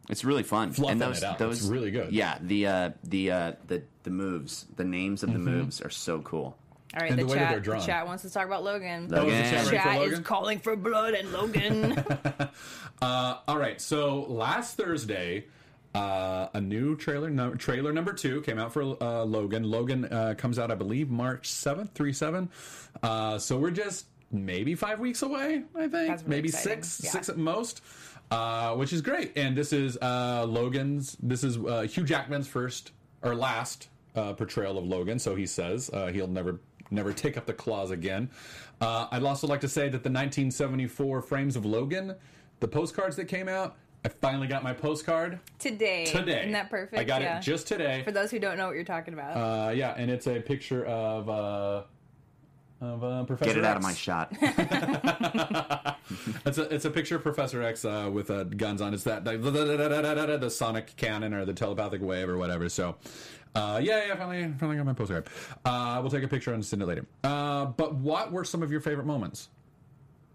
It's 0.09 0.25
really 0.25 0.43
fun. 0.43 0.73
Fluffing 0.73 0.93
and 0.93 1.01
those, 1.01 1.19
it 1.19 1.25
out. 1.25 1.39
Those, 1.39 1.61
It's 1.61 1.69
really 1.69 1.91
good. 1.91 2.13
Yeah, 2.13 2.39
the 2.41 2.67
uh, 2.67 2.91
the 3.05 3.31
uh, 3.31 3.53
the 3.67 3.83
the 4.05 4.11
moves, 4.11 4.67
the 4.77 4.85
names 4.85 5.23
of 5.23 5.33
the 5.33 5.39
moves 5.39 5.81
are 5.81 5.91
so 5.91 6.21
cool. 6.21 6.57
All 6.95 7.01
right, 7.01 7.17
the, 7.17 7.25
the 7.25 7.35
chat, 7.35 7.63
the 7.65 7.79
chat 7.79 8.07
wants 8.07 8.23
to 8.25 8.31
talk 8.31 8.47
about 8.47 8.65
Logan. 8.65 9.09
Logan. 9.09 9.29
Oh, 9.29 9.29
is 9.29 9.51
the 9.51 9.57
chat 9.57 9.65
ready 9.67 9.77
for 9.79 9.83
Chat 10.11 10.13
is 10.13 10.19
calling 10.21 10.59
for 10.59 10.75
blood 10.77 11.15
and 11.15 11.33
Logan. 11.33 12.05
Uh, 13.03 13.39
all 13.49 13.57
right. 13.57 13.81
So 13.81 14.27
last 14.29 14.77
Thursday, 14.77 15.47
uh, 15.95 16.49
a 16.53 16.61
new 16.61 16.97
trailer, 16.97 17.31
no, 17.31 17.55
trailer 17.55 17.95
number 17.95 18.13
two 18.13 18.43
came 18.43 18.59
out 18.59 18.75
for 18.75 18.83
uh, 19.03 19.25
Logan. 19.25 19.63
Logan 19.65 20.05
uh, 20.05 20.35
comes 20.37 20.59
out, 20.59 20.71
I 20.71 20.75
believe, 20.75 21.09
March 21.09 21.47
seventh, 21.49 21.93
three 21.95 22.13
seven. 22.13 22.51
Uh, 23.03 23.39
so 23.39 23.57
we're 23.57 23.71
just 23.71 24.05
maybe 24.31 24.75
five 24.75 25.01
weeks 25.01 25.23
away. 25.23 25.63
I 25.75 25.89
think 25.89 25.93
That's 25.93 26.23
really 26.25 26.37
maybe 26.37 26.49
exciting. 26.51 26.83
six, 26.83 27.01
Yeah. 27.05 27.11
six 27.11 27.29
at 27.31 27.39
most. 27.39 27.81
Uh, 28.31 28.75
which 28.77 28.93
is 28.93 29.01
great. 29.01 29.33
And 29.37 29.57
this 29.57 29.73
is 29.73 29.97
uh, 30.03 30.45
Logan's. 30.47 31.17
This 31.23 31.43
is 31.43 31.57
uh, 31.57 31.87
Hugh 31.91 32.05
Jackman's 32.05 32.47
first 32.49 32.93
or 33.23 33.35
last 33.35 33.89
uh, 34.15 34.35
portrayal 34.35 34.77
of 34.77 34.85
Logan. 34.87 35.19
So 35.19 35.35
he 35.35 35.47
says 35.47 35.89
uh, 35.93 36.09
he'll 36.09 36.29
never 36.29 36.61
never 36.91 37.13
take 37.13 37.37
up 37.37 37.47
the 37.47 37.53
claws 37.53 37.91
again. 37.91 38.31
Uh, 38.81 39.07
I'd 39.11 39.23
also 39.23 39.47
like 39.47 39.61
to 39.61 39.69
say 39.69 39.85
that 39.85 40.03
the 40.03 40.11
1974 40.11 41.23
frames 41.23 41.57
of 41.57 41.65
Logan, 41.65 42.15
the 42.61 42.69
postcards 42.69 43.17
that 43.17 43.27
came 43.27 43.49
out, 43.49 43.77
I 44.05 44.09
finally 44.09 44.47
got 44.47 44.63
my 44.63 44.73
postcard 44.73 45.41
today. 45.59 46.07
today. 46.07 46.41
Isn't 46.41 46.53
that 46.53 46.71
perfect? 46.71 46.99
I 46.99 47.05
got 47.05 47.21
yeah. 47.21 47.39
it 47.39 47.43
just 47.43 47.67
today. 47.67 48.03
For 48.03 48.13
those 48.13 48.31
who 48.31 48.39
don't 48.39 48.57
know 48.57 48.67
what 48.67 48.75
you're 48.75 48.85
talking 48.85 49.13
about. 49.13 49.37
Uh, 49.37 49.71
yeah, 49.73 49.95
and 49.97 50.11
it's 50.11 50.27
a 50.27 50.41
picture 50.41 50.87
of 50.87 51.29
uh, 51.29 51.83
of 52.81 53.05
uh, 53.05 53.25
Professor. 53.25 53.51
Get 53.51 53.59
it 53.59 53.65
out 53.65 53.77
of 53.77 53.83
my 53.83 53.93
shot. 53.93 54.35
It's 56.45 56.59
a 56.59 56.75
it's 56.75 56.85
a 56.85 56.91
picture 56.91 57.17
of 57.17 57.23
Professor 57.23 57.63
X 57.63 57.85
uh, 57.85 58.11
with 58.13 58.31
uh, 58.31 58.45
guns 58.45 58.81
on. 58.81 58.95
It's 58.95 59.05
that 59.05 59.25
the, 59.25 59.37
the, 59.37 60.39
the 60.41 60.51
sonic 60.51 60.97
cannon 60.97 61.35
or 61.35 61.45
the 61.45 61.53
telepathic 61.53 62.03
wave 62.03 62.29
or 62.29 62.37
whatever. 62.37 62.69
So, 62.69 62.97
uh, 63.55 63.81
yeah, 63.83 64.07
yeah, 64.07 64.15
finally, 64.17 64.53
finally 64.59 64.77
got 64.77 64.87
my 64.87 64.93
postcard. 64.93 65.27
Uh, 65.65 65.99
we'll 66.01 66.11
take 66.11 66.23
a 66.23 66.29
picture 66.29 66.53
and 66.55 66.65
send 66.65 66.83
it 66.83 66.87
later. 66.87 67.07
Uh, 67.25 67.67
but 67.67 67.95
what 67.95 68.31
were 68.33 68.45
some 68.45 68.63
of 68.63 68.71
your 68.71 68.81
favorite 68.81 69.07
moments? 69.07 69.49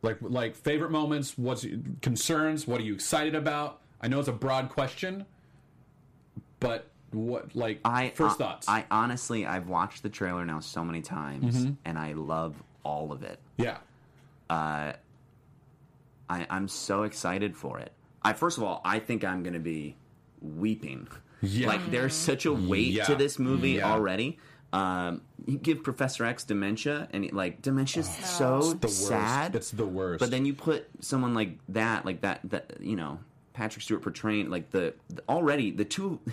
Like 0.01 0.17
like 0.21 0.55
favorite 0.55 0.91
moments? 0.91 1.37
What's 1.37 1.65
concerns? 2.01 2.67
What 2.67 2.79
are 2.79 2.83
you 2.83 2.93
excited 2.93 3.33
about? 3.35 3.81
I 4.01 4.07
know 4.07 4.19
it's 4.19 4.27
a 4.27 4.33
broad 4.33 4.69
question, 4.69 5.25
but 6.59 6.89
what 7.11 7.55
like 7.55 7.79
I 7.85 8.09
first 8.09 8.35
uh, 8.35 8.45
thoughts? 8.45 8.67
I 8.69 8.85
honestly, 8.91 9.45
I've 9.47 9.67
watched 9.67 10.03
the 10.03 10.09
trailer 10.09 10.45
now 10.45 10.59
so 10.59 10.83
many 10.83 11.01
times, 11.01 11.55
Mm-hmm. 11.57 11.73
and 11.85 11.97
I 11.97 12.13
love 12.13 12.61
all 12.83 13.11
of 13.11 13.23
it. 13.23 13.39
yeah, 13.57 13.77
I, 14.49 14.93
I'm 16.29 16.67
so 16.67 17.03
excited 17.03 17.55
for 17.55 17.79
it. 17.79 17.91
I 18.23 18.33
first 18.33 18.57
of 18.57 18.63
all, 18.63 18.81
I 18.83 18.99
think 18.99 19.23
I'm 19.23 19.43
going 19.43 19.53
to 19.53 19.59
be 19.59 19.95
weeping. 20.41 21.07
Yeah. 21.45 21.67
Like 21.67 21.91
there's 21.91 22.13
such 22.13 22.45
a 22.45 22.53
weight 22.53 22.87
Yeah. 22.93 23.05
to 23.05 23.15
this 23.15 23.37
movie 23.39 23.71
Yeah. 23.73 23.91
already. 23.91 24.37
Um, 24.73 25.21
you 25.45 25.57
give 25.57 25.83
Professor 25.83 26.25
X 26.25 26.43
dementia, 26.43 27.07
and 27.11 27.31
like 27.31 27.61
dementia's 27.61 28.09
so 28.09 28.59
Oh. 28.61 28.73
the 28.73 28.87
worst. 28.87 29.07
sad. 29.07 29.55
It's 29.55 29.71
the 29.71 29.85
worst. 29.85 30.19
But 30.19 30.31
then 30.31 30.45
you 30.45 30.53
put 30.53 30.87
someone 30.99 31.33
like 31.33 31.57
that, 31.69 32.05
like 32.05 32.21
that, 32.21 32.41
that 32.45 32.73
you 32.81 32.95
know, 32.97 33.19
Patrick 33.53 33.83
Stewart 33.83 34.01
portraying 34.01 34.49
like 34.49 34.71
the, 34.71 34.93
the 35.09 35.23
already 35.29 35.71
the 35.71 35.85
two. 35.85 36.19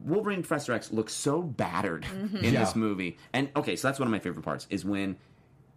Wolverine 0.00 0.36
and 0.38 0.46
Professor 0.46 0.72
X 0.72 0.92
look 0.92 1.10
so 1.10 1.42
battered 1.42 2.06
in 2.40 2.54
Yeah. 2.54 2.60
this 2.60 2.74
movie, 2.74 3.18
and 3.34 3.50
okay, 3.54 3.76
so 3.76 3.88
that's 3.88 3.98
one 3.98 4.06
of 4.08 4.12
my 4.12 4.18
favorite 4.18 4.42
parts 4.44 4.66
is 4.70 4.82
when 4.84 5.16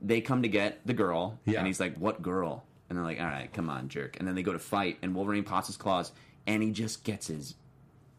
they 0.01 0.21
come 0.21 0.43
to 0.43 0.47
get 0.47 0.79
the 0.85 0.93
girl, 0.93 1.39
Yeah. 1.45 1.57
and 1.59 1.67
he's 1.67 1.79
like, 1.79 1.97
"What 1.97 2.21
girl?" 2.21 2.63
And 2.89 2.97
they're 2.97 3.03
like, 3.05 3.19
"All 3.19 3.25
right, 3.25 3.51
come 3.51 3.69
on, 3.69 3.89
jerk." 3.89 4.17
And 4.19 4.27
then 4.27 4.35
they 4.35 4.43
go 4.43 4.53
to 4.53 4.59
fight, 4.59 4.97
and 5.01 5.13
Wolverine 5.13 5.43
pops 5.43 5.67
his 5.67 5.75
claws, 5.77 6.11
and 6.47 6.63
he 6.63 6.71
just 6.71 7.03
gets 7.03 7.27
his 7.27 7.55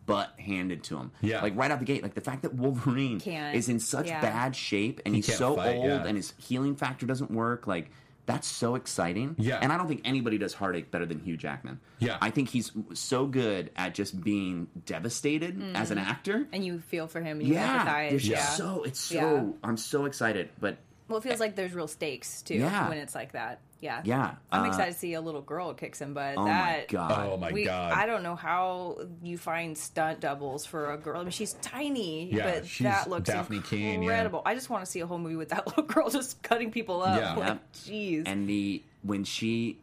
butt 0.06 0.38
handed 0.38 0.82
to 0.84 0.96
him. 0.98 1.10
Yeah. 1.20 1.42
like 1.42 1.56
right 1.56 1.70
out 1.70 1.78
the 1.78 1.84
gate. 1.84 2.02
Like 2.02 2.14
the 2.14 2.20
fact 2.20 2.42
that 2.42 2.54
Wolverine 2.54 3.20
Can't. 3.20 3.56
is 3.56 3.68
in 3.68 3.80
such 3.80 4.08
Yeah. 4.08 4.20
bad 4.20 4.54
shape 4.56 5.00
and 5.06 5.14
he's 5.14 5.34
so 5.36 5.56
fight, 5.56 5.76
old 5.76 5.86
yeah. 5.86 6.04
and 6.04 6.16
his 6.16 6.34
healing 6.38 6.76
factor 6.76 7.06
doesn't 7.06 7.30
work. 7.30 7.66
Like 7.66 7.90
that's 8.26 8.46
so 8.48 8.74
exciting. 8.74 9.34
Yeah. 9.38 9.58
and 9.60 9.70
I 9.72 9.76
don't 9.76 9.86
think 9.86 10.00
anybody 10.04 10.38
does 10.38 10.54
heartache 10.54 10.90
better 10.90 11.04
than 11.04 11.20
Hugh 11.20 11.36
Jackman. 11.36 11.80
Yeah. 11.98 12.16
I 12.22 12.30
think 12.30 12.48
he's 12.48 12.72
so 12.94 13.26
good 13.26 13.70
at 13.76 13.94
just 13.94 14.18
being 14.22 14.66
devastated 14.86 15.58
mm-hmm. 15.58 15.76
as 15.76 15.90
an 15.90 15.98
actor. 15.98 16.46
and 16.52 16.64
you 16.64 16.80
feel 16.80 17.06
for 17.06 17.20
him. 17.20 17.40
You 17.40 17.54
Yeah, 17.54 17.84
empathize. 17.84 18.10
there's 18.10 18.28
yeah. 18.28 18.36
just 18.36 18.56
so 18.56 18.82
it's 18.84 19.00
so 19.00 19.14
Yeah. 19.14 19.44
I'm 19.62 19.76
so 19.76 20.04
excited, 20.06 20.48
but 20.58 20.78
Well, 21.08 21.18
it 21.18 21.22
feels 21.22 21.38
like 21.40 21.54
there's 21.54 21.74
real 21.74 21.86
stakes 21.88 22.40
too 22.42 22.54
Yeah. 22.54 22.88
when 22.88 22.98
it's 22.98 23.14
like 23.14 23.32
that. 23.32 23.60
Yeah. 23.84 24.00
Yeah, 24.04 24.34
I'm 24.50 24.64
uh, 24.64 24.68
excited 24.68 24.94
to 24.94 24.98
see 24.98 25.12
a 25.14 25.20
little 25.20 25.42
girl 25.42 25.74
kicks 25.74 26.00
him, 26.00 26.14
but 26.14 26.36
oh 26.38 26.46
that 26.46 26.78
my 26.78 26.84
god, 26.88 27.28
Oh 27.30 27.36
my 27.36 27.52
we, 27.52 27.64
god! 27.66 27.92
I 27.92 28.06
don't 28.06 28.22
know 28.22 28.34
how 28.34 28.96
you 29.22 29.36
find 29.38 29.76
stunt 29.76 30.20
doubles 30.20 30.64
for 30.64 30.92
a 30.92 30.96
girl. 30.96 31.20
I 31.20 31.22
mean, 31.22 31.30
she's 31.30 31.52
tiny, 31.54 32.32
Yeah, 32.32 32.50
but 32.50 32.66
she's 32.66 32.84
that 32.86 33.10
looks 33.10 33.28
Dafne 33.28 33.62
Keen, 33.64 33.82
yeah. 33.82 33.92
incredible. 34.00 34.40
I 34.46 34.54
just 34.54 34.70
want 34.70 34.84
to 34.84 34.90
see 34.90 35.00
a 35.00 35.06
whole 35.06 35.18
movie 35.18 35.36
with 35.36 35.50
that 35.50 35.66
little 35.68 35.82
girl 35.84 36.08
just 36.08 36.42
cutting 36.42 36.70
people 36.70 37.02
up. 37.02 37.20
Yeah. 37.20 37.34
Like, 37.34 37.48
Yep. 37.48 37.72
jeez. 37.74 38.22
and 38.26 38.48
the 38.48 38.82
when 39.02 39.22
she 39.24 39.78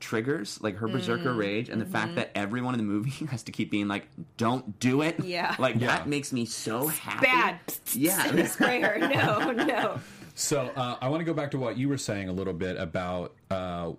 triggers 0.00 0.60
like 0.60 0.76
her 0.76 0.88
berserker 0.88 1.30
Mm, 1.32 1.38
rage 1.38 1.68
and 1.70 1.80
the 1.80 1.86
fact 1.86 2.16
that 2.16 2.30
everyone 2.34 2.74
in 2.74 2.78
the 2.78 2.84
movie 2.84 3.24
has 3.30 3.42
to 3.44 3.52
keep 3.52 3.70
being 3.70 3.88
like 3.88 4.06
don't 4.36 4.78
do 4.78 5.00
it 5.02 5.16
mm-hmm. 5.16 5.28
Yeah. 5.28 5.54
like 5.58 5.76
Yeah. 5.76 5.86
that 5.86 6.08
makes 6.08 6.32
me 6.32 6.44
so 6.44 6.88
happy 6.88 7.24
Bad. 7.26 7.58
yeah 7.94 8.44
Spray 8.46 8.80
her. 8.82 8.98
No, 8.98 9.52
no. 9.52 10.00
So 10.34 10.70
uh, 10.74 10.96
I 11.00 11.08
want 11.08 11.20
to 11.20 11.24
go 11.24 11.34
back 11.34 11.50
to 11.52 11.58
what 11.58 11.76
you 11.78 11.88
were 11.88 11.98
saying 11.98 12.28
a 12.28 12.32
little 12.32 12.52
bit 12.52 12.76
about 12.76 13.34
uh, 13.50 13.92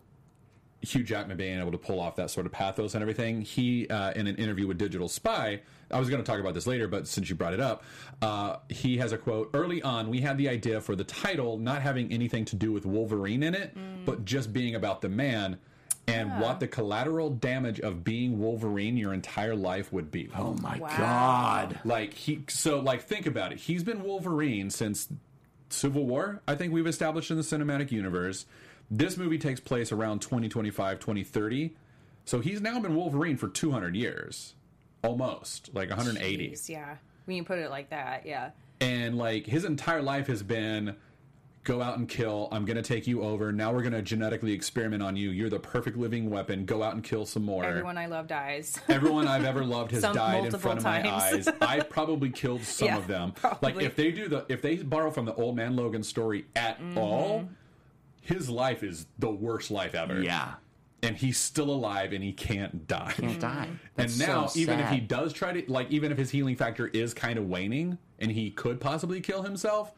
Hugh 0.81 1.03
Jackman 1.03 1.37
being 1.37 1.59
able 1.59 1.71
to 1.71 1.77
pull 1.77 1.99
off 1.99 2.17
that 2.17 2.29
sort 2.29 2.45
of 2.45 2.51
pathos 2.51 2.93
and 2.93 3.01
everything. 3.01 3.41
He, 3.41 3.87
uh, 3.87 4.11
in 4.11 4.27
an 4.27 4.35
interview 4.35 4.67
with 4.67 4.77
Digital 4.77 5.07
Spy, 5.07 5.61
I 5.89 5.99
was 5.99 6.09
going 6.09 6.21
to 6.21 6.29
talk 6.29 6.39
about 6.39 6.53
this 6.53 6.67
later, 6.67 6.87
but 6.87 7.07
since 7.07 7.29
you 7.29 7.35
brought 7.35 7.53
it 7.53 7.59
up, 7.61 7.83
uh, 8.21 8.57
he 8.69 8.97
has 8.97 9.11
a 9.13 9.17
quote 9.17 9.49
Early 9.53 9.81
on, 9.81 10.09
we 10.09 10.21
had 10.21 10.37
the 10.37 10.49
idea 10.49 10.81
for 10.81 10.95
the 10.95 11.03
title 11.05 11.57
not 11.57 11.81
having 11.81 12.11
anything 12.11 12.43
to 12.45 12.55
do 12.55 12.71
with 12.71 12.85
Wolverine 12.85 13.41
in 13.43 13.55
it, 13.55 13.75
but 14.05 14.25
just 14.25 14.51
being 14.51 14.75
about 14.75 15.01
the 15.01 15.09
man. 15.09 15.57
And 16.07 16.39
what 16.39 16.59
the 16.59 16.67
collateral 16.67 17.31
damage 17.31 17.79
of 17.79 18.03
being 18.03 18.37
Wolverine 18.39 18.95
your 18.95 19.11
entire 19.11 19.55
life 19.55 19.91
would 19.91 20.11
be. 20.11 20.29
oh 20.37 20.53
my 20.61 20.77
Wow. 20.77 20.97
god 20.99 21.79
Like 21.83 22.13
he, 22.13 22.43
so 22.47 22.79
like 22.79 23.01
think 23.01 23.25
about 23.25 23.51
it. 23.51 23.57
He's 23.57 23.83
been 23.83 24.03
Wolverine 24.03 24.69
since 24.69 25.07
Civil 25.69 26.05
War. 26.05 26.41
I 26.47 26.55
think 26.55 26.73
we've 26.73 26.87
established 26.87 27.31
in 27.31 27.37
the 27.37 27.43
cinematic 27.43 27.91
universe. 27.91 28.45
This 28.89 29.17
movie 29.17 29.37
takes 29.37 29.59
place 29.59 29.91
around 29.91 30.19
2025, 30.21 30.99
2030. 30.99 31.75
So 32.25 32.39
he's 32.39 32.61
now 32.61 32.79
been 32.79 32.95
Wolverine 32.95 33.37
for 33.37 33.47
200 33.47 33.95
years, 33.95 34.55
almost 35.03 35.69
like 35.73 35.89
180. 35.89 36.49
Jeez, 36.49 36.69
yeah. 36.69 36.97
When 37.25 37.37
you 37.37 37.43
put 37.43 37.59
it 37.59 37.69
like 37.69 37.89
that, 37.89 38.25
yeah. 38.25 38.51
And 38.81 39.17
like 39.17 39.45
his 39.45 39.65
entire 39.65 40.01
life 40.01 40.27
has 40.27 40.43
been 40.43 40.95
go 41.65 41.81
out 41.81 41.97
and 41.97 42.07
kill. 42.07 42.47
I'm 42.51 42.63
going 42.63 42.77
to 42.77 42.81
take 42.83 43.05
you 43.07 43.21
over. 43.23 43.51
Now 43.51 43.73
we're 43.73 43.81
going 43.81 43.91
to 43.93 44.01
genetically 44.01 44.53
experiment 44.53 45.03
on 45.03 45.15
you. 45.17 45.31
You're 45.31 45.49
the 45.49 45.59
perfect 45.59 45.97
living 45.97 46.29
weapon. 46.29 46.63
Go 46.65 46.81
out 46.81 46.93
and 46.93 47.03
kill 47.03 47.25
some 47.25 47.43
more. 47.43 47.65
Everyone 47.65 47.97
I 47.97 48.05
love 48.05 48.27
dies. 48.27 48.79
Everyone 48.87 49.27
I've 49.27 49.43
ever 49.45 49.65
loved 49.65 49.91
has 49.91 50.01
Some 50.01 50.15
died 50.15 50.35
in 50.37 50.41
multiple 50.43 50.59
front 50.59 50.77
of 50.79 50.85
my 50.85 51.11
eyes. 51.13 51.49
I 51.61 51.81
probably 51.81 52.29
killed 52.29 52.61
some 52.61 52.87
Yeah, 52.87 52.97
of 52.97 53.07
them. 53.07 53.33
probably. 53.33 53.73
Like 53.73 53.83
if 53.83 53.95
they 53.97 54.11
do 54.11 54.29
the 54.29 54.45
if 54.47 54.61
they 54.61 54.77
borrow 54.77 55.11
from 55.11 55.25
the 55.25 55.33
old 55.35 55.55
man 55.57 55.75
Logan 55.75 56.03
story 56.03 56.45
at 56.55 56.79
Mm-hmm. 56.79 56.97
all, 56.97 57.49
his 58.21 58.49
life 58.49 58.83
is 58.83 59.07
the 59.19 59.29
worst 59.29 59.69
life 59.71 59.95
ever. 59.95 60.21
yeah 60.21 60.53
And 61.03 61.15
he's 61.17 61.37
still 61.37 61.69
alive 61.71 62.13
and 62.13 62.23
he 62.23 62.31
can't 62.31 62.87
die. 62.87 63.13
can't 63.17 63.39
die 63.39 63.69
And 63.97 64.17
now, 64.19 64.45
so 64.47 64.59
even 64.59 64.79
if 64.79 64.89
he 64.89 64.99
does 64.99 65.33
try 65.33 65.51
to, 65.59 65.71
like, 65.71 65.89
even 65.91 66.11
if 66.11 66.17
his 66.17 66.29
healing 66.29 66.55
factor 66.55 66.87
is 66.87 67.13
kind 67.13 67.37
of 67.39 67.47
waning 67.47 67.97
and 68.19 68.31
he 68.31 68.51
could 68.51 68.79
possibly 68.79 69.19
kill 69.21 69.41
himself, 69.43 69.91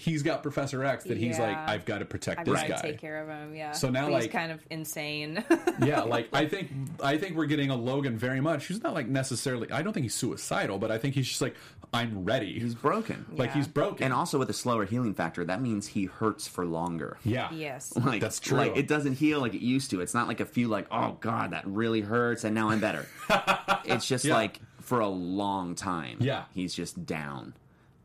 he's 0.00 0.22
got 0.22 0.42
Professor 0.42 0.82
X 0.82 1.04
that 1.04 1.18
he's 1.18 1.38
like, 1.38 1.56
I've 1.56 1.84
got 1.84 1.98
to 1.98 2.04
protect 2.06 2.40
I've 2.40 2.46
this 2.46 2.54
got 2.54 2.62
to 2.66 2.72
guy. 2.72 2.80
take 2.80 3.00
care 3.00 3.20
of 3.22 3.28
him. 3.28 3.54
Yeah. 3.54 3.72
So 3.72 3.90
now, 3.90 4.06
But 4.06 4.12
like- 4.12 4.22
he's 4.24 4.32
kind 4.32 4.50
of 4.50 4.60
insane. 4.70 5.44
yeah, 5.84 6.00
like 6.02 6.28
I 6.32 6.46
think 6.46 6.70
I 7.02 7.18
think 7.18 7.36
we're 7.36 7.46
getting 7.46 7.70
a 7.70 7.76
Logan 7.76 8.16
very 8.16 8.40
much. 8.40 8.66
He's 8.66 8.82
not 8.82 8.94
like 8.94 9.08
necessarily. 9.08 9.70
I 9.70 9.82
don't 9.82 9.92
think 9.92 10.04
he's 10.04 10.14
suicidal, 10.14 10.78
but 10.78 10.90
I 10.90 10.96
think 10.98 11.14
he's 11.14 11.28
just 11.28 11.40
like 11.42 11.54
I'm 11.92 12.24
ready. 12.24 12.58
he's 12.58 12.74
broken 12.74 13.26
like 13.32 13.50
Yeah. 13.50 13.54
he's 13.56 13.68
broken. 13.68 14.04
and 14.04 14.12
also 14.14 14.38
with 14.38 14.48
a 14.48 14.52
slower 14.54 14.84
healing 14.84 15.12
factor 15.12 15.44
that 15.44 15.60
means 15.60 15.88
he 15.88 16.04
hurts 16.04 16.46
for 16.46 16.64
longer 16.64 17.18
yeah, 17.24 17.52
yes. 17.52 17.92
like 17.96 18.20
That's 18.20 18.38
true. 18.38 18.56
like 18.58 18.76
it 18.76 18.86
doesn't 18.86 19.14
heal 19.14 19.40
like 19.40 19.54
it 19.54 19.60
used 19.60 19.90
to 19.90 20.00
it's 20.00 20.14
not 20.14 20.28
like 20.28 20.38
a 20.38 20.44
few 20.46 20.68
like 20.68 20.86
oh 20.92 21.16
god 21.20 21.50
that 21.50 21.66
really 21.66 22.00
hurts 22.00 22.44
and 22.44 22.54
now 22.54 22.68
i'm 22.70 22.78
better 22.78 23.08
it's 23.84 24.06
just 24.06 24.24
Yeah. 24.24 24.34
like 24.34 24.60
for 24.82 25.00
a 25.00 25.08
long 25.08 25.74
time 25.74 26.18
Yeah. 26.20 26.44
he's 26.54 26.72
just 26.74 27.04
down 27.06 27.54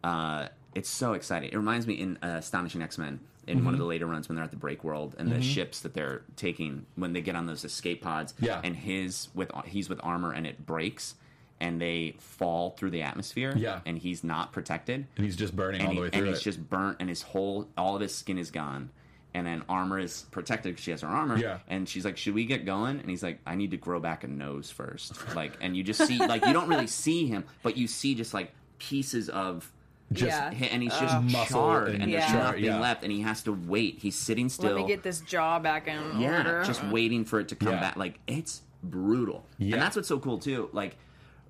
uh 0.04 0.48
it's 0.76 0.90
so 0.90 1.14
exciting 1.14 1.50
it 1.52 1.56
reminds 1.56 1.88
me 1.88 1.94
in 1.96 2.18
uh, 2.22 2.36
astonishing 2.38 2.82
x-men 2.82 3.20
in 3.48 3.58
Mm-hmm. 3.58 3.66
one 3.66 3.74
of 3.76 3.80
the 3.80 3.86
later 3.86 4.08
runs 4.08 4.28
when 4.28 4.36
they're 4.36 4.44
at 4.44 4.50
the 4.52 4.58
break 4.58 4.84
world 4.84 5.16
and 5.20 5.32
the 5.32 5.40
ships 5.42 5.82
that 5.82 5.94
they're 5.94 6.24
taking 6.36 6.86
when 6.96 7.14
they 7.14 7.22
get 7.22 7.36
on 7.36 7.46
those 7.46 7.64
escape 7.64 8.02
pods 8.02 8.34
Yeah. 8.40 8.60
and 8.64 8.76
his 8.76 9.28
with 9.36 9.52
he's 9.66 9.88
with 9.88 10.00
armor 10.04 10.32
and 10.34 10.48
it 10.48 10.66
breaks 10.66 11.14
and 11.60 11.80
they 11.80 12.16
fall 12.20 12.72
through 12.72 12.90
the 12.90 13.04
atmosphere 13.04 13.54
Yeah. 13.56 13.82
and 13.86 13.98
he's 14.00 14.24
not 14.24 14.52
protected 14.52 15.06
and 15.16 15.26
he's 15.26 15.36
just 15.36 15.56
burning 15.56 15.82
all 15.82 15.90
he- 15.90 15.96
the 15.96 16.02
way 16.02 16.10
through. 16.10 16.20
and 16.20 16.28
he's 16.30 16.40
it. 16.40 16.44
just 16.44 16.70
burnt 16.70 16.98
and 17.00 17.08
his 17.08 17.22
whole 17.22 17.68
all 17.78 17.96
of 17.96 18.02
his 18.02 18.16
skin 18.16 18.40
is 18.40 18.50
gone 18.50 18.90
and 19.36 19.46
then 19.46 19.62
armor 19.70 20.00
is 20.00 20.26
protected 20.32 20.72
because 20.74 20.84
she 20.84 20.90
has 20.92 21.02
her 21.02 21.08
armor 21.08 21.38
Yeah. 21.38 21.60
and 21.68 21.88
she's 21.88 22.04
like 22.04 22.18
should 22.18 22.34
we 22.34 22.46
get 22.46 22.66
going 22.66 23.00
and 23.00 23.08
he's 23.10 23.22
like 23.22 23.40
i 23.46 23.54
need 23.54 23.70
to 23.72 23.78
grow 23.78 24.00
back 24.00 24.24
a 24.24 24.28
nose 24.28 24.72
first 24.72 25.14
like 25.36 25.54
and 25.62 25.78
you 25.78 25.84
just 25.84 26.04
see 26.08 26.18
like 26.18 26.44
you 26.48 26.52
don't 26.54 26.68
really 26.68 26.88
see 27.04 27.28
him 27.28 27.44
but 27.62 27.78
you 27.78 27.86
see 27.88 28.16
just 28.16 28.34
like 28.34 28.52
pieces 28.80 29.30
of 29.30 29.72
just 30.14 30.28
Yeah. 30.28 30.54
hi- 30.54 30.66
and 30.72 30.84
he's 30.84 30.98
just 30.98 31.22
Muscle 31.24 31.60
charred 31.62 31.88
and 31.90 32.04
and, 32.04 32.14
there's 32.14 32.24
Yeah. 32.32 32.34
nothing 32.44 32.64
yeah. 32.64 32.80
left 32.80 33.04
and 33.04 33.12
he 33.12 33.22
has 33.22 33.42
to 33.44 33.52
wait 33.54 34.00
he's 34.00 34.16
sitting 34.16 34.50
still 34.50 34.74
Let 34.74 34.82
me 34.82 34.88
get 34.88 35.02
this 35.04 35.22
jaw 35.22 35.60
back 35.60 35.88
in 35.88 36.20
yeah 36.20 36.38
order. 36.38 36.64
just 36.64 36.84
waiting 36.86 37.26
for 37.26 37.40
it 37.40 37.48
to 37.50 37.56
come 37.56 37.74
Yeah. 37.74 37.80
back 37.82 37.96
like 37.98 38.20
it's 38.28 38.62
brutal 38.84 39.46
Yeah. 39.58 39.74
and 39.74 39.82
that's 39.82 39.96
what's 39.96 40.08
so 40.08 40.20
cool 40.20 40.38
too 40.38 40.70
like 40.74 40.96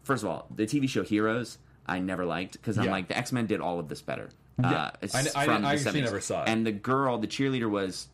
first 0.03 0.23
of 0.23 0.29
all 0.29 0.47
the 0.55 0.63
tv 0.65 0.87
show 0.87 1.03
heroes 1.03 1.57
i 1.85 1.99
never 1.99 2.23
liked 2.25 2.53
because 2.53 2.77
i'm 2.77 2.85
Yeah. 2.85 2.91
like 2.91 3.07
the 3.09 3.17
x-men 3.17 3.45
did 3.45 3.59
all 3.59 3.77
of 3.77 3.89
this 3.89 4.01
better 4.01 4.29
Yeah. 4.57 4.71
uh, 4.71 4.91
it's 5.01 5.13
I- 5.13 5.41
I- 5.41 5.45
from 5.45 5.65
I 5.65 5.75
the 5.75 5.81
actually 5.81 6.01
70s. 6.01 6.05
never 6.05 6.21
saw 6.21 6.43
it. 6.43 6.49
and 6.49 6.65
the 6.65 6.71
girl 6.71 7.17
the 7.17 7.27
cheerleader 7.27 7.69
was 7.69 8.07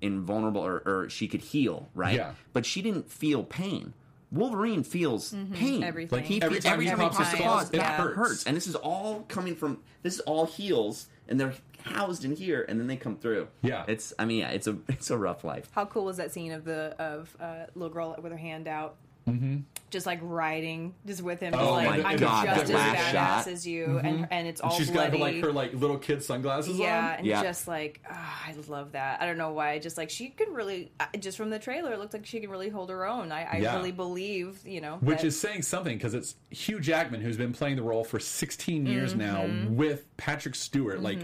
invulnerable 0.00 0.60
or, 0.64 0.82
or 0.86 1.08
she 1.10 1.26
could 1.28 1.40
heal 1.42 1.88
right 1.94 2.14
Yeah. 2.16 2.32
but 2.52 2.64
she 2.64 2.80
didn't 2.80 3.10
feel 3.10 3.42
pain 3.42 3.92
Wolverine 4.32 4.84
feels 4.84 5.34
pain. 5.52 5.82
Everything. 5.82 6.18
Like, 6.18 6.26
he 6.26 6.40
every 6.40 6.60
feels 6.60 6.64
time 6.64 6.80
he 6.80 6.88
every 6.88 7.04
pops 7.04 7.18
his 7.18 7.28
claws, 7.40 7.64
pops, 7.64 7.70
it 7.70 7.78
that 7.78 8.00
hurts. 8.00 8.44
And 8.44 8.56
this 8.56 8.66
is 8.66 8.76
all 8.76 9.24
coming 9.28 9.56
from. 9.56 9.82
This 10.02 10.14
is 10.14 10.20
all 10.20 10.46
heals, 10.46 11.08
and 11.28 11.38
they're 11.38 11.54
housed 11.82 12.24
in 12.24 12.36
here, 12.36 12.64
and 12.68 12.78
then 12.78 12.86
they 12.86 12.96
come 12.96 13.16
through. 13.16 13.48
Yeah. 13.62 13.84
it's. 13.88 14.12
I 14.18 14.24
mean, 14.24 14.38
yeah, 14.38 14.50
it's 14.50 14.66
a 14.66 14.76
it's 14.88 15.10
a 15.10 15.18
rough 15.18 15.42
life. 15.44 15.68
How 15.72 15.84
cool 15.84 16.04
was 16.04 16.16
that 16.18 16.32
scene 16.32 16.52
of 16.52 16.64
the 16.64 16.94
of 16.98 17.36
uh, 17.40 17.66
little 17.74 17.92
girl 17.92 18.16
with 18.22 18.30
her 18.30 18.38
hand 18.38 18.68
out, 18.68 18.96
mm-hmm. 19.28 19.58
just 19.90 20.06
like 20.06 20.18
riding, 20.22 20.94
just 21.06 21.22
with 21.22 21.40
him, 21.40 21.52
just 21.52 21.62
Oh 21.64 21.72
like 21.72 22.02
my 22.02 22.10
I'm 22.12 22.18
God, 22.18 22.46
just 22.46 22.56
that 22.56 22.62
as 22.64 22.70
last 22.70 22.96
badass 22.96 23.12
shot. 23.12 23.46
as 23.52 23.66
you, 23.66 23.98
and 23.98 24.28
and 24.30 24.46
it's 24.48 24.60
all 24.60 24.70
She's 24.70 24.90
bloody. 24.90 25.18
got 25.18 25.20
like 25.20 25.40
her 25.42 25.52
like 25.52 25.74
little 25.74 25.98
kid 25.98 26.22
sunglasses 26.22 26.78
yeah, 26.78 27.08
on. 27.12 27.14
and 27.18 27.26
Yeah. 27.26 27.38
And 27.40 27.46
just 27.48 27.68
like 27.68 28.00
ah, 28.10 28.44
I 28.48 28.54
love 28.68 28.92
that. 28.92 29.20
I 29.20 29.26
don't 29.26 29.38
know 29.38 29.52
why. 29.52 29.78
Just 29.78 29.96
like 29.98 30.10
she 30.10 30.28
could 30.30 30.48
really, 30.48 30.90
uh, 31.00 31.06
just 31.18 31.36
from 31.36 31.50
the 31.50 31.58
trailer, 31.58 31.92
it 31.92 31.98
looked 31.98 32.12
like 32.14 32.26
she 32.26 32.40
can 32.40 32.50
really 32.50 32.68
hold 32.68 32.90
her 32.90 33.06
own. 33.06 33.32
I, 33.32 33.44
I 33.44 33.56
Yeah. 33.58 33.76
really 33.76 33.92
believe, 33.92 34.60
you 34.66 34.80
know, 34.80 34.96
Which 35.00 35.18
that- 35.22 35.26
is 35.26 35.38
saying 35.40 35.62
something 35.62 35.96
because 35.96 36.14
it's 36.14 36.34
Hugh 36.50 36.80
Jackman 36.80 37.20
who's 37.20 37.36
been 37.36 37.52
playing 37.52 37.76
the 37.76 37.82
role 37.82 38.04
for 38.04 38.18
16 38.20 38.86
years 38.86 39.14
now 39.14 39.42
Mm-hmm. 39.42 39.76
with 39.76 40.14
Patrick 40.16 40.54
Stewart, 40.54 41.00
like 41.02 41.18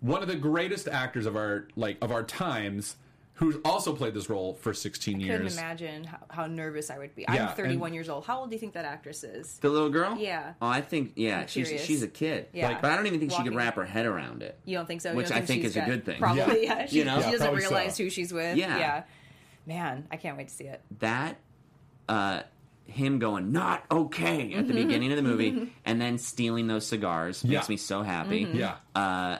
one 0.00 0.22
of 0.22 0.28
the 0.28 0.36
greatest 0.36 0.88
actors 0.88 1.26
of 1.26 1.36
our 1.36 1.68
like 1.76 1.98
of 2.00 2.10
our 2.10 2.22
times, 2.22 2.96
who's 3.40 3.56
also 3.64 3.94
played 3.96 4.12
this 4.14 4.28
role 4.30 4.54
for 4.54 4.72
16 4.74 5.14
couldn't 5.14 5.26
years. 5.26 5.56
imagine 5.58 6.04
how, 6.04 6.18
how 6.28 6.46
nervous 6.46 6.90
I 6.90 6.98
would 6.98 7.14
be. 7.16 7.22
Yeah, 7.22 7.48
I'm 7.48 7.56
31 7.56 7.86
and- 7.88 7.94
years 7.94 8.08
old. 8.08 8.24
How 8.26 8.40
old 8.40 8.50
do 8.50 8.54
you 8.54 8.60
think 8.60 8.74
that 8.74 8.84
actress 8.84 9.24
is? 9.24 9.58
The 9.58 9.70
little 9.70 9.88
girl? 9.88 10.16
Yeah. 10.18 10.52
Oh, 10.60 10.68
I 10.68 10.82
think 10.82 11.12
yeah, 11.16 11.40
I'm 11.40 11.46
she's 11.48 11.66
curious. 11.68 11.86
she's 11.86 12.02
a 12.02 12.08
kid. 12.08 12.48
Yeah. 12.52 12.68
Like, 12.68 12.82
but 12.82 12.92
I 12.92 12.96
don't 12.96 13.06
even 13.06 13.18
think 13.18 13.32
she 13.32 13.38
Walking- 13.38 13.52
could 13.52 13.56
wrap 13.58 13.74
her 13.76 13.84
head 13.86 14.06
around 14.06 14.42
it. 14.42 14.58
You 14.66 14.76
don't 14.76 14.86
think 14.86 15.00
so? 15.00 15.10
You 15.10 15.16
Which 15.16 15.30
don't 15.30 15.38
I 15.38 15.40
think 15.40 15.62
she's 15.62 15.72
is 15.72 15.76
a 15.78 15.86
good 15.86 16.04
thing. 16.04 16.20
Probably, 16.20 16.64
Yeah. 16.64 16.80
yeah. 16.80 16.86
She, 16.86 16.98
You 16.98 17.04
know? 17.06 17.20
she 17.22 17.30
doesn't 17.32 17.54
realize 17.54 17.96
so. 17.96 18.04
who 18.04 18.10
she's 18.10 18.32
with. 18.32 18.56
Yeah. 18.56 18.78
yeah. 18.78 19.02
Man, 19.66 20.06
I 20.10 20.16
can't 20.16 20.36
wait 20.36 20.48
to 20.48 20.54
see 20.54 20.64
it. 20.64 20.80
That 21.00 21.36
uh 22.08 22.42
him 22.86 23.20
going 23.20 23.52
not 23.52 23.84
okay 23.90 24.52
at 24.54 24.66
the 24.68 24.74
beginning 24.74 25.12
of 25.12 25.16
the 25.16 25.22
movie 25.22 25.70
and 25.84 26.00
then 26.00 26.18
stealing 26.18 26.66
those 26.66 26.84
cigars 26.86 27.42
Yeah. 27.44 27.58
makes 27.58 27.68
me 27.68 27.76
so 27.76 28.02
happy. 28.02 28.44
Mm-hmm. 28.44 28.58
Yeah. 28.58 28.74
Uh 28.94 29.38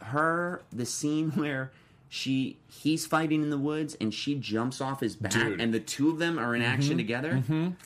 her 0.00 0.62
the 0.72 0.86
scene 0.86 1.30
where 1.34 1.72
she 2.14 2.58
he's 2.68 3.06
fighting 3.06 3.42
in 3.42 3.48
the 3.48 3.56
woods 3.56 3.96
and 3.98 4.12
she 4.12 4.34
jumps 4.34 4.82
off 4.82 5.00
his 5.00 5.16
back 5.16 5.32
Dude. 5.32 5.62
and 5.62 5.72
the 5.72 5.80
two 5.80 6.10
of 6.10 6.18
them 6.18 6.38
are 6.38 6.54
in 6.54 6.60
Mm-hmm. 6.60 6.70
action 6.70 6.96
together. 6.98 7.42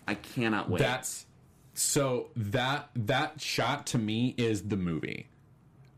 I 0.08 0.14
cannot 0.14 0.68
wait. 0.68 0.80
That's 0.80 1.26
so 1.74 2.30
that 2.34 2.88
that 2.96 3.40
shot 3.40 3.86
to 3.88 3.98
me 3.98 4.34
is 4.36 4.62
the 4.62 4.76
movie 4.76 5.28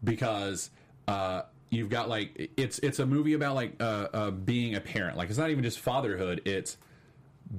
because 0.05 0.69
uh, 1.07 1.43
you've 1.71 1.89
got 1.89 2.11
like 2.11 2.51
it's 2.59 2.79
it's 2.81 2.99
a 2.99 3.07
movie 3.07 3.33
about 3.33 3.55
like 3.55 3.73
uh, 3.81 4.09
uh, 4.13 4.31
being 4.31 4.75
a 4.75 4.81
parent. 4.81 5.17
Like 5.17 5.31
it's 5.31 5.39
not 5.39 5.49
even 5.49 5.65
just 5.65 5.79
fatherhood. 5.79 6.43
It's 6.45 6.77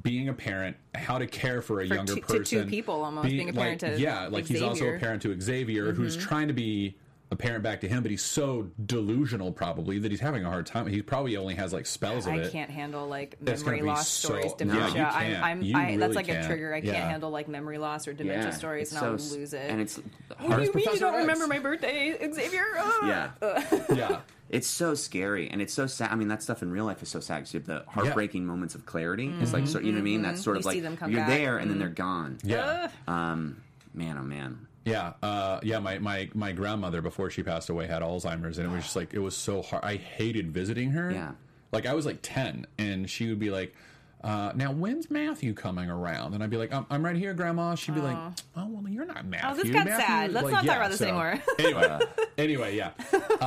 being 0.03 0.29
a 0.29 0.33
parent, 0.33 0.77
how 0.93 1.17
to 1.17 1.25
care 1.25 1.63
for 1.63 1.81
a 1.81 1.87
For 1.87 1.95
younger 1.95 2.13
two- 2.13 2.21
to 2.21 2.27
two 2.27 2.37
person. 2.57 2.69
people 2.69 3.03
almost, 3.03 3.27
being 3.27 3.49
a 3.49 3.53
parent 3.53 3.81
like, 3.81 3.95
to 3.95 3.99
yeah, 3.99 4.27
like 4.27 4.45
he's 4.45 4.61
also 4.61 4.71
a 4.71 4.75
Xavier. 4.75 4.91
Mm-hmm. 4.93 5.03
parent 5.03 5.21
to 5.23 5.41
Xavier, 5.41 5.91
who's 5.93 6.15
trying 6.15 6.47
to 6.47 6.53
be 6.53 6.95
a 7.31 7.35
parent 7.35 7.63
back 7.63 7.81
to 7.81 7.87
him, 7.87 8.01
but 8.01 8.09
he's 8.09 8.23
so 8.23 8.69
delusional 8.85 9.51
probably 9.51 9.99
that 9.99 10.09
he's 10.09 10.19
having 10.19 10.43
a 10.43 10.49
hard 10.49 10.65
time. 10.65 10.87
He 10.87 11.01
probably 11.03 11.37
only 11.37 11.53
has 11.55 11.71
like 11.71 11.85
spells 11.85 12.25
of 12.25 12.33
I 12.33 12.37
it. 12.37 12.47
I 12.47 12.49
can't 12.49 12.71
handle 12.71 13.07
like 13.07 13.37
It's 13.45 13.63
memory 13.63 13.83
loss 13.83 14.07
so- 14.09 14.29
stories, 14.29 14.45
No, 14.59 14.65
you 14.65 14.79
dementia. 14.79 14.93
can't. 15.11 15.15
I'm, 15.15 15.43
I'm, 15.43 15.61
You 15.61 15.77
I, 15.77 15.85
really 15.85 15.97
that's 15.97 16.15
like 16.15 16.25
can't. 16.25 16.43
a 16.43 16.47
trigger. 16.47 16.73
I 16.73 16.81
can't 16.81 16.95
handle 16.97 17.29
like 17.29 17.47
memory 17.47 17.77
loss 17.77 18.07
or 18.07 18.13
dementia 18.13 18.51
stories, 18.51 18.91
and 18.91 18.99
so 18.99 19.05
I'll 19.07 19.13
s- 19.15 19.31
lose 19.31 19.53
it. 19.53 19.69
And 19.69 19.79
it's 19.79 19.97
What 19.97 20.39
do 20.41 20.47
hard. 20.47 20.63
you 20.65 20.73
mean 20.73 20.85
you 20.93 20.99
don't 20.99 21.13
X. 21.13 21.21
remember 21.21 21.47
my 21.47 21.59
birthday, 21.59 22.17
Xavier? 22.33 22.65
Ugh. 22.79 22.93
Yeah. 23.07 23.31
yeah. 23.93 24.19
It's 24.49 24.67
so 24.67 24.95
scary 24.95 25.47
and 25.51 25.61
it's 25.61 25.71
so 25.75 25.85
sad. 25.85 26.11
I 26.11 26.15
mean, 26.15 26.29
that 26.29 26.41
stuff 26.41 26.63
in 26.63 26.71
real 26.71 26.85
life 26.85 27.03
is 27.03 27.09
so 27.09 27.19
sad 27.19 27.35
because 27.41 27.53
you 27.53 27.59
have 27.59 27.67
the 27.67 27.83
heartbreaking 27.87 28.47
moments 28.47 28.73
of 28.73 28.83
clarity. 28.87 29.31
It's 29.41 29.53
like, 29.53 29.67
so, 29.67 29.77
you 29.77 29.91
know 29.91 29.97
what 29.97 29.99
I 29.99 30.01
mean? 30.05 30.21
That's 30.23 30.41
sort 30.41 30.55
You 30.55 30.59
of 30.61 30.65
like 30.65 30.81
them 30.81 30.97
come 30.97 31.11
you're 31.11 31.19
back. 31.19 31.29
Mm-hmm. 31.29 31.37
there 31.43 31.57
and 31.59 31.69
then 31.69 31.77
they're 31.77 31.89
gone. 31.89 32.39
Yeah. 32.43 32.89
Um, 33.07 33.61
man, 33.93 34.17
oh 34.17 34.23
man. 34.23 34.65
Yeah, 34.89 35.13
uh, 35.21 35.59
yeah. 35.63 35.79
My, 35.79 35.99
my 35.99 36.29
my 36.33 36.51
grandmother 36.51 37.01
before 37.01 37.29
she 37.29 37.43
passed 37.43 37.69
away 37.69 37.87
had 37.87 38.01
Alzheimer's, 38.01 38.57
and 38.57 38.69
it 38.69 38.73
was 38.73 38.83
just 38.83 38.95
like 38.95 39.13
it 39.13 39.19
was 39.19 39.35
so 39.35 39.61
hard. 39.61 39.83
I 39.83 39.95
hated 39.95 40.51
visiting 40.51 40.91
her. 40.91 41.11
Yeah. 41.11 41.31
like 41.71 41.85
I 41.85 41.93
was 41.93 42.05
like 42.05 42.19
ten, 42.21 42.65
and 42.77 43.09
she 43.09 43.29
would 43.29 43.39
be 43.39 43.49
like, 43.51 43.75
uh, 44.23 44.51
"Now 44.55 44.71
when's 44.71 45.09
Matthew 45.11 45.53
coming 45.53 45.89
around?" 45.89 46.33
And 46.33 46.43
I'd 46.43 46.49
be 46.49 46.57
like, 46.57 46.73
"I'm, 46.73 46.85
I'm 46.89 47.03
right 47.05 47.15
here, 47.15 47.33
Grandma." 47.33 47.75
She'd 47.75 47.95
be 47.95 48.01
like, 48.01 48.17
"Oh 48.55 48.67
well, 48.67 48.83
you're 48.89 49.05
not 49.05 49.25
Matthew." 49.25 49.49
Oh, 49.49 49.55
this 49.55 49.69
got 49.71 49.85
Matthew 49.85 50.05
sad. 50.05 50.33
Let's 50.33 50.43
like, 50.45 50.51
not 50.53 50.57
talk 50.59 50.65
yeah, 50.65 50.75
about 50.77 50.89
this 50.91 50.99
so- 50.99 51.05
anymore. 51.05 51.41
Anyway, 51.59 51.99
anyway, 52.37 52.75
yeah. 52.75 52.91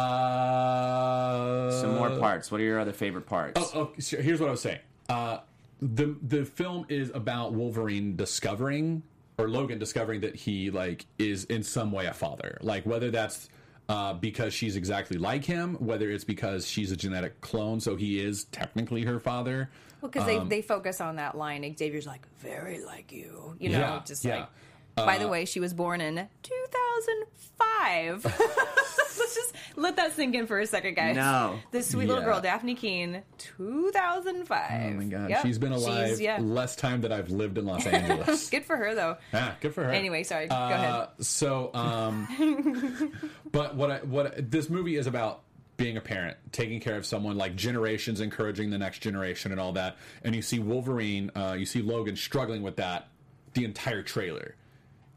Uh, 0.52 1.70
Some 1.80 1.94
more 1.96 2.10
parts. 2.18 2.50
What 2.50 2.60
are 2.60 2.64
your 2.64 2.78
other 2.78 2.92
favorite 2.92 3.26
parts? 3.26 3.60
Oh, 3.60 3.70
oh, 3.74 4.00
so 4.00 4.20
here's 4.20 4.40
what 4.40 4.48
I 4.48 4.52
was 4.52 4.60
saying. 4.60 4.78
Uh, 5.08 5.38
the 5.80 6.16
the 6.22 6.44
film 6.44 6.86
is 6.88 7.10
about 7.14 7.52
Wolverine 7.54 8.14
discovering 8.16 9.02
or 9.42 9.48
Logan 9.48 9.78
discovering 9.78 10.20
that 10.20 10.36
he 10.36 10.70
like 10.70 11.06
is 11.18 11.44
in 11.44 11.62
some 11.62 11.90
way 11.90 12.06
a 12.06 12.12
father. 12.14 12.58
Like 12.60 12.86
whether 12.86 13.10
that's 13.10 13.48
uh, 13.88 14.14
because 14.14 14.54
she's 14.54 14.76
exactly 14.76 15.18
like 15.18 15.44
him, 15.44 15.74
whether 15.74 16.10
it's 16.10 16.24
because 16.24 16.66
she's 16.66 16.92
a 16.92 16.96
genetic 16.96 17.40
clone, 17.40 17.80
so 17.80 17.96
he 17.96 18.20
is 18.20 18.44
technically 18.44 19.02
her 19.02 19.18
father. 19.18 19.68
Well, 20.00 20.10
because 20.10 20.26
they 20.26 20.38
they 20.38 20.62
focus 20.62 21.00
on 21.00 21.16
that 21.16 21.36
line. 21.36 21.62
Xavier's 21.76 22.06
like 22.06 22.26
very 22.38 22.84
like 22.84 23.10
you, 23.12 23.56
you 23.58 23.70
know, 23.70 23.78
Yeah, 23.78 24.02
just 24.04 24.24
yeah. 24.24 24.36
like. 24.36 24.48
By 24.94 25.18
the 25.18 25.28
way, 25.28 25.44
she 25.46 25.58
was 25.60 25.72
born 25.74 26.00
in 26.00 26.28
2005. 26.42 28.24
Let's 28.24 29.34
just 29.34 29.54
let 29.76 29.96
that 29.96 30.14
sink 30.14 30.34
in 30.34 30.46
for 30.46 30.58
a 30.58 30.66
second, 30.66 30.94
guys. 30.94 31.16
No. 31.16 31.58
this 31.70 31.88
sweet 31.90 32.06
little 32.08 32.22
Yeah. 32.22 32.28
girl, 32.28 32.40
Dafne 32.42 32.76
Keen, 32.76 33.22
2005. 33.38 34.70
Oh 34.70 34.90
my 34.96 35.04
god, 35.04 35.30
Yep. 35.30 35.42
she's 35.42 35.58
been 35.58 35.72
alive 35.72 36.20
yeah. 36.20 36.38
less 36.40 36.76
time 36.76 37.00
than 37.00 37.12
I've 37.12 37.30
lived 37.30 37.58
in 37.58 37.64
Los 37.66 37.86
Angeles. 37.92 38.50
Good 38.50 38.64
for 38.64 38.76
her, 38.76 38.94
though. 38.94 39.16
Ah, 39.32 39.56
good 39.60 39.74
for 39.74 39.84
her. 39.84 39.90
Anyway, 39.90 40.22
sorry. 40.24 40.48
Go 40.48 40.54
Uh, 40.54 40.68
ahead. 40.70 41.24
So, 41.24 41.70
um, 41.74 43.12
but 43.52 43.74
what 43.76 43.90
I, 43.90 43.98
what 43.98 44.50
this 44.50 44.68
movie 44.68 44.96
is 44.96 45.06
about 45.06 45.42
being 45.76 45.96
a 45.96 46.00
parent, 46.00 46.36
taking 46.52 46.80
care 46.80 46.96
of 46.96 47.06
someone 47.06 47.36
like 47.36 47.56
generations, 47.56 48.20
encouraging 48.20 48.70
the 48.70 48.78
next 48.78 48.98
generation, 49.00 49.52
and 49.52 49.60
all 49.60 49.72
that. 49.72 49.96
And 50.22 50.34
you 50.36 50.42
see 50.42 50.58
Wolverine, 50.58 51.30
uh, 51.34 51.56
you 51.58 51.66
see 51.66 51.80
Logan 51.82 52.16
struggling 52.16 52.62
with 52.62 52.76
that 52.76 53.08
the 53.54 53.64
entire 53.64 54.02
trailer, 54.02 54.54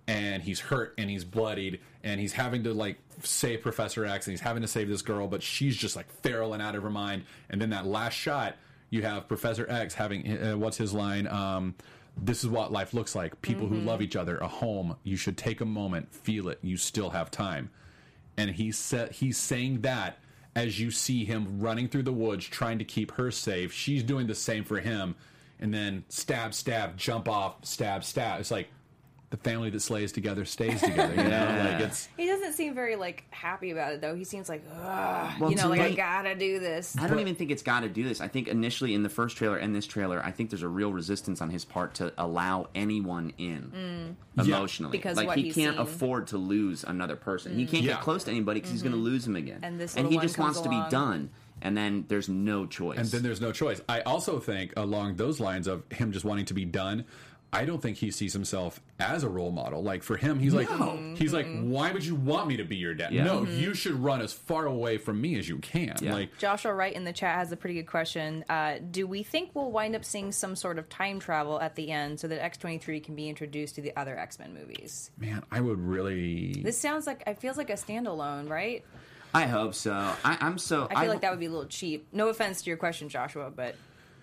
and 0.07 0.43
he's 0.43 0.59
hurt 0.59 0.93
and 0.97 1.09
he's 1.09 1.23
bloodied 1.23 1.79
and 2.03 2.19
he's 2.19 2.33
having 2.33 2.63
to 2.63 2.73
like 2.73 2.97
save 3.23 3.61
Professor 3.61 4.05
X 4.05 4.27
and 4.27 4.33
he's 4.33 4.41
having 4.41 4.61
to 4.61 4.67
save 4.67 4.87
this 4.87 5.01
girl, 5.01 5.27
but 5.27 5.41
she's 5.41 5.75
just 5.75 5.95
like 5.95 6.09
feral 6.21 6.53
and 6.53 6.61
out 6.61 6.75
of 6.75 6.83
her 6.83 6.89
mind. 6.89 7.23
And 7.49 7.59
then 7.59 7.71
that 7.71 7.85
last 7.85 8.13
shot, 8.13 8.55
you 8.89 9.01
have 9.01 9.27
Professor 9.27 9.69
X 9.69 9.95
having 9.95 10.37
uh, 10.37 10.57
what's 10.57 10.77
his 10.77 10.93
line? 10.93 11.27
Um, 11.27 11.75
this 12.17 12.43
is 12.43 12.49
what 12.49 12.71
life 12.71 12.93
looks 12.93 13.15
like. 13.15 13.41
People 13.41 13.67
who 13.67 13.75
love 13.77 14.01
each 14.01 14.15
other, 14.15 14.37
a 14.37 14.47
home. 14.47 14.95
You 15.03 15.17
should 15.17 15.37
take 15.37 15.59
a 15.59 15.65
moment, 15.65 16.13
feel 16.13 16.47
it. 16.49 16.59
You 16.61 16.77
still 16.77 17.09
have 17.09 17.29
time. 17.29 17.71
And 18.37 18.51
he 18.51 18.71
said 18.71 19.11
he's 19.11 19.37
saying 19.37 19.81
that 19.81 20.19
as 20.55 20.79
you 20.79 20.91
see 20.91 21.25
him 21.25 21.59
running 21.59 21.89
through 21.89 22.03
the 22.03 22.13
woods 22.13 22.45
trying 22.45 22.79
to 22.79 22.85
keep 22.85 23.11
her 23.13 23.31
safe. 23.31 23.73
She's 23.73 24.03
doing 24.03 24.27
the 24.27 24.35
same 24.35 24.63
for 24.63 24.79
him. 24.79 25.15
And 25.59 25.73
then 25.73 26.03
stab, 26.09 26.53
stab, 26.53 26.97
jump 26.97 27.27
off, 27.27 27.65
stab, 27.65 28.03
stab. 28.03 28.39
It's 28.39 28.51
like 28.51 28.69
the 29.35 29.49
family 29.49 29.69
that 29.69 29.79
slays 29.81 30.11
together 30.11 30.45
stays 30.45 30.81
together. 30.81 31.13
You 31.13 31.29
know, 31.29 31.69
like 31.71 31.81
it's 31.81 32.07
He 32.17 32.25
doesn't 32.25 32.53
seem 32.53 32.73
very 32.73 32.95
like 32.95 33.25
happy 33.31 33.71
about 33.71 33.93
it, 33.93 34.01
though. 34.01 34.15
He 34.15 34.23
seems 34.23 34.47
like, 34.47 34.63
Well, 35.39 35.49
you 35.49 35.55
know, 35.57 35.63
to 35.63 35.69
like 35.69 35.81
I 35.81 35.91
gotta 35.91 36.35
do 36.35 36.59
this. 36.59 36.95
I 36.99 37.07
don't 37.07 37.19
even 37.19 37.35
think 37.35 37.51
it's 37.51 37.63
got 37.63 37.81
to 37.81 37.89
do 37.89 38.03
this. 38.03 38.21
I 38.21 38.27
think 38.27 38.47
initially 38.47 38.93
in 38.93 39.03
the 39.03 39.09
first 39.09 39.37
trailer 39.37 39.57
and 39.57 39.75
this 39.75 39.85
trailer, 39.85 40.21
I 40.23 40.31
think 40.31 40.49
there's 40.49 40.63
a 40.63 40.67
real 40.67 40.93
resistance 40.93 41.41
on 41.41 41.49
his 41.49 41.65
part 41.65 41.95
to 41.95 42.13
allow 42.17 42.69
anyone 42.73 43.33
in 43.37 44.15
mm. 44.37 44.45
emotionally. 44.45 44.91
Because 44.91 45.17
like 45.17 45.27
what 45.27 45.37
he 45.37 45.45
he's 45.45 45.55
can't 45.55 45.75
seen. 45.75 45.81
afford 45.81 46.27
to 46.27 46.37
lose 46.37 46.83
another 46.83 47.15
person. 47.15 47.55
He 47.55 47.65
mm. 47.65 47.69
can't 47.69 47.83
Yeah. 47.83 47.93
get 47.93 48.01
close 48.01 48.23
to 48.25 48.31
anybody 48.31 48.59
because 48.59 48.71
he's 48.71 48.83
going 48.83 48.93
to 48.93 48.97
mm-hmm. 48.97 49.05
lose 49.05 49.27
him 49.27 49.35
again. 49.35 49.59
And 49.63 49.79
this 49.79 49.95
and 49.95 50.07
he 50.07 50.17
just 50.17 50.35
comes 50.35 50.57
wants 50.57 50.61
to 50.61 50.69
be 50.69 50.81
done. 50.89 51.29
And 51.61 51.75
then 51.75 52.05
there's 52.09 52.27
no 52.29 52.65
choice. 52.65 52.97
and 52.97 53.07
then 53.07 53.23
there's 53.23 53.41
no 53.41 53.51
choice. 53.51 53.81
I 53.87 54.01
also 54.01 54.39
think 54.39 54.73
along 54.75 55.15
those 55.15 55.39
lines 55.39 55.67
of 55.67 55.83
him 55.91 56.11
just 56.11 56.25
wanting 56.25 56.45
to 56.45 56.53
be 56.53 56.65
done. 56.65 57.05
I 57.55 57.65
don't 57.65 57.81
think 57.81 57.97
he 57.97 58.11
sees 58.11 58.33
himself 58.33 58.81
as 58.99 59.23
a 59.23 59.29
role 59.29 59.51
model. 59.51 59.81
Like 59.81 60.03
for 60.03 60.17
him, 60.17 60.39
he's 60.39 60.53
like, 60.53 60.69
he's 61.17 61.33
like, 61.33 61.47
why 61.61 61.91
would 61.91 62.05
you 62.05 62.15
want 62.15 62.47
me 62.47 62.57
to 62.57 62.63
be 62.63 62.75
your 62.75 62.93
dad? 62.93 63.13
Yeah. 63.13 63.23
No, 63.23 63.43
you 63.43 63.73
should 63.73 63.93
run 63.93 64.21
as 64.21 64.33
far 64.33 64.65
away 64.65 64.97
from 64.97 65.21
me 65.21 65.37
as 65.37 65.47
you 65.47 65.57
can. 65.59 65.95
Yeah. 66.01 66.13
Like, 66.13 66.37
Joshua 66.37 66.73
Wright 66.73 66.93
in 66.93 67.03
the 67.05 67.13
chat 67.13 67.35
has 67.35 67.51
a 67.51 67.57
pretty 67.57 67.75
good 67.75 67.87
question. 67.87 68.43
Uh, 68.49 68.75
do 68.91 69.07
we 69.07 69.23
think 69.23 69.51
we'll 69.53 69.71
wind 69.71 69.95
up 69.95 70.03
seeing 70.03 70.31
some 70.31 70.55
sort 70.55 70.77
of 70.77 70.89
time 70.89 71.19
travel 71.19 71.59
at 71.59 71.75
the 71.75 71.91
end 71.91 72.19
so 72.19 72.27
that 72.27 72.41
X23 72.41 73.03
can 73.03 73.15
be 73.15 73.29
introduced 73.29 73.75
to 73.75 73.81
the 73.81 73.95
other 73.95 74.17
X 74.17 74.37
Men 74.39 74.53
movies? 74.53 75.11
man, 75.17 75.43
I 75.51 75.61
would 75.61 75.79
really. 75.79 76.61
This 76.61 76.77
sounds 76.77 77.07
like 77.07 77.23
it 77.25 77.39
feels 77.39 77.57
like 77.57 77.69
a 77.69 77.73
standalone, 77.73 78.49
right? 78.49 78.83
I 79.33 79.47
hope 79.47 79.73
so. 79.73 79.91
I, 79.93 80.37
I'm 80.39 80.57
so. 80.57 80.87
I 80.89 81.01
feel 81.01 81.11
like 81.11 81.21
that 81.21 81.31
would 81.31 81.39
be 81.39 81.47
a 81.47 81.49
little 81.49 81.65
cheap. 81.65 82.07
No 82.13 82.29
offense 82.29 82.61
to 82.61 82.69
your 82.69 82.77
question, 82.77 83.09
Joshua, 83.09 83.51
but 83.53 83.75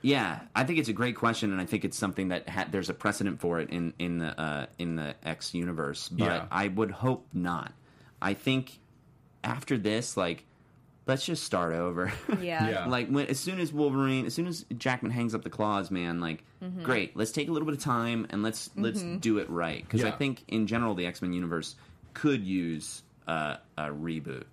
Yeah, 0.02 0.40
I 0.54 0.64
think 0.64 0.78
it's 0.80 0.88
a 0.88 0.92
great 0.92 1.16
question, 1.16 1.52
and 1.52 1.60
I 1.60 1.64
think 1.64 1.84
it's 1.84 1.96
something 1.96 2.28
that 2.28 2.48
ha- 2.48 2.66
there's 2.70 2.90
a 2.90 2.94
precedent 2.94 3.40
for 3.40 3.60
it 3.60 3.70
in 3.70 3.94
in 3.98 4.18
the 4.18 4.38
uh, 4.40 4.66
in 4.78 4.96
the 4.96 5.14
X 5.24 5.54
universe. 5.54 6.08
But 6.08 6.24
Yeah. 6.24 6.46
I 6.50 6.68
would 6.68 6.90
hope 6.90 7.26
not. 7.32 7.72
I 8.20 8.34
think 8.34 8.78
after 9.44 9.78
this, 9.78 10.16
like, 10.16 10.44
let's 11.06 11.24
just 11.24 11.44
start 11.44 11.72
over. 11.74 12.12
yeah. 12.40 12.68
Yeah. 12.70 12.86
like 12.86 13.08
when 13.08 13.26
as 13.26 13.38
soon 13.38 13.60
as 13.60 13.72
Wolverine, 13.72 14.26
as 14.26 14.34
soon 14.34 14.46
as 14.46 14.64
Jackman 14.76 15.12
hangs 15.12 15.34
up 15.34 15.42
the 15.42 15.50
claws, 15.50 15.90
man, 15.90 16.20
like, 16.20 16.42
Mm-hmm. 16.62 16.82
great. 16.84 17.16
Let's 17.16 17.32
take 17.32 17.48
a 17.48 17.50
little 17.52 17.66
bit 17.66 17.74
of 17.76 17.82
time 17.82 18.24
and 18.30 18.44
let's 18.44 18.70
let's 18.76 19.02
do 19.02 19.38
it 19.38 19.50
right 19.50 19.82
because 19.82 20.04
I 20.04 20.12
think 20.12 20.44
in 20.46 20.68
general 20.68 20.94
the 20.94 21.06
X 21.06 21.20
Men 21.20 21.32
universe 21.32 21.74
could 22.14 22.44
use 22.44 23.02
uh, 23.26 23.56
a 23.76 23.86
reboot. 23.88 24.44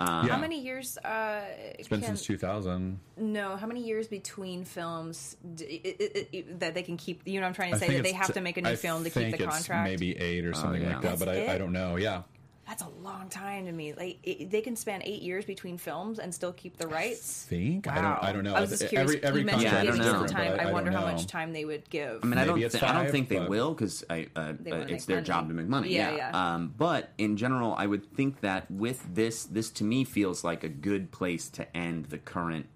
Yeah. 0.00 0.28
How 0.28 0.38
many 0.38 0.60
years? 0.60 0.96
Uh, 0.98 1.42
It's 1.78 1.88
been 1.88 2.00
can- 2.00 2.16
since 2.16 2.24
2000. 2.26 2.98
No, 3.16 3.56
how 3.56 3.66
many 3.66 3.82
years 3.84 4.08
between 4.08 4.64
films 4.64 5.36
d- 5.54 5.80
i- 5.84 6.04
i- 6.04 6.26
i- 6.38 6.44
that 6.58 6.74
they 6.74 6.82
can 6.82 6.96
keep? 6.96 7.22
You 7.26 7.34
know, 7.40 7.44
what 7.44 7.48
I'm 7.48 7.54
trying 7.54 7.72
to 7.72 7.78
say 7.78 7.86
that 7.88 8.02
they 8.02 8.10
it's- 8.10 8.26
have 8.26 8.34
to 8.34 8.40
make 8.40 8.56
a 8.56 8.62
new 8.62 8.70
I 8.70 8.76
film 8.76 9.04
to 9.04 9.10
keep 9.10 9.36
the 9.36 9.44
contract. 9.44 9.84
Maybe 9.88 10.16
eight 10.16 10.44
or 10.44 10.54
something 10.54 10.82
yeah. 10.82 10.94
like 10.94 11.02
that, 11.02 11.18
but 11.18 11.28
I, 11.28 11.54
I 11.54 11.58
don't 11.58 11.72
know. 11.72 11.96
Yeah. 11.96 12.22
That's 12.70 12.84
a 12.84 13.02
long 13.02 13.28
time 13.28 13.66
to 13.66 13.72
me. 13.72 13.94
Like 13.94 14.20
it, 14.22 14.48
they 14.48 14.60
can 14.60 14.76
span 14.76 15.02
eight 15.02 15.22
years 15.22 15.44
between 15.44 15.76
films 15.76 16.20
and 16.20 16.32
still 16.32 16.52
keep 16.52 16.76
the 16.76 16.86
rights. 16.86 17.46
Think 17.48 17.88
I 17.88 17.96
don't. 18.00 18.22
I 18.22 18.30
don't 18.30 18.44
know. 18.44 18.54
I 18.54 18.60
was 18.60 18.70
just 18.70 18.88
curious. 18.88 19.10
Every 19.10 19.24
every 19.24 19.40
you 19.40 19.46
mentioned 19.46 19.72
Yeah, 19.72 19.80
I 19.80 19.84
don't 19.84 19.98
know. 19.98 20.24
time. 20.28 20.52
I, 20.52 20.68
I 20.68 20.72
wonder 20.72 20.92
don't 20.92 21.00
how 21.00 21.10
much 21.10 21.26
time 21.26 21.52
they 21.52 21.64
would 21.64 21.90
give. 21.90 22.20
I 22.22 22.26
mean, 22.26 22.38
I 22.38 22.44
don't. 22.44 22.62
it's 22.62 22.78
thi- 22.78 22.86
I 22.86 22.92
don't 22.92 23.10
think 23.10 23.28
they 23.28 23.40
will 23.40 23.74
because 23.74 24.04
uh, 24.08 24.20
uh, 24.36 24.52
it's 24.64 25.06
their 25.06 25.16
money. 25.16 25.26
job 25.26 25.48
to 25.48 25.54
make 25.54 25.66
money. 25.66 25.88
Yeah, 25.88 26.10
Yeah, 26.12 26.30
yeah. 26.30 26.54
Um, 26.54 26.72
but 26.78 27.10
in 27.18 27.36
general, 27.36 27.74
I 27.76 27.88
would 27.88 28.06
think 28.14 28.40
that 28.42 28.70
with 28.70 29.16
this, 29.16 29.46
this 29.46 29.70
to 29.72 29.84
me 29.84 30.04
feels 30.04 30.44
like 30.44 30.62
a 30.62 30.68
good 30.68 31.10
place 31.10 31.48
to 31.48 31.76
end 31.76 32.04
the 32.06 32.18
current 32.18 32.66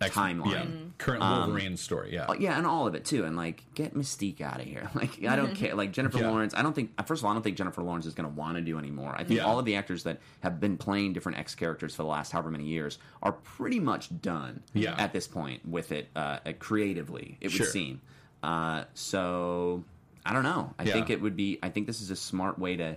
X- 0.00 0.14
timeline. 0.14 0.52
Yeah. 0.52 0.64
Current 0.98 1.20
Wolverine 1.20 1.76
story. 1.76 2.12
Yeah. 2.14 2.26
Oh, 2.28 2.32
yeah, 2.34 2.56
and 2.56 2.66
all 2.66 2.86
of 2.86 2.94
it 2.94 3.04
too, 3.04 3.24
and 3.24 3.36
like 3.36 3.62
get 3.74 3.94
Mystique 3.94 4.40
out 4.40 4.60
of 4.60 4.66
here. 4.66 4.90
Like 4.94 5.24
I 5.24 5.34
don't 5.36 5.54
care. 5.56 5.74
Like 5.74 5.92
Jennifer 5.92 6.18
Yeah. 6.18 6.30
Lawrence, 6.30 6.54
I 6.54 6.62
don't 6.62 6.72
think. 6.74 6.90
First 7.06 7.22
of 7.22 7.24
all, 7.26 7.32
I 7.32 7.34
don't 7.34 7.42
think 7.42 7.56
Jennifer 7.56 7.82
Lawrence 7.82 8.06
is 8.06 8.14
going 8.14 8.28
to 8.28 8.34
want 8.34 8.56
to 8.56 8.60
do 8.62 8.78
anymore. 8.78 9.12
I 9.16 9.24
think 9.24 9.38
Yeah. 9.40 9.44
all 9.46 9.58
of 9.58 9.64
the 9.64 9.76
actors 9.76 10.04
that 10.04 10.20
have 10.40 10.60
been 10.60 10.76
playing 10.76 11.12
different 11.14 11.38
X 11.38 11.54
characters 11.54 11.94
for 11.96 12.02
the 12.02 12.08
last 12.08 12.30
however 12.32 12.50
many 12.50 12.64
years 12.64 12.98
are 13.22 13.32
pretty 13.32 13.80
much 13.80 14.08
done. 14.20 14.62
Yeah. 14.72 14.94
At 14.98 15.12
this 15.12 15.26
point, 15.26 15.66
with 15.68 15.90
it 15.92 16.08
uh, 16.16 16.38
uh, 16.46 16.52
creatively, 16.58 17.36
it 17.40 17.50
Sure. 17.50 17.64
would 17.66 17.72
seem. 17.72 18.00
Uh, 18.42 18.84
so 18.94 19.82
I 20.24 20.32
don't 20.32 20.44
know. 20.44 20.74
I 20.78 20.84
Yeah. 20.84 20.92
think 20.92 21.10
it 21.10 21.20
would 21.20 21.34
be. 21.36 21.58
I 21.62 21.70
think 21.70 21.86
this 21.88 22.00
is 22.00 22.10
a 22.10 22.16
smart 22.16 22.58
way 22.58 22.76
to 22.76 22.96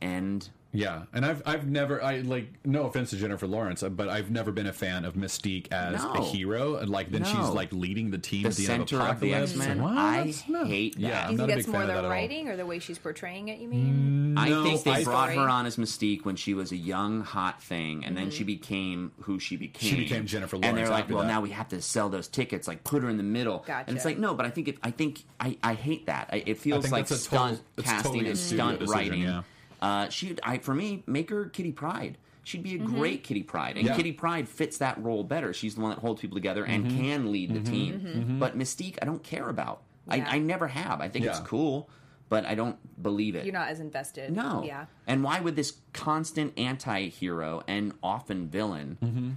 end 0.00 0.48
Yeah, 0.70 1.04
and 1.14 1.24
I've 1.24 1.42
I've 1.46 1.66
never 1.66 2.02
I 2.04 2.18
like 2.18 2.46
no 2.62 2.84
offense 2.84 3.08
to 3.10 3.16
Jennifer 3.16 3.46
Lawrence, 3.46 3.82
uh, 3.82 3.88
but 3.88 4.10
I've 4.10 4.30
never 4.30 4.52
been 4.52 4.66
a 4.66 4.72
fan 4.72 5.06
of 5.06 5.14
Mystique 5.14 5.72
as 5.72 6.04
a 6.04 6.22
hero. 6.22 6.76
And 6.76 6.90
like 6.90 7.10
then 7.10 7.24
she's 7.24 7.48
like 7.48 7.72
leading 7.72 8.10
the 8.10 8.18
team 8.18 8.42
The 8.42 8.48
at 8.50 8.54
the 8.56 8.68
end 8.68 8.82
of 8.82 8.88
center 8.90 9.02
of 9.02 9.18
the 9.20 9.32
X 9.34 9.54
Men. 9.56 9.80
What? 9.82 9.96
I 9.96 10.24
That's 10.24 10.46
not- 10.46 10.66
hate 10.66 10.94
that. 10.96 11.00
Yeah, 11.00 11.08
Do 11.08 11.14
I'm 11.26 11.32
you 11.32 11.38
not 11.38 11.46
think 11.46 11.52
a 11.52 11.54
that's 11.54 11.66
big 11.66 11.72
more 11.72 11.80
fan 11.80 11.82
of 11.82 11.86
the 11.88 11.92
that 11.94 11.98
at 12.00 12.04
all. 12.04 12.10
writing 12.10 12.48
or 12.48 12.56
the 12.56 12.66
way 12.66 12.78
she's 12.80 12.98
portraying 12.98 13.48
it? 13.48 13.60
You 13.60 13.68
mean? 13.68 14.36
I 14.36 14.48
think 14.62 14.82
they 14.84 14.90
I- 14.90 15.04
brought 15.04 15.32
her 15.32 15.48
on 15.48 15.64
as 15.64 15.76
Mystique 15.78 16.26
when 16.26 16.36
she 16.36 16.52
was 16.52 16.70
a 16.70 16.76
young, 16.76 17.22
hot 17.22 17.62
thing, 17.62 18.04
and 18.04 18.14
Mm-hmm. 18.14 18.24
then 18.24 18.30
she 18.30 18.44
became 18.44 19.12
who 19.22 19.38
she 19.40 19.56
became. 19.56 19.88
She 19.90 19.96
became 19.96 20.26
Jennifer 20.26 20.56
Lawrence, 20.58 20.68
And 20.68 20.76
they're 20.76 20.90
like, 20.92 21.08
well, 21.08 21.20
that. 21.20 21.28
now 21.28 21.40
we 21.40 21.48
have 21.50 21.68
to 21.68 21.80
sell 21.80 22.10
those 22.10 22.28
tickets, 22.28 22.68
like 22.68 22.84
put 22.84 23.02
her 23.02 23.08
in 23.08 23.16
the 23.16 23.22
middle. 23.22 23.64
Gotcha. 23.66 23.84
And 23.88 23.96
it's 23.96 24.04
like, 24.04 24.18
no, 24.18 24.34
but 24.34 24.44
I 24.44 24.50
think 24.50 24.68
it, 24.68 24.76
I 24.82 24.90
think 24.90 25.24
I, 25.40 25.56
I 25.62 25.72
hate 25.72 26.06
that. 26.06 26.28
I, 26.30 26.42
it 26.44 26.58
feels 26.58 26.84
think 26.84 26.92
like 26.92 27.06
that's 27.06 27.26
total- 27.26 27.56
stunt 27.56 27.86
casting 27.86 28.02
totally 28.12 28.28
and 28.28 28.38
stunt 28.38 28.78
decision, 28.80 28.94
writing. 28.98 29.22
yeah. 29.22 29.42
Uh, 29.80 30.08
she, 30.08 30.36
I 30.42 30.58
for 30.58 30.74
me, 30.74 31.02
make 31.06 31.30
her 31.30 31.46
Kitty 31.46 31.72
Pryde. 31.72 32.18
She'd 32.44 32.62
be 32.62 32.76
a 32.76 32.78
mm-hmm. 32.78 32.96
great 32.96 33.24
Kitty 33.24 33.42
Pryde, 33.42 33.76
and 33.76 33.86
Yeah. 33.86 33.96
Kitty 33.96 34.12
Pryde 34.12 34.48
fits 34.48 34.78
that 34.78 35.02
role 35.02 35.22
better. 35.22 35.52
She's 35.52 35.74
the 35.74 35.82
one 35.82 35.90
that 35.90 35.98
holds 35.98 36.20
people 36.22 36.36
together 36.36 36.64
and 36.64 36.86
mm-hmm. 36.86 36.98
can 36.98 37.32
lead 37.32 37.50
the 37.52 37.60
mm-hmm. 37.60 37.72
team. 37.72 38.38
But 38.38 38.56
Mystique, 38.56 38.96
I 39.02 39.04
don't 39.04 39.22
care 39.22 39.48
about. 39.48 39.82
Yeah. 40.06 40.26
I, 40.28 40.36
I 40.36 40.38
never 40.38 40.66
have. 40.66 41.02
I 41.02 41.08
think 41.08 41.26
it's 41.26 41.40
cool, 41.40 41.90
but 42.30 42.46
I 42.46 42.54
don't 42.54 42.78
believe 43.02 43.34
it. 43.36 43.44
You're 43.44 43.52
not 43.52 43.68
as 43.68 43.80
invested. 43.80 44.34
No. 44.34 44.62
Yeah. 44.64 44.86
And 45.06 45.22
why 45.22 45.40
would 45.40 45.56
this 45.56 45.74
constant 45.92 46.58
anti 46.58 47.08
hero 47.08 47.62
and 47.68 47.92
often 48.02 48.48
villain 48.48 48.96
Mm-hmm. 49.02 49.30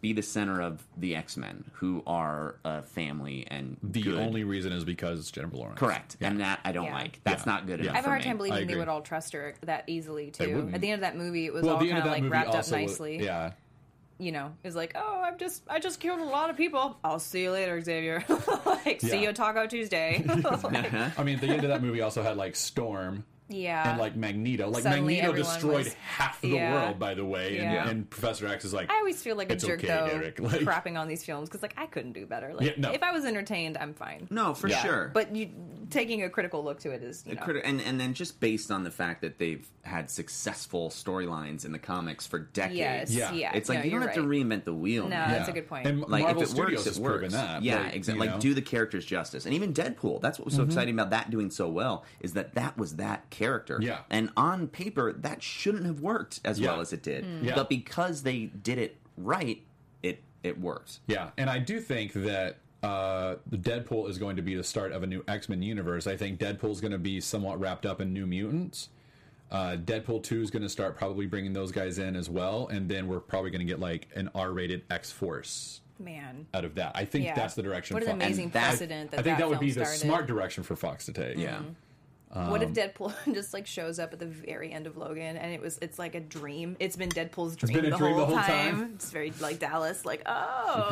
Be 0.00 0.12
the 0.12 0.22
center 0.22 0.60
of 0.60 0.86
the 0.96 1.16
X 1.16 1.36
Men, 1.36 1.64
who 1.74 2.02
are 2.06 2.56
a 2.64 2.82
family 2.82 3.46
and 3.50 3.76
The 3.82 4.02
good? 4.02 4.14
only 4.18 4.44
reason 4.44 4.72
is 4.72 4.84
because 4.84 5.18
it's 5.18 5.30
Jennifer 5.30 5.56
Lawrence. 5.56 5.78
correct, 5.78 6.16
and 6.20 6.40
that 6.40 6.60
I 6.64 6.72
don't 6.72 6.84
Yeah. 6.86 6.94
like. 6.94 7.20
That's 7.24 7.44
Yeah. 7.46 7.52
not 7.52 7.66
good 7.66 7.80
Yeah. 7.80 7.84
enough. 7.86 7.94
I 7.94 7.96
have 7.96 8.04
a 8.06 8.08
hard 8.08 8.22
time 8.22 8.36
believing 8.36 8.66
they 8.68 8.76
would 8.76 8.88
all 8.88 9.02
trust 9.02 9.32
her 9.32 9.54
that 9.62 9.84
easily 9.88 10.30
too. 10.30 10.70
At 10.72 10.80
the 10.80 10.90
end 10.90 10.94
of 10.94 11.00
that 11.00 11.16
movie, 11.16 11.46
it 11.46 11.52
was 11.52 11.64
Well, 11.64 11.74
all 11.74 11.80
kind 11.80 11.98
of 11.98 12.04
of 12.06 12.12
like 12.12 12.30
wrapped 12.30 12.48
up 12.50 12.54
also 12.56 12.76
was- 12.80 12.90
nicely. 12.92 13.24
yeah. 13.24 13.52
You 14.20 14.32
know, 14.32 14.46
it 14.64 14.66
was 14.66 14.74
like, 14.74 14.92
oh, 14.96 15.22
I'm 15.24 15.38
just, 15.38 15.62
I 15.68 15.78
just 15.78 16.00
killed 16.00 16.18
a 16.18 16.24
lot 16.24 16.50
of 16.50 16.56
people. 16.56 16.98
I'll 17.04 17.20
see 17.20 17.42
you 17.44 17.52
later, 17.52 17.80
Xavier. 17.80 18.24
like, 18.66 19.00
see 19.00 19.22
you 19.22 19.32
Taco 19.32 19.66
Tuesday. 19.68 20.24
Like, 20.26 20.44
I 21.18 21.22
mean, 21.22 21.38
the 21.38 21.46
end 21.46 21.62
of 21.62 21.68
that 21.68 21.82
movie 21.82 22.00
also 22.00 22.22
had 22.24 22.36
like 22.36 22.56
Storm 22.56 23.24
yeah. 23.48 23.90
and 23.90 23.98
like 23.98 24.16
Magneto. 24.16 24.68
Like 24.70 24.82
Suddenly 24.82 25.16
Magneto 25.16 25.36
destroyed 25.36 25.84
was- 25.86 25.94
half 25.94 26.36
of 26.36 26.50
the 26.50 26.56
Yeah. 26.56 26.72
world, 26.72 26.98
by 26.98 27.14
the 27.14 27.24
way, 27.24 27.58
and, 27.58 27.72
Yeah. 27.72 27.88
and 27.88 28.08
Professor 28.08 28.46
X 28.46 28.64
is 28.64 28.72
like, 28.74 28.90
I 28.90 28.96
always 28.96 29.22
feel 29.22 29.36
like 29.36 29.50
a 29.50 29.54
It's 29.54 29.64
jerk 29.64 29.78
okay, 29.78 29.88
though, 29.88 30.06
Derek. 30.08 30.38
Like- 30.48 30.60
crapping 30.62 30.98
on 30.98 31.08
these 31.08 31.24
films 31.24 31.48
because 31.48 31.62
like 31.62 31.74
I 31.76 31.86
couldn't 31.86 32.12
do 32.12 32.26
better. 32.26 32.54
Like 32.54 32.66
Yeah, 32.66 32.72
no. 32.78 32.92
if 32.92 33.02
I 33.02 33.12
was 33.12 33.24
entertained, 33.24 33.76
I'm 33.78 33.94
fine. 33.94 34.26
No, 34.30 34.54
for 34.54 34.68
Yeah. 34.68 34.82
sure. 34.82 35.10
But 35.14 35.34
you 35.34 35.50
taking 35.90 36.22
a 36.22 36.28
critical 36.30 36.62
look 36.62 36.80
to 36.80 36.90
it 36.90 37.02
is 37.02 37.24
you 37.26 37.32
A 37.32 37.34
know, 37.36 37.40
criti- 37.42 37.62
and 37.64 37.80
and 37.80 37.98
then 37.98 38.12
just 38.14 38.40
based 38.40 38.70
on 38.70 38.84
the 38.84 38.90
fact 38.90 39.22
that 39.22 39.38
they've 39.38 39.66
had 39.82 40.10
successful 40.10 40.90
storylines 40.90 41.64
in 41.64 41.72
the 41.72 41.78
comics 41.78 42.26
for 42.26 42.38
decades. 42.40 42.76
yes, 42.76 43.10
Yeah. 43.10 43.32
yeah. 43.32 43.52
It's 43.54 43.68
like 43.70 43.78
no, 43.78 43.84
you 43.84 43.90
don't 43.92 44.00
you're 44.02 44.08
have 44.10 44.16
to 44.16 44.22
reinvent 44.24 44.64
the 44.64 44.74
wheel. 44.74 45.04
No, 45.04 45.16
man. 45.16 45.30
that's 45.30 45.48
a 45.48 45.52
good 45.52 45.66
point. 45.68 45.86
And 45.86 46.00
like 46.02 46.22
Marvel 46.24 46.42
if 46.42 46.48
it 46.48 46.50
Studios 46.50 46.70
works, 46.70 46.84
has 46.84 46.98
it 46.98 47.02
proven 47.02 47.20
works. 47.22 47.34
that. 47.34 47.62
Yeah, 47.62 47.80
Like, 47.84 47.94
exactly. 47.94 48.26
Like 48.26 48.34
know? 48.36 48.40
do 48.40 48.54
the 48.54 48.62
characters 48.62 49.06
justice, 49.06 49.46
and 49.46 49.54
even 49.54 49.72
Deadpool. 49.72 50.20
That's 50.20 50.38
what 50.38 50.44
was 50.44 50.54
so 50.54 50.60
mm-hmm. 50.60 50.70
exciting 50.70 50.94
about 50.94 51.10
that 51.10 51.30
doing 51.30 51.50
so 51.50 51.68
well 51.68 52.04
is 52.20 52.34
that 52.34 52.54
that 52.54 52.76
was 52.76 52.96
that 52.96 53.28
character. 53.38 53.78
Yeah. 53.80 54.00
and 54.10 54.30
on 54.36 54.68
paper 54.68 55.12
that 55.12 55.42
shouldn't 55.42 55.86
have 55.86 56.00
worked 56.00 56.40
as 56.44 56.58
Yeah. 56.58 56.72
well 56.72 56.80
as 56.80 56.92
it 56.92 57.02
did. 57.02 57.24
Yeah. 57.42 57.54
But 57.54 57.68
because 57.68 58.22
they 58.22 58.46
did 58.46 58.78
it 58.78 58.96
right, 59.16 59.62
it 60.02 60.22
it 60.42 60.60
worked. 60.60 61.00
Yeah, 61.06 61.30
and 61.36 61.48
I 61.50 61.58
do 61.58 61.80
think 61.80 62.12
that 62.14 62.56
uh, 62.82 63.36
the 63.46 63.56
Deadpool 63.56 64.08
is 64.08 64.18
going 64.18 64.36
to 64.36 64.42
be 64.42 64.54
the 64.54 64.62
start 64.62 64.92
of 64.92 65.02
a 65.02 65.06
new 65.06 65.24
X 65.26 65.48
Men 65.48 65.62
universe. 65.62 66.06
I 66.06 66.16
think 66.16 66.38
Deadpool's 66.38 66.80
going 66.80 66.92
to 66.92 66.98
be 66.98 67.20
somewhat 67.20 67.58
wrapped 67.60 67.86
up 67.86 68.00
in 68.00 68.12
New 68.12 68.26
Mutants. 68.26 68.88
Uh, 69.50 69.76
Deadpool 69.82 70.22
two 70.22 70.42
is 70.42 70.50
going 70.50 70.62
to 70.62 70.68
start 70.68 70.96
probably 70.96 71.26
bringing 71.26 71.52
those 71.54 71.72
guys 71.72 71.98
in 71.98 72.14
as 72.16 72.28
well, 72.30 72.68
and 72.68 72.88
then 72.88 73.08
we're 73.08 73.18
probably 73.20 73.50
going 73.50 73.66
to 73.66 73.70
get 73.72 73.80
like 73.80 74.06
an 74.14 74.30
R 74.34 74.52
rated 74.52 74.82
X 74.90 75.10
Force 75.10 75.80
Man. 75.98 76.46
out 76.54 76.64
of 76.64 76.74
that. 76.76 76.92
I 76.94 77.04
think 77.04 77.24
Yeah. 77.24 77.34
that's 77.34 77.54
the 77.54 77.62
direction. 77.62 77.94
What 77.94 78.02
an 78.04 78.10
Fox- 78.10 78.24
amazing 78.24 78.44
and 78.44 78.52
that- 78.52 78.68
precedent 78.68 79.10
that 79.10 79.20
I 79.20 79.22
think 79.24 79.38
that, 79.38 79.48
would 79.48 79.58
be 79.58 79.70
the 79.72 79.84
started. 79.84 79.98
smart 80.00 80.26
direction 80.28 80.62
for 80.62 80.76
Fox 80.76 81.06
to 81.06 81.12
take. 81.12 81.36
Yeah. 81.38 81.60
What 82.32 82.62
Um, 82.62 82.62
if 82.62 82.70
Deadpool 82.74 83.12
just 83.34 83.54
like 83.54 83.66
shows 83.66 83.98
up 83.98 84.12
at 84.12 84.18
the 84.18 84.26
very 84.26 84.70
end 84.72 84.86
of 84.86 84.96
Logan 84.96 85.36
and 85.36 85.52
it 85.52 85.60
was 85.60 85.78
it's 85.80 85.98
like 85.98 86.14
a 86.14 86.20
dream? 86.20 86.76
It's 86.78 86.96
been 86.96 87.08
Deadpool's 87.08 87.56
dream, 87.56 87.80
been 87.80 87.90
the, 87.90 87.96
dream 87.96 88.14
whole 88.14 88.20
the 88.20 88.26
whole 88.26 88.36
time. 88.36 88.46
time? 88.80 88.92
It's 88.96 89.10
very 89.10 89.32
like 89.40 89.58
Dallas, 89.58 90.04
like 90.04 90.22
oh, 90.26 90.88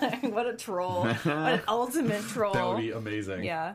Like, 0.00 0.22
what 0.32 0.46
a 0.46 0.54
troll! 0.54 1.04
What 1.04 1.26
an 1.26 1.62
ultimate 1.68 2.22
troll! 2.22 2.54
That 2.54 2.66
would 2.68 2.78
be 2.78 2.90
amazing. 2.92 3.44
yeah. 3.44 3.74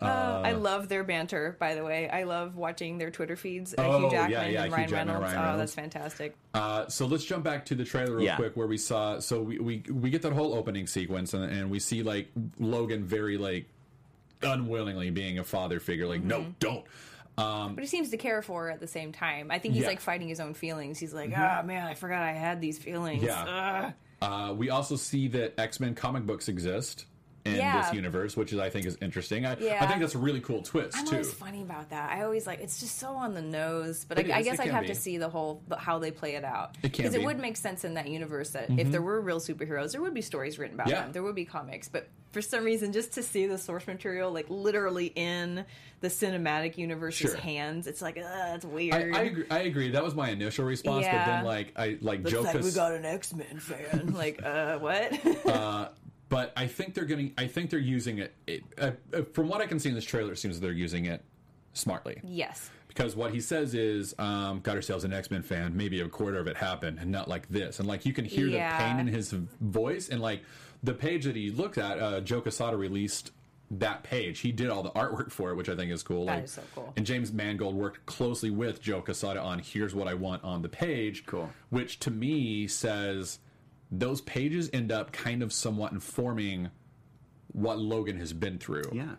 Uh, 0.00 0.40
I 0.44 0.52
love 0.52 0.88
their 0.88 1.04
banter, 1.04 1.56
by 1.58 1.74
the 1.74 1.84
way. 1.84 2.08
I 2.08 2.22
love 2.22 2.56
watching 2.56 2.96
their 2.96 3.10
Twitter 3.10 3.36
feeds. 3.36 3.74
Uh, 3.76 3.82
Oh, 3.86 3.98
Hugh 4.00 4.10
Jackman 4.10 4.30
yeah, 4.30 4.46
yeah, 4.48 4.62
and 4.62 4.68
Hugh 4.70 4.76
Ryan 4.76 4.88
Jackman 4.88 5.00
and 5.00 5.22
Reynolds. 5.24 5.34
Ryan 5.36 5.54
Oh, 5.54 5.58
that's 5.58 5.74
fantastic. 5.74 6.36
Uh, 6.54 6.88
so 6.88 7.04
let's 7.06 7.24
jump 7.24 7.44
back 7.44 7.66
to 7.66 7.74
the 7.74 7.84
trailer 7.84 8.14
real 8.16 8.24
Yeah. 8.24 8.36
quick, 8.36 8.56
where 8.56 8.66
we 8.68 8.78
saw. 8.78 9.18
So 9.18 9.42
we 9.42 9.58
we, 9.58 9.82
we 9.92 10.08
get 10.08 10.22
that 10.22 10.32
whole 10.32 10.54
opening 10.54 10.86
sequence, 10.86 11.34
and, 11.34 11.44
and 11.44 11.70
we 11.70 11.80
see 11.80 12.02
like 12.02 12.28
Logan 12.58 13.04
very 13.04 13.36
like 13.36 13.66
unwillingly 14.42 15.10
being 15.10 15.38
a 15.38 15.44
father 15.44 15.80
figure. 15.80 16.06
Like, 16.06 16.22
no, 16.22 16.40
Mm-hmm. 16.40 16.50
don't. 16.60 16.84
Um, 17.38 17.74
But 17.74 17.82
he 17.84 17.88
seems 17.88 18.10
to 18.10 18.16
care 18.16 18.42
for 18.42 18.64
her 18.64 18.70
at 18.70 18.80
the 18.80 18.86
same 18.86 19.12
time. 19.12 19.50
I 19.50 19.58
think 19.58 19.74
he's 19.74 19.82
Yeah. 19.84 19.88
like 19.88 20.00
fighting 20.00 20.28
his 20.28 20.40
own 20.40 20.52
feelings. 20.54 20.98
He's 20.98 21.14
like, 21.14 21.32
ah, 21.36 21.62
man, 21.64 21.86
I 21.86 21.94
forgot 21.94 22.22
I 22.22 22.32
had 22.32 22.60
these 22.60 22.78
feelings. 22.78 23.22
Yeah. 23.22 23.92
Uh, 24.20 24.52
we 24.56 24.68
also 24.68 24.96
see 24.96 25.28
that 25.28 25.58
X 25.58 25.80
Men 25.80 25.94
comic 25.94 26.26
books 26.26 26.48
exist 26.48 27.06
in 27.44 27.54
Yeah. 27.56 27.82
this 27.82 27.94
universe, 27.94 28.36
which 28.36 28.52
is 28.52 28.58
I 28.58 28.68
think 28.70 28.86
is 28.86 28.98
interesting. 29.00 29.46
I, 29.46 29.56
Yeah. 29.58 29.82
I 29.82 29.86
think 29.86 30.00
that's 30.00 30.14
a 30.14 30.18
really 30.18 30.40
cool 30.40 30.62
twist 30.62 30.96
I'm 30.96 31.06
too. 31.06 31.12
always 31.12 31.32
funny 31.32 31.62
about 31.62 31.90
that. 31.90 32.10
I 32.10 32.22
always 32.22 32.46
like 32.46 32.60
it's 32.60 32.80
just 32.80 32.98
so 32.98 33.12
on 33.12 33.34
the 33.34 33.42
nose, 33.42 34.04
but 34.08 34.18
It 34.18 34.30
I, 34.30 34.38
I 34.38 34.42
guess 34.42 34.60
I'd 34.60 34.70
have 34.70 34.82
be. 34.82 34.88
to 34.88 34.94
see 34.94 35.16
the 35.18 35.28
whole 35.28 35.62
how 35.78 35.98
they 35.98 36.10
play 36.10 36.34
it 36.34 36.44
out 36.44 36.76
because 36.82 36.98
be. 36.98 37.04
Mm-hmm. 37.10 37.20
it 37.22 37.24
would 37.26 37.38
make 37.40 37.56
sense 37.56 37.84
in 37.84 37.94
that 37.94 38.08
universe 38.08 38.50
that 38.50 38.70
if 38.70 38.90
there 38.90 39.02
were 39.02 39.20
real 39.20 39.40
superheroes, 39.40 39.92
there 39.92 40.02
would 40.02 40.14
be 40.14 40.20
stories 40.22 40.58
written 40.58 40.74
about 40.74 40.88
Yeah. 40.88 41.02
them. 41.02 41.12
There 41.12 41.22
would 41.22 41.34
be 41.34 41.44
comics, 41.44 41.88
but 41.88 42.08
for 42.32 42.42
some 42.42 42.62
reason, 42.62 42.92
just 42.92 43.12
to 43.14 43.22
see 43.24 43.46
the 43.46 43.58
source 43.58 43.86
material 43.88 44.30
like 44.30 44.46
literally 44.48 45.06
in 45.16 45.64
the 46.00 46.08
cinematic 46.08 46.78
universe's 46.78 47.32
Sure. 47.32 47.40
hands, 47.40 47.86
it's 47.86 48.00
like 48.02 48.14
that's 48.16 48.64
it's 48.64 48.64
I, 48.64 48.68
weird. 48.68 48.94
I, 48.94 49.20
agree, 49.22 49.44
I 49.50 49.58
agree. 49.60 49.90
That 49.90 50.04
was 50.04 50.14
my 50.14 50.28
initial 50.30 50.64
response, 50.64 51.06
but 51.06 51.12
Yeah. 51.12 51.26
then 51.36 51.44
like 51.44 51.72
I 51.76 51.98
like 52.00 52.20
Looks 52.20 52.30
Joe 52.32 52.42
like 52.42 52.62
we 52.62 52.70
got 52.70 52.92
an 52.92 53.04
X 53.04 53.34
Men 53.34 53.58
fan. 53.58 54.12
like, 54.14 54.42
uh, 54.44 54.78
what? 54.78 55.12
but 56.30 56.52
I 56.56 56.66
think 56.66 56.94
they're 56.94 57.04
going 57.04 57.34
to. 57.34 57.42
I 57.42 57.46
think 57.46 57.68
they're 57.68 57.78
using 57.78 58.18
it, 58.18 58.32
it 58.46 58.62
uh, 58.78 58.92
uh, 59.12 59.22
from 59.34 59.48
what 59.48 59.60
I 59.60 59.66
can 59.66 59.78
see 59.78 59.90
in 59.90 59.94
this 59.94 60.04
trailer. 60.06 60.32
It 60.32 60.38
seems 60.38 60.58
they're 60.58 60.72
using 60.72 61.04
it 61.04 61.22
smartly. 61.74 62.20
yes. 62.24 62.70
because 62.88 63.14
what 63.14 63.32
he 63.32 63.40
says 63.40 63.74
is, 63.74 64.14
um, 64.18 64.60
"Got 64.60 64.76
ourselves 64.76 65.04
an 65.04 65.12
X 65.12 65.30
Men 65.30 65.42
fan. 65.42 65.76
Maybe 65.76 66.00
a 66.00 66.08
quarter 66.08 66.38
of 66.38 66.46
it 66.46 66.56
happened, 66.56 66.98
and 66.98 67.10
not 67.10 67.28
like 67.28 67.48
this." 67.50 67.78
And 67.80 67.86
like 67.86 68.06
you 68.06 68.12
can 68.14 68.24
hear 68.24 68.46
Yeah. 68.46 68.76
the 68.78 68.84
pain 68.84 69.00
in 69.00 69.06
his 69.12 69.32
voice, 69.60 70.08
and 70.08 70.22
like 70.22 70.42
the 70.82 70.94
page 70.94 71.24
that 71.24 71.36
he 71.36 71.50
looked 71.50 71.76
at, 71.78 71.98
uh, 71.98 72.20
Joe 72.22 72.40
Quesada 72.40 72.76
released 72.76 73.32
that 73.72 74.02
page. 74.02 74.40
He 74.40 74.50
did 74.50 74.68
all 74.70 74.82
the 74.82 74.90
artwork 74.90 75.30
for 75.30 75.50
it, 75.50 75.54
which 75.54 75.68
I 75.68 75.76
think 75.76 75.92
is 75.92 76.02
cool. 76.02 76.26
That 76.26 76.34
like, 76.36 76.44
is 76.44 76.50
so 76.52 76.62
cool. 76.74 76.92
And 76.96 77.06
James 77.06 77.32
Mangold 77.32 77.76
worked 77.76 78.04
closely 78.06 78.50
with 78.50 78.80
Joe 78.82 79.00
Quesada 79.00 79.40
on 79.40 79.58
"Here's 79.60 79.94
what 79.94 80.08
I 80.08 80.14
want 80.14 80.42
on 80.42 80.62
the 80.62 80.68
page." 80.68 81.24
Cool. 81.26 81.50
Which 81.70 81.98
to 82.00 82.10
me 82.10 82.66
says 82.66 83.38
those 83.90 84.20
pages 84.20 84.70
end 84.72 84.92
up 84.92 85.12
kind 85.12 85.42
of 85.42 85.52
somewhat 85.52 85.92
informing 85.92 86.70
what 87.52 87.78
Logan 87.78 88.18
has 88.18 88.32
been 88.32 88.58
through. 88.58 88.90
Yeah. 88.92 89.14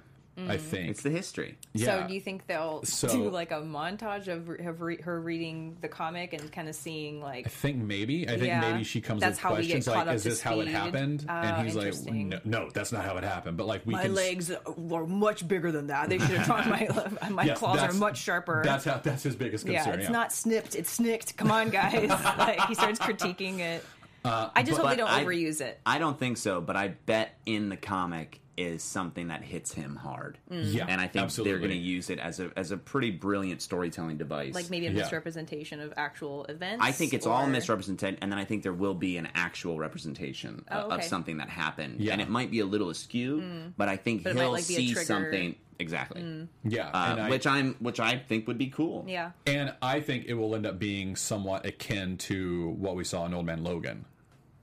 I 0.47 0.57
think 0.57 0.89
It's 0.89 1.03
the 1.03 1.11
history. 1.11 1.55
Yeah. 1.73 2.01
So 2.01 2.07
do 2.07 2.13
you 2.15 2.21
think 2.21 2.47
they'll 2.47 2.81
So- 2.83 3.09
do 3.09 3.29
like 3.29 3.51
a 3.51 3.61
montage 3.61 4.27
of, 4.27 4.49
of 4.65 4.81
re- 4.81 4.99
her 5.01 5.21
reading 5.21 5.77
the 5.81 5.87
comic 5.89 6.33
and 6.33 6.51
kind 6.51 6.67
of 6.67 6.73
seeing 6.73 7.21
like 7.21 7.45
I 7.45 7.49
think 7.49 7.77
maybe. 7.77 8.23
I 8.27 8.31
think 8.31 8.45
Yeah. 8.45 8.61
maybe 8.61 8.83
she 8.83 9.01
comes 9.01 9.19
That's 9.21 9.33
with 9.35 9.39
how 9.39 9.49
we 9.51 9.67
get 9.67 9.83
questions 9.83 9.85
caught 9.85 9.97
like, 9.97 10.07
up 10.07 10.15
"Is 10.15 10.23
to 10.23 10.29
this 10.29 10.41
how 10.41 10.59
it 10.61 10.67
happened?" 10.69 11.25
Ah, 11.29 11.41
and 11.57 11.67
he's 11.67 11.75
like, 11.75 11.87
interesting. 11.87 12.29
no, 12.29 12.39
"No, 12.45 12.69
that's 12.73 12.91
not 12.91 13.05
how 13.05 13.17
it 13.17 13.23
happened." 13.23 13.55
But 13.57 13.67
like, 13.67 13.85
we 13.85 13.91
my 13.93 14.03
can. 14.03 14.15
legs 14.15 14.51
were 14.77 15.05
much 15.05 15.47
bigger 15.47 15.71
than 15.71 15.87
that. 15.87 16.09
They 16.09 16.17
should 16.17 16.29
have 16.29 16.45
drawn 16.47 16.69
my 16.69 17.29
my 17.29 17.43
Yes, 17.43 17.59
claws 17.59 17.79
are 17.79 17.93
much 17.93 18.17
sharper. 18.17 18.63
That's 18.65 18.85
how. 18.85 18.97
That's 19.03 19.21
his 19.21 19.35
biggest 19.35 19.65
concern. 19.65 19.73
yeah, 19.75 19.83
concern. 19.83 19.99
it's 20.01 20.09
not 20.09 20.31
snipped, 20.33 20.75
it's 20.75 20.97
snikt. 20.97 21.35
Come 21.35 21.51
on, 21.51 21.69
guys! 21.69 22.09
like 22.39 22.59
he 22.67 22.73
starts 22.73 22.99
critiquing 22.99 23.59
it. 23.59 23.85
I 24.25 24.63
just 24.63 24.77
but- 24.77 24.81
hope 24.87 24.89
they 24.91 24.97
don't 24.97 25.09
I- 25.09 25.23
overuse 25.23 25.61
it. 25.61 25.79
I 25.85 25.97
don't 25.99 26.17
think 26.19 26.37
so, 26.37 26.61
but 26.61 26.75
I 26.75 26.89
bet 26.89 27.37
in 27.45 27.69
the 27.69 27.77
comic 27.77 28.39
is 28.57 28.83
something 28.83 29.29
that 29.29 29.41
hits 29.41 29.73
him 29.73 29.95
hard. 29.95 30.37
Yeah, 30.51 30.85
and 30.87 30.99
I 31.01 31.07
think 31.07 31.23
absolutely. 31.23 31.51
they're 31.51 31.59
going 31.59 31.71
to 31.71 31.77
use 31.77 32.09
it 32.11 32.19
as 32.19 32.39
a 32.39 32.51
as 32.55 32.71
a 32.71 32.77
pretty 32.77 33.09
brilliant 33.09 33.61
storytelling 33.61 34.17
device. 34.17 34.53
Like 34.53 34.69
maybe 34.69 34.85
a 34.87 34.91
Yeah. 34.91 34.97
misrepresentation 34.99 35.79
of 35.79 35.93
actual 35.97 36.43
events. 36.45 36.83
I 36.85 36.91
think 36.91 37.13
it's 37.13 37.25
all 37.25 37.47
misrepresentation, 37.47 38.19
and 38.21 38.31
then 38.31 38.37
I 38.37 38.45
think 38.45 38.61
there 38.61 38.73
will 38.73 38.93
be 38.93 39.17
an 39.17 39.29
actual 39.33 39.77
representation 39.79 40.63
uh, 40.69 40.83
Oh, 40.85 40.89
of 40.91 41.03
something 41.03 41.37
that 41.37 41.49
happened, 41.49 42.01
Yeah. 42.01 42.11
and 42.13 42.21
it 42.21 42.29
might 42.29 42.51
be 42.51 42.59
a 42.59 42.65
little 42.65 42.89
askew, 42.89 43.71
but 43.77 43.87
I 43.89 43.95
think 43.95 44.23
But 44.23 44.35
he'll 44.35 44.51
like, 44.51 44.63
see 44.63 44.93
something 44.93 45.55
exactly, 45.79 46.47
Yeah, 46.63 46.87
uh, 46.89 47.15
I, 47.21 47.29
which 47.29 47.47
I'm 47.47 47.75
which 47.79 47.99
I 47.99 48.17
think 48.17 48.47
would 48.47 48.57
be 48.59 48.67
cool. 48.67 49.05
Yeah. 49.07 49.31
and 49.47 49.73
I 49.81 50.01
think 50.01 50.25
it 50.27 50.35
will 50.35 50.53
end 50.55 50.67
up 50.67 50.77
being 50.77 51.15
somewhat 51.15 51.65
akin 51.65 52.17
to 52.17 52.69
what 52.77 52.95
we 52.95 53.05
saw 53.05 53.25
in 53.25 53.33
Old 53.33 53.45
Man 53.47 53.63
Logan. 53.63 54.05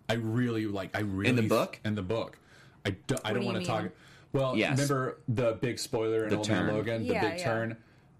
I 0.08 0.14
really 0.14 0.66
like. 0.66 0.96
I 0.96 1.00
really 1.00 1.30
In 1.30 1.36
the 1.36 1.42
book? 1.42 1.78
In 1.84 1.94
the 1.94 2.02
book, 2.02 2.38
I, 2.86 2.90
do, 2.90 3.16
I 3.24 3.32
don't 3.32 3.40
do 3.42 3.46
want 3.46 3.58
to 3.60 3.64
talk. 3.64 3.84
Well, 4.32 4.56
Yes. 4.56 4.72
remember 4.78 5.18
the 5.28 5.52
big 5.60 5.78
spoiler 5.78 6.24
in 6.24 6.30
The 6.30 6.36
Old 6.36 6.44
turn. 6.46 6.66
Man 6.66 6.74
Logan, 6.76 7.06
the 7.06 7.14
Yeah, 7.14 7.30
big 7.30 7.38
yeah. 7.40 7.44
turn. 7.44 7.76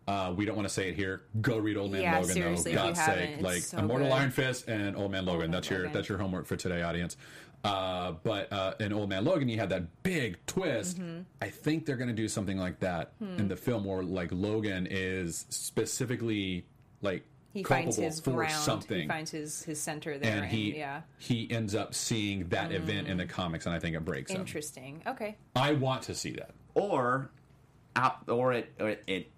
Uh, 0.06 0.32
we 0.34 0.46
don't 0.46 0.56
want 0.56 0.66
to 0.66 0.72
say 0.72 0.88
it 0.88 0.94
here. 0.94 1.22
Go 1.42 1.58
read 1.58 1.76
Old 1.76 1.92
Man 1.92 2.00
Yeah, 2.00 2.18
Logan, 2.18 2.34
though. 2.40 2.72
God's 2.72 3.04
sake, 3.04 3.30
it's 3.34 3.42
like 3.42 3.62
so 3.62 3.78
Immortal 3.78 4.08
good. 4.08 4.14
Iron 4.14 4.30
Fist 4.30 4.66
and 4.68 4.96
Old 4.96 5.10
Man 5.10 5.26
Logan. 5.26 5.40
Man 5.42 5.50
that's 5.50 5.68
your 5.68 5.80
Logan. 5.80 5.92
that's 5.92 6.08
your 6.08 6.16
homework 6.18 6.46
for 6.46 6.56
today, 6.56 6.80
audience. 6.82 7.16
Uh, 7.64 8.12
but 8.22 8.50
uh, 8.52 8.72
in 8.80 8.92
Old 8.92 9.10
Man 9.10 9.24
Logan, 9.24 9.48
you 9.50 9.58
had 9.58 9.68
that 9.68 10.02
big 10.02 10.38
twist. 10.46 10.98
Mm-hmm. 10.98 11.22
I 11.42 11.48
think 11.50 11.84
they're 11.84 11.96
going 11.96 12.08
to 12.08 12.14
do 12.14 12.28
something 12.28 12.56
like 12.56 12.80
that 12.80 13.12
Hmm. 13.18 13.38
in 13.38 13.48
the 13.48 13.56
film, 13.56 13.84
where 13.84 14.02
like 14.02 14.30
Logan 14.32 14.86
is 14.90 15.44
specifically 15.50 16.64
like 17.02 17.24
He 17.52 17.62
finds 17.64 17.96
his 17.96 18.20
for 18.20 18.32
ground. 18.32 18.52
something, 18.52 19.02
He 19.02 19.08
finds 19.08 19.30
his 19.30 19.62
his 19.62 19.80
center 19.80 20.18
there. 20.18 20.36
and 20.36 20.46
he 20.46 20.76
yeah. 20.76 21.00
he 21.18 21.50
ends 21.50 21.74
up 21.74 21.94
seeing 21.94 22.48
that 22.50 22.72
event 22.72 23.08
in 23.08 23.16
the 23.16 23.24
Mm. 23.24 23.30
comics, 23.30 23.66
and 23.66 23.74
I 23.74 23.78
think 23.78 23.96
it 23.96 24.04
breaks 24.04 24.30
him. 24.30 24.40
Interesting. 24.42 25.02
Okay. 25.06 25.36
I 25.56 25.72
want 25.72 26.02
to 26.02 26.14
see 26.14 26.32
that. 26.32 26.50
or 26.74 27.30
out, 27.96 28.28
or 28.28 28.52
it 28.52 28.72
or 28.78 28.90
it, 28.90 29.02
it 29.06 29.30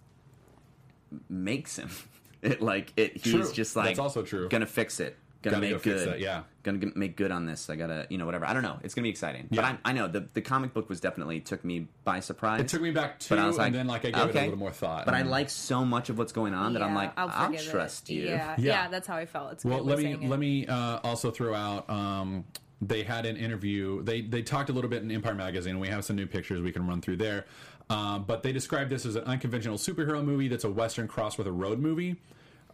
makes 1.29 1.77
him 1.79 1.89
it 2.43 2.61
like 2.61 2.93
it 2.97 3.17
he's 3.17 3.33
True. 3.33 3.53
just 3.53 3.77
like 3.77 3.87
That's 3.87 3.99
also 3.99 4.23
true. 4.23 4.49
gonna 4.49 4.67
fix 4.67 5.01
it 5.01 5.17
gonna 5.43 5.57
Gotta 5.57 5.61
make 5.75 5.83
go 5.83 5.91
good 5.95 6.09
that, 6.09 6.21
yeah. 6.21 6.43
gonna 6.63 6.79
g- 6.79 6.93
make 6.95 7.17
good 7.17 7.31
on 7.31 7.47
this 7.47 7.71
i 7.71 7.77
gotta 7.77 8.07
you 8.11 8.19
know 8.19 8.27
whatever 8.27 8.45
i 8.47 8.53
don't 8.53 8.63
know 8.63 8.79
it's 8.83 8.95
gonna 8.95 9.05
be 9.05 9.09
exciting 9.11 9.47
but 9.49 9.57
Yeah. 9.57 9.77
I, 9.85 9.91
I 9.91 9.93
know 9.95 10.07
the, 10.07 10.29
the 10.35 10.43
comic 10.43 10.75
book 10.75 10.89
was 10.91 11.01
definitely 11.01 11.41
took 11.41 11.65
me 11.65 11.89
by 12.05 12.21
surprise 12.21 12.61
It 12.61 12.69
took 12.69 12.83
me 12.83 12.91
back 12.91 13.21
but 13.29 13.37
to, 13.37 13.41
I 13.43 13.47
was 13.47 13.57
like, 13.57 13.69
and 13.69 13.75
then 13.77 13.87
like 13.87 14.05
I 14.05 14.11
gave 14.11 14.29
it 14.29 14.37
a 14.37 14.41
little 14.43 14.59
more 14.59 14.71
thought. 14.71 15.07
but 15.07 15.15
i 15.15 15.21
And- 15.21 15.31
like 15.31 15.49
so 15.49 15.85
much 15.85 16.11
of 16.11 16.19
what's 16.19 16.33
going 16.33 16.53
on 16.55 16.75
that 16.75 16.83
i'm 16.83 16.95
like 16.95 17.13
i'll, 17.17 17.29
forgive 17.47 17.67
it. 17.67 17.71
trust 17.71 18.11
you 18.11 18.25
Yeah, 18.25 18.55
Yeah. 18.59 18.65
yeah, 18.85 18.89
that's 18.89 19.07
how 19.07 19.17
I 19.17 19.25
felt. 19.27 19.53
It's 19.53 19.65
a 19.65 19.69
Well, 19.69 19.79
good 19.79 19.87
let 19.87 19.99
me 19.99 20.05
saying 20.05 20.23
it. 20.25 20.29
let 20.29 20.39
me 20.39 20.67
uh, 20.67 20.99
also 21.03 21.31
throw 21.31 21.55
out. 21.55 21.89
Um, 21.89 22.45
they 22.83 23.03
had 23.03 23.27
an 23.27 23.37
interview. 23.37 24.03
They 24.03 24.21
they 24.23 24.43
talked 24.43 24.69
a 24.71 24.73
little 24.73 24.89
bit 24.91 25.03
in 25.03 25.11
Empire 25.11 25.35
magazine. 25.35 25.79
We 25.81 25.89
have 25.89 26.05
some 26.05 26.17
new 26.17 26.27
pictures 26.27 26.61
we 26.63 26.73
can 26.73 26.87
run 26.87 27.01
through 27.01 27.17
there. 27.19 27.45
Um, 27.91 28.25
but 28.25 28.43
they 28.43 28.53
described 28.53 28.89
this 28.91 29.05
as 29.05 29.17
an 29.17 29.25
unconventional 29.25 29.77
superhero 29.77 30.25
movie 30.25 30.49
that's 30.49 30.65
a 30.65 30.71
western 30.71 31.09
cross 31.09 31.37
with 31.37 31.47
a 31.47 31.53
road 31.53 31.79
movie. 31.79 32.17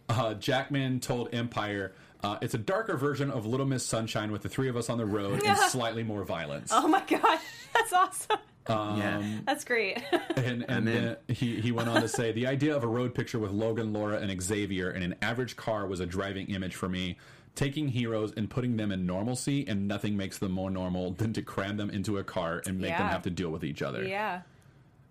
Uh, 0.09 0.33
Jackman 0.35 0.99
told 1.01 1.33
Empire. 1.33 1.93
Uh, 2.23 2.37
it's 2.41 2.53
a 2.53 2.57
darker 2.57 2.97
version 2.97 3.29
of 3.31 3.45
Little 3.45 3.65
Miss 3.65 3.85
Sunshine 3.85 4.31
with 4.31 4.41
the 4.41 4.49
three 4.49 4.69
of 4.69 4.75
us 4.77 4.89
on 4.89 4.97
the 4.97 5.05
road 5.05 5.43
and 5.45 5.57
slightly 5.57 6.03
more 6.03 6.23
violence. 6.23 6.71
Oh 6.73 6.87
my 6.87 7.01
gosh, 7.07 7.41
that's 7.73 7.93
awesome. 7.93 8.37
yeah 8.69 9.39
That's 9.45 9.63
great. 9.63 10.01
And, 10.35 10.65
and 10.69 10.87
then 10.87 11.17
he, 11.27 11.59
he 11.61 11.71
went 11.71 11.89
on 11.89 12.01
to 12.01 12.07
say 12.07 12.31
the 12.31 12.47
idea 12.47 12.75
of 12.75 12.83
a 12.83 12.87
road 12.87 13.13
picture 13.15 13.39
with 13.39 13.51
Logan, 13.51 13.91
Laura, 13.91 14.17
and 14.19 14.41
Xavier 14.41 14.91
in 14.91 15.03
an 15.03 15.15
average 15.21 15.55
car 15.55 15.85
was 15.87 15.99
a 15.99 16.05
driving 16.05 16.47
image 16.47 16.75
for 16.75 16.87
me. 16.87 17.17
Taking 17.55 17.87
heroes 17.87 18.33
and 18.37 18.47
putting 18.49 18.77
them 18.77 18.91
in 18.91 19.05
normalcy, 19.07 19.67
and 19.67 19.87
nothing 19.87 20.15
makes 20.15 20.37
them 20.37 20.51
more 20.51 20.69
normal 20.69 21.11
than 21.13 21.33
to 21.33 21.41
cram 21.41 21.75
them 21.77 21.89
into 21.89 22.19
a 22.19 22.23
car 22.23 22.61
and 22.67 22.79
make 22.79 22.95
them 22.95 23.07
have 23.07 23.23
to 23.23 23.31
deal 23.31 23.49
with 23.49 23.63
each 23.63 23.81
other. 23.81 24.03
yeah. 24.03 24.41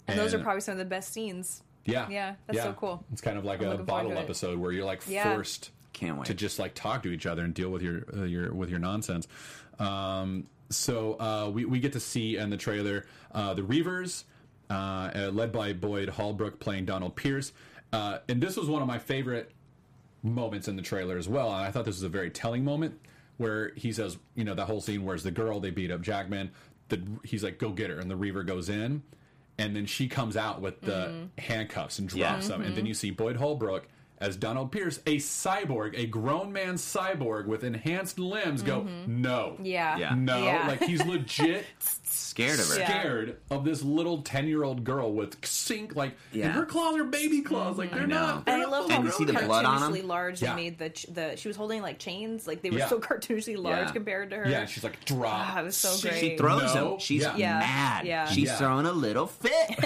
And, 0.06 0.16
those 0.18 0.32
are 0.32 0.38
probably 0.38 0.60
some 0.60 0.72
of 0.72 0.78
the 0.78 0.84
best 0.84 1.12
scenes. 1.12 1.62
yeah, 1.84 2.08
Yeah, 2.08 2.34
that's 2.46 2.62
so 2.62 2.72
cool. 2.72 3.04
It's 3.12 3.20
kind 3.20 3.36
of 3.36 3.44
like 3.44 3.60
I'm 3.62 3.68
a 3.72 3.78
bottle 3.82 4.16
episode 4.16 4.58
where 4.60 4.70
you're 4.70 4.84
like 4.84 5.02
Yeah. 5.08 5.34
forced 5.34 5.70
Can't 5.96 6.18
wait. 6.18 6.26
to 6.26 6.34
just 6.34 6.58
like 6.58 6.74
talk 6.74 7.02
to 7.04 7.08
each 7.10 7.24
other 7.26 7.42
and 7.42 7.54
deal 7.54 7.70
with 7.70 7.80
your 7.82 8.02
uh, 8.14 8.24
your 8.24 8.52
with 8.52 8.68
your 8.70 8.78
nonsense. 8.78 9.26
Um, 9.78 10.46
so 10.68 11.14
uh, 11.18 11.50
we 11.50 11.64
we 11.64 11.80
get 11.80 11.92
to 11.94 12.00
see 12.00 12.36
in 12.36 12.50
the 12.50 12.56
trailer 12.56 13.06
uh, 13.32 13.54
the 13.54 13.62
Reavers, 13.62 14.24
uh, 14.68 14.72
uh, 14.74 15.30
led 15.32 15.52
by 15.52 15.72
Boyd 15.72 16.08
Holbrook 16.10 16.58
playing 16.60 16.84
Donald 16.84 17.16
Pierce, 17.16 17.52
uh, 17.92 18.18
and 18.28 18.42
this 18.42 18.56
was 18.56 18.68
one 18.68 18.82
of 18.82 18.88
my 18.88 18.98
favorite 18.98 19.52
moments 20.22 20.66
in 20.68 20.76
the 20.76 20.82
trailer 20.82 21.16
as 21.16 21.28
well. 21.28 21.48
And 21.52 21.64
I 21.64 21.70
thought 21.70 21.84
this 21.84 21.94
was 21.96 22.02
a 22.02 22.08
very 22.08 22.30
telling 22.30 22.64
moment 22.64 22.98
where 23.38 23.72
he 23.76 23.92
says, 23.92 24.16
you 24.34 24.44
know, 24.44 24.54
that 24.54 24.64
whole 24.66 24.80
scene 24.80 25.04
where's 25.04 25.22
the 25.22 25.30
girl 25.30 25.60
they 25.60 25.70
beat 25.70 25.90
up 25.90 26.00
Jackman. 26.02 26.50
The, 26.88 27.02
he's 27.24 27.44
like, 27.44 27.58
go 27.58 27.70
get 27.70 27.90
her, 27.90 27.98
and 27.98 28.10
the 28.10 28.16
Reaver 28.16 28.42
goes 28.44 28.68
in, 28.68 29.02
and 29.58 29.74
then 29.76 29.86
she 29.86 30.08
comes 30.08 30.36
out 30.36 30.60
with 30.60 30.80
the 30.80 31.28
handcuffs 31.38 31.98
and 31.98 32.08
drops 32.08 32.44
Yeah. 32.44 32.56
them, 32.56 32.62
and 32.62 32.76
then 32.76 32.86
you 32.86 32.94
see 32.94 33.10
Boyd 33.10 33.36
Holbrook 33.36 33.86
as 34.18 34.36
Donald 34.36 34.72
Pierce, 34.72 34.98
a 35.06 35.16
cyborg, 35.16 35.96
a 35.98 36.06
grown 36.06 36.52
man 36.52 36.74
cyborg 36.74 37.46
with 37.46 37.64
enhanced 37.64 38.18
limbs, 38.18 38.62
go 38.62 38.80
mm-hmm. 38.80 39.20
no, 39.20 39.56
Yeah. 39.62 39.98
Yeah. 39.98 40.14
no, 40.14 40.42
Yeah. 40.42 40.66
like 40.66 40.82
he's 40.82 41.04
legit 41.06 41.66
scared 42.16 42.58
of 42.60 42.68
her 42.68 42.78
Yeah. 42.78 43.00
scared 43.00 43.36
of 43.50 43.64
this 43.64 43.82
little 43.82 44.22
ten 44.22 44.46
year 44.46 44.64
old 44.64 44.84
girl 44.84 45.12
with 45.12 45.44
sink 45.44 45.94
like, 45.96 46.16
Yeah. 46.32 46.46
and 46.46 46.54
her 46.54 46.64
claws 46.66 46.96
are 46.96 47.04
baby 47.04 47.42
claws, 47.42 47.78
like 47.78 47.92
they're 47.92 48.06
know. 48.06 48.14
not. 48.26 48.46
they're 48.46 48.54
And 48.54 48.62
I 48.62 48.66
not 48.66 48.72
love 48.72 48.82
full 48.84 48.90
how 48.90 48.96
And 48.96 49.04
you 49.06 49.12
see 49.12 49.24
the 49.24 49.32
blood 49.34 49.64
on 49.64 49.82
'em? 49.82 49.92
cartoonishly 49.92 50.06
large 50.06 50.42
Yeah. 50.42 50.50
they 50.54 50.62
made 50.62 50.78
the 50.78 50.90
ch- 50.90 51.06
the 51.12 51.36
she 51.36 51.48
was 51.48 51.56
holding 51.56 51.82
like 51.82 51.98
chains 51.98 52.46
like 52.46 52.62
they 52.62 52.70
were 52.70 52.78
Yeah. 52.78 52.88
so 52.88 52.98
cartoonishly 53.00 53.56
large 53.56 53.86
Yeah. 53.86 53.92
compared 53.92 54.30
to 54.30 54.36
her. 54.36 54.48
Yeah, 54.48 54.66
she's 54.66 54.84
like 54.84 55.04
drop. 55.04 55.58
It 55.58 55.64
was 55.64 55.76
so 55.76 55.94
She- 55.96 56.08
great. 56.08 56.20
she 56.20 56.36
throws 56.36 56.74
No. 56.74 56.92
him 56.94 56.98
she's 57.00 57.22
Yeah. 57.22 57.36
Yeah. 57.36 57.58
mad 57.58 58.06
Yeah. 58.06 58.26
she's 58.26 58.46
Yeah. 58.48 58.56
throwing 58.56 58.86
a 58.86 58.92
little 58.92 59.26
fit 59.26 59.52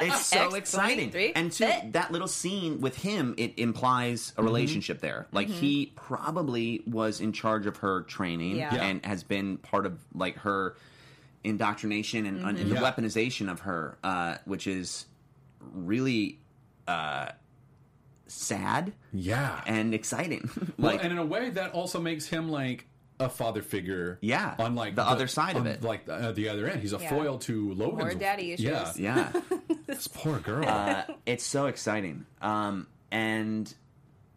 it's 0.00 0.26
so 0.26 0.46
X 0.46 0.54
exciting 0.54 1.12
and 1.34 1.50
to 1.52 1.66
fit. 1.66 1.92
that 1.92 2.12
little 2.12 2.28
scene 2.28 2.80
with 2.80 2.96
him 2.96 3.34
it 3.38 3.54
implies 3.58 4.04
Mm-hmm. 4.04 4.40
a 4.40 4.44
relationship 4.44 5.00
there 5.00 5.26
like 5.32 5.48
he 5.48 5.92
probably 5.96 6.82
was 6.86 7.20
in 7.20 7.32
charge 7.32 7.66
of 7.66 7.78
her 7.78 8.02
training 8.02 8.56
Yeah. 8.56 8.74
Yeah. 8.74 8.84
and 8.84 9.04
has 9.06 9.22
been 9.22 9.58
part 9.58 9.86
of 9.86 9.98
like 10.14 10.36
her 10.38 10.76
indoctrination 11.44 12.26
and, 12.26 12.40
and 12.42 12.58
the 12.58 12.74
Yeah. 12.74 12.80
weaponization 12.80 13.50
of 13.50 13.60
her 13.60 13.98
uh, 14.02 14.36
which 14.46 14.66
is 14.66 15.06
really 15.60 16.38
uh, 16.88 17.28
sad 18.26 18.92
Yeah, 19.12 19.60
and 19.66 19.94
exciting 19.94 20.50
well, 20.78 20.98
and 20.98 21.12
in 21.12 21.18
a 21.18 21.24
way 21.24 21.50
that 21.50 21.72
also 21.72 22.00
makes 22.00 22.26
him 22.26 22.48
like 22.48 22.86
a 23.20 23.28
father 23.28 23.62
figure. 23.62 24.18
Yeah, 24.22 24.56
on 24.58 24.74
like 24.74 24.96
the 24.96 25.04
other 25.04 25.28
side 25.28 25.56
of 25.56 25.66
it. 25.66 25.82
like 25.82 26.08
uh, 26.08 26.32
the 26.32 26.48
other 26.48 26.66
end. 26.66 26.80
He's 26.80 26.92
a 26.92 26.98
Yeah. 26.98 27.10
foil 27.10 27.38
to 27.40 27.72
Logan's 27.74 28.00
More 28.00 28.14
daddy 28.14 28.52
issues. 28.52 28.98
Yeah, 28.98 29.30
yeah 29.32 29.40
this 29.86 30.08
poor 30.08 30.40
girl. 30.40 30.66
uh, 30.68 31.04
it's 31.24 31.44
so 31.44 31.66
exciting. 31.66 32.26
Um, 32.42 32.88
and 33.12 33.72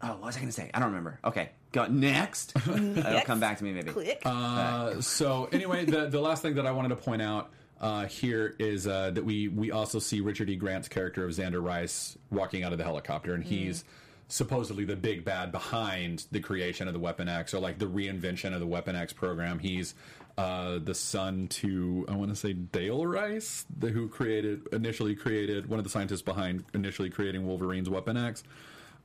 oh, 0.01 0.07
what 0.09 0.21
was 0.21 0.35
I 0.35 0.39
going 0.39 0.49
to 0.49 0.53
say? 0.53 0.69
I 0.73 0.79
don't 0.79 0.89
remember. 0.89 1.19
Okay, 1.23 1.49
go 1.71 1.85
next. 1.87 2.53
It'll 2.67 3.21
come 3.21 3.39
back 3.39 3.57
to 3.59 3.63
me 3.63 3.73
maybe. 3.73 3.91
Click. 3.91 4.21
Uh, 4.25 5.01
so 5.01 5.49
anyway, 5.51 5.85
the 5.85 6.07
the 6.07 6.21
last 6.21 6.41
thing 6.41 6.55
that 6.55 6.65
I 6.65 6.71
wanted 6.71 6.89
to 6.89 6.95
point 6.95 7.21
out 7.21 7.51
uh, 7.79 8.05
here 8.05 8.55
is 8.59 8.87
uh, 8.87 9.11
that 9.11 9.23
we 9.23 9.47
we 9.47 9.71
also 9.71 9.99
see 9.99 10.21
Richard 10.21 10.49
E. 10.49 10.55
Grant's 10.55 10.87
character 10.87 11.23
of 11.25 11.31
Xander 11.31 11.63
Rice 11.63 12.17
walking 12.31 12.63
out 12.63 12.71
of 12.71 12.77
the 12.77 12.83
helicopter, 12.83 13.33
and 13.33 13.43
he's 13.43 13.83
supposedly 14.29 14.83
the 14.83 14.95
big 14.95 15.23
bad 15.23 15.51
behind 15.51 16.25
the 16.31 16.39
creation 16.39 16.87
of 16.87 16.93
the 16.93 16.99
Weapon 16.99 17.29
X, 17.29 17.53
or 17.53 17.59
like 17.59 17.79
the 17.79 17.85
reinvention 17.85 18.53
of 18.53 18.59
the 18.59 18.67
Weapon 18.67 18.95
X 18.95 19.13
program. 19.13 19.59
He's 19.59 19.95
uh, 20.37 20.79
the 20.79 20.93
son 20.93 21.47
to 21.47 22.05
I 22.07 22.15
want 22.15 22.29
to 22.29 22.35
say 22.35 22.53
Dale 22.53 23.05
Rice, 23.05 23.65
the, 23.77 23.89
who 23.89 24.07
created 24.07 24.67
initially 24.71 25.15
created 25.15 25.67
one 25.67 25.79
of 25.79 25.83
the 25.83 25.89
scientists 25.89 26.21
behind 26.21 26.63
initially 26.73 27.09
creating 27.09 27.45
Wolverine's 27.45 27.89
Weapon 27.89 28.17
X, 28.17 28.43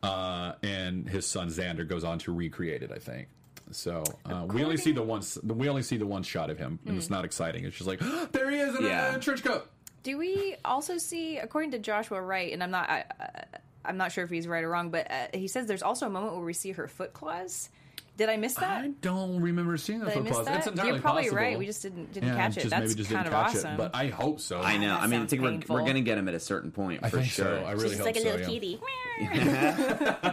uh, 0.03 0.53
and 0.63 1.09
his 1.09 1.27
son 1.27 1.49
Xander 1.49 1.87
goes 1.87 2.05
on 2.05 2.19
to 2.21 2.33
recreate 2.35 2.83
it. 2.83 2.91
I 2.93 2.99
think. 2.99 3.29
So 3.71 4.03
uh, 4.27 4.45
we 4.49 4.63
only 4.65 4.77
see 4.77 4.93
the 4.93 5.03
one. 5.03 5.23
We 5.45 5.69
only 5.69 5.83
see 5.83 5.97
the 5.97 6.07
one 6.07 6.23
shot 6.23 6.51
of 6.51 6.59
him, 6.59 6.79
and 6.87 6.97
it's 6.99 7.09
not 7.11 7.25
exciting. 7.25 7.65
It's 7.65 7.77
just 7.77 7.89
like 7.89 8.01
there 8.33 8.51
he 8.51 8.59
is 8.59 8.77
in 8.79 8.85
Yeah. 8.85 9.15
a 9.17 9.19
trench 9.19 9.43
coat. 9.43 9.69
Do 10.03 10.19
we 10.19 10.57
also 10.65 10.99
see, 10.99 11.39
according 11.39 11.71
to 11.71 11.79
Joshua 11.79 12.21
Wright, 12.21 12.53
and 12.53 12.61
I'm 12.61 12.73
not, 12.73 12.91
I, 12.91 13.05
I, 13.21 13.45
I'm 13.85 13.97
not 13.97 14.11
sure 14.11 14.25
if 14.25 14.31
he's 14.31 14.49
right 14.49 14.65
or 14.65 14.69
wrong, 14.69 14.91
but 14.91 15.09
uh, 15.09 15.27
he 15.33 15.47
says 15.47 15.67
there's 15.67 15.83
also 15.85 16.07
a 16.07 16.11
moment 16.11 16.35
where 16.35 16.45
we 16.45 16.53
see 16.55 16.73
her 16.73 16.89
foot 16.89 17.13
claws. 17.13 17.69
Did 18.17 18.29
I 18.29 18.37
miss 18.37 18.55
that? 18.55 18.85
I 18.85 18.89
don't 19.01 19.41
remember 19.41 19.77
seeing 19.79 20.01
the 20.01 20.05
Did 20.07 20.11
I 20.13 20.15
foot 20.17 20.25
miss 20.25 20.33
claws. 20.35 20.47
that? 20.47 20.59
It's 20.59 20.67
entirely 20.67 20.93
You're 20.93 21.01
probably 21.01 21.23
possible. 21.23 21.37
right. 21.39 21.59
We 21.59 21.67
just 21.67 21.83
didn't 21.83 22.13
didn't 22.13 22.29
Yeah, 22.29 22.37
catch 22.37 22.57
it. 22.59 22.61
just 22.61 22.71
That's 22.71 22.83
maybe 22.89 22.95
just 22.95 23.11
kind 23.11 23.25
didn't 23.25 23.35
of 23.39 23.47
catch 23.47 23.57
awesome. 23.57 23.73
it, 23.73 23.77
but 23.79 23.95
I 23.95 24.07
hope 24.09 24.39
so. 24.41 24.61
I 24.61 24.77
know. 24.77 24.89
That 24.89 25.01
I 25.01 25.07
mean, 25.07 25.15
I 25.15 25.17
sounds 25.21 25.31
think 25.31 25.43
we're, 25.43 25.51
painful. 25.53 25.75
we're 25.77 25.83
going 25.83 25.95
to 25.95 26.01
get 26.03 26.19
him 26.19 26.29
at 26.29 26.35
a 26.35 26.41
certain 26.41 26.71
point 26.73 27.01
I 27.03 27.09
for 27.09 27.19
think 27.19 27.31
sure. 27.31 27.45
so. 27.61 27.65
I 27.67 27.73
really 27.73 27.89
She's 27.89 27.99
hope 27.99 28.07
like 28.07 28.17
a 28.17 28.21
so. 28.21 28.25
little 28.27 28.41
yeah. 28.41 28.47
kitty. 28.49 28.81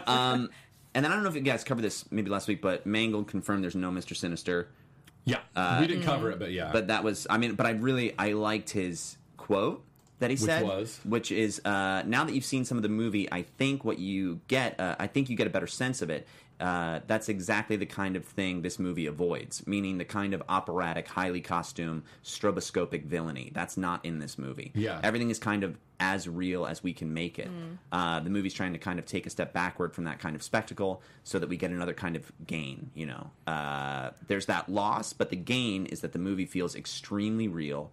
And 0.95 1.05
then 1.05 1.11
I 1.11 1.15
don't 1.15 1.23
know 1.23 1.29
if 1.29 1.35
you 1.35 1.41
guys 1.41 1.63
covered 1.63 1.83
this 1.83 2.11
maybe 2.11 2.31
last 2.31 2.47
week, 2.47 2.61
but 2.63 2.85
Mangold 2.85 3.27
confirmed 3.27 3.63
there's 3.63 3.75
no 3.75 3.91
Mr. 3.91 4.15
Sinister. 4.15 4.69
Yeah, 5.23 5.39
we 5.79 5.85
didn't 5.87 6.03
cover 6.03 6.31
it, 6.31 6.39
but 6.39 6.51
yeah. 6.51 6.69
Uh, 6.69 6.73
But 6.73 6.87
that 6.87 7.03
was, 7.03 7.27
I 7.29 7.37
mean, 7.37 7.53
but 7.53 7.67
I 7.67 7.71
really, 7.71 8.17
I 8.17 8.31
liked 8.33 8.71
his 8.71 9.17
quote 9.37 9.85
that 10.17 10.31
he 10.31 10.35
said, 10.35 10.63
was? 10.63 10.99
which 11.05 11.31
is, 11.31 11.61
uh, 11.63 12.01
now 12.07 12.23
that 12.23 12.33
you've 12.33 12.43
seen 12.45 12.65
some 12.65 12.77
of 12.77 12.81
the 12.81 12.89
movie, 12.89 13.31
I 13.31 13.43
think 13.43 13.85
what 13.85 13.99
you 13.99 14.41
get, 14.47 14.79
uh, 14.79 14.95
I 14.97 15.05
think 15.05 15.29
you 15.29 15.37
get 15.37 15.45
a 15.45 15.51
better 15.51 15.67
sense 15.67 16.01
of 16.01 16.09
it. 16.09 16.27
Uh, 16.59 16.99
that's 17.07 17.29
exactly 17.29 17.77
the 17.77 17.85
kind 17.85 18.15
of 18.15 18.25
thing 18.25 18.61
this 18.61 18.79
movie 18.79 19.05
avoids, 19.05 19.65
meaning 19.65 19.97
the 19.97 20.05
kind 20.05 20.33
of 20.33 20.43
operatic, 20.49 21.07
highly 21.07 21.41
costume, 21.41 22.03
stroboscopic 22.23 23.05
villainy. 23.05 23.51
That's 23.53 23.77
not 23.77 24.03
in 24.03 24.19
this 24.19 24.37
movie. 24.37 24.71
Yeah. 24.75 24.99
everything 25.03 25.29
is 25.29 25.39
kind 25.39 25.63
of 25.63 25.77
as 25.99 26.27
real 26.27 26.65
as 26.65 26.81
we 26.81 26.93
can 26.93 27.13
make 27.13 27.39
it. 27.39 27.49
Uh, 27.91 28.19
the 28.21 28.29
movie's 28.29 28.53
trying 28.53 28.73
to 28.73 28.79
kind 28.79 28.99
of 28.99 29.05
take 29.05 29.25
a 29.25 29.29
step 29.29 29.53
backward 29.53 29.93
from 29.93 30.05
that 30.05 30.19
kind 30.19 30.35
of 30.35 30.43
spectacle 30.43 31.01
so 31.23 31.39
that 31.39 31.49
we 31.49 31.57
get 31.57 31.71
another 31.71 31.93
kind 31.93 32.15
of 32.15 32.31
gain. 32.47 32.91
You 32.93 33.07
know, 33.07 33.31
uh, 33.47 34.11
there's 34.27 34.45
that 34.47 34.69
loss, 34.69 35.11
but 35.13 35.29
the 35.29 35.35
gain 35.35 35.85
is 35.85 36.01
that 36.01 36.13
the 36.13 36.19
movie 36.19 36.45
feels 36.45 36.75
extremely 36.75 37.47
real. 37.47 37.91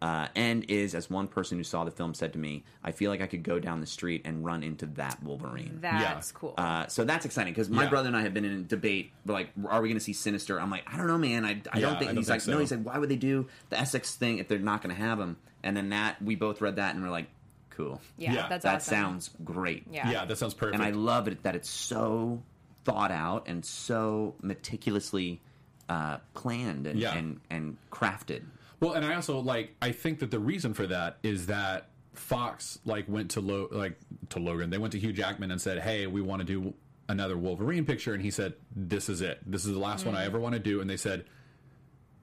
Uh, 0.00 0.28
and 0.36 0.64
is, 0.70 0.94
as 0.94 1.10
one 1.10 1.26
person 1.26 1.58
who 1.58 1.64
saw 1.64 1.82
the 1.82 1.90
film 1.90 2.14
said 2.14 2.32
to 2.34 2.38
me, 2.38 2.62
I 2.84 2.92
feel 2.92 3.10
like 3.10 3.20
I 3.20 3.26
could 3.26 3.42
go 3.42 3.58
down 3.58 3.80
the 3.80 3.86
street 3.86 4.22
and 4.24 4.44
run 4.44 4.62
into 4.62 4.86
that 4.94 5.20
Wolverine. 5.24 5.78
That's 5.80 6.30
cool. 6.30 6.54
Uh, 6.56 6.86
so 6.86 7.04
that's 7.04 7.24
exciting 7.24 7.52
because 7.52 7.68
my 7.68 7.82
Yeah. 7.82 7.88
brother 7.90 8.06
and 8.06 8.16
I 8.16 8.22
have 8.22 8.32
been 8.32 8.44
in 8.44 8.66
debate. 8.68 9.10
We're 9.26 9.34
like, 9.34 9.50
are 9.68 9.82
we 9.82 9.88
going 9.88 9.98
to 9.98 10.04
see 10.04 10.12
Sinister? 10.12 10.60
I'm 10.60 10.70
like, 10.70 10.84
I 10.86 10.96
don't 10.96 11.08
know, 11.08 11.18
man. 11.18 11.44
I, 11.44 11.48
I 11.48 11.52
Yeah, 11.52 11.60
don't 11.80 11.98
think. 11.98 12.10
I 12.10 12.14
don't 12.14 12.16
he's 12.18 12.26
think 12.26 12.28
like, 12.28 12.40
so. 12.42 12.52
no. 12.52 12.58
He's 12.58 12.70
like, 12.70 12.84
why 12.84 12.96
would 12.98 13.08
they 13.08 13.16
do 13.16 13.48
the 13.70 13.78
Essex 13.80 14.14
thing 14.14 14.38
if 14.38 14.46
they're 14.46 14.58
not 14.60 14.82
going 14.82 14.94
to 14.94 15.02
have 15.02 15.18
him? 15.18 15.36
And 15.64 15.76
then 15.76 15.88
that 15.88 16.22
we 16.22 16.36
both 16.36 16.60
read 16.60 16.76
that 16.76 16.94
and 16.94 17.02
we're 17.02 17.10
like, 17.10 17.26
cool. 17.70 18.00
Yeah, 18.16 18.34
Yeah, 18.34 18.48
that's 18.48 18.62
that 18.64 18.76
awesome. 18.76 18.94
sounds 18.94 19.30
great. 19.44 19.84
Yeah. 19.90 20.08
Yeah, 20.10 20.24
that 20.26 20.38
sounds 20.38 20.54
perfect. 20.54 20.74
and 20.76 20.84
I 20.84 20.90
love 20.90 21.26
it 21.26 21.42
that 21.42 21.56
it's 21.56 21.68
so 21.70 22.40
thought 22.84 23.10
out 23.10 23.48
and 23.48 23.64
so 23.64 24.34
meticulously 24.42 25.40
uh, 25.88 26.18
planned 26.34 26.86
and, 26.86 27.00
Yeah. 27.00 27.14
and 27.16 27.40
and 27.50 27.76
crafted. 27.90 28.42
Well, 28.80 28.92
and 28.92 29.04
I 29.04 29.14
also 29.14 29.38
like 29.40 29.74
I 29.82 29.92
think 29.92 30.20
that 30.20 30.30
the 30.30 30.38
reason 30.38 30.74
for 30.74 30.86
that 30.86 31.18
is 31.22 31.46
that 31.46 31.88
Fox 32.14 32.78
like 32.84 33.08
went 33.08 33.30
to 33.32 33.40
Lo- 33.40 33.68
like 33.70 33.98
to 34.30 34.38
Logan. 34.38 34.70
They 34.70 34.78
went 34.78 34.92
to 34.92 34.98
Hugh 34.98 35.12
Jackman 35.12 35.50
and 35.50 35.60
said, 35.60 35.78
"Hey, 35.80 36.06
we 36.06 36.20
want 36.20 36.40
to 36.40 36.44
do 36.46 36.74
another 37.08 37.36
Wolverine 37.36 37.84
picture," 37.84 38.14
and 38.14 38.22
he 38.22 38.30
said, 38.30 38.54
"This 38.74 39.08
is 39.08 39.20
it. 39.20 39.40
This 39.46 39.64
is 39.64 39.72
the 39.72 39.78
last 39.80 40.04
one 40.06 40.14
Mm. 40.14 40.18
I 40.18 40.24
ever 40.24 40.38
want 40.38 40.54
to 40.54 40.60
do." 40.60 40.80
And 40.80 40.88
they 40.88 40.96
said. 40.96 41.24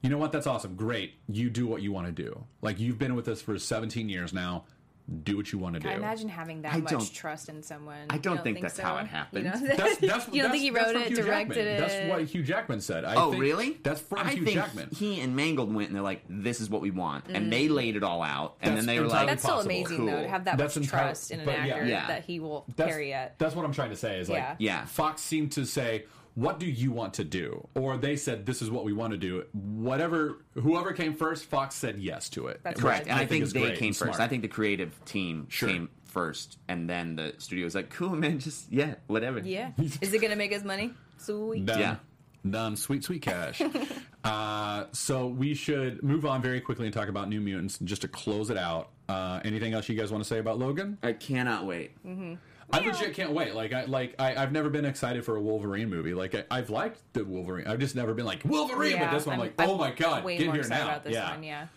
You 0.01 0.11
know 0.11 0.19
what? 0.19 0.31
That's 0.31 0.45
awesome. 0.45 0.75
Great. 0.75 1.15
You 1.27 1.49
do 1.49 1.65
what 1.65 1.81
you 1.81 1.91
want 1.91 2.05
to 2.05 2.11
do. 2.11 2.45
Like 2.61 2.79
you've 2.79 2.99
been 2.99 3.15
with 3.15 3.27
us 3.27 3.41
for 3.41 3.57
17 3.57 4.07
years 4.07 4.33
now. 4.33 4.65
Do 5.23 5.37
what 5.37 5.51
you 5.51 5.59
want 5.59 5.75
to 5.75 5.79
do. 5.79 5.87
I 5.87 5.93
imagine 5.93 6.27
having 6.29 6.63
that 6.63 6.73
I 6.73 6.77
much 6.77 6.89
don't- 6.91 7.13
trust 7.13 7.47
in 7.47 7.61
someone. 7.61 8.07
I 8.09 8.17
don't 8.17 8.37
You 8.37 8.41
think 8.43 8.61
that's 8.61 8.77
so? 8.77 8.81
how 8.83 8.97
it 8.97 9.05
happened. 9.05 9.45
You, 9.45 9.51
know? 9.67 9.75
That's, 9.75 9.77
that's, 9.77 10.01
you 10.01 10.07
don't 10.09 10.17
that's- 10.17 10.51
think 10.51 10.63
he 10.63 10.69
that's 10.71 10.85
wrote 10.85 10.93
from 10.93 11.01
it, 11.03 11.07
Hugh 11.09 11.15
directed 11.17 11.47
Jackman. 11.55 11.67
it? 11.67 11.79
That's 11.79 12.09
what 12.09 12.21
Hugh 12.23 12.43
Jackman 12.43 12.81
said. 12.81 13.05
I 13.05 13.13
oh, 13.13 13.29
think 13.29 13.41
really? 13.43 13.77
That's 13.83 14.01
from 14.01 14.17
I 14.19 14.31
Hugh 14.31 14.45
think 14.45 14.55
Jackman. 14.55 14.89
He 14.95 15.21
and 15.21 15.35
Mangold 15.35 15.71
went 15.71 15.89
and 15.89 15.95
they're 15.95 16.01
like, 16.03 16.23
"This 16.27 16.59
is 16.59 16.71
what 16.71 16.81
we 16.81 16.89
want," 16.89 17.25
and 17.29 17.45
mm. 17.45 17.49
they 17.51 17.67
laid 17.67 17.95
it 17.95 18.03
all 18.03 18.23
out. 18.23 18.55
And 18.61 18.75
then 18.75 18.87
they 18.87 18.99
were 18.99 19.05
like, 19.07 19.27
That's 19.27 19.43
still 19.43 19.57
possible. 19.57 19.71
amazing, 19.75 20.05
though, 20.07 20.23
to 20.23 20.27
have 20.27 20.45
that 20.45 20.57
That's 20.57 20.75
much 20.75 20.85
entirely- 20.85 21.05
trust 21.09 21.29
in 21.31 21.39
an 21.41 21.45
but 21.45 21.51
yeah. 21.53 21.73
actor 21.75 21.85
Yeah. 21.85 22.07
that 22.07 22.23
he 22.25 22.39
will 22.39 22.65
that's, 22.75 22.89
carry 22.89 23.11
it. 23.11 23.33
That's 23.37 23.53
what 23.55 23.63
I'm 23.63 23.73
trying 23.73 23.91
to 23.91 23.95
say. 23.95 24.19
Is 24.19 24.27
like, 24.27 24.39
Yeah. 24.39 24.55
Yeah. 24.57 24.85
Fox 24.85 25.21
seemed 25.21 25.51
to 25.51 25.65
say, 25.67 26.05
"What 26.35 26.59
do 26.59 26.65
you 26.67 26.91
want 26.91 27.15
to 27.15 27.23
do?" 27.23 27.67
Or 27.75 27.97
they 27.97 28.15
said, 28.15 28.45
"This 28.45 28.61
is 28.61 28.69
what 28.69 28.85
we 28.85 28.93
want 28.93 29.11
to 29.11 29.17
do." 29.17 29.45
Whatever, 29.53 30.37
whoever 30.53 30.93
came 30.93 31.13
first, 31.15 31.45
Fox 31.45 31.75
said 31.75 31.97
yes 31.97 32.29
to 32.29 32.47
it. 32.47 32.61
That's 32.63 32.79
Correct. 32.79 33.05
Right. 33.07 33.11
And 33.11 33.19
I, 33.19 33.25
think, 33.25 33.43
is 33.43 33.53
they 33.53 33.75
came 33.75 33.93
first. 33.93 34.19
I 34.19 34.27
think 34.27 34.41
the 34.41 34.47
creative 34.47 34.93
team 35.05 35.47
Sure. 35.49 35.69
came 35.69 35.89
first, 36.05 36.57
and 36.67 36.89
then 36.89 37.15
the 37.15 37.33
studio 37.39 37.65
was 37.65 37.75
like, 37.75 37.89
"Cool, 37.89 38.15
man, 38.15 38.39
just 38.39 38.71
yeah, 38.71 38.95
whatever." 39.07 39.39
Yeah. 39.39 39.71
Is 39.77 40.13
it 40.13 40.19
going 40.19 40.31
to 40.31 40.37
make 40.37 40.53
us 40.53 40.63
money? 40.63 40.93
Sweet. 41.17 41.65
Done. 41.65 41.79
Yeah. 41.79 41.95
Done. 42.49 42.75
Sweet, 42.75 43.03
sweet 43.03 43.21
cash. 43.23 43.61
uh, 44.23 44.85
so 44.91 45.27
we 45.27 45.55
should 45.55 46.03
move 46.03 46.25
on 46.25 46.41
very 46.41 46.61
quickly 46.61 46.85
and 46.85 46.93
talk 46.93 47.09
about 47.09 47.27
New 47.27 47.41
Mutants 47.41 47.79
just 47.79 48.03
to 48.03 48.07
close 48.07 48.49
it 48.49 48.57
out. 48.57 48.89
Uh, 49.09 49.39
anything 49.43 49.73
else 49.73 49.89
you 49.89 49.95
guys 49.95 50.11
want 50.11 50.23
to 50.23 50.27
say 50.27 50.37
about 50.39 50.59
Logan? 50.59 50.97
I 51.01 51.13
cannot 51.13 51.65
wait. 51.65 51.91
I 52.71 52.79
legit 52.79 53.13
can't 53.13 53.31
wait. 53.31 53.55
Like 53.55 53.73
I 53.73 53.85
like 53.85 54.15
I, 54.19 54.35
I've 54.35 54.51
never 54.51 54.69
been 54.69 54.85
excited 54.85 55.23
for 55.23 55.35
a 55.35 55.41
Wolverine 55.41 55.89
movie. 55.89 56.13
Like 56.13 56.35
I, 56.35 56.43
I've 56.51 56.69
liked 56.69 56.99
the 57.13 57.23
Wolverine. 57.23 57.67
I've 57.67 57.79
just 57.79 57.95
never 57.95 58.13
been 58.13 58.25
like 58.25 58.43
Wolverine. 58.43 58.93
Yeah, 58.93 59.05
but 59.05 59.17
this 59.17 59.25
one, 59.25 59.35
I'm, 59.35 59.41
I'm- 59.41 59.53
like, 59.57 59.67
oh 59.67 59.73
I'm 59.73 59.79
my 59.79 59.91
god, 59.91 60.23
Way 60.23 60.37
get 60.37 60.45
more 60.47 60.55
here 60.55 60.67
now. 60.67 60.83
about 60.83 61.03
this 61.03 61.13
yeah. 61.13 61.31
one, 61.31 61.43
yeah. 61.43 61.67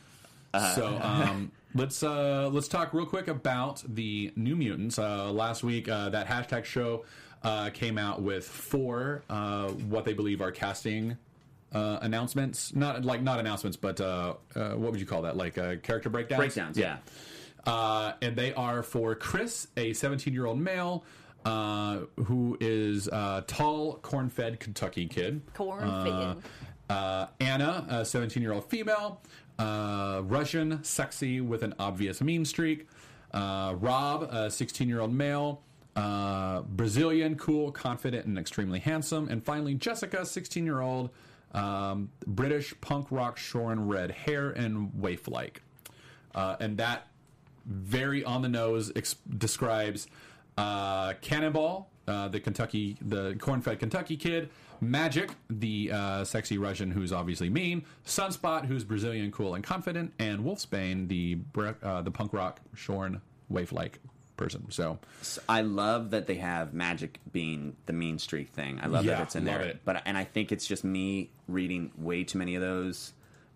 So 0.75 0.99
um, 1.01 1.53
let's 1.75 2.03
uh, 2.03 2.49
let's 2.53 2.69
talk 2.69 2.95
real 2.95 3.07
quick 3.07 3.29
about 3.29 3.83
the 3.87 4.33
New 4.35 4.57
Mutants. 4.57 4.99
Uh, 4.99 5.31
last 5.31 5.63
week, 5.63 5.89
uh, 5.89 6.09
that 6.11 6.27
hashtag 6.27 6.65
show 6.65 7.05
uh, 7.43 7.71
came 7.71 7.99
out 7.99 8.23
with 8.23 8.47
four 8.49 9.23
uh, 9.29 9.69
what 9.69 10.05
they 10.05 10.15
believe 10.15 10.41
are 10.41 10.51
casting 10.51 11.17
uh, 11.73 11.99
announcements. 12.01 12.75
Not 12.75 13.05
like 13.05 13.23
not 13.23 13.39
announcements, 13.39 13.77
but 13.77 14.01
uh, 14.01 14.35
uh, 14.57 14.71
what 14.71 14.91
would 14.91 15.01
you 15.01 15.07
call 15.07 15.23
that? 15.23 15.37
Like 15.37 15.59
uh, 15.59 15.77
character 15.77 16.09
breakdowns. 16.09 16.39
Breakdowns, 16.39 16.79
yeah. 16.79 16.97
Uh, 17.69 18.15
and 18.23 18.35
they 18.35 18.55
are 18.55 18.83
for 18.83 19.15
Chris, 19.15 19.69
a 19.77 19.93
17 19.93 20.33
year 20.33 20.47
old 20.47 20.59
male. 20.59 21.05
Uh, 21.45 22.01
who 22.25 22.57
is 22.61 23.07
a 23.09 23.45
tall, 23.47 23.97
corn-fed 24.03 24.59
Kentucky 24.59 25.07
kid? 25.07 25.43
Corn-fed. 25.55 26.39
uh, 26.91 27.27
Anna, 27.41 27.87
a 27.89 28.05
17 28.05 28.43
year 28.43 28.53
old 28.53 28.65
female, 28.71 29.21
uh, 29.59 30.23
Russian, 30.25 30.83
sexy 30.83 31.41
with 31.43 31.63
an 31.63 31.75
obvious 31.79 32.21
mean 32.23 32.45
streak, 32.45 32.89
uh, 33.33 33.75
Rob, 33.79 34.23
a 34.33 34.51
16 34.51 34.89
year 34.89 35.01
old 35.01 35.13
male, 35.13 35.63
uh, 35.95 36.63
Brazilian, 36.63 37.37
cool, 37.37 37.71
confident, 37.71 38.25
and 38.27 38.39
extremely 38.39 38.79
handsome, 38.79 39.29
and 39.29 39.45
finally 39.45 39.75
Jessica, 39.75 40.25
16 40.25 40.65
year 40.65 40.81
old, 40.81 41.11
um, 41.53 42.11
British 42.27 42.75
punk 42.81 43.09
rock, 43.11 43.37
shorn 43.37 43.87
red 43.89 44.11
hair 44.11 44.51
and 44.51 44.91
waif 44.99 45.29
like. 45.29 45.63
Uh, 46.35 46.57
and 46.61 46.79
that 46.79 47.09
very 47.69 48.25
on 48.25 48.43
the 48.43 48.49
nose 48.49 48.91
ex- 48.97 49.15
describes 49.37 50.09
uh, 50.57 51.13
Cannonball, 51.21 51.89
uh, 52.09 52.27
the 52.29 52.41
Kentucky, 52.41 52.97
the 53.01 53.37
corn-fed 53.39 53.79
Kentucky 53.79 54.17
kid, 54.17 54.49
Magic, 54.81 55.31
the 55.51 55.91
uh, 55.93 56.25
sexy 56.25 56.57
Russian 56.57 56.91
who's 56.91 57.13
obviously 57.13 57.51
mean, 57.51 57.85
Sunspot, 58.07 58.65
who's 58.65 58.85
Brazilian, 58.85 59.31
cool 59.33 59.55
and 59.55 59.63
confident, 59.65 60.13
and 60.19 60.41
Wolfsbane, 60.45 61.09
the 61.09 61.35
bre- 61.35 61.71
uh, 61.83 62.03
the 62.03 62.11
punk 62.13 62.33
rock, 62.33 62.61
shorn, 62.75 63.21
waif-like 63.49 63.99
person. 64.37 64.71
So 64.71 65.01
I 65.49 65.63
love 65.63 66.11
that 66.11 66.29
they 66.29 66.37
have 66.37 66.73
magic 66.75 67.19
being 67.33 67.75
the 67.87 67.93
mean 67.93 68.19
streak 68.21 68.51
thing. 68.51 68.79
I 68.81 68.87
love 68.87 69.05
Yeah, 69.05 69.17
that 69.17 69.23
it's 69.25 69.37
in 69.37 69.45
there. 69.45 69.61
it. 69.63 69.81
But 69.85 70.03
and 70.07 70.17
I 70.17 70.23
think 70.23 70.53
it's 70.53 70.65
just 70.67 70.85
me 70.85 71.31
reading 71.49 71.91
way 71.99 72.23
too 72.23 72.39
many 72.39 72.55
of 72.55 72.63
those 72.63 73.13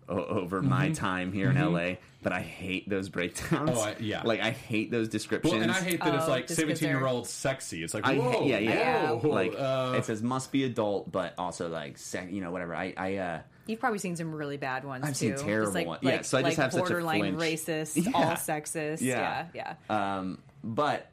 o- 0.09 0.25
over 0.25 0.61
my 0.61 0.89
time 0.91 1.31
here 1.31 1.49
in 1.49 1.57
LA. 1.73 1.95
But 2.21 2.31
I 2.31 2.39
hate 2.41 2.89
those 2.89 3.09
breakdowns. 3.09 3.69
Mm-hmm. 3.69 3.77
Oh, 3.77 3.81
I- 3.81 3.95
yeah. 3.99 4.21
Like 4.25 4.39
I 4.39 4.51
hate 4.51 4.91
those 4.91 5.09
descriptions. 5.09 5.53
well, 5.53 5.61
and 5.61 5.71
I 5.71 5.81
hate 5.81 5.99
that 6.01 6.15
it's 6.15 6.25
Oh, 6.25 6.29
like 6.29 6.47
just 6.47 6.57
'cause 6.59 6.65
they're- 6.67 6.75
17 6.75 6.89
year 6.89 7.05
old 7.05 7.27
sexy. 7.27 7.83
It's 7.83 7.93
like 7.93 8.05
I 8.05 8.15
whoa, 8.15 8.31
hate, 8.31 8.45
yeah, 8.49 8.57
yeah, 8.59 9.11
whoa, 9.11 9.29
Like 9.29 9.53
uh, 9.57 9.95
it 9.97 10.05
says 10.05 10.21
must 10.23 10.51
be 10.51 10.63
adult, 10.63 11.11
but 11.11 11.33
also 11.37 11.67
like 11.69 11.97
sec, 11.97 12.31
you 12.31 12.39
know 12.41 12.51
whatever. 12.51 12.75
I 12.75 12.93
I 12.95 13.15
uh 13.17 13.39
You've 13.65 13.79
probably 13.79 13.99
seen 13.99 14.15
some 14.17 14.33
really 14.35 14.57
bad 14.57 14.83
ones 14.83 15.03
I've 15.05 15.17
too. 15.17 15.35
seen 15.37 15.45
terrible 15.45 15.71
like, 15.73 15.87
ones. 15.87 15.99
Yeah, 16.03 16.11
like, 16.11 16.25
so 16.25 16.37
I 16.37 16.41
just 16.43 16.57
like 16.57 16.63
have 16.63 16.73
such 16.73 16.81
a 16.83 16.87
borderline 16.89 17.35
flinch. 17.37 17.61
racist, 17.65 17.95
Yeah. 18.05 18.11
all 18.13 18.31
sexist. 18.35 19.01
Yeah. 19.01 19.47
Yeah, 19.53 19.73
yeah. 19.89 20.15
um 20.17 20.39
but 20.63 21.07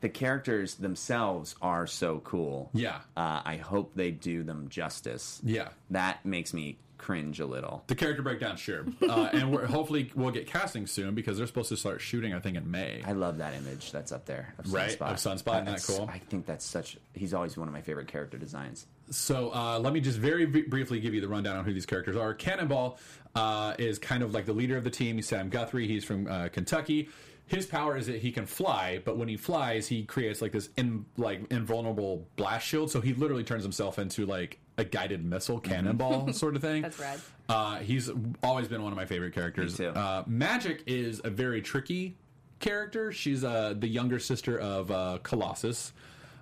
the 0.00 0.08
characters 0.08 0.74
themselves 0.76 1.54
are 1.60 1.86
so 1.86 2.20
cool. 2.20 2.70
Yeah. 2.72 2.98
Uh, 3.16 3.42
I 3.44 3.56
hope 3.56 3.94
they 3.94 4.10
do 4.12 4.44
them 4.44 4.68
justice. 4.68 5.40
Yeah. 5.42 5.68
That 5.90 6.24
makes 6.24 6.54
me 6.54 6.78
cringe 6.98 7.40
a 7.40 7.46
little. 7.46 7.82
the 7.86 7.94
character 7.94 8.22
breakdown, 8.22 8.56
sure, 8.56 8.84
uh, 9.08 9.28
and 9.32 9.50
we're, 9.52 9.66
hopefully 9.66 10.10
we'll 10.14 10.30
get 10.30 10.46
casting 10.46 10.86
soon 10.86 11.14
because 11.14 11.38
they're 11.38 11.46
supposed 11.46 11.68
to 11.70 11.76
start 11.76 12.00
shooting. 12.00 12.34
I 12.34 12.40
think 12.40 12.56
in 12.56 12.70
May. 12.70 13.02
I 13.06 13.12
love 13.12 13.38
that 13.38 13.54
image 13.54 13.92
that's 13.92 14.12
up 14.12 14.26
there. 14.26 14.54
Of 14.58 14.72
Right, 14.72 14.90
Sunspot. 14.98 15.10
of 15.10 15.16
Sunspot, 15.16 15.62
isn't 15.62 15.64
that 15.66 15.84
cool? 15.86 16.10
I 16.12 16.18
think 16.18 16.44
that's 16.46 16.64
such. 16.64 16.98
He's 17.14 17.32
always 17.32 17.56
one 17.56 17.68
of 17.68 17.72
my 17.74 17.80
favorite 17.80 18.08
character 18.08 18.36
designs. 18.38 18.86
So 19.10 19.50
uh, 19.54 19.78
let 19.78 19.92
me 19.94 20.00
just 20.00 20.18
very 20.18 20.44
b- 20.44 20.62
briefly 20.62 21.00
give 21.00 21.14
you 21.14 21.20
the 21.22 21.28
rundown 21.28 21.56
on 21.56 21.64
who 21.64 21.72
these 21.72 21.86
characters 21.86 22.16
are. 22.16 22.34
Cannonball 22.34 22.98
uh, 23.34 23.74
is 23.78 23.98
kind 23.98 24.22
of 24.22 24.34
like 24.34 24.44
the 24.44 24.52
leader 24.52 24.76
of 24.76 24.84
the 24.84 24.90
team. 24.90 25.16
He's 25.16 25.26
Sam 25.26 25.48
Guthrie. 25.48 25.86
He's 25.88 26.04
from 26.04 26.26
uh, 26.26 26.48
Kentucky. 26.48 27.08
His 27.48 27.66
power 27.66 27.96
is 27.96 28.06
that 28.06 28.20
he 28.20 28.30
can 28.30 28.46
fly, 28.46 29.00
but 29.04 29.16
when 29.16 29.26
he 29.26 29.36
flies, 29.36 29.88
he 29.88 30.04
creates 30.04 30.40
like 30.42 30.52
this 30.52 30.68
in, 30.76 31.04
like 31.16 31.40
invulnerable 31.50 32.28
blast 32.36 32.66
shield. 32.66 32.90
So 32.90 33.00
he 33.00 33.14
literally 33.14 33.42
turns 33.42 33.62
himself 33.62 33.98
into 33.98 34.26
like 34.26 34.58
a 34.76 34.84
guided 34.84 35.24
missile 35.24 35.58
cannonball 35.58 36.32
sort 36.32 36.56
of 36.56 36.62
thing. 36.62 36.82
That's 36.82 36.98
rad. 36.98 37.20
Uh, 37.48 37.78
he's 37.78 38.10
always 38.42 38.68
been 38.68 38.82
one 38.82 38.92
of 38.92 38.96
my 38.96 39.06
favorite 39.06 39.34
characters. 39.34 39.78
Me 39.78 39.86
too. 39.86 39.92
Uh, 39.92 40.24
Magic 40.26 40.82
is 40.86 41.20
a 41.24 41.30
very 41.30 41.62
tricky 41.62 42.16
character. 42.60 43.12
She's 43.12 43.44
uh, 43.44 43.74
the 43.76 43.88
younger 43.88 44.18
sister 44.18 44.58
of 44.58 44.90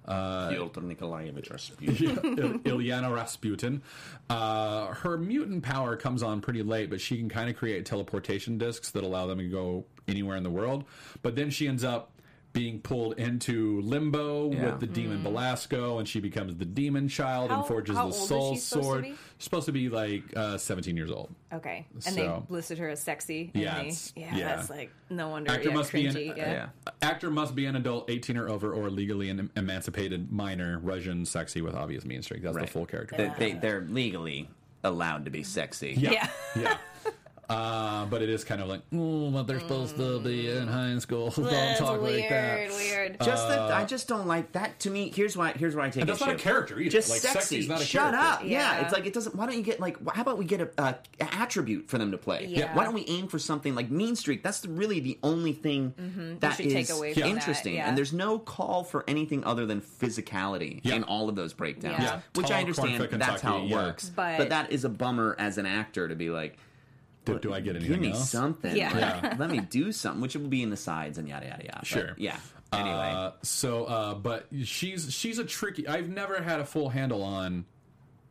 uh. 0.07 0.49
Pyotr 0.51 0.81
Nikolaevich 0.83 1.51
Rasputin. 1.51 2.19
Il- 2.39 2.59
Illyana 2.61 3.15
Rasputin. 3.15 3.83
Uh, 4.31 4.87
her 4.89 5.17
mutant 5.17 5.63
power 5.63 5.97
comes 5.97 6.23
on 6.23 6.41
pretty 6.41 6.63
late, 6.63 6.91
but 6.91 7.01
she 7.01 7.17
can 7.17 7.29
kind 7.29 7.49
of 7.51 7.57
create 7.57 7.85
teleportation 7.87 8.59
discs 8.59 8.91
that 8.93 9.05
allow 9.05 9.27
them 9.27 9.39
to 9.39 9.49
go 9.49 9.85
anywhere 10.09 10.37
in 10.37 10.43
the 10.43 10.51
world. 10.51 10.85
But 11.23 11.37
then 11.37 11.51
she 11.51 11.67
ends 11.69 11.85
up 11.85 12.11
being 12.57 12.81
pulled 12.81 13.19
into 13.19 13.83
limbo 13.83 14.51
Yeah. 14.51 14.65
with 14.71 14.81
the 14.81 14.87
demon 14.87 15.23
Belasco, 15.23 15.99
and 15.99 16.09
she 16.09 16.21
becomes 16.21 16.57
the 16.57 16.65
demon 16.65 17.07
child 17.07 17.51
How- 17.51 17.59
and 17.59 17.67
forges 17.69 17.95
the 17.97 18.01
old 18.03 18.15
is 18.15 18.27
soul 18.29 18.55
she 18.55 18.61
supposed 18.61 18.83
to 18.83 18.89
sword. 18.89 19.03
be? 19.03 19.09
She's 19.11 19.45
supposed 19.45 19.67
to 19.67 19.73
be 19.73 19.89
like 19.91 20.23
uh, 20.35 20.57
17 20.57 20.97
years 20.97 21.11
old. 21.11 21.29
Okay, 21.53 21.85
and 21.93 22.03
So- 22.03 22.45
they 22.49 22.55
listed 22.55 22.79
her 22.79 22.89
as 22.89 23.01
sexy. 23.03 23.51
Yeah, 23.53 23.83
they- 23.83 23.93
yeah, 24.17 24.37
yeah. 24.37 24.57
that's 24.57 24.71
like 24.71 24.91
no 25.11 25.29
wonder. 25.29 25.53
Actor 25.53 25.69
yeah, 25.69 25.75
must 25.75 25.93
be 25.93 26.07
an 26.07 26.15
cringy, 26.15 26.37
yeah. 26.37 26.69
yeah. 26.87 26.93
actor 27.03 27.31
must 27.31 27.55
be 27.55 27.67
an 27.67 27.77
adult, 27.77 28.09
18 28.11 28.39
or 28.39 28.49
over, 28.49 28.73
or 28.73 28.89
legally 28.89 29.29
an 29.29 29.51
emancipated 29.55 30.33
minor, 30.33 30.79
Russian, 30.79 31.27
sexy 31.27 31.61
with 31.61 31.75
obvious 31.75 32.07
mean 32.07 32.23
streak. 32.23 32.43
That's 32.43 32.57
the 32.57 32.67
full 32.67 32.87
character. 32.87 33.17
they, 33.17 33.53
they, 33.53 33.59
they're 33.59 33.83
legally 33.83 34.49
allowed 34.83 35.27
to 35.27 35.31
be 35.31 35.43
sexy. 35.43 35.93
Yeah. 35.99 36.11
Yeah. 36.13 36.29
Yeah. 36.59 36.79
Uh, 37.49 38.07
but 38.07 38.23
it 38.23 38.29
is 38.29 38.43
kind 38.43 38.61
of 38.61 38.67
like, 38.69 38.81
oh, 38.93 39.31
but 39.31 39.45
they're 39.45 39.61
supposed 39.61 39.97
to 39.97 40.19
be 40.19 40.51
in 40.51 40.67
high 40.67 40.99
school. 40.99 41.31
Don't 41.37 41.45
That's 41.45 41.79
talk 41.79 42.01
weird, 42.03 42.21
like 42.21 42.29
that. 42.29 42.71
weird. 42.71 43.21
Just 43.23 43.49
that 43.49 43.71
I 43.71 43.85
just 43.85 44.09
don't 44.09 44.27
like 44.27 44.51
that. 44.53 44.81
To 44.81 44.91
me, 44.91 45.13
here's 45.15 45.37
why. 45.37 45.53
Here's 45.53 45.77
why 45.77 45.87
I 45.87 45.91
take 45.91 46.01
And 46.03 46.09
that's 46.09 46.21
issue. 46.21 46.31
not 46.31 46.41
a 46.41 46.43
character 46.43 46.81
either. 46.81 46.91
Just 46.91 47.09
Like, 47.09 47.21
sexy. 47.21 47.39
sexy's 47.39 47.69
not 47.69 47.75
a 47.83 47.85
character. 47.85 47.87
Shut 47.87 48.15
character. 48.15 48.45
up. 48.45 48.45
Yeah. 48.45 48.59
Yeah. 48.59 48.81
it's 48.83 48.93
like 48.93 49.07
it 49.07 49.13
doesn't. 49.13 49.37
Why 49.37 49.47
don't 49.47 49.57
you 49.57 49.63
get 49.63 49.79
like? 49.79 49.97
How 50.11 50.23
about 50.23 50.39
we 50.39 50.45
get 50.45 50.61
a, 50.61 50.71
a, 50.79 50.97
a 51.21 51.35
attribute 51.35 51.89
for 51.89 51.99
them 51.99 52.11
to 52.11 52.19
play? 52.19 52.47
Yeah. 52.47 52.75
Why 52.75 52.83
don't 52.85 52.95
we 52.95 53.05
aim 53.07 53.29
for 53.29 53.39
something 53.39 53.77
like 53.77 53.91
mean 53.91 54.17
streak? 54.17 54.43
That's 54.43 54.59
the, 54.61 54.69
really 54.69 54.99
the 54.99 55.17
only 55.23 55.53
thing 55.53 56.39
that 56.41 56.57
should 56.57 56.67
is 56.67 56.73
take 56.73 56.91
away 56.91 57.13
that, 57.13 57.27
interesting. 57.27 57.75
yeah. 57.75 57.89
And 57.89 57.97
there's 57.97 58.13
no 58.13 58.41
call 58.41 58.83
for 58.83 59.05
anything 59.07 59.45
other 59.45 59.67
than 59.67 59.81
physicality 59.81 60.81
Yeah. 60.83 60.97
in 60.97 61.05
all 61.05 61.29
of 61.29 61.37
those 61.37 61.53
breakdowns. 61.53 62.03
Yeah. 62.03 62.21
Which 62.35 62.49
Tall, 62.49 62.57
I 62.57 62.61
understand. 62.61 62.99
corn-fed 62.99 63.21
That's 63.21 63.41
how 63.43 63.59
it 63.59 63.67
yeah. 63.69 63.77
works. 63.77 64.09
But- 64.15 64.39
but 64.39 64.49
that 64.51 64.73
is 64.73 64.85
a 64.85 64.89
bummer 64.89 65.37
as 65.39 65.59
an 65.59 65.67
actor 65.67 66.09
to 66.09 66.15
be 66.17 66.31
like. 66.31 66.59
Do, 67.27 67.39
do 67.39 67.53
I 67.53 67.61
get 67.61 67.77
anything 67.77 67.93
Give 67.93 68.01
me 68.01 68.13
else? 68.13 68.31
something. 68.31 68.75
Yeah. 68.75 68.93
Like, 68.93 69.01
Yeah. 69.23 69.35
Let 69.39 69.51
me 69.51 69.61
do 69.61 69.93
something, 69.93 70.21
which 70.23 70.35
will 70.37 70.49
be 70.49 70.63
in 70.63 70.71
the 70.71 70.77
sides 70.77 71.19
and 71.19 71.29
yada 71.29 71.47
yada 71.47 71.65
yada. 71.65 71.79
But, 71.81 71.87
Sure. 71.87 72.15
yeah. 72.17 72.39
Anyway. 72.73 73.13
Uh, 73.15 73.31
so, 73.43 73.85
uh, 73.85 74.15
but 74.15 74.47
she's 74.65 75.13
she's 75.13 75.39
a 75.39 75.45
tricky. 75.45 75.87
I've 75.87 76.09
never 76.09 76.43
had 76.43 76.61
a 76.61 76.65
full 76.65 76.89
handle 76.89 77.23
on 77.23 77.65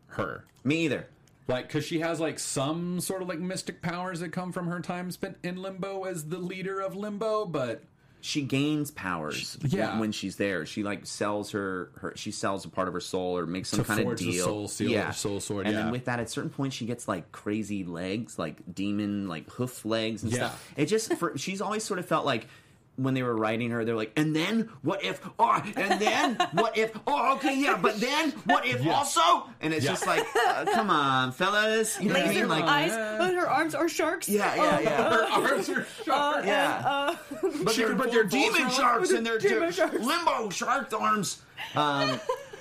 her. 0.07 0.45
me 0.63 0.85
either. 0.85 1.07
Like, 1.47 1.67
because 1.67 1.85
she 1.85 1.99
has 1.99 2.19
like 2.19 2.39
some 2.39 2.99
sort 2.99 3.22
of 3.22 3.27
like 3.30 3.39
mystic 3.39 3.81
powers 3.81 4.19
that 4.22 4.30
come 4.31 4.51
from 4.51 4.67
her 4.67 4.80
time 4.80 5.11
spent 5.11 5.38
in 5.43 5.61
Limbo 5.61 6.03
as 6.05 6.26
the 6.27 6.39
leader 6.39 6.80
of 6.80 6.95
Limbo, 6.95 7.45
but 7.45 7.84
She 8.26 8.41
gains 8.41 8.89
powers 8.89 9.56
Yeah. 9.61 9.91
when, 9.91 9.99
when 9.99 10.11
she's 10.11 10.35
there. 10.38 10.65
She 10.65 10.81
like 10.81 11.06
sells 11.06 11.52
her, 11.52 11.91
her 11.97 12.14
she 12.15 12.31
sells 12.31 12.65
a 12.65 12.69
part 12.69 12.88
of 12.88 12.95
her 12.95 12.99
soul 12.99 13.38
or 13.38 13.45
makes 13.45 13.69
some 13.69 13.81
To 13.81 13.85
kind 13.85 13.99
of 14.10 14.18
deal. 14.18 14.43
soul 14.45 14.68
seal- 14.68 14.89
yeah. 14.89 15.11
soul 15.11 15.39
sword, 15.39 15.68
And 15.68 15.76
yeah. 15.76 15.84
then 15.84 15.91
with 15.91 16.06
that, 16.06 16.19
at 16.19 16.27
certain 16.31 16.49
point, 16.49 16.73
she 16.73 16.88
gets 16.88 17.07
like 17.07 17.31
crazy 17.31 17.84
legs, 17.84 18.39
like 18.39 18.57
demon 18.73 19.27
like 19.27 19.47
hoof 19.52 19.85
legs 19.85 20.23
and 20.23 20.31
Yeah. 20.31 20.38
stuff. 20.49 20.73
It 20.76 20.88
just 20.88 21.14
for 21.14 21.38
she's 21.38 21.61
always 21.61 21.84
sort 21.84 21.99
of 21.99 22.07
felt 22.07 22.26
like. 22.26 22.47
When 22.97 23.13
they 23.13 23.23
were 23.23 23.35
writing 23.35 23.72
her, 23.72 23.84
they're 23.84 23.95
like, 23.95 24.13
and 24.15 24.34
then 24.34 24.69
what 24.81 25.03
if? 25.03 25.19
Oh, 25.38 25.61
and 25.76 25.99
then 25.99 26.35
what 26.53 26.77
if? 26.77 26.97
Oh, 27.05 27.35
okay, 27.35 27.59
yeah, 27.59 27.77
but 27.81 27.99
then 27.99 28.31
what 28.45 28.65
if 28.65 28.88
also? 28.88 29.49
And 29.59 29.73
it's 29.73 29.84
Yeah. 29.84 29.91
just 29.91 30.07
like, 30.07 30.26
uh, 30.47 30.65
come 30.73 30.89
on, 30.89 31.34
fellas, 31.34 31.99
you 31.99 32.07
know 32.07 32.13
what 32.19 32.26
I 32.30 32.34
mean? 32.34 32.47
Like, 32.47 32.63
eyes, 32.63 32.91
and 32.93 33.35
her 33.35 33.49
arms 33.49 33.76
are 33.76 33.89
sharks. 33.89 34.30
yeah, 34.30 34.55
yeah, 34.55 34.80
yeah. 34.80 35.09
her 35.09 35.23
arms 35.51 35.69
are 35.69 35.85
sharp. 36.05 36.45
Yeah. 36.45 37.15
but 37.41 37.76
they're, 37.76 37.95
but 37.95 38.11
they're 38.11 38.23
demon 38.23 38.69
sharks 38.69 39.11
and 39.11 39.26
they're, 39.26 39.39
Demon 39.39 39.72
sharks. 39.73 39.95
limbo 39.99 40.49
shark 40.49 40.93
arms. 40.93 41.41
Um, 41.76 42.19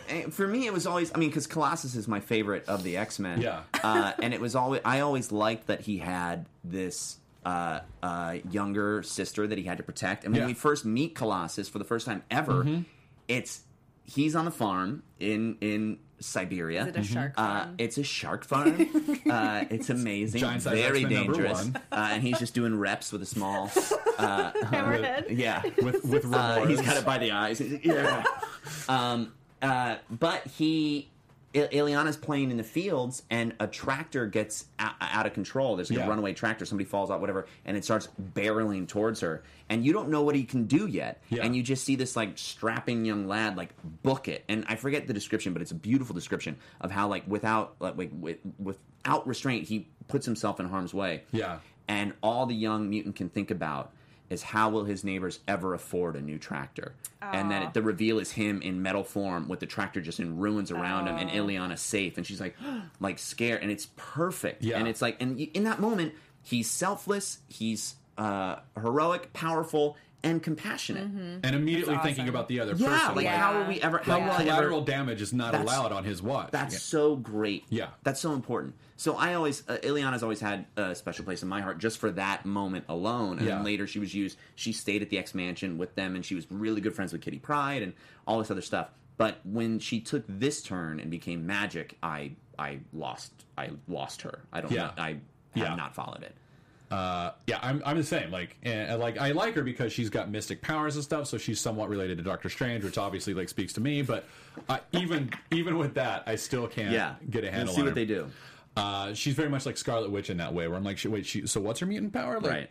and 0.09 0.35
for 0.35 0.47
me, 0.49 0.67
it 0.67 0.73
was 0.73 0.87
always, 0.87 1.13
I 1.15 1.19
mean, 1.19 1.29
because 1.31 1.47
Colossus 1.47 1.95
is 1.95 2.09
my 2.09 2.21
favorite 2.21 2.65
of 2.69 2.83
the 2.83 2.97
X 2.97 3.19
Men. 3.21 3.41
Yeah. 3.41 3.61
Uh, 3.83 4.13
and 4.21 4.35
it 4.35 4.41
was 4.41 4.55
always, 4.57 4.81
I 4.85 5.01
always 5.01 5.31
liked 5.33 5.69
that 5.69 5.81
he 5.83 5.99
had 5.99 6.47
this. 6.65 7.19
Uh, 7.45 7.81
uh, 8.03 8.37
younger 8.51 9.03
sister 9.03 9.47
that 9.47 9.59
he 9.59 9.65
had 9.65 9.77
to 9.77 9.85
protect, 9.85 10.25
and 10.25 10.33
when 10.33 10.41
Yeah. 10.43 10.47
we 10.47 10.55
first 10.55 10.85
meet 10.87 11.15
Colossus 11.15 11.69
for 11.69 11.79
the 11.79 11.85
first 11.85 12.07
time 12.07 12.23
ever, 12.31 12.65
Mm-hmm. 12.65 12.83
it's 13.29 13.61
he's 14.05 14.35
on 14.35 14.45
the 14.47 14.51
farm 14.51 15.03
in 15.21 15.57
in 15.61 15.99
Siberia. 16.21 16.83
Is 16.83 16.87
it 16.89 16.97
a 16.97 17.03
shark 17.03 17.33
Uh, 17.37 17.67
it's 17.77 17.99
a 17.99 18.03
shark 18.03 18.45
farm. 18.47 18.69
uh, 19.31 19.65
it's 19.69 19.91
amazing, 19.91 20.41
Giant 20.41 20.63
size 20.63 20.73
very 20.79 21.05
dangerous, 21.05 21.65
one. 21.65 21.77
uh, 21.93 22.09
and 22.13 22.23
he's 22.23 22.39
just 22.39 22.55
doing 22.55 22.79
reps 22.79 23.13
with 23.13 23.21
a 23.23 23.27
small. 23.27 23.69
Hammerhead. 24.19 25.37
Yeah, 25.37 25.63
with 25.83 26.05
with 26.05 26.33
uh, 26.33 26.65
he's 26.67 26.81
got 26.81 26.97
it 26.97 27.05
by 27.05 27.19
the 27.19 27.33
eyes. 27.33 27.61
Yeah. 27.83 28.25
um, 28.89 29.33
uh, 29.61 29.97
but 30.11 30.47
he, 30.47 31.09
I- 31.11 31.14
Illyana's 31.55 32.17
playing 32.17 32.51
in 32.51 32.57
the 32.57 32.65
fields, 32.65 33.23
and 33.31 33.55
a 33.61 33.67
tractor 33.69 34.27
gets 34.27 34.67
out 34.79 35.25
of 35.25 35.33
control. 35.35 35.77
There's 35.77 35.89
like 35.91 36.01
Yeah. 36.01 36.07
a 36.07 36.09
runaway 36.09 36.33
tractor. 36.35 36.65
Somebody 36.67 36.89
falls 36.89 37.11
out, 37.11 37.21
whatever, 37.21 37.47
and 37.65 37.77
it 37.77 37.85
starts 37.85 38.09
barreling 38.35 38.89
towards 38.89 39.21
her. 39.21 39.43
And 39.69 39.85
you 39.85 39.93
don't 39.93 40.09
know 40.09 40.23
what 40.23 40.35
he 40.35 40.45
can 40.45 40.65
do 40.67 40.87
yet. 40.87 41.23
Yeah. 41.31 41.45
And 41.45 41.55
you 41.55 41.63
just 41.63 41.85
see 41.85 41.95
this 41.97 42.17
like 42.17 42.37
strapping 42.39 43.05
young 43.05 43.27
lad 43.29 43.57
like 43.57 43.71
book 44.03 44.27
it. 44.29 44.45
And 44.49 44.65
I 44.69 44.75
forget 44.77 45.07
the 45.07 45.15
description, 45.15 45.53
but 45.53 45.63
it's 45.63 45.71
a 45.71 45.77
beautiful 45.77 46.15
description 46.15 46.57
of 46.81 46.91
how 46.91 47.09
like 47.09 47.23
without 47.29 47.77
like 47.79 47.95
with, 47.97 48.39
without 48.59 49.27
restraint 49.27 49.69
he 49.69 49.89
puts 50.09 50.27
himself 50.27 50.59
in 50.61 50.67
harm's 50.69 50.93
way. 50.93 51.23
Yeah. 51.33 51.61
And 51.87 52.15
all 52.23 52.47
the 52.47 52.55
young 52.55 52.91
mutant 52.91 53.15
can 53.17 53.29
think 53.29 53.51
about 53.51 53.93
is 54.31 54.43
how 54.43 54.71
will 54.71 54.85
his 54.85 55.05
neighbors 55.05 55.41
ever 55.47 55.75
afford 55.75 56.17
a 56.17 56.21
new 56.21 56.39
tractor? 56.39 56.95
And 57.21 57.51
then 57.51 57.71
the 57.73 57.83
reveal 57.83 58.19
is 58.19 58.33
him 58.33 58.61
in 58.63 58.83
metal 58.83 59.03
form 59.05 59.49
with 59.49 59.61
the 59.61 59.67
tractor 59.67 60.01
just 60.01 60.21
in 60.21 60.39
ruins 60.39 60.71
around 60.71 61.07
him 61.07 61.17
and 61.17 61.31
Illyana 61.31 61.79
safe. 61.79 62.17
And 62.17 62.27
she's 62.27 62.41
like, 62.41 62.55
like 63.01 63.19
scared. 63.19 63.63
And 63.63 63.71
it's 63.71 63.89
perfect. 63.97 64.63
Yeah. 64.63 64.79
And 64.79 64.87
it's 64.87 65.01
like, 65.01 65.21
and 65.21 65.41
in 65.41 65.65
that 65.65 65.81
moment, 65.81 66.15
he's 66.43 66.71
selfless, 66.71 67.39
he's 67.49 67.95
uh, 68.19 68.57
heroic, 68.81 69.33
powerful, 69.33 69.97
and 70.25 70.43
compassionate. 70.43 71.05
and 71.05 71.55
immediately 71.55 71.95
That's 71.95 72.07
thinking 72.07 72.29
about 72.29 72.49
the 72.49 72.59
other 72.61 72.75
Yeah, 72.75 72.89
person. 72.89 73.15
like 73.15 73.25
Yeah. 73.25 73.39
how 73.39 73.53
are 73.61 73.69
we 73.69 73.81
ever? 73.81 73.99
How 73.99 74.15
like 74.15 74.23
will 74.25 74.31
I 74.31 74.35
ever? 74.37 74.45
collateral 74.45 74.81
damage 74.81 75.21
is 75.23 75.33
not 75.33 75.55
allowed 75.55 75.93
on 75.93 76.03
his 76.05 76.23
watch. 76.23 76.51
That's 76.51 76.75
Yeah. 76.75 76.79
so 76.81 77.17
great. 77.17 77.65
Yeah. 77.69 77.89
that's 78.03 78.21
so 78.21 78.33
important. 78.33 78.75
So 78.97 79.17
I 79.17 79.35
always, 79.35 79.69
uh, 79.69 79.79
Illyana's 79.83 80.23
always 80.23 80.41
had 80.41 80.67
a 80.77 80.95
special 80.95 81.25
place 81.25 81.43
in 81.43 81.49
my 81.49 81.61
heart 81.61 81.79
just 81.79 81.99
for 81.99 82.11
that 82.13 82.45
moment 82.47 82.85
alone. 82.89 83.39
And 83.39 83.47
Yeah. 83.47 83.57
then 83.57 83.65
later 83.65 83.87
she 83.87 83.99
was 83.99 84.15
used. 84.15 84.39
She 84.55 84.73
stayed 84.73 85.03
at 85.03 85.11
the 85.11 85.19
X 85.19 85.35
Mansion 85.35 85.79
with 85.79 85.95
them, 85.95 86.15
and 86.15 86.25
she 86.25 86.35
was 86.35 86.47
really 86.51 86.81
good 86.81 86.95
friends 86.95 87.13
with 87.13 87.21
Kitty 87.21 87.39
Pryde 87.39 87.83
and 87.83 87.93
all 88.27 88.39
this 88.39 88.51
other 88.51 88.63
stuff. 88.63 88.89
But 89.17 89.41
when 89.45 89.79
she 89.79 90.01
took 90.01 90.25
this 90.29 90.63
turn 90.63 90.99
and 91.01 91.11
became 91.11 91.47
magic, 91.47 91.97
I 92.03 92.33
I 92.59 92.79
lost 92.93 93.33
I 93.59 93.71
lost 93.89 94.23
her. 94.23 94.41
I 94.53 94.61
don't 94.61 94.73
Yeah. 94.73 94.91
I 94.97 95.09
have 95.11 95.21
Yeah. 95.55 95.75
not 95.77 95.95
followed 95.95 96.23
it. 96.23 96.35
Uh, 96.95 97.33
yeah, 97.47 97.59
I'm, 97.63 97.83
I'm 97.85 97.97
the 97.97 98.05
same. 98.05 98.31
Like, 98.31 98.57
and, 98.63 99.01
like 99.01 99.19
I 99.19 99.33
like 99.33 99.55
her 99.55 99.63
because 99.63 99.93
she's 99.93 100.11
got 100.11 100.31
mystic 100.31 100.63
powers 100.63 100.95
and 100.95 101.03
stuff, 101.05 101.27
so 101.27 101.39
she's 101.39 101.61
somewhat 101.61 101.89
related 101.89 102.19
to 102.19 102.25
Doctor 102.25 102.49
Strange, 102.49 102.85
which 102.85 102.99
obviously 102.99 103.35
like 103.35 103.49
speaks 103.49 103.73
to 103.73 103.81
me. 103.81 104.03
But 104.03 104.25
uh, 104.69 104.79
even 104.93 105.31
even 105.51 105.77
with 105.79 105.95
that, 105.95 106.23
I 106.27 106.37
still 106.37 106.69
can't 106.69 106.93
Yeah, 106.93 107.15
get 107.31 107.43
a 107.45 107.51
handle 107.51 107.63
on 107.63 107.67
her. 107.69 107.73
see 107.75 107.81
on 107.81 107.87
what 107.87 107.91
her. 107.91 107.95
they 107.95 108.05
do. 108.07 108.31
Uh, 108.77 109.15
she's 109.15 109.35
very 109.35 109.49
much 109.49 109.67
like 109.67 109.77
Scarlet 109.77 110.11
Witch 110.11 110.31
in 110.31 110.37
that 110.39 110.53
way, 110.55 110.69
where 110.69 110.77
I'm 110.77 110.85
like, 110.85 110.99
she, 110.99 111.09
wait, 111.09 111.27
she, 111.27 111.47
so 111.47 111.61
what's 111.61 111.81
her 111.81 111.87
mutant 111.87 112.13
power? 112.13 112.41
Like, 112.41 112.51
Right. 112.53 112.71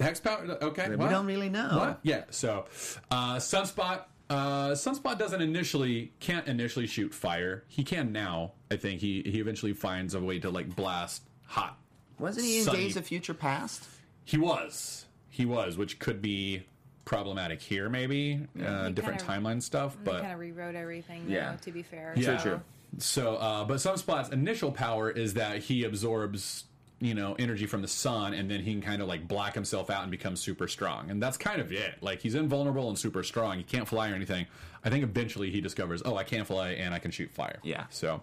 Hex 0.00 0.18
power? 0.20 0.58
Okay, 0.62 0.88
We 0.90 0.96
what? 0.96 1.10
don't 1.10 1.26
really 1.26 1.48
know. 1.48 1.68
What? 1.78 2.00
Yeah. 2.02 2.24
So, 2.30 2.66
uh, 3.10 3.36
Sunspot. 3.36 4.04
Uh, 4.30 4.70
Sunspot 4.70 5.18
doesn't 5.18 5.42
initially 5.42 6.12
can't 6.18 6.46
initially 6.48 6.86
shoot 6.86 7.12
fire. 7.14 7.62
He 7.68 7.84
can 7.84 8.10
now. 8.12 8.52
I 8.70 8.76
think 8.76 9.00
he 9.00 9.22
he 9.26 9.38
eventually 9.40 9.74
finds 9.74 10.14
a 10.14 10.20
way 10.20 10.38
to 10.40 10.50
like 10.50 10.74
blast 10.74 11.22
hot. 11.46 11.78
Wasn't 12.18 12.44
he 12.46 12.58
in 12.58 12.64
sunny- 12.64 12.78
Days 12.78 12.96
of 12.96 13.06
Future 13.06 13.34
Past? 13.34 13.84
He 14.24 14.38
was. 14.38 15.04
He 15.30 15.44
was, 15.44 15.76
which 15.76 15.98
could 15.98 16.22
be 16.22 16.62
problematic 17.04 17.60
here, 17.60 17.88
maybe 17.90 18.46
uh, 18.64 18.88
different 18.90 19.22
kinda- 19.24 19.24
timeline 19.48 19.62
stuff. 19.62 19.96
They 20.04 20.10
But 20.12 20.20
kind 20.22 20.32
of 20.32 20.38
rewrote 20.38 20.74
everything. 20.74 21.24
Yeah. 21.28 21.50
Yeah. 21.52 21.56
To 21.56 21.70
be 21.72 21.82
fair. 21.82 22.14
yeah, 22.16 22.38
true. 22.38 22.60
So, 22.98 23.34
uh, 23.36 23.64
but 23.64 23.76
Sunspot's 23.78 24.30
initial 24.30 24.70
power 24.70 25.10
is 25.10 25.34
that 25.34 25.58
he 25.58 25.82
absorbs, 25.84 26.64
you 27.00 27.12
know, 27.14 27.34
energy 27.38 27.66
from 27.66 27.82
the 27.82 27.88
sun, 27.88 28.32
and 28.34 28.48
then 28.50 28.60
he 28.60 28.72
can 28.72 28.80
kind 28.80 29.02
of 29.02 29.08
like 29.08 29.26
black 29.26 29.52
himself 29.54 29.90
out 29.90 30.02
and 30.02 30.10
become 30.10 30.36
super 30.36 30.68
strong. 30.68 31.10
And 31.10 31.20
that's 31.22 31.36
kind 31.36 31.60
of 31.60 31.72
it. 31.72 31.96
Like 32.00 32.20
he's 32.20 32.36
invulnerable 32.36 32.88
and 32.88 32.98
super 32.98 33.22
strong. 33.24 33.58
He 33.58 33.64
can't 33.64 33.88
fly 33.88 34.10
or 34.10 34.14
anything. 34.14 34.46
I 34.84 34.90
think 34.90 35.02
eventually 35.02 35.50
he 35.50 35.60
discovers, 35.60 36.02
oh, 36.04 36.16
I 36.16 36.22
can 36.24 36.44
fly 36.44 36.70
and 36.70 36.94
I 36.94 36.98
can 37.00 37.10
shoot 37.10 37.30
fire. 37.32 37.58
Yeah. 37.64 37.84
So, 37.90 38.22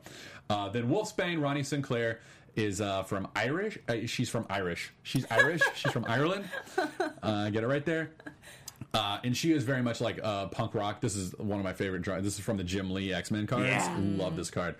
uh, 0.49 0.69
then 0.69 0.89
Wolfsbane, 0.89 1.39
Rahne 1.39 1.65
Sinclair. 1.65 2.22
Is 2.56 2.82
uh, 2.82 3.03
from 3.03 3.28
Irish. 3.36 3.78
Uh, 3.88 4.06
she's 4.07 4.30
from 4.30 4.45
Irish. 4.49 4.91
She's 5.03 5.26
Irish. 5.32 5.61
she's 5.76 5.91
from 5.91 6.06
Ireland. 6.07 6.45
Uh, 7.23 7.49
get 7.49 7.64
it 7.64 7.68
right 7.68 7.86
there. 7.86 8.11
Uh, 8.94 9.19
and 9.23 9.36
she 9.38 9.53
is 9.53 9.64
very 9.64 9.82
much 9.82 10.02
like 10.02 10.19
uh, 10.22 10.48
punk 10.48 10.73
rock. 10.76 10.99
This 10.99 11.15
is 11.15 11.34
one 11.38 11.60
of 11.60 11.64
my 11.64 11.72
favorite 11.73 12.02
drawings. 12.02 12.26
This 12.26 12.38
is 12.38 12.44
from 12.44 12.57
the 12.57 12.64
Jim 12.65 12.91
Lee 12.91 13.14
X 13.14 13.32
Men 13.32 13.48
cards. 13.48 13.68
Yeah. 13.68 13.95
Love 13.99 14.36
this 14.36 14.49
card. 14.52 14.76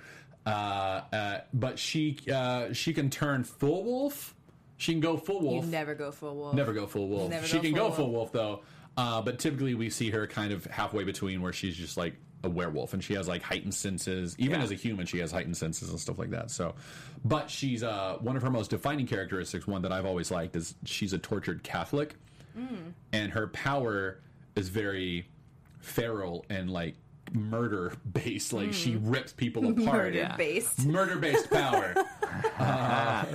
Uh, 0.46 0.50
uh, 0.50 1.40
but 1.54 1.80
she 1.80 2.18
uh, 2.34 2.74
she 2.74 2.94
can 2.94 3.10
turn 3.10 3.44
full 3.46 3.84
wolf. 3.86 4.36
She 4.78 4.92
can 4.92 5.00
go 5.00 5.16
full 5.16 5.42
You 5.44 5.48
wolf. 5.48 5.66
never 5.68 5.94
go 5.96 6.12
full 6.12 6.36
wolf. 6.36 6.56
Never 6.56 6.74
go 6.74 6.88
full 6.88 7.08
wolf. 7.08 7.30
Never 7.30 7.46
she 7.48 7.58
go 7.58 7.62
can 7.62 7.76
full 7.76 7.90
go 7.90 7.96
full 7.96 8.12
wolf 8.12 8.32
though. 8.34 8.62
Uh, 8.98 9.22
but 9.22 9.40
typically 9.40 9.76
we 9.76 9.90
see 9.90 10.10
her 10.10 10.28
kind 10.28 10.52
of 10.52 10.66
halfway 10.66 11.04
between 11.06 11.42
where 11.42 11.54
she's 11.54 11.78
just 11.78 11.96
like 11.96 12.16
a 12.44 12.50
werewolf 12.50 12.94
and 12.94 13.04
she 13.04 13.14
has 13.14 13.28
like 13.28 13.42
heightened 13.42 13.74
senses. 13.74 14.36
Even 14.40 14.58
Yeah. 14.60 14.64
as 14.64 14.72
a 14.72 14.76
human, 14.76 15.06
she 15.06 15.20
has 15.20 15.32
heightened 15.32 15.58
senses 15.58 15.90
and 15.90 16.00
stuff 16.00 16.18
like 16.18 16.32
that. 16.32 16.50
So, 16.52 16.76
but 17.24 17.50
she's 17.50 17.84
uh, 17.84 18.18
one 18.20 18.36
of 18.36 18.42
her 18.42 18.50
most 18.50 18.70
defining 18.72 19.08
characteristics. 19.08 19.68
One 19.68 19.82
that 19.84 19.92
I've 19.92 20.06
always 20.06 20.32
liked 20.32 20.56
is 20.56 20.74
she's 20.86 21.14
a 21.14 21.18
tortured 21.20 21.64
Catholic, 21.64 22.16
and 23.14 23.32
her 23.32 23.48
power 23.48 24.20
is 24.56 24.70
very 24.70 25.28
feral 25.80 26.46
and 26.50 26.70
like 26.70 26.96
murder 27.34 27.94
based. 28.12 28.52
Like 28.54 28.74
she 28.74 28.96
rips 28.98 29.32
people 29.34 29.68
apart. 29.70 30.14
Murder 30.14 30.34
based. 30.38 30.86
Murder 30.86 31.16
based 31.18 31.50
power. 31.50 31.94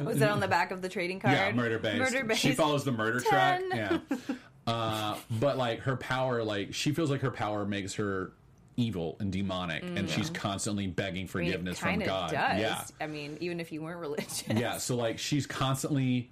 Was 0.05 0.19
that 0.19 0.31
on 0.31 0.41
the 0.41 0.49
back 0.49 0.71
of 0.71 0.83
the 0.83 0.89
trading 0.89 1.21
card? 1.21 1.35
Yeah, 1.35 1.53
murder 1.53 1.79
based. 1.79 1.99
Murder 2.13 2.25
based. 2.25 2.41
She 2.41 2.53
follows 2.53 2.85
the 2.85 2.93
murder 2.93 3.21
Ten. 3.21 3.31
track. 3.31 3.63
Yeah. 3.75 3.99
Uh, 4.69 5.17
but 5.39 5.57
like 5.57 5.79
her 5.83 5.95
power, 5.97 6.43
like 6.43 6.75
she 6.75 6.91
feels 6.91 7.09
like 7.09 7.21
her 7.21 7.31
power 7.31 7.65
makes 7.65 7.95
her 7.95 8.33
evil 8.77 9.17
and 9.21 9.33
demonic, 9.33 9.83
and 9.83 10.09
she's 10.09 10.31
constantly 10.31 10.87
begging 10.87 11.21
I 11.21 11.23
mean, 11.23 11.29
forgiveness 11.29 11.79
it 11.79 11.81
from 11.81 11.89
kind 11.91 12.03
of 12.03 12.09
God. 12.09 12.31
does. 12.31 12.61
Yeah. 12.61 12.85
I 13.01 13.07
mean, 13.07 13.39
even 13.41 13.61
if 13.61 13.73
you 13.73 13.83
weren't 13.83 14.01
religious. 14.01 14.45
Yeah. 14.49 14.79
So 14.79 14.97
like 14.97 15.19
she's 15.19 15.47
constantly 15.47 16.31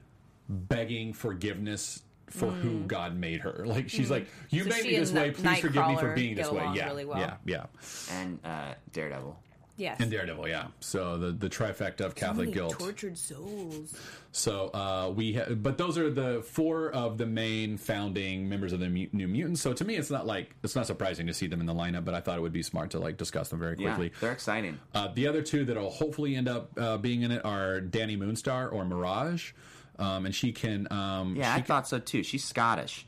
begging 0.49 1.13
forgiveness 1.13 2.03
for 2.29 2.51
who 2.51 2.81
God 2.81 3.17
made 3.17 3.41
her. 3.41 3.65
Like 3.67 3.89
she's 3.89 4.11
like, 4.11 4.27
you 4.51 4.65
Mm. 4.65 4.71
So 4.71 4.77
made 4.77 4.85
me 4.87 4.97
this 4.99 5.13
way. 5.13 5.31
Please 5.31 5.59
forgive 5.61 5.87
me 5.89 5.97
for 5.97 6.15
being 6.15 6.35
this 6.35 6.51
way. 6.51 6.69
Yeah. 6.75 6.87
really 6.87 7.05
well. 7.05 7.19
Yeah. 7.19 7.37
Yeah. 7.45 7.67
And 8.11 8.39
uh, 8.45 8.75
Daredevil. 8.93 9.39
Yes. 9.77 9.99
And 10.01 10.11
Daredevil. 10.11 10.47
Yeah. 10.49 10.69
So 10.81 11.19
the 11.19 11.33
the 11.33 11.49
trifecta 11.51 12.03
of 12.03 12.15
Catholic 12.15 12.47
Many 12.49 12.53
guilt. 12.53 12.79
Tortured 12.79 13.19
souls. 13.19 13.93
So 14.31 14.69
uh, 14.69 15.13
we, 15.15 15.35
ha- 15.35 15.53
but 15.55 15.79
those 15.79 15.97
are 15.99 16.11
the 16.11 16.43
four 16.43 16.91
of 16.91 17.19
the 17.19 17.27
main 17.27 17.77
founding 17.77 18.49
members 18.49 18.73
of 18.73 18.81
the 18.81 18.89
Mu- 18.89 19.09
New 19.13 19.29
Mutants. 19.29 19.61
So 19.61 19.73
to 19.73 19.85
me, 19.85 19.97
it's 19.97 20.11
not 20.11 20.27
like 20.27 20.55
it's 20.63 20.75
not 20.77 20.87
surprising 20.87 21.27
to 21.27 21.35
see 21.35 21.47
them 21.49 21.61
in 21.61 21.67
the 21.67 21.75
lineup, 21.75 22.05
but 22.05 22.15
I 22.15 22.21
thought 22.21 22.39
it 22.39 22.41
would 22.41 22.53
be 22.53 22.63
smart 22.63 22.91
to 22.93 22.99
like 23.01 23.17
discuss 23.17 23.49
them 23.49 23.59
very 23.59 23.77
Yeah, 23.79 23.95
quickly. 23.95 24.13
they're 24.21 24.33
exciting. 24.33 24.79
Uh, 24.95 25.09
the 25.15 25.27
other 25.27 25.43
two 25.43 25.65
that'll 25.65 25.91
hopefully 25.91 26.37
end 26.37 26.49
up 26.49 26.71
uh, 26.79 26.97
being 26.99 27.23
in 27.23 27.31
it 27.33 27.45
are 27.45 27.81
Dani 27.81 28.17
Moonstar 28.19 28.73
or 28.73 28.85
Mirage. 28.85 29.53
um, 29.99 30.27
and 30.27 30.35
she 30.35 30.53
can. 30.53 30.87
Um, 30.93 31.37
Yeah, 31.37 31.55
she 31.55 31.61
I 31.61 31.65
thought 31.65 31.89
so 31.89 31.99
too. 31.99 32.23
She's 32.23 32.45
Scottish. 32.45 33.07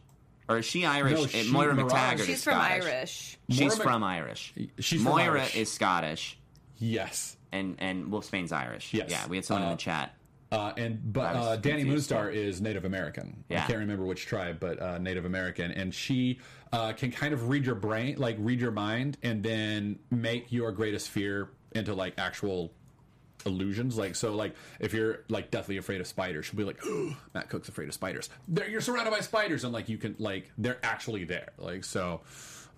Or 0.49 0.59
is 0.59 0.65
she 0.65 0.85
Irish? 0.85 1.13
No, 1.19 1.25
Uh, 1.25 1.27
she- 1.27 1.51
Moira 1.51 1.75
Mirage- 1.75 1.93
McTaggart 1.93 2.19
She's 2.27 2.29
is 2.39 2.45
from 2.45 2.53
Scottish. 2.55 2.85
Irish. 2.85 3.39
She's 3.51 3.61
Moira 3.61 3.77
from 3.77 4.05
Irish. 4.05 4.55
She's 4.79 5.03
from 5.03 5.11
Moira 5.13 5.41
Irish. 5.41 5.57
is 5.57 5.73
Scottish, 5.73 6.39
yes. 6.79 7.37
and 7.53 7.77
and 7.79 8.07
Wolfsbane's 8.07 8.53
Irish. 8.53 8.93
Yes. 8.93 9.11
Yeah, 9.11 9.27
we 9.29 9.37
had 9.37 9.45
someone 9.45 9.65
in 9.65 9.69
Uh, 9.69 9.73
the 9.73 9.81
chat. 9.81 10.15
Uh, 10.53 10.73
and 10.77 11.13
but 11.13 11.35
uh, 11.35 11.57
Dani 11.57 11.85
Moonstar 11.85 12.33
is 12.33 12.61
Native 12.61 12.85
American. 12.85 13.43
I 13.51 13.55
can't 13.57 13.81
remember 13.81 14.05
which 14.05 14.27
tribe, 14.27 14.59
but 14.61 14.81
uh, 14.81 14.99
Native 14.99 15.25
American, 15.25 15.73
and 15.73 15.93
she 15.93 16.39
uh, 16.73 16.93
can 16.93 17.11
kind 17.11 17.35
of 17.35 17.49
read 17.49 17.67
your 17.67 17.75
brain, 17.75 18.15
like 18.17 18.37
read 18.39 18.61
your 18.61 18.71
mind, 18.71 19.19
and 19.25 19.43
then 19.43 19.99
make 20.11 20.53
your 20.53 20.71
greatest 20.71 21.09
fear 21.09 21.51
into 21.73 21.95
like 21.95 22.15
actual 22.17 22.73
illusions. 23.45 23.99
Like 23.99 24.15
so, 24.15 24.35
like 24.35 24.55
if 24.79 24.95
you're 24.95 25.25
like 25.29 25.51
deathly 25.51 25.79
afraid 25.79 26.01
of 26.01 26.07
spiders, 26.07 26.47
she'll 26.47 26.57
be 26.57 26.65
like, 26.65 26.81
"Matt 27.35 27.49
Cook's 27.49 27.69
afraid 27.69 27.89
of 27.89 27.95
spiders." 27.95 28.31
There, 28.47 28.69
you're 28.69 28.81
surrounded 28.81 29.11
by 29.11 29.21
spiders, 29.21 29.65
and 29.65 29.73
like 29.73 29.89
you 29.89 29.99
can 29.99 30.15
like 30.21 30.53
they're 30.59 30.79
actually 30.85 31.25
there. 31.25 31.49
Like 31.59 31.83
so, 31.83 32.21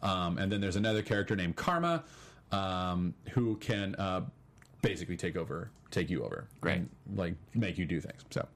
um, 0.02 0.38
and 0.38 0.50
then 0.50 0.62
there's 0.62 0.76
another 0.76 1.02
character 1.02 1.36
named 1.36 1.56
Karma, 1.56 2.02
um, 2.52 3.14
who 3.30 3.56
can 3.56 3.94
uh, 3.96 4.22
basically 4.82 5.16
take 5.16 5.36
over, 5.36 5.70
take 5.90 6.10
you 6.10 6.24
over, 6.24 6.46
Great. 6.60 6.76
and, 6.78 6.88
like 7.14 7.34
make 7.54 7.78
you 7.78 7.84
do 7.84 8.00
things. 8.00 8.24
So. 8.30 8.46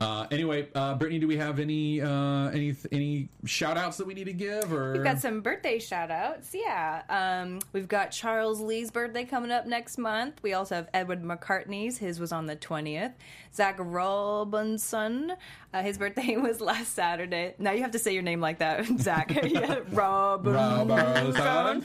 Uh, 0.00 0.26
anyway, 0.30 0.68
uh, 0.74 0.94
Brittany, 0.94 1.20
do 1.20 1.28
we 1.28 1.36
have 1.36 1.58
any 1.60 2.00
uh, 2.00 2.48
any 2.50 2.74
any 2.90 3.28
shout 3.44 3.78
outs 3.78 3.96
that 3.96 4.06
we 4.06 4.12
need 4.12 4.24
to 4.24 4.32
give? 4.32 4.72
Or 4.72 4.92
We've 4.92 5.04
got 5.04 5.20
some 5.20 5.40
birthday 5.40 5.78
shout 5.78 6.10
outs. 6.10 6.52
Yeah. 6.52 7.02
Um, 7.08 7.60
we've 7.72 7.88
got 7.88 8.10
Charles 8.10 8.60
Lee's 8.60 8.90
birthday 8.90 9.24
coming 9.24 9.50
up 9.50 9.66
next 9.66 9.96
month. 9.96 10.42
We 10.42 10.52
also 10.52 10.74
have 10.74 10.88
Edward 10.92 11.22
McCartney's. 11.22 11.96
His 11.96 12.18
was 12.18 12.32
on 12.32 12.46
the 12.46 12.56
20th. 12.56 13.12
Zach 13.54 13.76
Robinson. 13.78 15.32
Uh, 15.72 15.82
his 15.82 15.96
birthday 15.96 16.36
was 16.38 16.60
last 16.60 16.94
Saturday. 16.94 17.54
Now 17.58 17.70
you 17.70 17.82
have 17.82 17.92
to 17.92 17.98
say 17.98 18.12
your 18.12 18.22
name 18.22 18.40
like 18.40 18.58
that, 18.58 18.84
Zach. 18.98 19.30
yeah, 19.44 19.80
Robinson. 19.92 20.88
Robinson. 20.88 21.84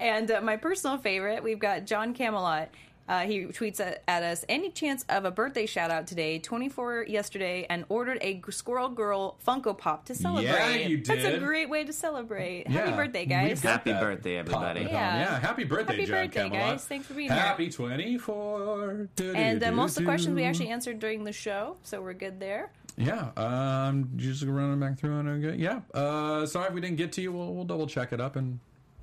And 0.00 0.30
uh, 0.30 0.40
my 0.40 0.56
personal 0.56 0.96
favorite, 0.96 1.42
we've 1.42 1.58
got 1.58 1.84
John 1.84 2.14
Camelot. 2.14 2.70
Uh, 3.10 3.22
he 3.26 3.40
tweets 3.46 3.80
at, 3.80 4.04
at 4.06 4.22
us 4.22 4.44
any 4.48 4.70
chance 4.70 5.04
of 5.08 5.24
a 5.24 5.32
birthday 5.32 5.66
shout 5.66 5.90
out 5.90 6.06
today 6.06 6.38
24 6.38 7.06
yesterday 7.08 7.66
and 7.68 7.84
ordered 7.88 8.18
a 8.20 8.40
squirrel 8.50 8.88
girl 8.88 9.36
funko 9.44 9.76
pop 9.76 10.04
to 10.04 10.14
celebrate 10.14 10.44
Yeah, 10.44 10.74
you 10.76 10.98
did. 10.98 11.06
that's 11.06 11.24
a 11.24 11.38
great 11.40 11.68
way 11.68 11.82
to 11.82 11.92
celebrate 11.92 12.68
happy 12.68 12.90
Yeah, 12.90 12.96
birthday 12.96 13.20
we've 13.22 13.28
guys 13.28 13.62
Happy 13.62 13.92
birthday, 13.92 14.36
everybody. 14.36 14.82
Yeah. 14.82 14.86
home. 14.86 15.20
yeah, 15.22 15.40
happy 15.40 15.64
birthday, 15.64 15.94
Happy 15.96 16.06
John 16.06 16.26
birthday, 16.26 16.40
Camelot. 16.50 16.70
guys. 16.70 16.84
Thanks 16.84 17.06
for 17.08 17.14
being 17.14 17.30
here. 17.32 17.40
Happy 17.40 17.68
24. 17.68 19.08
and 19.34 19.64
uh, 19.64 19.72
most 19.72 19.96
of 19.96 20.04
the 20.04 20.08
questions 20.08 20.36
we 20.36 20.44
actually 20.44 20.68
answered 20.68 21.00
during 21.00 21.24
the 21.24 21.32
show 21.32 21.76
so 21.82 22.00
we're 22.00 22.12
good 22.12 22.38
there 22.38 22.70
Yeah, 22.96 23.30
um, 23.36 24.08
just 24.14 24.44
running 24.44 24.78
back 24.78 25.00
through 25.00 25.18
and 25.18 25.44
okay. 25.44 25.56
Yeah, 25.58 25.80
uh, 25.94 26.46
sorry 26.46 26.68
if 26.68 26.74
we 26.74 26.80
didn't 26.80 26.96
get 26.98 27.10
to 27.14 27.22
you. 27.22 27.32
We'll, 27.32 27.54
we'll 27.54 27.64
double 27.64 27.88
check 27.88 28.12
it 28.12 28.20
up 28.20 28.36
and 28.36 28.60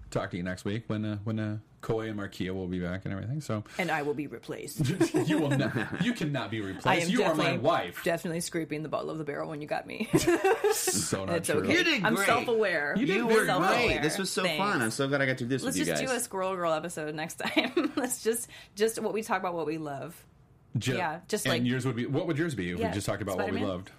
talk 0.09 0.31
to 0.31 0.37
you 0.37 0.43
next 0.43 0.65
week 0.65 0.83
when 0.87 1.03
uh, 1.05 1.17
when 1.23 1.39
uh, 1.39 1.57
Coy 1.81 2.09
and 2.09 2.19
Markia 2.19 2.53
will 2.53 2.67
be 2.67 2.79
back 2.79 3.05
and 3.05 3.13
everything. 3.13 3.39
So 3.39 3.63
and 3.77 3.91
i 3.91 4.01
will 4.01 4.13
be 4.15 4.27
replaced 4.27 4.81
you 5.27 5.37
will 5.37 5.49
not, 5.51 6.03
you 6.03 6.11
cannot 6.13 6.49
be 6.51 6.59
replaced. 6.61 7.09
You 7.09 7.23
are 7.23 7.35
my 7.35 7.57
wife. 7.57 8.03
definitely 8.03 8.39
scraping 8.41 8.83
the 8.83 8.89
bottom 8.89 9.09
of 9.09 9.17
the 9.19 9.23
barrel 9.23 9.49
when 9.49 9.61
you 9.61 9.67
got 9.67 9.85
me 9.85 10.09
so 10.71 11.25
not 11.25 11.35
it's 11.37 11.49
true. 11.49 11.59
okay 11.61 11.71
You 11.73 11.83
did 11.83 12.01
great. 12.01 12.05
i'm 12.05 12.17
self-aware 12.17 12.95
You 12.97 13.05
did 13.05 13.15
You 13.17 13.27
very 13.27 13.39
were 13.41 13.45
Self-aware. 13.45 13.87
great. 13.87 14.01
This 14.01 14.17
was 14.17 14.29
so 14.31 14.43
Thanks. 14.43 14.57
fun. 14.57 14.81
I'm 14.81 14.91
so 14.91 15.07
glad 15.07 15.21
I 15.21 15.25
got 15.27 15.37
to 15.37 15.43
do 15.43 15.49
this 15.49 15.63
let's 15.63 15.77
with 15.77 15.87
you 15.87 15.91
just 15.93 16.01
guys. 16.03 16.11
do 16.11 16.17
a 16.17 16.19
squirrel 16.19 16.55
girl 16.55 16.73
episode 16.73 17.13
next 17.15 17.35
time 17.39 17.91
let's 17.95 18.23
just 18.23 18.49
just 18.75 18.99
what 19.01 19.13
we 19.13 19.21
talk 19.21 19.39
about 19.39 19.53
what 19.53 19.65
we 19.67 19.77
love 19.77 20.15
Ju- 20.77 20.95
yeah, 20.97 21.19
just 21.27 21.45
and 21.45 21.53
like- 21.53 21.63
yours 21.63 21.85
would 21.85 21.95
be. 21.95 22.05
What 22.05 22.27
would 22.27 22.37
yours 22.37 22.53
be 22.53 22.71
if 22.71 22.79
Yeah, 22.79 22.87
we 22.89 22.93
just 22.93 23.05
talked 23.07 23.21
about 23.21 23.37
what 23.37 23.51
we 23.51 23.59
loved? 23.63 23.89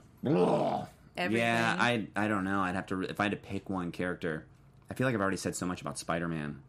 everything 1.17 1.41
Yeah, 1.45 1.77
I 1.79 2.07
I 2.15 2.29
don't 2.29 2.45
know. 2.45 2.61
I'd 2.61 2.75
have 2.75 2.87
to 2.89 3.01
if 3.03 3.19
I 3.21 3.25
had 3.25 3.33
to 3.33 3.37
pick 3.39 3.69
one 3.71 3.91
character. 3.93 4.47
I 4.91 4.95
feel 4.95 5.07
like 5.07 5.15
I've 5.15 5.21
already 5.21 5.37
said 5.37 5.55
so 5.55 5.67
much 5.67 5.81
about 5.81 5.99
Spider-Man. 5.99 6.61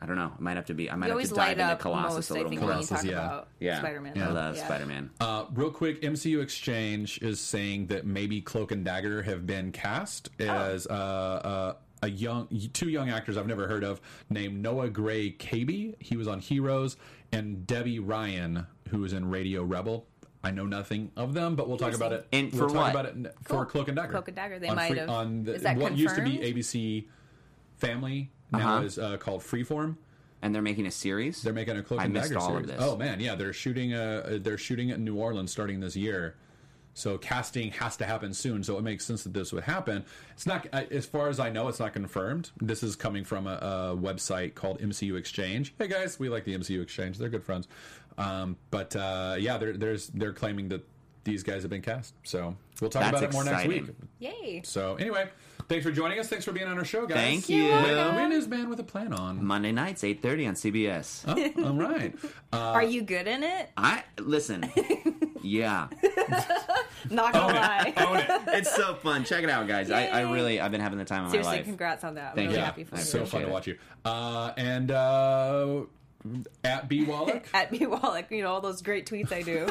I 0.00 0.06
don't 0.06 0.16
know. 0.16 0.32
It 0.36 0.40
might 0.40 0.56
have 0.56 0.66
to 0.66 0.74
be. 0.74 0.88
I 0.90 0.94
might 0.94 1.06
you 1.06 1.10
have 1.10 1.16
always 1.16 1.28
to 1.30 1.34
light 1.34 1.56
dive 1.56 1.58
into 1.58 1.72
up 1.72 1.78
Colossus 1.80 2.14
most 2.14 2.30
a 2.30 2.34
i 2.34 2.36
little 2.36 2.50
think 2.50 2.60
more. 2.60 2.70
when 2.70 2.78
you 2.80 2.86
talk 2.86 2.98
Colossus, 3.00 3.10
yeah. 3.10 3.26
about 3.26 3.48
yeah, 3.58 3.78
spider-man 3.80 4.22
I 4.22 4.30
love 4.30 4.56
Yeah. 4.56 4.64
Spider-Man. 4.66 5.10
Uh, 5.20 5.44
real 5.54 5.70
quick, 5.72 6.02
MCU 6.02 6.40
Exchange 6.40 7.18
is 7.20 7.40
saying 7.40 7.88
that 7.88 8.06
maybe 8.06 8.40
Cloak 8.40 8.70
and 8.70 8.84
Dagger 8.84 9.22
have 9.22 9.44
been 9.44 9.72
cast 9.72 10.30
as 10.40 10.86
uh, 10.86 10.92
uh, 10.92 11.74
a 12.02 12.08
young, 12.10 12.46
two 12.74 12.88
young 12.90 13.10
actors 13.10 13.36
I've 13.36 13.48
never 13.48 13.66
heard 13.66 13.82
of 13.82 14.00
named 14.30 14.62
Noah 14.62 14.88
Gray-Cabey. 14.88 15.96
He 15.98 16.16
was 16.16 16.28
on 16.28 16.38
Heroes, 16.38 16.96
and 17.32 17.66
Debby 17.66 17.98
Ryan, 17.98 18.66
who 18.90 19.00
was 19.00 19.12
in 19.12 19.28
Radio 19.28 19.64
Rebel. 19.64 20.06
I 20.44 20.52
know 20.52 20.64
nothing 20.66 21.10
of 21.16 21.34
them, 21.34 21.56
but 21.56 21.68
we'll 21.68 21.76
talk 21.78 21.94
about 21.94 22.12
it. 22.12 22.24
And 22.32 22.52
we'll 22.52 22.68
for 22.68 22.74
talk 22.74 22.82
what? 22.84 22.90
about 22.92 23.06
it 23.06 23.14
n- 23.16 23.30
for 23.42 23.66
Cloak 23.66 23.88
and 23.88 23.96
Dagger. 23.96 24.12
Cloak 24.12 24.28
and 24.28 24.36
Dagger, 24.36 24.60
they 24.60 24.68
On 24.68 24.76
might 24.76 24.90
free- 24.90 24.98
have- 25.00 25.10
on 25.10 25.42
the, 25.42 25.54
is 25.56 25.62
that 25.62 25.76
what 25.76 25.96
used 25.98 26.14
to 26.14 26.22
be? 26.22 26.38
ABC 26.38 27.08
Family 27.78 28.30
now 28.52 28.58
Uh-huh. 28.76 28.84
is 28.84 28.98
uh, 28.98 29.16
called 29.18 29.42
Freeform. 29.42 29.96
And 30.42 30.54
they're 30.54 30.62
making 30.62 30.86
a 30.86 30.90
series. 30.90 31.42
They're 31.42 31.52
making 31.52 31.76
a 31.76 31.82
Cloak 31.82 32.00
I 32.00 32.04
and 32.04 32.12
missed 32.12 32.28
Dagger 32.28 32.40
all 32.40 32.56
of 32.56 32.64
series. 32.64 32.78
this. 32.78 32.80
Oh 32.80 32.96
man, 32.96 33.18
yeah, 33.20 33.34
they're 33.34 33.52
shooting. 33.52 33.92
Uh, 33.92 34.38
they're 34.40 34.58
shooting 34.58 34.90
it 34.90 34.94
in 34.94 35.04
New 35.04 35.16
Orleans 35.16 35.50
starting 35.50 35.80
this 35.80 35.96
year. 35.96 36.36
So 36.94 37.16
casting 37.18 37.70
has 37.72 37.96
to 37.98 38.04
happen 38.06 38.32
soon. 38.34 38.62
So 38.64 38.76
it 38.78 38.82
makes 38.82 39.04
sense 39.04 39.22
that 39.24 39.32
this 39.32 39.52
would 39.52 39.62
happen. 39.64 40.04
It's 40.32 40.46
not, 40.46 40.66
uh, 40.72 40.82
as 40.90 41.06
far 41.06 41.28
as 41.28 41.38
I 41.38 41.48
know, 41.48 41.68
it's 41.68 41.78
not 41.78 41.92
confirmed. 41.92 42.50
This 42.60 42.82
is 42.82 42.96
coming 42.96 43.22
from 43.24 43.46
a, 43.46 43.52
a 43.54 43.96
website 43.96 44.54
called 44.56 44.80
MCU 44.80 45.16
Exchange. 45.16 45.74
Hey 45.78 45.86
guys, 45.86 46.18
we 46.18 46.28
like 46.28 46.44
the 46.44 46.56
MCU 46.58 46.82
Exchange. 46.82 47.18
They're 47.18 47.28
good 47.28 47.44
friends. 47.44 47.68
Um, 48.16 48.56
but 48.72 48.96
uh, 48.96 49.36
yeah, 49.38 49.58
they're, 49.58 49.76
there's 49.76 50.08
they're 50.08 50.32
claiming 50.32 50.68
that 50.70 50.84
these 51.24 51.42
guys 51.44 51.62
have 51.62 51.70
been 51.70 51.82
cast. 51.82 52.14
So 52.24 52.56
we'll 52.80 52.90
talk 52.90 53.02
That's 53.02 53.18
about 53.18 53.22
it 53.24 53.32
more 53.32 53.44
next 53.44 53.64
exciting. 53.64 53.86
week. 53.86 53.94
yay 54.20 54.62
So 54.64 54.96
anyway, 54.96 55.28
thanks 55.68 55.84
for 55.84 55.92
joining 55.92 56.18
us. 56.18 56.28
Thanks 56.28 56.44
for 56.44 56.52
being 56.52 56.66
on 56.66 56.78
our 56.78 56.84
show, 56.84 57.06
guys. 57.06 57.16
Thank 57.16 57.48
you. 57.48 57.68
Well, 57.68 58.14
when 58.14 58.32
is 58.32 58.46
Man 58.48 58.68
with 58.68 58.80
a 58.80 58.84
Plan 58.84 59.12
on? 59.12 59.44
Monday 59.44 59.72
nights, 59.72 60.04
eight 60.04 60.22
thirty 60.22 60.46
on 60.46 60.54
CBS. 60.54 61.24
Oh, 61.26 61.64
all 61.66 61.74
right. 61.74 62.14
Uh, 62.52 62.56
are 62.72 62.82
you 62.82 63.02
good 63.02 63.26
in 63.26 63.42
it 63.42 63.70
I 63.76 64.04
listen. 64.18 64.70
yeah, 65.42 65.88
not 67.10 67.32
gonna 67.32 67.54
lie 67.54 67.92
it's 68.48 68.74
so 68.74 68.94
fun. 68.94 69.24
Check 69.24 69.44
it 69.44 69.50
out, 69.50 69.66
guys. 69.66 69.90
I, 69.90 70.06
I 70.06 70.24
Yay. 70.24 70.32
really 70.32 70.60
I've 70.60 70.70
been 70.70 70.80
having 70.80 70.98
the 70.98 71.04
time 71.04 71.24
of 71.24 71.30
seriously 71.30 71.48
my 71.48 71.56
life. 71.56 71.64
Seriously, 71.64 71.70
congrats 71.72 72.04
on 72.04 72.14
that 72.14 72.30
i'm 72.30 72.34
Thank 72.36 72.48
really 72.48 72.60
you. 72.60 72.64
happy 72.64 72.84
for 72.84 72.96
you 72.96 73.02
so 73.02 73.24
fun 73.26 73.42
to 73.42 73.48
watch 73.48 73.66
you. 73.66 73.78
Uh, 74.04 74.52
and 74.56 74.90
uh, 74.90 75.80
at 76.64 76.88
B 76.88 77.04
Wallach. 77.04 77.46
at 77.54 77.70
me 77.72 77.86
Wallach, 77.86 78.30
you 78.30 78.42
know, 78.42 78.50
all 78.52 78.60
those 78.60 78.82
great 78.82 79.06
tweets 79.06 79.32
I 79.32 79.42
do. 79.42 79.66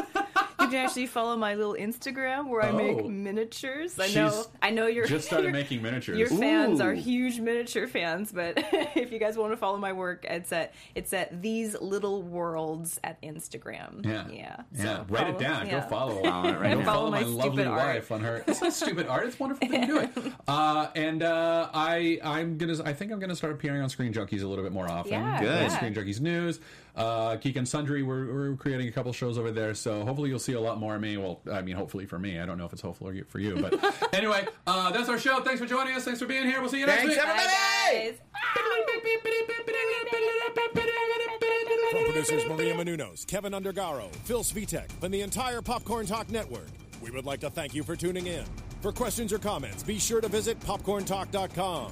you 0.60 0.68
can 0.68 0.76
actually 0.76 1.08
follow 1.08 1.36
my 1.38 1.56
little 1.56 1.76
Instagram 1.76 2.48
where 2.50 2.62
I 2.64 2.72
make 2.72 2.98
Oh. 3.00 3.08
miniatures. 3.10 4.00
I 4.00 4.06
She's 4.08 4.16
know 4.16 4.46
I 4.62 4.70
know 4.72 4.88
you're 4.88 5.06
just 5.06 5.28
started 5.28 5.52
making 5.54 5.82
miniatures. 5.82 6.18
Your 6.18 6.30
fans 6.30 6.80
are 6.82 6.94
huge 6.94 7.40
miniature 7.40 7.88
fans, 7.88 8.32
but 8.32 8.54
if 8.96 9.12
you 9.12 9.20
guys 9.20 9.38
want 9.38 9.52
to 9.54 9.58
follow 9.58 9.78
my 9.78 9.94
work, 9.94 10.26
it's 10.28 10.52
at 10.52 10.74
it's 10.96 11.14
at 11.14 11.42
these 11.42 11.80
little 11.80 12.22
worlds 12.24 13.00
at 13.04 13.22
Instagram. 13.22 14.06
Yeah, 14.06 14.28
yeah, 14.30 14.56
yeah. 14.74 14.84
So 14.84 15.06
Write 15.10 15.28
it 15.28 15.38
down. 15.40 15.68
yeah. 15.68 15.82
Go 15.82 15.88
follow. 15.90 16.22
Follow 16.24 16.50
it 16.50 16.60
right 16.60 16.74
Go 16.74 16.80
now. 16.80 16.86
follow 16.86 16.98
Follow 16.98 17.12
my, 17.12 17.22
my 17.22 17.28
lovely 17.28 17.66
art. 17.66 17.96
wife 17.96 18.12
on 18.12 18.22
her. 18.22 18.44
It's 18.48 18.62
not 18.62 18.74
stupid 18.74 19.08
art. 19.08 19.28
It's 19.28 19.40
wonderful. 19.40 19.68
Thing 19.68 19.82
to 19.82 19.88
do 19.88 20.00
it. 20.00 20.12
Uh, 20.48 20.88
and 20.96 21.22
uh, 21.24 21.70
I, 21.74 22.20
I'm 22.24 22.58
gonna. 22.58 22.78
I 22.84 22.94
think 22.94 23.12
I'm 23.12 23.20
gonna 23.20 23.36
start 23.36 23.54
appearing 23.54 23.82
on 23.82 23.90
Screen 23.90 24.14
Junkies 24.14 24.44
a 24.44 24.48
little 24.48 24.64
bit 24.64 24.74
more 24.74 24.90
often. 24.90 25.12
Yeah, 25.14 25.40
Good. 25.40 25.46
yeah. 25.48 25.68
Screen 25.70 25.94
Junkies 25.94 26.20
news. 26.22 26.37
Uh, 26.96 27.36
Geek 27.36 27.56
and 27.58 27.68
Sundry. 27.68 28.02
We're, 28.02 28.34
we're 28.34 28.56
creating 28.56 28.88
a 28.88 28.92
couple 28.92 29.14
shows 29.14 29.38
over 29.38 29.52
there, 29.52 29.76
so 29.76 30.04
hopefully 30.04 30.30
you'll 30.30 30.40
see 30.40 30.54
a 30.54 30.60
lot 30.60 30.80
more 30.80 30.96
of 30.96 31.02
me. 31.02 31.16
Well, 31.18 31.42
I 31.52 31.62
mean, 31.62 31.76
hopefully 31.76 32.08
for 32.08 32.18
me. 32.18 32.40
I 32.40 32.46
don't 32.46 32.58
know 32.58 32.66
if 32.66 32.74
it's 32.74 32.82
hopefully 32.82 33.22
for 33.22 33.40
you, 33.40 33.56
but 33.56 34.14
anyway, 34.14 34.48
uh, 34.66 34.92
that's 34.92 35.08
our 35.08 35.20
show. 35.20 35.40
Thanks 35.42 35.60
for 35.60 35.68
joining 35.68 35.94
us. 35.94 36.06
Thanks 36.06 36.20
for 36.20 36.26
being 36.26 36.46
here. 36.48 36.60
We'll 36.60 36.70
see 36.70 36.80
you 36.80 36.88
next 36.88 37.04
Thanks, 37.04 37.16
week. 37.16 37.24
everybody! 37.24 38.18
From 41.92 42.04
producers 42.04 42.46
Maria 42.46 42.74
Menounos, 42.76 43.26
Kevin 43.28 43.54
Undergaro, 43.54 44.14
Phil 44.26 44.44
Svitek, 44.44 44.88
and 45.04 45.14
the 45.14 45.22
entire 45.22 45.62
Popcorn 45.62 46.06
Talk 46.06 46.30
Network, 46.30 46.68
we 47.02 47.12
would 47.12 47.26
like 47.26 47.40
to 47.42 47.50
thank 47.50 47.74
you 47.74 47.84
for 47.84 47.96
tuning 47.96 48.28
in. 48.28 48.44
For 48.82 48.92
questions 48.92 49.32
or 49.32 49.40
comments, 49.40 49.84
be 49.84 50.00
sure 50.00 50.22
to 50.22 50.28
visit 50.28 50.60
popcorntalk.com. 50.60 51.92